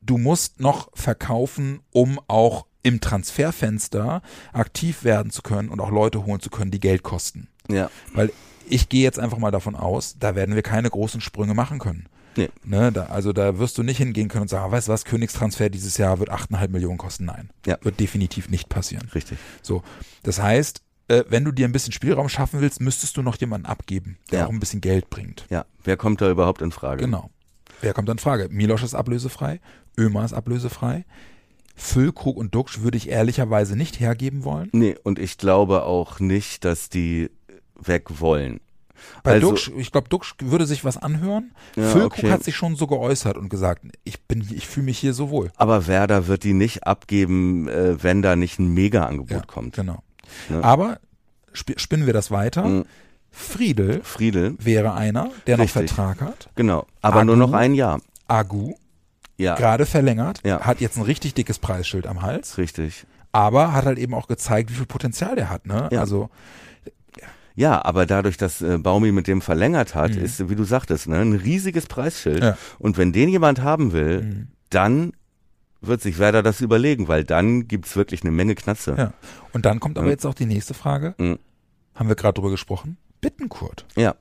du 0.00 0.18
musst 0.18 0.60
noch 0.60 0.90
verkaufen, 0.94 1.80
um 1.90 2.20
auch 2.28 2.66
im 2.82 3.00
Transferfenster 3.00 4.22
aktiv 4.52 5.04
werden 5.04 5.30
zu 5.30 5.42
können 5.42 5.68
und 5.68 5.80
auch 5.80 5.90
Leute 5.90 6.24
holen 6.26 6.40
zu 6.40 6.50
können, 6.50 6.70
die 6.70 6.80
Geld 6.80 7.02
kosten. 7.02 7.48
Ja. 7.68 7.90
Weil 8.12 8.32
ich 8.68 8.88
gehe 8.88 9.02
jetzt 9.02 9.18
einfach 9.18 9.38
mal 9.38 9.50
davon 9.50 9.76
aus, 9.76 10.16
da 10.18 10.34
werden 10.34 10.54
wir 10.54 10.62
keine 10.62 10.90
großen 10.90 11.20
Sprünge 11.20 11.54
machen 11.54 11.78
können. 11.78 12.06
Nee. 12.36 12.48
Ne, 12.64 12.90
da, 12.92 13.04
also 13.06 13.32
da 13.32 13.58
wirst 13.58 13.76
du 13.78 13.82
nicht 13.82 13.98
hingehen 13.98 14.28
können 14.28 14.42
und 14.42 14.48
sagen, 14.48 14.72
weißt 14.72 14.88
du 14.88 14.92
was, 14.92 15.04
Königstransfer 15.04 15.68
dieses 15.70 15.98
Jahr 15.98 16.18
wird 16.18 16.30
8,5 16.30 16.68
Millionen 16.68 16.98
kosten. 16.98 17.24
Nein, 17.26 17.50
Ja. 17.66 17.76
wird 17.82 18.00
definitiv 18.00 18.48
nicht 18.48 18.68
passieren. 18.68 19.08
Richtig. 19.14 19.38
So, 19.62 19.82
das 20.22 20.40
heißt, 20.40 20.82
äh, 21.08 21.24
wenn 21.28 21.44
du 21.44 21.52
dir 21.52 21.66
ein 21.66 21.72
bisschen 21.72 21.92
Spielraum 21.92 22.28
schaffen 22.28 22.60
willst, 22.60 22.80
müsstest 22.80 23.16
du 23.16 23.22
noch 23.22 23.36
jemanden 23.38 23.66
abgeben, 23.66 24.18
der 24.30 24.40
Ja. 24.40 24.46
auch 24.46 24.50
ein 24.50 24.60
bisschen 24.60 24.80
Geld 24.80 25.10
bringt. 25.10 25.46
Ja. 25.50 25.66
Wer 25.84 25.96
kommt 25.96 26.20
da 26.20 26.30
überhaupt 26.30 26.62
in 26.62 26.72
Frage? 26.72 27.04
Genau. 27.04 27.30
Wer 27.80 27.92
kommt 27.92 28.08
dann 28.08 28.14
in 28.16 28.20
Frage? 28.20 28.48
Milosch 28.50 28.82
ist 28.84 28.94
ablösefrei, 28.94 29.60
Ömer 29.98 30.24
ist 30.24 30.32
ablösefrei. 30.32 31.04
Füllkrug 31.74 32.36
und 32.36 32.54
Duxch 32.54 32.82
würde 32.82 32.96
ich 32.98 33.08
ehrlicherweise 33.08 33.76
nicht 33.76 33.98
hergeben 33.98 34.44
wollen. 34.44 34.68
Nee, 34.72 34.96
und 35.02 35.18
ich 35.18 35.38
glaube 35.38 35.84
auch 35.84 36.20
nicht, 36.20 36.64
dass 36.64 36.88
die 36.88 37.30
weg 37.80 38.20
wollen. 38.20 38.60
Bei 39.22 39.32
Also- 39.32 39.50
Duxch, 39.50 39.70
ich 39.76 39.92
glaube, 39.92 40.08
Duxch 40.08 40.34
würde 40.40 40.66
sich 40.66 40.84
was 40.84 40.96
anhören. 40.96 41.52
Ja, 41.76 41.88
Füllkrug 41.90 42.18
okay. 42.24 42.30
hat 42.32 42.44
sich 42.44 42.56
schon 42.56 42.76
so 42.76 42.86
geäußert 42.86 43.36
und 43.36 43.48
gesagt, 43.48 43.82
ich 44.04 44.22
bin, 44.24 44.46
ich 44.54 44.66
fühle 44.66 44.86
mich 44.86 44.98
hier 44.98 45.14
so 45.14 45.30
wohl. 45.30 45.50
Aber 45.56 45.86
Werder 45.86 46.26
wird 46.26 46.44
die 46.44 46.54
nicht 46.54 46.86
abgeben, 46.86 47.68
äh, 47.68 48.02
wenn 48.02 48.22
da 48.22 48.36
nicht 48.36 48.58
ein 48.58 48.68
Mega-Angebot 48.74 49.46
kommt. 49.46 49.74
Genau. 49.76 50.02
Ja. 50.50 50.62
Aber 50.62 50.98
sp 51.54 51.76
spinnen 51.76 52.06
wir 52.06 52.12
das 52.14 52.30
weiter. 52.30 52.64
Mhm. 52.64 52.84
Friedel 53.30 54.00
Friedel, 54.02 54.56
wäre 54.58 54.92
einer, 54.94 55.30
der 55.46 55.56
noch 55.56 55.64
Richtig. 55.64 55.90
Vertrag 55.90 56.20
hat. 56.20 56.50
genau. 56.54 56.86
Aber 57.00 57.20
Agu? 57.20 57.26
nur 57.26 57.36
noch 57.36 57.52
ein 57.54 57.74
Jahr. 57.74 58.00
Agu, 58.28 58.74
Ja, 59.38 59.54
gerade 59.54 59.86
verlängert, 59.86 60.40
Ja. 60.44 60.60
hat 60.60 60.80
jetzt 60.82 60.96
ein 60.98 61.02
richtig 61.02 61.32
dickes 61.34 61.58
Preisschild 61.58 62.06
am 62.06 62.20
Hals, 62.22 62.58
richtig. 62.58 63.06
aber 63.32 63.72
hat 63.72 63.86
halt 63.86 63.98
eben 63.98 64.12
auch 64.14 64.28
gezeigt, 64.28 64.70
wie 64.70 64.74
viel 64.74 64.86
Potenzial 64.86 65.34
der 65.34 65.48
hat. 65.48 65.64
Ne? 65.66 65.88
Ja. 65.90 66.00
Also 66.00 66.28
Ja, 67.54 67.84
aber 67.84 68.06
dadurch, 68.06 68.36
dass 68.36 68.62
äh, 68.62 68.78
Baumi 68.78 69.12
mit 69.12 69.26
dem 69.26 69.42
verlängert 69.42 69.94
hat, 69.94 70.16
ist, 70.16 70.48
wie 70.48 70.54
du 70.56 70.64
sagtest, 70.64 71.08
ne, 71.08 71.18
ein 71.18 71.34
riesiges 71.34 71.86
Preisschild. 71.86 72.38
Mhm. 72.40 72.42
Ja. 72.44 72.58
Und 72.78 72.96
wenn 72.98 73.12
den 73.12 73.28
jemand 73.28 73.60
haben 73.62 73.92
will, 73.92 74.22
Mhm. 74.22 74.48
dann 74.70 75.12
wird 75.80 76.00
sich 76.00 76.18
Werder 76.18 76.42
das 76.42 76.60
überlegen, 76.60 77.08
weil 77.08 77.24
dann 77.24 77.66
gibt's 77.68 77.96
wirklich 77.96 78.22
eine 78.22 78.30
Menge 78.30 78.54
Knatze. 78.54 78.94
Ja. 78.96 79.12
Und 79.52 79.66
dann 79.66 79.80
kommt 79.80 79.98
aber 79.98 80.06
Ja. 80.06 80.12
jetzt 80.12 80.24
auch 80.24 80.34
die 80.34 80.46
nächste 80.46 80.74
Frage. 80.74 81.14
Mhm. 81.18 81.38
Haben 81.94 82.08
wir 82.08 82.14
gerade 82.16 82.34
drüber 82.34 82.50
gesprochen? 82.50 82.96
Bittenkurt 83.20 83.84
Ja, 83.96 84.14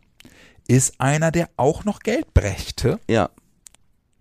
ist 0.67 0.99
einer, 0.99 1.31
der 1.31 1.49
auch 1.57 1.85
noch 1.85 1.99
Geld 2.01 2.33
brächte. 2.33 2.99
ja. 3.07 3.29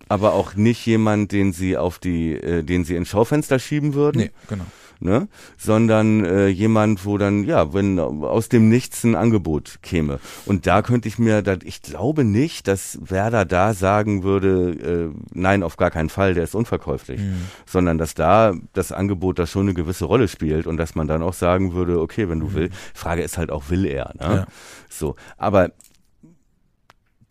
Aber 0.09 0.35
auch 0.35 0.55
nicht 0.57 0.85
jemand, 0.87 1.31
den 1.31 1.53
sie 1.53 1.77
auf 1.77 2.01
die, 2.01 2.33
äh, 2.35 2.65
den 2.65 2.85
sie 2.85 2.97
ins 2.97 3.09
Schaufenster 3.09 3.61
schieben 3.61 3.95
würden. 3.95 4.23
Nee, 4.23 4.31
genau. 4.49 4.65
Ne? 5.01 5.29
sondern 5.59 6.25
äh, 6.25 6.49
jemand, 6.49 7.05
wo 7.05 7.19
dann, 7.19 7.45
ja, 7.45 7.73
wenn 7.75 7.99
aus 7.99 8.49
dem 8.49 8.69
Nichts 8.69 9.05
ein 9.05 9.15
Angebot 9.15 9.79
käme. 9.83 10.21
Und 10.47 10.67
da 10.67 10.83
könnte 10.83 11.09
ich 11.09 11.19
mir, 11.19 11.43
da, 11.43 11.57
ich 11.65 11.83
glaube 11.83 12.25
nicht, 12.25 12.69
dass 12.69 12.99
Werder 13.03 13.45
da 13.45 13.75
sagen 13.75 14.23
würde, 14.23 15.11
äh, 15.13 15.19
nein, 15.33 15.63
auf 15.63 15.77
gar 15.77 15.91
keinen 15.91 16.09
Fall, 16.09 16.35
der 16.35 16.45
ist 16.45 16.55
unverkäuflich, 16.55 17.21
Mhm. 17.21 17.47
sondern 17.67 17.99
dass 17.99 18.15
da 18.15 18.55
das 18.73 18.93
Angebot 18.93 19.39
da 19.39 19.47
schon 19.47 19.63
eine 19.63 19.75
gewisse 19.75 20.05
Rolle 20.05 20.29
spielt 20.29 20.67
und 20.67 20.77
dass 20.77 20.95
man 20.95 21.09
dann 21.09 21.23
auch 21.23 21.35
sagen 21.35 21.73
würde, 21.73 22.01
okay, 22.01 22.29
wenn 22.29 22.41
du 22.41 22.55
willst, 22.55 22.77
Frage 22.95 23.23
ist 23.23 23.39
halt 23.39 23.51
auch, 23.51 23.71
will 23.71 23.85
er, 23.87 24.15
ne? 24.19 24.29
Mhm. 24.29 24.35
Ja. 24.37 24.47
So, 24.89 25.17
aber 25.39 25.71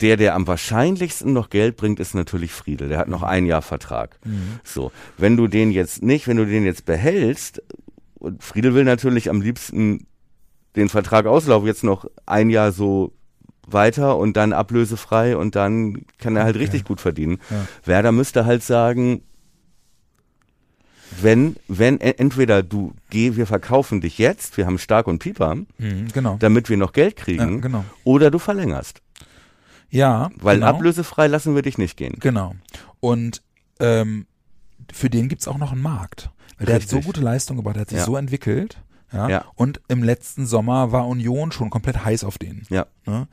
der, 0.02 0.16
der 0.18 0.34
am 0.36 0.48
wahrscheinlichsten 0.48 1.34
noch 1.34 1.50
Geld 1.50 1.76
bringt, 1.76 2.00
ist 2.00 2.16
natürlich 2.16 2.52
Friedel. 2.54 2.88
Der 2.90 2.98
hat 3.00 3.10
noch 3.10 3.24
ein 3.24 3.46
Jahr 3.46 3.62
Vertrag. 3.62 4.18
Mhm. 4.26 4.60
So, 4.64 4.92
wenn 5.18 5.36
du 5.36 5.48
den 5.48 5.72
jetzt 5.72 6.04
nicht, 6.04 6.28
wenn 6.28 6.38
du 6.38 6.46
den 6.46 6.64
jetzt 6.66 6.86
behältst, 6.86 7.62
und 8.20 8.44
Friedel 8.44 8.74
will 8.74 8.84
natürlich 8.84 9.30
am 9.30 9.42
liebsten 9.42 10.06
den 10.76 10.90
Vertrag 10.90 11.26
auslaufen, 11.26 11.68
jetzt 11.68 11.84
noch 11.84 12.06
ein 12.26 12.50
Jahr 12.50 12.72
so 12.72 13.14
weiter 13.68 14.18
und 14.18 14.36
dann 14.38 14.52
ablösefrei 14.54 15.36
und 15.38 15.56
dann 15.56 16.06
kann 16.18 16.36
er 16.36 16.44
halt 16.44 16.56
Okay. 16.56 16.64
richtig 16.66 16.86
gut 16.86 17.02
verdienen. 17.02 17.40
Ja. 17.50 17.68
Werder 17.86 18.12
müsste 18.12 18.46
halt 18.46 18.64
sagen, 18.64 19.22
wenn, 21.22 21.56
wenn, 21.68 22.00
entweder 22.00 22.62
du 22.64 22.94
geh, 23.10 23.36
wir 23.36 23.48
verkaufen 23.48 24.00
dich 24.00 24.18
jetzt, 24.20 24.58
wir 24.58 24.66
haben 24.66 24.78
Stark 24.78 25.08
und 25.08 25.20
Pieper, 25.20 25.56
Mhm, 25.56 26.08
genau. 26.14 26.38
damit 26.40 26.70
wir 26.70 26.78
noch 26.78 26.94
Geld 26.94 27.18
Ja, 27.18 27.24
kriegen, 27.26 27.62
genau. 27.62 27.84
oder 28.04 28.30
du 28.32 28.38
verlängerst. 28.40 29.02
Ja, 29.92 30.30
Weil 30.36 30.58
genau. 30.58 30.68
ablösefrei 30.68 31.28
lassen 31.28 31.56
wir 31.56 31.62
dich 31.62 31.78
nicht 31.78 31.98
gehen. 31.98 32.16
Genau. 32.20 32.56
Und 33.00 33.42
ähm, 33.80 34.28
für 34.92 35.10
den 35.10 35.30
gibt's 35.30 35.48
auch 35.48 35.58
noch 35.58 35.72
einen 35.72 35.82
Markt. 35.82 36.30
Weil 36.58 36.68
der 36.68 36.76
hat 36.76 36.88
so 36.88 37.00
gute 37.02 37.22
Leistung 37.22 37.58
gebracht, 37.58 37.76
der 37.76 37.82
hat 37.82 37.90
sich 37.90 38.00
Ja. 38.00 38.06
so 38.06 38.16
entwickelt. 38.18 38.78
Ja? 39.12 39.28
Ja. 39.30 39.46
Und 39.56 39.82
im 39.88 40.04
letzten 40.04 40.46
Sommer 40.46 40.92
war 40.92 41.08
Union 41.08 41.52
schon 41.52 41.70
komplett 41.70 42.04
heiß 42.06 42.24
auf 42.24 42.38
den. 42.38 42.64
Ja. 42.70 42.86
Ne? 43.06 43.28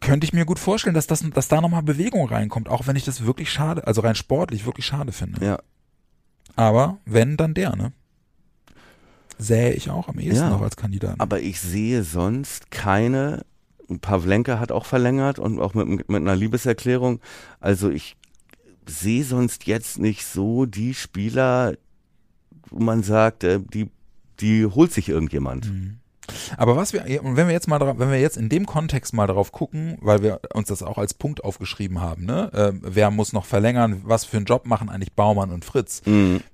Könnte 0.00 0.24
ich 0.24 0.32
mir 0.32 0.44
gut 0.44 0.58
vorstellen, 0.58 0.94
dass, 0.94 1.06
das, 1.06 1.24
dass 1.32 1.46
da 1.48 1.60
nochmal 1.60 1.82
Bewegung 1.84 2.26
reinkommt, 2.28 2.68
auch 2.68 2.86
wenn 2.88 2.96
ich 2.96 3.04
das 3.04 3.24
wirklich 3.24 3.52
schade, 3.52 3.86
also 3.86 4.00
rein 4.00 4.16
sportlich 4.16 4.66
wirklich 4.66 4.86
schade 4.86 5.12
finde. 5.12 5.44
Ja. 5.44 5.58
Aber 6.56 6.98
wenn, 7.04 7.36
dann 7.36 7.54
der, 7.54 7.76
ne? 7.76 7.92
Sähe 9.38 9.72
ich 9.72 9.90
auch 9.90 10.08
am 10.08 10.18
ehesten 10.18 10.44
Ja. 10.44 10.50
noch 10.50 10.62
als 10.62 10.76
Kandidaten. 10.76 11.20
Aber 11.20 11.40
ich 11.40 11.60
sehe 11.60 12.02
sonst 12.04 12.70
keine. 12.70 13.44
Pavlenka 14.00 14.58
hat 14.58 14.72
auch 14.72 14.86
verlängert 14.86 15.38
und 15.38 15.60
auch 15.60 15.74
mit, 15.74 16.08
mit 16.08 16.16
einer 16.16 16.36
Liebeserklärung. 16.36 17.20
Also 17.60 17.90
ich 17.90 18.16
sehe 18.86 19.24
sonst 19.24 19.66
jetzt 19.66 19.98
nicht 19.98 20.26
so 20.26 20.66
die 20.66 20.94
Spieler, 20.94 21.74
wo 22.70 22.82
man 22.82 23.02
sagt, 23.02 23.44
äh, 23.44 23.60
die, 23.60 23.90
die 24.40 24.66
holt 24.66 24.92
sich 24.92 25.08
irgendjemand. 25.08 25.70
Mhm. 25.70 25.98
Aber 26.56 26.76
was 26.76 26.94
wir, 26.94 27.22
und 27.22 27.36
wenn 27.36 27.48
wir 27.48 27.52
jetzt 27.52 27.68
mal, 27.68 27.80
wenn 27.80 28.10
wir 28.10 28.18
jetzt 28.20 28.38
in 28.38 28.48
dem 28.48 28.64
Kontext 28.64 29.12
mal 29.12 29.26
darauf 29.26 29.52
gucken, 29.52 29.98
weil 30.00 30.22
wir 30.22 30.40
uns 30.54 30.68
das 30.68 30.82
auch 30.82 30.96
als 30.96 31.12
Punkt 31.12 31.44
aufgeschrieben 31.44 32.00
haben, 32.00 32.24
ne, 32.24 32.50
äh, 32.52 32.72
wer 32.80 33.10
muss 33.10 33.34
noch 33.34 33.44
verlängern, 33.44 34.00
was 34.04 34.24
für 34.24 34.38
einen 34.38 34.46
Job 34.46 34.66
machen 34.66 34.88
eigentlich 34.88 35.12
Baumann 35.12 35.50
und 35.50 35.66
Fritz? 35.66 36.00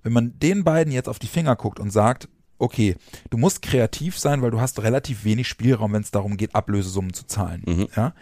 Wenn 0.02 0.12
man 0.12 0.38
den 0.40 0.64
beiden 0.64 0.92
jetzt 0.92 1.08
auf 1.08 1.20
die 1.20 1.28
Finger 1.28 1.54
guckt 1.54 1.78
und 1.78 1.90
sagt, 1.92 2.28
okay, 2.60 2.96
du 3.30 3.38
musst 3.38 3.62
kreativ 3.62 4.18
sein, 4.18 4.42
weil 4.42 4.50
du 4.50 4.60
hast 4.60 4.82
relativ 4.82 5.24
wenig 5.24 5.48
Spielraum, 5.48 5.92
wenn 5.92 6.02
es 6.02 6.10
darum 6.10 6.36
geht, 6.36 6.54
Ablösesummen 6.54 7.12
zu 7.12 7.26
zahlen, 7.26 7.88
ja. 7.96 8.14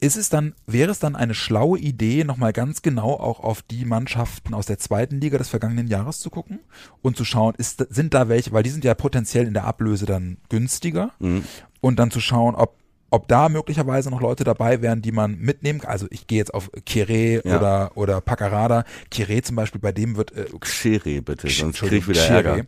Ist 0.00 0.16
es 0.16 0.28
dann, 0.28 0.54
wäre 0.66 0.90
es 0.90 0.98
dann 0.98 1.14
eine 1.14 1.32
schlaue 1.32 1.78
Idee, 1.78 2.24
nochmal 2.24 2.52
ganz 2.52 2.82
genau 2.82 3.12
auch 3.12 3.38
auf 3.38 3.62
die 3.62 3.84
Mannschaften 3.84 4.52
aus 4.52 4.66
der 4.66 4.78
zweiten 4.78 5.20
Liga 5.20 5.38
des 5.38 5.48
vergangenen 5.48 5.86
Jahres 5.86 6.18
zu 6.18 6.28
gucken 6.28 6.58
und 7.02 7.16
zu 7.16 7.24
schauen, 7.24 7.54
ist, 7.56 7.86
sind 7.88 8.12
da 8.12 8.28
welche, 8.28 8.50
weil 8.50 8.64
die 8.64 8.70
sind 8.70 8.84
ja 8.84 8.94
potenziell 8.94 9.46
in 9.46 9.54
der 9.54 9.62
Ablöse 9.62 10.04
dann 10.04 10.38
günstiger 10.48 11.12
und 11.80 12.00
dann 12.00 12.10
zu 12.10 12.18
schauen, 12.18 12.56
ob 12.56 12.81
ob 13.12 13.28
da 13.28 13.48
möglicherweise 13.48 14.10
noch 14.10 14.20
Leute 14.20 14.42
dabei 14.44 14.82
wären, 14.82 15.02
die 15.02 15.12
man 15.12 15.38
mitnehmen 15.38 15.80
kann. 15.80 15.90
Also 15.92 16.06
ich 16.10 16.26
gehe 16.26 16.38
jetzt 16.38 16.52
auf 16.54 16.70
Kire 16.86 17.42
Ja. 17.46 17.58
oder, 17.58 17.90
oder 17.94 18.20
Paccarada. 18.20 18.84
Kire 19.10 19.42
zum 19.42 19.54
Beispiel, 19.56 19.80
bei 19.80 19.92
dem 19.92 20.16
wird 20.16 20.32
äh, 20.32 20.46
Schere 20.62 21.22
bitte, 21.22 21.48
sonst 21.48 21.78
krieg 21.80 21.92
ich 21.92 22.08
wieder 22.08 22.26
Ärger. 22.26 22.66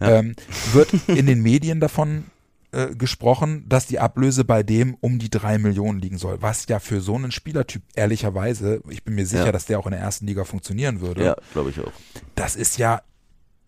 ähm, 0.00 0.36
wird 0.72 0.92
in 1.08 1.26
den 1.26 1.42
Medien 1.42 1.80
davon 1.80 2.24
äh, 2.72 2.94
gesprochen, 2.94 3.64
dass 3.68 3.86
die 3.86 3.98
Ablöse 3.98 4.44
bei 4.44 4.62
dem 4.62 4.96
um 5.00 5.18
die 5.18 5.30
drei 5.30 5.56
Millionen 5.58 5.98
liegen 6.00 6.18
soll, 6.18 6.42
was 6.42 6.66
ja 6.68 6.78
für 6.78 7.00
so 7.00 7.14
einen 7.14 7.32
Spielertyp 7.32 7.82
ehrlicherweise, 7.94 8.82
ich 8.90 9.02
bin 9.02 9.14
mir 9.14 9.24
sicher, 9.24 9.46
Ja. 9.46 9.52
dass 9.52 9.66
der 9.66 9.78
auch 9.78 9.86
in 9.86 9.92
der 9.92 10.00
ersten 10.00 10.26
Liga 10.26 10.44
funktionieren 10.44 11.00
würde. 11.00 11.24
Ja, 11.24 11.36
glaube 11.52 11.70
ich 11.70 11.80
auch. 11.80 11.92
Das 12.34 12.54
ist 12.56 12.76
ja 12.78 13.02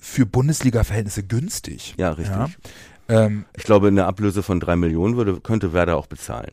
für 0.00 0.26
Bundesliga-Verhältnisse 0.26 1.22
günstig. 1.24 1.94
Ja, 1.96 2.10
richtig. 2.10 2.36
Ja? 2.36 2.48
Ähm, 3.08 3.44
Ich 3.56 3.64
glaube, 3.64 3.88
eine 3.88 4.04
Ablöse 4.06 4.42
von 4.42 4.60
drei 4.60 4.76
Millionen 4.76 5.16
würde, 5.16 5.40
könnte 5.40 5.72
Werder 5.72 5.96
auch 5.96 6.06
bezahlen. 6.06 6.52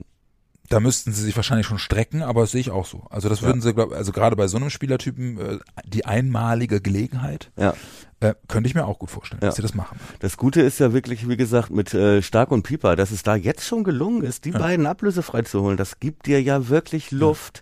da 0.70 0.80
müssten 0.80 1.12
sie 1.14 1.22
sich 1.22 1.36
wahrscheinlich 1.36 1.68
schon 1.68 1.78
strecken, 1.78 2.24
aber 2.24 2.42
das 2.42 2.52
sehe 2.52 2.60
ich 2.62 2.72
auch 2.72 2.88
so. 2.88 3.04
Also 3.12 3.30
das 3.30 3.44
würden 3.44 3.62
sie, 3.62 3.72
glaub, 3.76 3.92
also 3.94 4.12
gerade 4.12 4.36
bei 4.36 4.48
so 4.48 4.58
einem 4.58 4.72
Spielertypen, 4.72 5.38
äh, 5.40 5.60
die 5.86 6.06
einmalige 6.06 6.82
Gelegenheit, 6.82 7.52
Ja. 7.56 7.76
äh, 8.20 8.34
könnte 8.48 8.68
ich 8.68 8.74
mir 8.74 8.86
auch 8.88 8.98
gut 8.98 9.12
vorstellen, 9.12 9.42
Ja. 9.44 9.50
dass 9.50 9.58
sie 9.58 9.62
das 9.62 9.76
machen. 9.76 10.00
Das 10.22 10.38
Gute 10.38 10.62
ist 10.62 10.80
ja 10.80 10.92
wirklich, 10.92 11.30
wie 11.30 11.38
gesagt, 11.38 11.70
mit 11.70 11.94
äh, 11.94 12.24
Stark 12.24 12.50
und 12.52 12.64
Pieper, 12.64 12.96
dass 12.96 13.12
es 13.12 13.22
da 13.22 13.36
jetzt 13.36 13.64
schon 13.64 13.84
gelungen 13.84 14.24
ist, 14.24 14.46
die 14.46 14.52
beiden 14.52 14.88
ablösefrei 14.88 15.44
zu 15.44 15.62
holen. 15.62 15.78
Das 15.78 16.00
gibt 16.00 16.26
dir 16.26 16.42
ja 16.42 16.68
wirklich 16.68 17.12
Luft, 17.12 17.62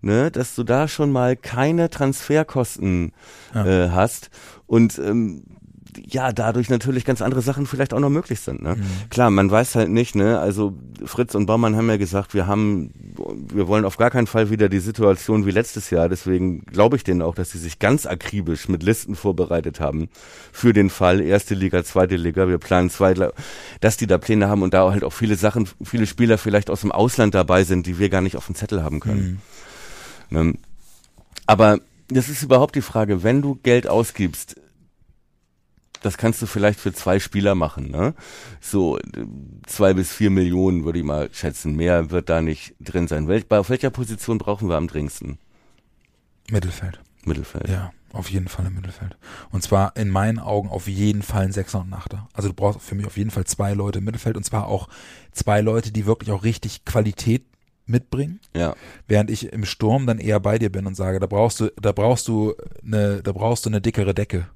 ne, 0.00 0.30
dass 0.30 0.54
du 0.54 0.62
da 0.62 0.86
schon 0.86 1.10
mal 1.10 1.34
keine 1.36 1.90
Transferkosten 1.90 3.12
äh, 3.54 3.88
hast 3.88 4.30
und 4.66 4.98
ähm, 5.00 5.42
ja, 6.06 6.32
dadurch 6.32 6.68
natürlich 6.68 7.04
ganz 7.04 7.22
andere 7.22 7.42
Sachen 7.42 7.66
vielleicht 7.66 7.94
auch 7.94 8.00
noch 8.00 8.10
möglich 8.10 8.40
sind. 8.40 8.62
Ne? 8.62 8.76
Klar, 9.10 9.30
man 9.30 9.50
weiß 9.50 9.74
halt 9.74 9.90
nicht, 9.90 10.14
ne? 10.14 10.38
Also 10.38 10.74
Fritz 11.04 11.34
und 11.34 11.46
Baumann 11.46 11.76
haben 11.76 11.88
ja 11.88 11.96
gesagt, 11.96 12.34
wir 12.34 12.46
haben, 12.46 12.92
wir 13.52 13.68
wollen 13.68 13.84
auf 13.84 13.96
gar 13.96 14.10
keinen 14.10 14.26
Fall 14.26 14.50
wieder 14.50 14.68
die 14.68 14.80
Situation 14.80 15.46
wie 15.46 15.50
letztes 15.50 15.90
Jahr. 15.90 16.08
Deswegen 16.08 16.64
glaube 16.66 16.96
ich 16.96 17.04
denen 17.04 17.22
auch, 17.22 17.34
dass 17.34 17.50
sie 17.50 17.58
sich 17.58 17.78
ganz 17.78 18.06
akribisch 18.06 18.68
mit 18.68 18.82
Listen 18.82 19.14
vorbereitet 19.14 19.80
haben 19.80 20.08
für 20.52 20.72
den 20.72 20.90
Fall 20.90 21.20
erste 21.20 21.54
Liga, 21.54 21.84
zweite 21.84 22.16
Liga. 22.16 22.48
Wir 22.48 22.58
planen 22.58 22.90
zwei, 22.90 23.14
dass 23.80 23.96
die 23.96 24.06
da 24.06 24.18
Pläne 24.18 24.48
haben 24.48 24.62
und 24.62 24.74
da 24.74 24.90
halt 24.90 25.04
auch 25.04 25.12
viele 25.12 25.36
Sachen, 25.36 25.68
viele 25.82 26.06
Spieler 26.06 26.38
vielleicht 26.38 26.70
aus 26.70 26.82
dem 26.82 26.92
Ausland 26.92 27.34
dabei 27.34 27.64
sind, 27.64 27.86
die 27.86 27.98
wir 27.98 28.08
gar 28.08 28.20
nicht 28.20 28.36
auf 28.36 28.46
dem 28.46 28.54
Zettel 28.54 28.82
haben 28.82 29.00
können. 29.00 29.40
Ne? 30.30 30.54
Aber 31.46 31.78
das 32.08 32.28
ist 32.28 32.42
überhaupt 32.42 32.74
die 32.74 32.82
Frage, 32.82 33.22
wenn 33.22 33.42
du 33.42 33.58
Geld 33.62 33.88
ausgibst, 33.88 34.59
das 36.02 36.16
kannst 36.16 36.40
du 36.42 36.46
vielleicht 36.46 36.80
für 36.80 36.92
zwei 36.92 37.18
Spieler 37.18 37.54
machen, 37.54 37.90
ne? 37.90 38.14
So 38.60 38.98
zwei 39.66 39.94
bis 39.94 40.12
vier 40.12 40.30
Millionen 40.30 40.84
würde 40.84 40.98
ich 40.98 41.04
mal 41.04 41.28
schätzen. 41.32 41.76
Mehr 41.76 42.10
wird 42.10 42.28
da 42.28 42.42
nicht 42.42 42.74
drin 42.80 43.08
sein. 43.08 43.28
Wel 43.28 43.42
bei, 43.42 43.58
auf 43.58 43.70
welcher 43.70 43.90
Position 43.90 44.38
brauchen 44.38 44.68
wir 44.68 44.76
am 44.76 44.88
dringendsten? 44.88 45.38
Mittelfeld. 46.50 47.00
Mittelfeld. 47.24 47.68
Ja, 47.68 47.92
auf 48.12 48.30
jeden 48.30 48.48
Fall 48.48 48.66
im 48.66 48.74
Mittelfeld. 48.74 49.16
Und 49.50 49.62
zwar 49.62 49.96
in 49.96 50.08
meinen 50.08 50.38
Augen 50.38 50.68
auf 50.68 50.88
jeden 50.88 51.22
Fall 51.22 51.44
ein 51.44 51.52
Sechser 51.52 51.80
und 51.80 51.90
ein 51.90 51.94
Achter. 51.94 52.28
Also 52.32 52.48
du 52.48 52.54
brauchst 52.54 52.80
für 52.80 52.94
mich 52.94 53.06
auf 53.06 53.16
jeden 53.16 53.30
Fall 53.30 53.44
zwei 53.44 53.74
Leute 53.74 53.98
im 53.98 54.04
Mittelfeld 54.04 54.36
und 54.36 54.44
zwar 54.44 54.66
auch 54.66 54.88
zwei 55.32 55.60
Leute, 55.60 55.92
die 55.92 56.06
wirklich 56.06 56.30
auch 56.30 56.44
richtig 56.44 56.84
Qualität 56.84 57.44
mitbringen. 57.86 58.40
Ja. 58.54 58.74
Während 59.06 59.30
ich 59.30 59.52
im 59.52 59.64
Sturm 59.64 60.06
dann 60.06 60.18
eher 60.18 60.40
bei 60.40 60.58
dir 60.58 60.70
bin 60.70 60.86
und 60.86 60.94
sage, 60.94 61.20
da 61.20 61.26
brauchst 61.26 61.60
du, 61.60 61.70
da 61.80 61.92
brauchst 61.92 62.28
du 62.28 62.54
eine, 62.82 63.22
da 63.22 63.32
brauchst 63.32 63.66
du 63.66 63.70
eine 63.70 63.80
dickere 63.80 64.14
Decke. 64.14 64.48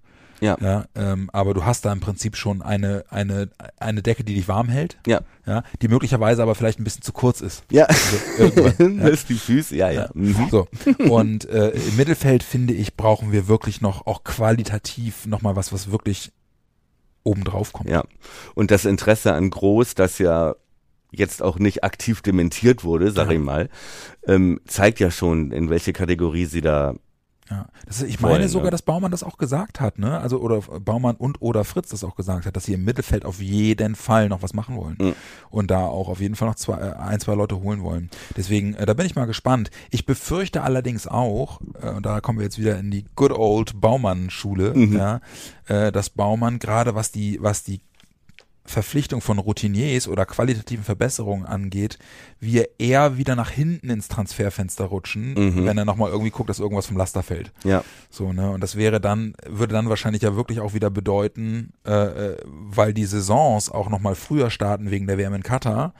Ja. 0.44 0.56
Ja, 0.60 0.84
ähm, 0.94 1.30
aber 1.32 1.54
du 1.54 1.64
hast 1.64 1.84
da 1.86 1.92
im 1.92 2.00
Prinzip 2.00 2.36
schon 2.36 2.60
eine, 2.60 3.04
eine, 3.08 3.48
eine 3.78 4.02
Decke, 4.02 4.24
die 4.24 4.34
dich 4.34 4.46
warm 4.46 4.68
hält. 4.68 4.98
Ja. 5.06 5.22
Ja, 5.46 5.62
die 5.82 5.88
möglicherweise 5.88 6.42
aber 6.42 6.54
vielleicht 6.54 6.78
ein 6.80 6.84
bisschen 6.84 7.02
zu 7.02 7.12
kurz 7.12 7.40
ist. 7.40 7.64
Ja. 7.70 7.86
Also 7.86 8.82
ja. 8.84 9.08
ist 9.08 9.28
die 9.28 9.34
Füße, 9.34 9.74
ja, 9.76 9.90
ja. 9.90 10.08
Mhm. 10.14 10.48
So. 10.50 10.68
Und 10.98 11.48
äh, 11.48 11.70
im 11.70 11.96
Mittelfeld 11.96 12.42
finde 12.42 12.74
ich, 12.74 12.94
brauchen 12.94 13.32
wir 13.32 13.48
wirklich 13.48 13.80
noch 13.80 14.06
auch 14.06 14.24
qualitativ 14.24 15.26
nochmal 15.26 15.56
was, 15.56 15.72
was 15.72 15.90
wirklich 15.90 16.32
obendrauf 17.22 17.72
kommt. 17.72 17.88
Ja. 17.88 18.04
Und 18.54 18.70
das 18.70 18.84
Interesse 18.84 19.32
an 19.32 19.48
Groß, 19.50 19.94
das 19.94 20.18
ja 20.18 20.54
jetzt 21.10 21.42
auch 21.42 21.58
nicht 21.58 21.84
aktiv 21.84 22.22
dementiert 22.22 22.84
wurde, 22.84 23.10
sag 23.12 23.28
Ja. 23.28 23.32
ich 23.34 23.38
mal, 23.38 23.68
ähm, 24.26 24.60
zeigt 24.66 25.00
ja 25.00 25.10
schon, 25.10 25.52
in 25.52 25.70
welche 25.70 25.92
Kategorie 25.92 26.44
sie 26.46 26.60
da 26.60 26.94
Ja. 27.50 27.66
Das 27.86 28.00
ist, 28.00 28.08
ich 28.08 28.20
meine 28.20 28.48
sogar, 28.48 28.66
ne? 28.66 28.70
dass 28.70 28.80
Baumann 28.82 29.10
das 29.10 29.22
auch 29.22 29.36
gesagt 29.36 29.78
hat, 29.78 29.98
ne? 29.98 30.18
Also 30.18 30.38
oder 30.40 30.60
Baumann 30.80 31.14
und 31.16 31.42
oder 31.42 31.64
Fritz 31.64 31.90
das 31.90 32.02
auch 32.02 32.16
gesagt 32.16 32.46
hat, 32.46 32.56
dass 32.56 32.64
sie 32.64 32.72
im 32.72 32.84
Mittelfeld 32.84 33.26
auf 33.26 33.40
jeden 33.42 33.96
Fall 33.96 34.30
noch 34.30 34.40
was 34.42 34.54
machen 34.54 34.76
wollen 34.76 34.96
Mhm. 34.98 35.14
und 35.50 35.70
da 35.70 35.84
auch 35.84 36.08
auf 36.08 36.20
jeden 36.20 36.36
Fall 36.36 36.48
noch 36.48 36.54
zwei, 36.54 36.78
äh, 36.78 36.92
ein, 36.94 37.20
zwei 37.20 37.34
Leute 37.34 37.60
holen 37.60 37.82
wollen. 37.82 38.08
Deswegen, 38.36 38.72
äh, 38.74 38.86
da 38.86 38.94
bin 38.94 39.04
ich 39.04 39.14
mal 39.14 39.26
gespannt. 39.26 39.70
Ich 39.90 40.06
befürchte 40.06 40.62
allerdings 40.62 41.06
auch, 41.06 41.60
äh, 41.82 41.90
und 41.90 42.06
da 42.06 42.22
kommen 42.22 42.38
wir 42.38 42.44
jetzt 42.44 42.58
wieder 42.58 42.78
in 42.78 42.90
die 42.90 43.04
good 43.14 43.32
old 43.32 43.78
Baumann-Schule, 43.80 44.72
ja, 44.76 45.20
äh, 45.66 45.92
dass 45.92 46.08
Baumann 46.10 46.58
gerade 46.58 46.94
was 46.94 47.12
die, 47.12 47.38
was 47.42 47.62
die 47.62 47.80
Verpflichtung 48.66 49.20
von 49.20 49.38
Routiniers 49.38 50.08
oder 50.08 50.24
qualitativen 50.24 50.84
Verbesserungen 50.84 51.44
angeht, 51.44 51.98
wir 52.40 52.68
eher 52.78 53.18
wieder 53.18 53.36
nach 53.36 53.50
hinten 53.50 53.90
ins 53.90 54.08
Transferfenster 54.08 54.84
rutschen, 54.86 55.34
Mhm. 55.34 55.66
wenn 55.66 55.76
er 55.76 55.84
nochmal 55.84 56.10
irgendwie 56.10 56.30
guckt, 56.30 56.48
dass 56.48 56.60
irgendwas 56.60 56.86
vom 56.86 56.96
Laster 56.96 57.22
fällt. 57.22 57.52
Ja. 57.62 57.84
So, 58.08 58.32
ne? 58.32 58.50
Und 58.50 58.62
das 58.62 58.76
wäre 58.76 59.00
dann, 59.02 59.34
würde 59.46 59.74
dann 59.74 59.90
wahrscheinlich 59.90 60.22
ja 60.22 60.34
wirklich 60.34 60.60
auch 60.60 60.72
wieder 60.72 60.88
bedeuten, 60.90 61.72
äh, 61.86 61.92
äh, 61.92 62.36
weil 62.46 62.94
die 62.94 63.04
Saisons 63.04 63.70
auch 63.70 63.90
nochmal 63.90 64.14
früher 64.14 64.50
starten 64.50 64.90
wegen 64.90 65.06
der 65.06 65.18
WM 65.18 65.34
in 65.34 65.42
Katar, 65.42 65.92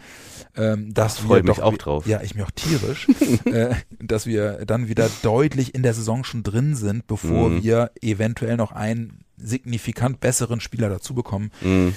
ähm, 0.57 0.95
dass 0.95 1.19
Freu 1.19 1.37
wir 1.37 1.43
mich 1.45 1.57
doch, 1.57 1.63
auch 1.65 1.77
drauf. 1.77 2.07
Ja, 2.07 2.23
ich 2.23 2.35
mich 2.35 2.45
auch 2.45 2.51
tierisch, 2.53 3.09
äh, 3.45 3.75
dass 4.01 4.25
wir 4.25 4.65
dann 4.65 4.89
wieder 4.89 5.11
deutlich 5.23 5.75
in 5.75 5.83
der 5.83 5.93
Saison 5.93 6.25
schon 6.25 6.43
drin 6.43 6.77
sind, 6.77 7.07
bevor 7.07 7.51
Mhm. 7.51 7.63
wir 7.63 7.91
eventuell 8.01 8.57
noch 8.57 8.73
einen 8.73 9.19
signifikant 9.37 10.21
besseren 10.21 10.61
Spieler 10.61 10.89
dazu 10.89 11.13
bekommen. 11.13 11.51
Mhm. 11.61 11.95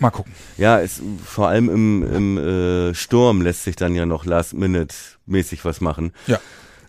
Mal 0.00 0.10
gucken. 0.10 0.32
Ja, 0.56 0.80
es, 0.80 1.00
vor 1.24 1.48
allem 1.48 1.68
im, 1.68 2.02
im 2.02 2.38
äh, 2.38 2.94
Sturm 2.94 3.42
lässt 3.42 3.64
sich 3.64 3.76
dann 3.76 3.94
ja 3.94 4.06
noch 4.06 4.24
Last-Minute-mäßig 4.24 5.64
was 5.64 5.80
machen. 5.80 6.12
Ja. 6.26 6.40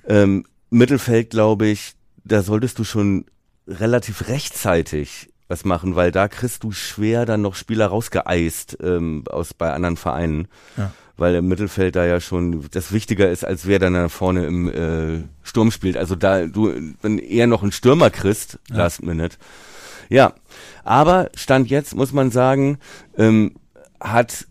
Ähm, 0.07 0.45
Mittelfeld, 0.69 1.29
glaube 1.29 1.67
ich, 1.67 1.93
da 2.23 2.41
solltest 2.41 2.79
du 2.79 2.85
schon 2.85 3.25
relativ 3.67 4.29
rechtzeitig 4.29 5.29
was 5.49 5.65
machen, 5.65 5.95
weil 5.95 6.11
da 6.11 6.29
kriegst 6.29 6.63
du 6.63 6.71
schwer 6.71 7.25
dann 7.25 7.41
noch 7.41 7.55
Spieler 7.55 7.87
rausgeeist 7.87 8.77
ähm, 8.81 9.25
aus 9.29 9.53
bei 9.53 9.73
anderen 9.73 9.97
Vereinen. 9.97 10.47
Ja. 10.77 10.93
Weil 11.17 11.35
im 11.35 11.49
Mittelfeld 11.49 11.97
da 11.97 12.05
ja 12.05 12.21
schon 12.21 12.65
das 12.71 12.93
wichtiger 12.93 13.29
ist, 13.29 13.43
als 13.43 13.67
wer 13.67 13.77
dann 13.77 13.93
da 13.93 14.07
vorne 14.07 14.45
im 14.45 14.69
äh, 14.69 15.23
Sturm 15.43 15.69
spielt. 15.69 15.97
Also 15.97 16.15
da 16.15 16.47
du 16.47 16.73
wenn 17.01 17.19
eher 17.19 17.47
noch 17.47 17.61
einen 17.61 17.73
Stürmer 17.73 18.09
kriegst, 18.09 18.57
Last 18.69 19.03
Minute. 19.03 19.35
Ja, 20.09 20.33
aber 20.83 21.29
Stand 21.35 21.69
jetzt 21.69 21.95
muss 21.95 22.13
man 22.13 22.31
sagen, 22.31 22.77
ähm, 23.17 23.55
hat 23.99 24.47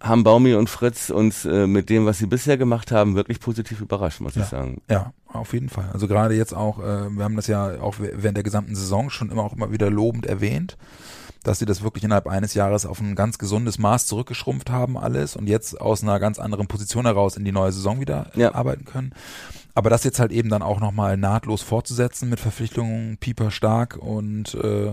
haben 0.00 0.24
Baumi 0.24 0.54
und 0.54 0.68
Fritz 0.68 1.10
uns 1.10 1.44
äh, 1.44 1.68
mit 1.68 1.88
dem, 1.88 2.06
was 2.06 2.18
sie 2.18 2.26
bisher 2.26 2.56
gemacht 2.56 2.90
haben, 2.90 3.14
wirklich 3.14 3.38
positiv 3.38 3.80
überrascht, 3.80 4.20
muss 4.20 4.34
Ja. 4.34 4.42
ich 4.42 4.48
sagen. 4.48 4.82
Ja, 4.90 5.12
auf 5.28 5.52
jeden 5.52 5.68
Fall. 5.68 5.88
Also 5.92 6.08
gerade 6.08 6.34
jetzt 6.34 6.52
auch, 6.54 6.80
äh, 6.80 7.08
wir 7.08 7.22
haben 7.22 7.36
das 7.36 7.46
ja 7.46 7.80
auch 7.80 7.94
während 8.00 8.36
der 8.36 8.42
gesamten 8.42 8.74
Saison 8.74 9.10
schon 9.10 9.30
immer 9.30 9.44
auch 9.44 9.52
immer 9.52 9.70
wieder 9.70 9.90
lobend 9.90 10.26
erwähnt, 10.26 10.76
dass 11.44 11.60
sie 11.60 11.66
das 11.66 11.84
wirklich 11.84 12.02
innerhalb 12.02 12.26
eines 12.26 12.54
Jahres 12.54 12.84
auf 12.84 13.00
ein 13.00 13.14
ganz 13.14 13.38
gesundes 13.38 13.78
Maß 13.78 14.06
zurückgeschrumpft 14.06 14.70
haben 14.70 14.98
alles 14.98 15.36
und 15.36 15.48
jetzt 15.48 15.80
aus 15.80 16.02
einer 16.02 16.18
ganz 16.18 16.40
anderen 16.40 16.66
Position 16.66 17.04
heraus 17.06 17.36
in 17.36 17.44
die 17.44 17.52
neue 17.52 17.70
Saison 17.70 18.00
wieder 18.00 18.26
äh, 18.34 18.40
Ja. 18.40 18.54
arbeiten 18.56 18.84
können. 18.84 19.12
Aber 19.74 19.88
das 19.88 20.02
jetzt 20.02 20.18
halt 20.18 20.32
eben 20.32 20.48
dann 20.48 20.62
auch 20.62 20.80
nochmal 20.80 21.16
nahtlos 21.16 21.62
fortzusetzen 21.62 22.28
mit 22.28 22.40
Verpflichtungen 22.40 23.18
Pieper 23.18 23.52
stark 23.52 23.96
und 23.96 24.54
äh, 24.54 24.90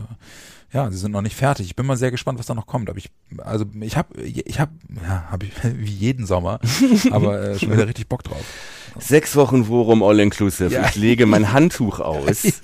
Ja, 0.72 0.90
sie 0.92 0.98
sind 0.98 1.12
noch 1.12 1.22
nicht 1.22 1.36
fertig. 1.36 1.66
Ich 1.66 1.76
bin 1.76 1.86
mal 1.86 1.98
sehr 1.98 2.12
gespannt, 2.12 2.38
was 2.38 2.46
da 2.46 2.54
noch 2.54 2.68
kommt. 2.68 2.90
Aber 2.90 2.98
ich, 3.00 3.10
also 3.40 3.66
ich 3.82 3.98
habe, 3.98 4.22
ich 4.22 4.60
habe, 4.60 4.72
ja, 5.04 5.24
habe 5.32 5.46
ich 5.48 5.52
wie 5.78 5.92
jeden 5.92 6.26
Sommer, 6.28 6.60
aber 7.12 7.42
äh, 7.42 7.60
schon 7.60 7.72
wieder 7.72 7.88
richtig 7.88 8.08
Bock 8.08 8.24
drauf. 8.24 8.44
Sechs 8.98 9.36
Wochen 9.36 9.68
Worum 9.68 10.02
All 10.04 10.20
Inclusive. 10.20 10.74
Ja. 10.74 10.88
Ich 10.90 10.96
lege 10.96 11.26
mein 11.28 11.54
Handtuch 11.54 12.00
aus. 12.00 12.42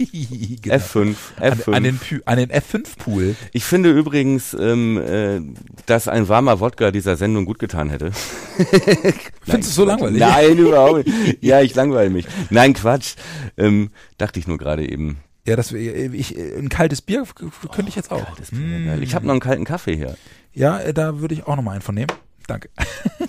genau. 0.62 0.76
F5, 0.76 1.16
F5. 1.40 1.68
An, 1.68 1.74
an 1.76 1.84
den, 1.84 2.00
Pü- 2.00 2.22
an 2.26 2.38
den 2.38 2.50
F5-Pool. 2.52 3.36
ich 3.54 3.64
finde 3.64 3.92
übrigens, 3.92 4.56
ähm, 4.60 4.98
äh, 4.98 5.42
dass 5.86 6.08
ein 6.08 6.28
warmer 6.28 6.60
Wodka 6.60 6.90
dieser 6.92 7.16
Sendung 7.16 7.46
gut 7.46 7.60
getan 7.60 7.90
hätte. 7.92 8.12
Findest 8.58 9.48
du 9.48 9.58
es 9.60 9.76
so 9.76 9.86
langweilig? 9.86 10.20
Nein, 10.20 10.58
überhaupt 10.58 11.06
nicht. 11.08 11.44
Ja, 11.44 11.62
ich 11.62 11.76
langweile 11.76 12.10
mich. 12.10 12.26
Nein, 12.50 12.74
Quatsch. 12.74 13.16
Ähm, 13.58 13.92
dachte 14.18 14.40
ich 14.40 14.48
nur 14.48 14.58
gerade 14.58 14.88
eben. 14.90 15.18
Ja, 15.46 15.56
das, 15.56 15.72
ich, 15.72 16.36
ein 16.36 16.70
kaltes 16.70 17.02
Bier 17.02 17.24
könnte 17.72 17.90
ich 17.90 17.96
jetzt 17.96 18.12
auch. 18.12 18.26
Wäre 18.52 18.86
geil. 18.86 19.04
Ich 19.04 19.14
habe 19.14 19.28
noch 19.28 19.34
einen 19.34 19.42
kalten 19.42 19.64
Kaffee 19.64 19.96
hier. 19.96 20.18
Ja, 20.54 20.80
äh, 20.80 20.94
da 20.94 21.20
würde 21.20 21.36
ich 21.36 21.46
auch 21.46 21.56
noch 21.56 21.64
mal 21.64 21.74
einen 21.74 21.82
von 21.82 21.96
nehmen. 21.96 22.12
Danke. 22.48 22.70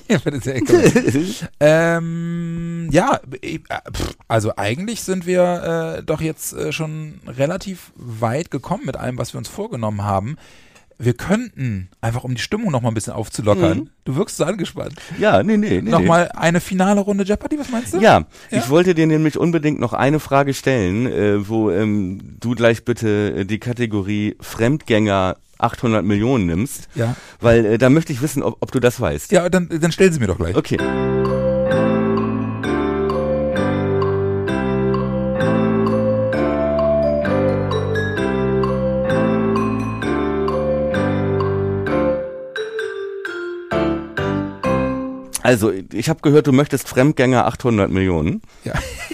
ähm, 1.61 2.89
ja, 2.91 3.21
äh, 3.43 3.59
also 4.29 4.53
eigentlich 4.57 5.03
sind 5.03 5.27
wir 5.27 5.97
äh, 5.99 6.03
doch 6.03 6.21
jetzt 6.21 6.53
äh, 6.53 6.73
schon 6.73 7.21
relativ 7.27 7.93
weit 7.97 8.51
gekommen 8.51 8.85
mit 8.87 8.97
allem, 8.97 9.19
was 9.19 9.35
wir 9.35 9.39
uns 9.39 9.49
vorgenommen 9.49 10.03
haben. 10.03 10.37
Wir 10.99 11.13
könnten, 11.15 11.89
einfach 12.01 12.25
um 12.25 12.35
die 12.35 12.41
Stimmung 12.41 12.71
noch 12.73 12.81
mal 12.81 12.89
ein 12.89 12.95
bisschen 12.95 13.13
aufzulockern, 13.13 13.79
Mhm. 13.79 13.91
du 14.05 14.17
wirkst 14.17 14.39
so 14.39 14.45
angespannt, 14.45 14.95
Ja, 15.19 15.43
nee, 15.43 15.57
nee, 15.59 15.83
nee. 15.83 15.91
noch 15.91 16.01
nee. 16.01 16.07
mal 16.07 16.31
eine 16.35 16.61
finale 16.61 17.01
Runde 17.03 17.25
Jeopardy, 17.25 17.59
was 17.59 17.71
meinst 17.71 17.93
du? 17.95 17.99
Ja, 17.99 18.25
Ja? 18.51 18.59
ich 18.59 18.69
wollte 18.71 18.95
dir 18.95 19.07
nämlich 19.07 19.37
unbedingt 19.39 19.79
noch 19.79 19.93
eine 19.93 20.21
Frage 20.21 20.55
stellen, 20.55 21.07
äh, 21.07 21.49
wo 21.49 21.71
ähm, 21.71 22.37
du 22.41 22.55
gleich 22.55 22.85
bitte 22.87 23.35
äh, 23.41 23.45
die 23.45 23.59
Kategorie 23.59 24.37
Fremdgänger 24.41 25.37
800 25.59 26.05
Millionen 26.05 26.47
nimmst, 26.47 26.89
Ja, 26.95 27.15
weil 27.41 27.65
äh, 27.67 27.79
da 27.79 27.89
möchte 27.91 28.13
ich 28.13 28.23
wissen, 28.23 28.43
ob, 28.43 28.57
ob 28.61 28.73
du 28.73 28.81
das 28.81 29.01
weißt. 29.01 29.33
ja 29.33 29.49
dann, 29.49 29.69
dann 29.69 29.93
stell 29.93 30.13
sie 30.13 30.21
mir 30.21 30.27
doch 30.29 30.39
gleich. 30.39 30.57
Okay. 30.57 30.79
Also, 45.47 45.71
ich 45.71 46.09
habe 46.09 46.23
gehört, 46.23 46.49
du 46.49 46.53
möchtest 46.53 46.89
Fremdgänger 46.89 47.47
800 47.47 47.89
Millionen. 47.89 48.43
Ja. 48.65 48.73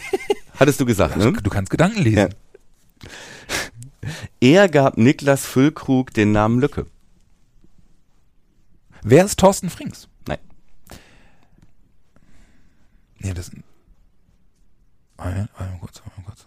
Hattest 0.58 0.80
du 0.80 0.86
gesagt, 0.86 1.18
ne? 1.18 1.30
Du 1.30 1.50
kannst 1.50 1.70
Gedanken 1.70 2.00
lesen. 2.00 2.30
Ja. 2.30 3.10
Er 4.40 4.70
gab 4.70 4.96
Niklas 4.96 5.44
Füllkrug 5.44 6.14
den 6.14 6.32
Namen 6.32 6.58
Lücke. 6.58 6.86
Wer 9.02 9.26
ist 9.26 9.38
Thorsten 9.38 9.68
Frings? 9.68 10.08
Nein. 10.26 10.38
Nee, 13.18 13.34
das. 13.34 13.50
Warte, 15.18 15.50
warte 15.58 15.70
mal 15.70 15.78
kurz, 15.80 16.00
warte 16.02 16.18
mal 16.18 16.24
kurz. 16.24 16.46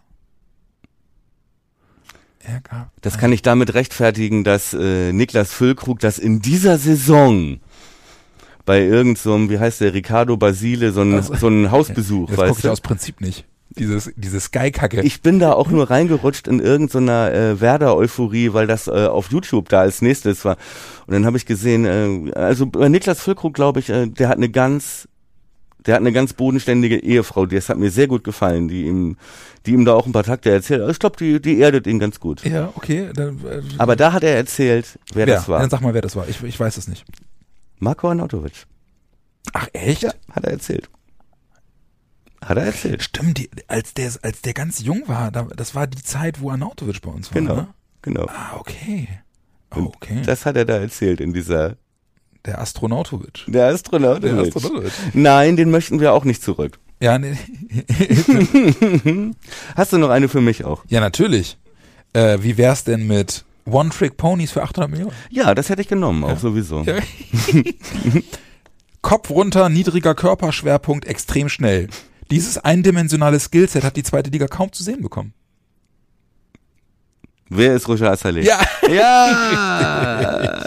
Er 2.40 2.60
gab. 2.62 2.91
Das 3.02 3.20
kann 3.20 3.32
ich 3.32 3.44
damit 3.44 3.76
rechtfertigen, 3.76 4.44
dass 4.44 4.74
äh, 4.74 5.14
Niklas 5.14 5.53
Füllkrug 5.53 5.99
das 5.99 6.18
in 6.18 6.41
dieser 6.41 6.80
Saison 6.80 7.60
bei 8.65 8.81
irgendeinem, 8.81 9.15
so 9.15 9.33
einem, 9.35 9.49
wie 9.49 9.59
heißt 9.59 9.81
der, 9.81 9.93
Ricardo 9.93 10.37
Basile, 10.37 10.91
so 10.91 11.01
ein, 11.01 11.13
Also- 11.15 11.35
so 11.35 11.47
ein 11.47 11.69
Hausbesuch, 11.71 12.27
Das 12.29 12.35
gucke 12.37 12.49
weißt 12.49 12.57
ich 12.59 12.63
du? 12.63 12.71
aus 12.71 12.81
Prinzip 12.81 13.21
nicht. 13.21 13.45
Dieses, 13.77 14.09
diese 14.15 14.39
Sky-Kacke. 14.39 15.01
Ich 15.01 15.21
bin 15.21 15.39
da 15.39 15.51
auch 15.51 15.69
nur 15.69 15.89
reingerutscht 15.89 16.47
in 16.47 16.61
irgendeiner 16.61 17.33
äh, 17.33 17.59
Werder-Euphorie, 17.59 18.53
weil 18.53 18.67
das 18.67 18.87
äh, 18.87 18.91
auf 18.91 19.29
YouTube 19.31 19.67
da 19.67 19.81
als 19.81 20.01
nächstes 20.01 20.45
war. 20.45 20.55
Und 21.07 21.13
dann 21.13 21.25
habe 21.25 21.35
ich 21.35 21.45
gesehen, 21.45 21.85
äh, 21.85 22.31
also 22.35 22.67
bei 22.67 22.87
Niklas 22.87 23.19
Füllkrug, 23.21 23.53
glaube 23.53 23.81
ich, 23.81 23.89
äh, 23.89 24.07
der 24.07 24.29
hat 24.29 24.37
eine 24.37 24.47
ganz, 24.47 25.09
der 25.85 25.95
hat 25.95 26.01
eine 26.01 26.13
ganz 26.13 26.31
bodenständige 26.33 26.97
Ehefrau. 27.03 27.45
Das 27.47 27.67
hat 27.67 27.77
mir 27.77 27.91
sehr 27.91 28.07
gut 28.07 28.23
gefallen, 28.23 28.69
die 28.69 28.85
ihm, 28.85 29.17
die 29.65 29.71
ihm 29.71 29.83
da 29.83 29.93
auch 29.93 30.05
ein 30.05 30.13
paar 30.13 30.23
Takte 30.23 30.51
erzählt. 30.51 30.89
Ich 30.89 30.99
glaube, 30.99 31.17
die, 31.17 31.41
die 31.41 31.59
erdet 31.59 31.85
ihn 31.85 31.99
ganz 31.99 32.21
gut. 32.21 32.45
Ja, 32.45 32.71
okay. 32.75 33.09
Dann, 33.13 33.39
äh, 33.45 33.61
Aber 33.77 33.97
da 33.97 34.13
hat 34.13 34.23
er 34.23 34.37
erzählt, 34.37 34.97
wer 35.13 35.27
wer? 35.27 35.35
das 35.35 35.49
war. 35.49 35.59
Dann 35.59 35.69
sag 35.69 35.81
mal, 35.81 35.93
wer 35.93 36.01
das 36.01 36.15
war. 36.15 36.29
Ich, 36.29 36.41
ich 36.41 36.57
weiß 36.57 36.77
es 36.77 36.87
nicht. 36.87 37.03
Marko 37.86 38.10
Arnautovic. 38.10 38.66
Ach, 39.53 39.68
echt? 39.74 40.02
Ja, 40.02 40.12
hat 40.32 40.44
er 40.44 40.52
erzählt. 40.53 40.90
Hat 42.44 42.57
er 42.57 42.66
erzählt. 42.66 43.03
Stimmt, 43.03 43.38
die, 43.38 43.49
als, 43.68 43.94
der, 43.94 44.12
als 44.24 44.41
der 44.41 44.53
ganz 44.56 44.82
jung 44.82 45.03
war, 45.07 45.30
da, 45.32 45.44
das 45.56 45.76
war 45.76 45.86
die 45.86 46.02
Zeit, 46.02 46.41
wo 46.41 46.49
Arnautovic 46.49 46.99
bei 47.03 47.12
uns 47.12 47.30
war. 47.30 47.40
Genau, 47.41 47.56
Ne? 47.56 47.68
genau. 48.02 48.26
Ah, 48.26 48.56
okay. 48.57 49.07
Oh, 49.70 49.76
Und 49.78 49.88
okay. 49.95 50.22
Das 50.26 50.48
hat 50.48 50.57
er 50.57 50.66
da 50.66 50.78
erzählt 50.78 51.22
in 51.22 51.32
dieser, 51.32 51.78
der 52.44 52.60
Astronautovic. 52.60 53.44
der 53.48 53.68
Astronaut. 53.68 54.24
Der 54.24 54.34
Astronautovic. 54.34 54.91
Nein, 55.14 55.56
den 55.56 55.70
möchten 55.70 55.99
wir 55.99 56.12
auch 56.14 56.26
nicht 56.26 56.41
zurück. 56.41 56.80
Ja, 56.99 57.20
nee. 57.20 57.36
Hast 59.76 59.94
du 59.94 59.99
noch 59.99 60.10
eine 60.10 60.28
für 60.28 60.41
mich 60.41 60.66
auch? 60.66 60.84
ja, 60.88 61.02
natürlich. 61.02 61.60
Äh, 62.14 62.40
wie 62.41 62.57
wär's 62.57 62.84
denn 62.84 63.06
mit 63.06 63.45
One-Trick-Ponies 63.65 64.51
für 64.51 64.63
800 64.63 64.89
Millionen? 64.91 65.11
Ja, 65.29 65.55
das 65.55 65.69
hätte 65.69 65.81
ich 65.81 65.87
genommen, 65.87 66.23
auch 66.23 66.29
Ja. 66.29 66.35
sowieso. 66.37 66.83
Ja. 66.83 66.95
Kopf 69.01 69.29
runter, 69.29 69.69
niedriger 69.69 70.15
Körperschwerpunkt, 70.15 71.05
extrem 71.05 71.49
schnell. 71.49 71.87
Dieses 72.31 72.57
eindimensionale 72.57 73.39
Skillset 73.39 73.83
hat 73.83 73.97
die 73.97 74.03
zweite 74.03 74.29
Liga 74.31 74.47
kaum 74.47 74.71
zu 74.71 74.83
sehen 74.83 75.01
bekommen. 75.01 75.33
Wer 77.49 77.75
ist 77.75 77.87
Roger 77.87 78.11
Assalé? 78.11 78.41
Ja. 78.41 78.59
Ja! 78.91 80.63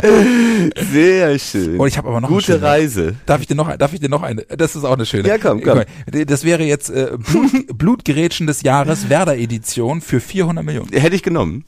Sehr 0.92 1.38
schön. 1.38 1.78
Und 1.80 1.88
ich 1.88 1.96
habe 1.98 2.08
aber 2.08 2.20
noch 2.20 2.28
Gute. 2.28 2.60
Reise. 2.60 3.14
Darf 3.26 3.40
ich 3.40 3.46
dir 3.46 3.54
noch, 3.54 3.74
darf 3.76 3.92
ich 3.92 4.00
dir 4.00 4.08
noch 4.08 4.22
eine? 4.22 4.42
Das 4.42 4.76
ist 4.76 4.84
auch 4.84 4.92
eine 4.94 5.06
schöne. 5.06 5.28
Ja, 5.28 5.38
komm, 5.38 5.62
komm. 5.62 5.82
Das 6.26 6.44
wäre 6.44 6.62
jetzt 6.64 6.90
äh, 6.90 7.16
Blut, 7.16 7.50
Blutgerätschen 7.78 8.46
des 8.46 8.62
Jahres 8.62 9.08
Werder 9.08 9.36
Edition 9.36 10.00
für 10.00 10.20
400 10.20 10.64
Millionen. 10.64 10.90
Hätte 10.92 11.16
ich 11.16 11.22
genommen. 11.22 11.64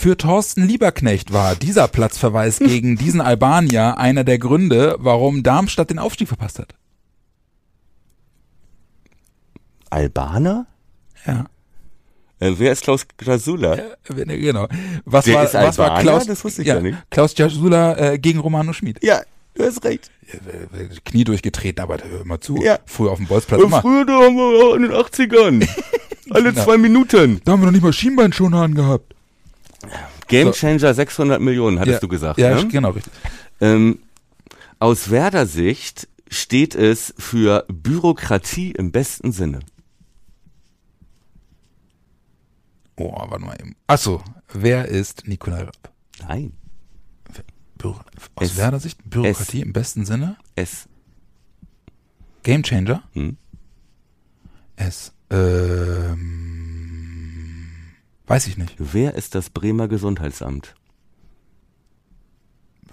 Für 0.00 0.16
Thorsten 0.16 0.66
Lieberknecht 0.66 1.30
war 1.30 1.54
dieser 1.54 1.86
Platzverweis 1.86 2.58
gegen 2.58 2.96
diesen 2.96 3.20
Albanier 3.20 3.98
einer 3.98 4.24
der 4.24 4.38
Gründe, 4.38 4.96
warum 4.98 5.42
Darmstadt 5.42 5.90
den 5.90 5.98
Aufstieg 5.98 6.26
verpasst 6.26 6.58
hat. 6.58 6.74
Albaner? 9.90 10.64
Ja. 11.26 11.44
Äh, 12.38 12.52
wer 12.56 12.72
ist 12.72 12.82
Klaus 12.82 13.06
Grasula? 13.18 13.74
Äh, 13.74 14.38
Genau. 14.38 14.68
Was 15.04 15.26
Der 15.26 15.34
war, 15.34 15.44
ist 15.44 15.52
was 15.52 15.76
war? 15.76 16.00
Klaus? 16.00 16.24
Das 16.26 16.42
wusste 16.46 16.62
ich 16.62 16.68
ja, 16.68 16.76
gar 16.76 16.82
nicht. 16.82 16.96
Klaus 17.10 17.36
Jasula 17.36 17.98
äh, 17.98 18.18
gegen 18.18 18.38
Romano 18.38 18.72
Schmid. 18.72 19.04
Ja, 19.04 19.20
du 19.52 19.64
hast 19.64 19.84
recht. 19.84 20.10
Äh, 20.28 20.88
Knie 21.04 21.24
durchgetreten, 21.24 21.82
aber 21.82 21.98
hör 22.02 22.24
mal 22.24 22.40
zu. 22.40 22.56
Ja. 22.62 22.78
Früher 22.86 23.10
auf 23.10 23.18
dem 23.18 23.26
Bolzplatz 23.26 23.60
Und 23.60 23.66
immer. 23.66 23.82
früher 23.82 24.06
da 24.06 24.14
haben 24.14 24.34
wir 24.36 24.64
auch 24.64 24.74
in 24.76 24.82
den 24.84 24.92
80ern. 24.92 25.68
Alle 26.30 26.52
Genau. 26.54 26.64
zwei 26.64 26.78
Minuten. 26.78 27.42
Da 27.44 27.52
haben 27.52 27.60
wir 27.60 27.66
noch 27.66 27.72
nicht 27.72 27.82
mal 27.82 27.92
Schienbeinschoner 27.92 28.62
angehabt. 28.62 29.14
Game 30.28 30.48
So. 30.48 30.52
Changer 30.52 30.94
600 30.94 31.40
Millionen, 31.40 31.78
hattest 31.78 31.94
ja, 31.94 32.00
du 32.00 32.08
gesagt. 32.08 32.38
Ja, 32.38 32.54
ne? 32.54 32.68
genau, 32.68 32.90
richtig. 32.90 33.12
Ähm, 33.60 34.00
aus 34.78 35.10
Werder 35.10 35.46
Sicht 35.46 36.08
steht 36.28 36.74
es 36.74 37.14
für 37.18 37.64
Bürokratie 37.68 38.72
im 38.72 38.92
besten 38.92 39.32
Sinne. 39.32 39.60
Oh, 42.96 43.12
warte 43.12 43.44
mal 43.44 43.56
eben. 43.58 43.76
Achso, 43.86 44.22
wer 44.52 44.86
ist 44.86 45.26
Nikolai 45.26 45.62
Rapp? 45.62 45.92
Nein. 46.28 46.52
Büro, 47.78 47.98
aus 48.34 48.56
Werder 48.56 48.78
Sicht 48.78 48.98
Bürokratie 49.08 49.62
im 49.62 49.72
besten 49.72 50.04
Sinne? 50.04 50.36
Es. 50.54 50.86
Gamechanger? 52.42 53.02
Hm? 53.12 53.38
Es, 54.76 55.12
ähm, 55.30 56.59
weiß 58.30 58.46
ich 58.46 58.56
nicht. 58.56 58.74
Wer 58.78 59.14
ist 59.14 59.34
das 59.34 59.50
Bremer 59.50 59.88
Gesundheitsamt? 59.88 60.74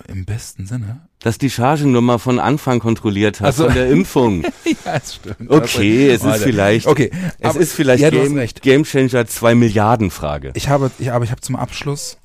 Im 0.08 0.26
besten 0.26 0.66
Sinne? 0.68 1.08
Das 1.20 1.38
die 1.38 1.50
Chargennummer 1.50 2.20
von 2.20 2.40
Anfang 2.40 2.80
kontrolliert 2.80 3.42
hat, 3.42 3.50
Ach 3.50 3.54
so. 3.58 3.66
von 3.66 3.74
der 3.74 3.90
Impfung. 3.90 4.44
ja, 4.86 4.96
es 4.96 5.16
stimmt. 5.16 5.50
Okay, 5.50 6.10
es 6.10 6.24
ist 6.24 6.44
vielleicht, 6.44 6.86
Okay, 6.88 7.12
es 7.40 7.50
aber- 7.50 7.60
ist 7.60 7.74
vielleicht 7.74 8.04
ja, 8.04 8.10
Game. 8.12 8.36
Game 8.62 8.84
Changer 8.84 9.26
2 9.26 9.56
Milliarden 9.56 10.12
Frage. 10.12 10.52
Ich 10.56 10.70
habe, 10.70 10.92
ich, 11.00 11.12
aber 11.12 11.26
ich 11.26 11.32
habe 11.32 11.42
zum 11.42 11.56
Abschluss, 11.56 12.18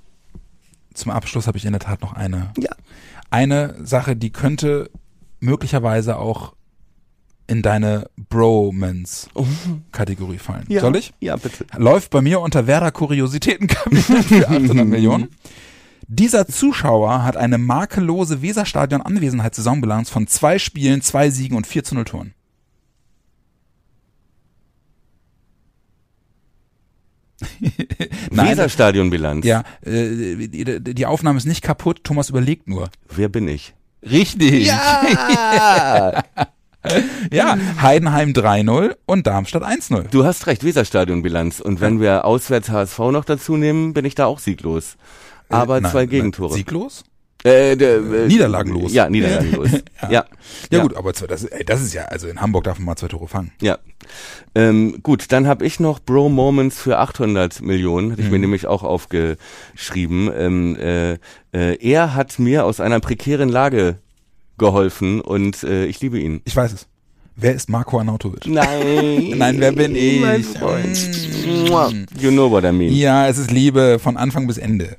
zum 0.95 1.11
Abschluss 1.11 1.47
habe 1.47 1.57
ich 1.59 1.65
in 1.65 1.73
der 1.73 1.81
Tat 1.81 2.03
noch 2.03 2.13
eine, 2.13 2.53
Ja. 2.59 2.71
eine 3.31 3.75
Sache, 3.85 4.17
die 4.17 4.31
könnte 4.31 4.91
möglicherweise 5.41 6.19
auch 6.19 6.53
in 7.47 7.63
deine 7.63 8.09
Bromance-Kategorie 8.29 10.39
fallen. 10.39 10.65
Ja. 10.69 10.81
Soll 10.81 10.97
ich? 10.97 11.13
Ja, 11.21 11.37
bitte. 11.37 11.67
Läuft 11.77 12.11
bei 12.11 12.23
mir 12.23 12.41
unter 12.41 12.67
Werder 12.67 12.91
Kuriositätenkabinett 12.93 14.25
für 14.25 14.49
800 14.49 14.87
Millionen. 14.87 15.29
Dieser 16.09 16.47
Zuschauer 16.47 17.23
hat 17.25 17.37
eine 17.37 17.59
makellose 17.59 18.43
Weserstadion-Anwesenheitssaisonbilanz 18.43 20.11
von 20.11 20.27
zwei 20.27 20.59
Spielen, 20.59 21.01
zwei 21.01 21.31
Siegen 21.31 21.57
und 21.57 21.67
4 21.67 21.85
zu 21.85 21.95
0 21.95 22.05
Toren. 22.05 22.35
Weserstadionbilanz. 28.31 29.45
ja, 29.45 29.63
äh, 29.85 30.47
die, 30.49 30.95
die 30.95 31.07
Aufnahme 31.07 31.39
ist 31.39 31.47
nicht 31.47 31.63
kaputt. 31.63 32.05
Thomas 32.05 32.31
überlegt 32.31 32.69
nur. 32.69 32.89
Wer 33.09 33.29
bin 33.29 33.49
ich? 33.49 33.75
Richtig. 34.03 34.67
Ja! 34.67 36.23
Ja, 37.33 37.57
Heidenheim 37.81 38.31
3-0 38.31 38.97
und 39.07 39.27
Darmstadt 39.27 39.63
1-0. 39.63 40.09
du 40.11 40.25
hast 40.25 40.47
recht, 40.47 40.65
Weserstadionbilanz. 40.65 41.61
Und 41.61 41.81
wenn 41.81 42.01
wir 42.01 42.25
auswärts 42.25 42.71
HSV 42.71 42.99
noch 43.11 43.25
dazu 43.25 43.57
nehmen, 43.57 43.95
bin 43.95 44.05
ich 44.05 44.15
da 44.15 44.27
auch 44.27 44.39
sieglos. 44.39 44.97
Aber 45.49 45.79
Äh, 45.79 45.81
nein, 45.83 45.91
zwei 45.93 46.01
nein, 46.01 46.09
Gegentore. 46.11 46.55
Sieglos? 46.55 47.05
Äh, 47.45 47.77
der, 47.77 47.97
äh, 47.97 48.27
Niederlagenlos. 48.29 48.93
Ja, 48.93 49.11
niederlagenlos. 49.11 49.71
ja. 50.03 50.11
ja. 50.11 50.25
Ja, 50.71 50.83
gut, 50.83 50.95
aber 50.97 51.13
zwei- 51.13 51.27
das, 51.27 51.45
ey, 51.45 51.65
das 51.65 51.83
ist 51.83 51.93
ja, 51.93 52.05
also 52.05 52.29
in 52.29 52.41
Hamburg 52.41 52.65
darf 52.65 52.79
man 52.79 52.87
mal 52.87 52.97
zwei 52.97 53.09
Tore 53.09 53.27
fangen. 53.27 53.51
Ja. 53.61 53.79
Ähm, 54.55 54.99
gut, 55.03 55.33
dann 55.33 55.47
habe 55.49 55.67
ich 55.67 55.81
noch 55.81 55.99
Bro 55.99 56.29
Moments 56.29 56.79
für 56.79 56.99
800 56.99 57.61
Millionen, 57.63 58.13
hatte 58.13 58.21
ich 58.23 58.27
Mhm. 58.29 58.33
mir 58.33 58.39
nämlich 58.39 58.67
auch 58.69 58.85
aufgeschrieben. 58.85 60.31
Ähm, 60.37 60.77
äh, 60.77 61.13
äh, 61.53 61.77
er 61.81 62.15
hat 62.15 62.39
mir 62.39 62.65
aus 62.65 62.79
einer 62.81 63.01
prekären 63.01 63.49
Lage 63.49 63.99
geholfen 64.63 65.21
und 65.21 65.63
äh, 65.65 65.85
ich 65.87 66.01
liebe 66.01 66.19
ihn. 66.19 66.41
Ich 66.45 66.57
weiß 66.57 66.73
es. 66.73 66.87
Wer 67.35 67.55
ist 67.55 67.69
Marco 67.69 67.99
Arnautovic? 67.99 68.47
Nein. 68.47 69.35
Nein, 69.37 69.57
wer 69.59 69.73
bin 69.73 69.97
ich? 69.97 70.21
Mein 70.21 70.45
Freund. 70.45 71.69
Mua. 71.69 71.91
You 72.19 72.31
know 72.31 72.51
what 72.51 72.65
I 72.65 72.73
mean. 72.73 72.93
Ja, 72.93 73.27
es 73.27 73.39
ist 73.39 73.51
Liebe 73.51 73.99
von 73.99 74.17
Anfang 74.17 74.47
bis 74.47 74.59
Ende. 74.59 74.97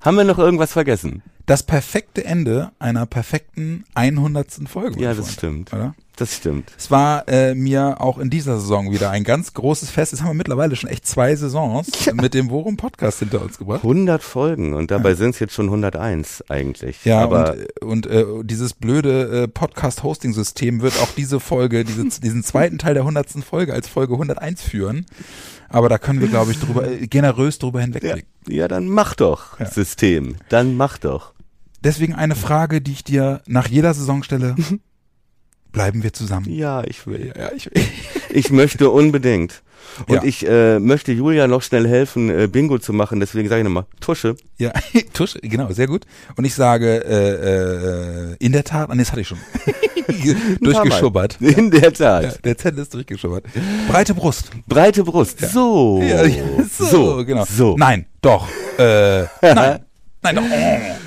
Haben 0.00 0.16
wir 0.16 0.24
noch 0.24 0.38
irgendwas 0.38 0.72
vergessen? 0.72 1.22
Das 1.46 1.62
perfekte 1.62 2.24
Ende 2.24 2.72
einer 2.78 3.04
perfekten 3.06 3.84
100. 3.94 4.66
Folge. 4.66 5.00
Ja, 5.00 5.10
das 5.10 5.26
Freund. 5.26 5.32
stimmt. 5.32 5.72
Oder? 5.74 5.94
Das 6.16 6.36
stimmt. 6.36 6.70
Es 6.78 6.92
war 6.92 7.28
äh, 7.28 7.54
mir 7.56 8.00
auch 8.00 8.18
in 8.18 8.30
dieser 8.30 8.60
Saison 8.60 8.92
wieder 8.92 9.10
ein 9.10 9.24
ganz 9.24 9.52
großes 9.52 9.90
Fest. 9.90 10.12
Das 10.12 10.20
haben 10.20 10.28
wir 10.28 10.34
mittlerweile 10.34 10.76
schon 10.76 10.88
echt 10.88 11.06
zwei 11.06 11.34
Saisons 11.34 11.88
mit 12.14 12.34
dem 12.34 12.50
Worum 12.50 12.76
Podcast 12.76 13.18
hinter 13.18 13.42
uns 13.42 13.58
gebracht. 13.58 13.82
100 13.82 14.22
Folgen 14.22 14.74
und 14.74 14.90
dabei 14.92 15.14
sind 15.14 15.30
es 15.30 15.40
jetzt 15.40 15.54
schon 15.54 15.66
101 15.66 16.44
eigentlich. 16.48 17.04
Ja, 17.04 17.20
aber 17.20 17.56
und, 17.80 18.06
und 18.06 18.06
äh, 18.06 18.24
dieses 18.44 18.74
blöde 18.74 19.42
äh, 19.42 19.48
Podcast-Hosting-System 19.48 20.82
wird 20.82 20.94
auch 21.02 21.10
diese 21.16 21.40
Folge, 21.40 21.84
diese, 21.84 22.04
diesen 22.20 22.44
zweiten 22.44 22.78
Teil 22.78 22.94
der 22.94 23.02
100. 23.02 23.30
Folge 23.44 23.74
als 23.74 23.88
Folge 23.88 24.14
101 24.14 24.62
führen. 24.62 25.06
Aber 25.68 25.88
da 25.88 25.98
können 25.98 26.20
wir, 26.20 26.28
glaube 26.28 26.52
ich, 26.52 26.60
drüber, 26.60 26.88
äh, 26.88 27.06
generös 27.08 27.58
drüber 27.58 27.80
ja, 27.80 27.86
hinwegblicken. 27.86 28.22
ja, 28.46 28.68
dann 28.68 28.88
mach 28.88 29.14
doch, 29.14 29.58
Ja. 29.58 29.66
System. 29.66 30.36
Dann 30.48 30.76
mach 30.76 30.98
doch. 30.98 31.33
Deswegen 31.84 32.14
eine 32.14 32.34
Frage, 32.34 32.80
die 32.80 32.92
ich 32.92 33.04
dir 33.04 33.40
nach 33.46 33.68
jeder 33.68 33.94
Saison 33.94 34.22
stelle. 34.22 34.56
Bleiben 35.72 36.02
wir 36.02 36.12
zusammen? 36.12 36.48
Ja, 36.48 36.82
ich 36.84 37.06
will. 37.06 37.32
Ja, 37.36 37.50
ich, 37.52 37.70
Ich 38.30 38.50
möchte 38.50 38.90
unbedingt. 38.90 39.62
Und 40.08 40.14
Ja. 40.16 40.24
ich 40.24 40.46
äh, 40.48 40.80
möchte 40.80 41.12
Julia 41.12 41.46
noch 41.46 41.62
schnell 41.62 41.86
helfen, 41.86 42.28
äh, 42.30 42.48
Bingo 42.48 42.78
zu 42.78 42.92
machen. 42.92 43.20
Deswegen 43.20 43.48
sage 43.48 43.60
ich 43.60 43.64
nochmal, 43.64 43.86
Tusche. 44.00 44.34
ja, 44.58 44.72
Tusch, 45.12 45.36
genau, 45.42 45.70
sehr 45.72 45.86
gut. 45.86 46.04
Und 46.36 46.44
ich 46.44 46.54
sage, 46.54 47.04
äh, 47.04 48.32
äh, 48.32 48.36
in 48.40 48.52
der 48.52 48.64
Tat, 48.64 48.88
ah, 48.90 48.94
nee, 48.94 49.02
das 49.02 49.12
hatte 49.12 49.20
ich 49.20 49.28
schon. 49.28 49.38
Durchgeschubbert. 50.60 51.40
In 51.40 51.70
der 51.70 51.92
Tat. 51.92 52.22
Ja, 52.24 52.32
der 52.42 52.58
Zettel 52.58 52.80
ist 52.82 52.94
durchgeschubbert. 52.94 53.44
Breite 53.88 54.14
Brust. 54.14 54.50
Breite 54.66 55.04
Brust. 55.04 55.40
So. 55.52 56.00
Ja, 56.02 56.24
ja, 56.24 56.42
so, 56.68 57.24
genau. 57.24 57.44
So. 57.44 57.76
Nein, 57.76 58.06
doch. 58.20 58.48
Äh, 58.78 59.24
nein. 59.42 59.84
Nein, 60.24 60.36
doch. 60.36 60.42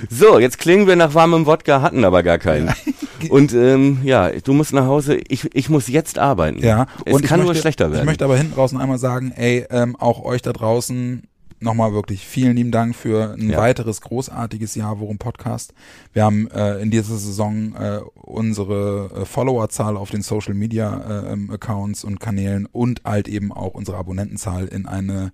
So, 0.10 0.40
jetzt 0.40 0.60
klingen 0.60 0.86
wir 0.86 0.96
nach 0.96 1.16
warmem 1.16 1.48
Wodka, 1.48 1.82
hatten 1.82 2.06
aber 2.06 2.22
gar 2.22 2.38
keinen. 2.38 2.72
Und 3.30 3.52
ähm, 3.54 4.00
ja, 4.04 4.30
du 4.30 4.54
musst 4.54 4.74
nach 4.74 4.86
Hause. 4.86 5.20
Ich, 5.28 5.54
ich 5.56 5.70
muss 5.70 5.88
jetzt 5.88 6.20
arbeiten. 6.20 6.60
Ja, 6.60 6.86
es 7.04 7.16
und 7.16 7.24
kann 7.24 7.40
möchte, 7.40 7.54
nur 7.54 7.60
schlechter 7.60 7.90
werden. 7.90 8.02
Ich 8.02 8.06
möchte 8.06 8.26
aber 8.26 8.38
hinten 8.38 8.54
draußen 8.54 8.80
einmal 8.80 9.00
sagen, 9.00 9.34
ey, 9.36 9.66
ähm, 9.72 9.96
auch 9.96 10.24
euch 10.24 10.44
da 10.44 10.54
draußen 10.54 11.27
nochmal 11.60 11.94
wirklich 11.94 12.26
vielen 12.26 12.56
lieben 12.56 12.72
Dank 12.72 12.96
für 12.96 13.34
ein 13.34 13.50
Ja. 13.50 13.58
weiteres 13.58 14.02
großartiges 14.02 14.76
Jahr 14.76 15.00
Worum 15.00 15.18
Podcast. 15.18 15.74
Wir 16.14 16.24
haben 16.24 16.50
äh, 16.52 16.80
in 16.80 16.92
dieser 16.92 17.18
Saison 17.18 17.74
äh, 17.76 18.00
unsere 18.16 19.10
äh, 19.22 19.26
Followerzahl 19.26 19.98
auf 19.98 20.12
den 20.12 20.22
Social 20.22 20.54
Media 20.54 21.24
äh, 21.28 21.34
ähm, 21.34 21.50
Accounts 21.52 22.04
und 22.04 22.20
Kanälen 22.20 22.68
und 22.72 23.02
halt 23.04 23.28
eben 23.28 23.52
auch 23.52 23.74
unsere 23.74 23.98
Abonnentenzahl 23.98 24.68
in 24.68 24.86
eine 24.86 25.32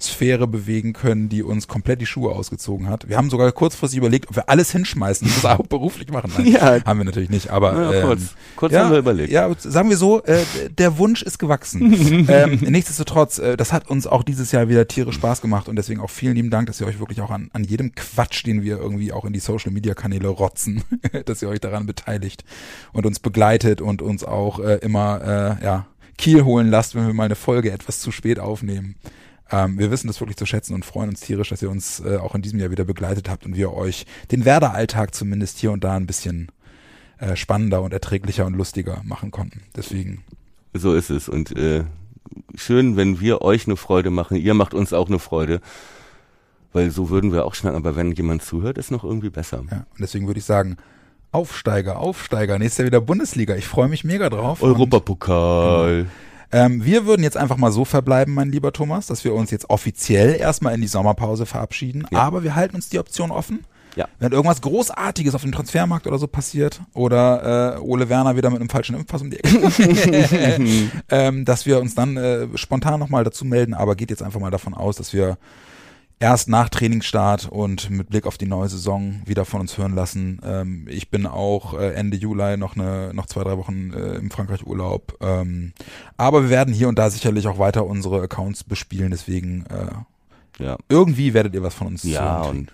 Sphäre 0.00 0.46
bewegen 0.46 0.92
können, 0.92 1.28
die 1.28 1.42
uns 1.42 1.68
komplett 1.68 2.00
die 2.00 2.06
Schuhe 2.06 2.32
ausgezogen 2.32 2.88
hat. 2.88 3.08
Wir 3.08 3.16
haben 3.16 3.30
sogar 3.30 3.50
kurzfristig 3.52 3.98
überlegt, 3.98 4.28
ob 4.30 4.36
wir 4.36 4.48
alles 4.48 4.72
hinschmeißen 4.72 5.26
und 5.28 5.36
das 5.36 5.44
auch 5.44 5.66
beruflich 5.66 6.10
machen. 6.10 6.32
Nein, 6.36 6.46
Ja. 6.52 6.84
haben 6.84 6.98
wir 6.98 7.04
natürlich 7.04 7.30
nicht, 7.30 7.50
aber 7.50 7.72
Ja, 7.74 7.92
ähm, 7.92 8.06
kurz. 8.06 8.22
Kurz 8.56 8.72
ja, 8.72 8.84
haben 8.84 8.90
wir 8.90 8.98
überlegt. 8.98 9.30
Ja, 9.32 9.48
sagen 9.58 9.88
wir 9.90 9.96
so, 9.96 10.22
äh, 10.24 10.42
der 10.76 10.98
Wunsch 10.98 11.22
ist 11.22 11.38
gewachsen. 11.38 12.26
ähm, 12.28 12.58
nichtsdestotrotz, 12.62 13.38
äh, 13.38 13.56
das 13.56 13.72
hat 13.72 13.88
uns 13.88 14.06
auch 14.06 14.22
dieses 14.24 14.50
Jahr 14.52 14.68
wieder 14.68 14.86
tierisch 14.88 15.14
Spaß 15.14 15.40
gemacht 15.40 15.61
und 15.68 15.76
deswegen 15.76 16.00
auch 16.00 16.10
vielen 16.10 16.34
lieben 16.34 16.50
Dank, 16.50 16.66
dass 16.66 16.80
ihr 16.80 16.86
euch 16.86 16.98
wirklich 16.98 17.20
auch 17.20 17.30
an, 17.30 17.50
an 17.52 17.64
jedem 17.64 17.94
Quatsch, 17.94 18.44
den 18.46 18.62
wir 18.62 18.78
irgendwie 18.78 19.12
auch 19.12 19.24
in 19.24 19.32
die 19.32 19.40
Social 19.40 19.72
Media 19.72 19.94
Kanäle 19.94 20.28
rotzen, 20.28 20.82
dass 21.26 21.42
ihr 21.42 21.48
euch 21.48 21.60
daran 21.60 21.86
beteiligt 21.86 22.44
und 22.92 23.06
uns 23.06 23.20
begleitet 23.20 23.80
und 23.80 24.02
uns 24.02 24.24
auch 24.24 24.60
äh, 24.60 24.76
immer 24.76 25.58
äh, 25.60 25.64
ja, 25.64 25.86
Kiel 26.18 26.44
holen 26.44 26.68
lasst, 26.68 26.94
wenn 26.94 27.06
wir 27.06 27.14
mal 27.14 27.24
eine 27.24 27.34
Folge 27.34 27.72
etwas 27.72 28.00
zu 28.00 28.10
spät 28.10 28.38
aufnehmen. 28.38 28.96
Ähm, 29.50 29.78
wir 29.78 29.90
wissen 29.90 30.06
das 30.06 30.20
wirklich 30.20 30.36
zu 30.36 30.46
schätzen 30.46 30.74
und 30.74 30.84
freuen 30.84 31.10
uns 31.10 31.20
tierisch, 31.20 31.50
dass 31.50 31.62
ihr 31.62 31.70
uns 31.70 32.00
äh, 32.00 32.16
auch 32.16 32.34
in 32.34 32.42
diesem 32.42 32.58
Jahr 32.58 32.70
wieder 32.70 32.84
begleitet 32.84 33.28
habt 33.28 33.44
und 33.44 33.56
wir 33.56 33.72
euch 33.72 34.06
den 34.30 34.44
Werder-Alltag 34.44 35.14
zumindest 35.14 35.58
hier 35.58 35.72
und 35.72 35.84
da 35.84 35.96
ein 35.96 36.06
bisschen 36.06 36.50
äh, 37.18 37.36
spannender 37.36 37.82
und 37.82 37.92
erträglicher 37.92 38.46
und 38.46 38.54
lustiger 38.54 39.02
machen 39.04 39.30
konnten. 39.30 39.62
Deswegen, 39.76 40.24
So 40.74 40.94
ist 40.94 41.10
es. 41.10 41.28
Und 41.28 41.56
äh, 41.56 41.84
schön, 42.54 42.96
wenn 42.96 43.20
wir 43.20 43.42
euch 43.42 43.66
eine 43.66 43.76
Freude 43.76 44.10
machen. 44.10 44.36
Ihr 44.36 44.54
macht 44.54 44.74
uns 44.74 44.92
auch 44.92 45.08
eine 45.08 45.18
Freude. 45.18 45.60
Weil 46.72 46.90
so 46.90 47.10
würden 47.10 47.32
wir 47.32 47.44
auch 47.44 47.54
schnacken. 47.54 47.76
Aber 47.76 47.96
wenn 47.96 48.12
jemand 48.12 48.42
zuhört, 48.42 48.78
ist 48.78 48.90
noch 48.90 49.04
irgendwie 49.04 49.30
besser. 49.30 49.62
ja, 49.70 49.78
und 49.78 50.00
deswegen 50.00 50.26
würde 50.26 50.38
ich 50.38 50.46
sagen, 50.46 50.76
Aufsteiger, 51.30 51.98
Aufsteiger, 51.98 52.58
nächstes 52.58 52.78
Jahr 52.78 52.86
wieder 52.86 53.00
Bundesliga. 53.00 53.56
Ich 53.56 53.66
freue 53.66 53.88
mich 53.88 54.04
mega 54.04 54.28
drauf. 54.30 54.62
Und, 54.62 54.70
Europapokal. 54.70 56.06
ähm, 56.50 56.84
wir 56.84 57.06
würden 57.06 57.22
jetzt 57.22 57.36
einfach 57.36 57.56
mal 57.56 57.72
so 57.72 57.84
verbleiben, 57.84 58.34
mein 58.34 58.50
lieber 58.50 58.72
Thomas, 58.72 59.06
dass 59.06 59.24
wir 59.24 59.34
uns 59.34 59.50
jetzt 59.50 59.68
offiziell 59.70 60.34
erstmal 60.36 60.74
in 60.74 60.80
die 60.80 60.88
Sommerpause 60.88 61.46
verabschieden. 61.46 62.06
Ja. 62.10 62.20
Aber 62.20 62.42
wir 62.42 62.54
halten 62.54 62.76
uns 62.76 62.88
die 62.88 62.98
Option 62.98 63.30
offen. 63.30 63.64
Ja. 63.94 64.08
Wenn 64.18 64.32
irgendwas 64.32 64.62
Großartiges 64.62 65.34
auf 65.34 65.42
dem 65.42 65.52
Transfermarkt 65.52 66.06
oder 66.06 66.18
so 66.18 66.26
passiert 66.26 66.80
oder 66.94 67.76
äh, 67.76 67.80
Ole 67.80 68.08
Werner 68.08 68.36
wieder 68.36 68.48
mit 68.50 68.60
einem 68.60 68.70
falschen 68.70 68.96
Impfpass 68.96 69.20
um 69.22 69.30
die 69.30 69.38
Ecke, 69.38 70.90
ähm, 71.10 71.44
dass 71.44 71.66
wir 71.66 71.78
uns 71.80 71.94
dann 71.94 72.16
äh, 72.16 72.46
spontan 72.56 73.00
nochmal 73.00 73.24
dazu 73.24 73.44
melden, 73.44 73.74
aber 73.74 73.94
geht 73.96 74.10
jetzt 74.10 74.22
einfach 74.22 74.40
mal 74.40 74.50
davon 74.50 74.72
aus, 74.74 74.96
dass 74.96 75.12
wir 75.12 75.36
erst 76.20 76.48
nach 76.48 76.68
Trainingsstart 76.68 77.48
und 77.50 77.90
mit 77.90 78.08
Blick 78.10 78.26
auf 78.26 78.38
die 78.38 78.46
neue 78.46 78.68
Saison 78.68 79.20
wieder 79.26 79.44
von 79.44 79.60
uns 79.60 79.76
hören 79.76 79.94
lassen. 79.94 80.40
Ähm, 80.44 80.86
ich 80.88 81.10
bin 81.10 81.26
auch 81.26 81.74
äh, 81.78 81.94
Ende 81.94 82.16
Juli 82.16 82.56
noch 82.56 82.76
eine, 82.76 83.12
noch 83.12 83.26
zwei, 83.26 83.42
drei 83.42 83.58
Wochen 83.58 83.92
äh, 83.92 84.14
im 84.14 84.30
Frankreich 84.30 84.64
Urlaub. 84.66 85.18
Ähm, 85.20 85.72
aber 86.16 86.44
wir 86.44 86.50
werden 86.50 86.72
hier 86.72 86.88
und 86.88 86.98
da 86.98 87.10
sicherlich 87.10 87.46
auch 87.48 87.58
weiter 87.58 87.84
unsere 87.84 88.22
Accounts 88.22 88.62
bespielen, 88.64 89.10
deswegen 89.10 89.64
äh, 89.66 90.62
Ja. 90.64 90.76
irgendwie 90.88 91.34
werdet 91.34 91.54
ihr 91.54 91.62
was 91.64 91.74
von 91.74 91.88
uns 91.88 92.04
Ja, 92.04 92.20
hören 92.22 92.42
kriegen. 92.52 92.58
und 92.60 92.72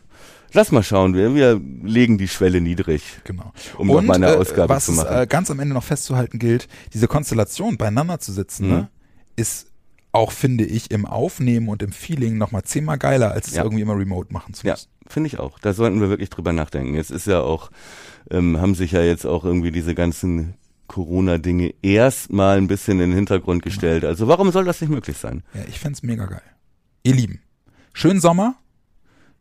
lass 0.53 0.73
mal 0.73 0.83
schauen. 0.83 1.15
Wir, 1.15 1.35
wir 1.35 1.61
legen 1.83 2.19
die 2.19 2.29
Schwelle 2.29 2.61
niedrig. 2.61 3.03
Genau. 3.25 3.53
Um 3.77 3.89
noch 3.89 4.03
mal 4.03 4.15
eine 4.15 4.37
Ausgabe 4.37 4.69
was 4.75 4.87
zu 4.87 4.93
machen. 4.93 5.09
Es, 5.11 5.23
äh, 5.23 5.27
ganz 5.27 5.51
am 5.51 5.61
Ende 5.61 5.75
noch 5.75 5.85
festzuhalten 5.85 6.39
gilt, 6.39 6.69
diese 6.95 7.09
Konstellation 7.09 7.77
beieinander 7.77 8.19
zu 8.21 8.33
sitzen, 8.33 8.67
Mhm. 8.67 8.73
ne, 8.75 8.89
ist 9.37 9.67
auch, 10.13 10.33
finde 10.33 10.65
ich, 10.65 10.91
im 10.91 11.05
Aufnehmen 11.07 11.69
und 11.69 11.83
im 11.83 11.93
Feeling 11.93 12.39
nochmal 12.39 12.63
zehnmal 12.65 12.99
geiler, 12.99 13.33
als 13.33 13.49
es 13.49 13.55
Ja. 13.55 13.63
irgendwie 13.63 13.83
immer 13.83 13.97
remote 13.97 14.33
machen 14.33 14.55
zu 14.55 14.67
Ja, 14.67 14.73
müssen. 14.73 14.89
finde 15.07 15.27
ich 15.29 15.39
auch. 15.39 15.59
Da 15.59 15.73
sollten 15.75 16.01
wir 16.01 16.09
wirklich 16.09 16.31
drüber 16.31 16.53
nachdenken. 16.53 16.95
Jetzt 16.95 17.11
ist 17.11 17.27
ja 17.27 17.41
auch, 17.41 17.71
ähm, 18.31 18.59
haben 18.61 18.75
sich 18.75 18.93
ja 18.93 19.03
jetzt 19.03 19.27
auch 19.27 19.45
irgendwie 19.45 19.71
diese 19.71 19.95
ganzen 19.95 20.55
Corona-Dinge 20.89 21.75
erstmal 21.83 22.57
ein 22.57 22.67
bisschen 22.67 22.95
in 23.01 23.11
den 23.11 23.13
Hintergrund 23.15 23.63
gestellt. 23.63 24.05
Also 24.07 24.27
warum 24.27 24.51
soll 24.51 24.65
das 24.65 24.81
nicht 24.81 24.91
möglich 24.91 25.19
sein? 25.19 25.43
Ja, 25.53 25.61
ich 25.69 25.79
fänd's 25.79 26.03
mega 26.03 26.25
geil. 26.25 26.41
Ihr 27.03 27.15
Lieben, 27.15 27.43
schönen 27.93 28.21
Sommer. 28.21 28.57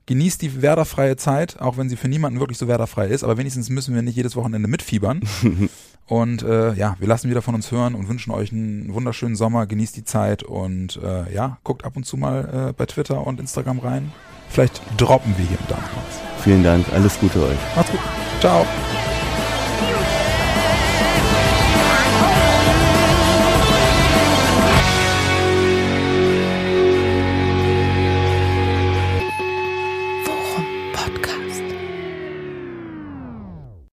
Genießt 0.07 0.41
die 0.41 0.61
werderfreie 0.61 1.17
Zeit, 1.17 1.59
auch 1.59 1.77
wenn 1.77 1.89
sie 1.89 1.97
für 1.97 2.07
niemanden 2.07 2.39
wirklich 2.39 2.57
so 2.57 2.69
werderfrei 2.69 3.07
ist, 3.07 3.23
aber 3.25 3.37
wenigstens 3.37 3.69
müssen 3.69 3.93
wir 3.93 4.01
nicht 4.01 4.15
jedes 4.15 4.37
Wochenende 4.37 4.69
mitfiebern. 4.69 5.19
und 6.07 6.43
äh, 6.43 6.73
ja, 6.75 6.95
wir 6.99 7.07
lassen 7.09 7.29
wieder 7.29 7.41
von 7.41 7.53
uns 7.55 7.71
hören 7.71 7.93
und 7.93 8.07
wünschen 8.07 8.31
euch 8.31 8.53
einen 8.53 8.93
wunderschönen 8.93 9.35
Sommer, 9.35 9.67
genießt 9.67 9.97
die 9.97 10.05
Zeit 10.05 10.43
und 10.43 10.97
äh, 11.03 11.33
ja, 11.33 11.57
guckt 11.63 11.83
ab 11.83 11.97
und 11.97 12.05
zu 12.05 12.15
mal 12.15 12.69
äh, 12.69 12.73
bei 12.73 12.85
Twitter 12.85 13.27
und 13.27 13.41
Instagram 13.41 13.79
rein. 13.79 14.13
Vielleicht 14.49 14.81
droppen 14.95 15.37
wir 15.37 15.45
hier 15.45 15.59
und 15.59 15.69
da 15.69 15.75
noch 15.75 15.83
was. 15.83 16.43
Vielen 16.43 16.63
Dank, 16.63 16.85
alles 16.93 17.19
Gute 17.19 17.43
euch. 17.43 17.57
Macht's 17.75 17.91
gut. 17.91 17.99
Ciao. 18.39 18.65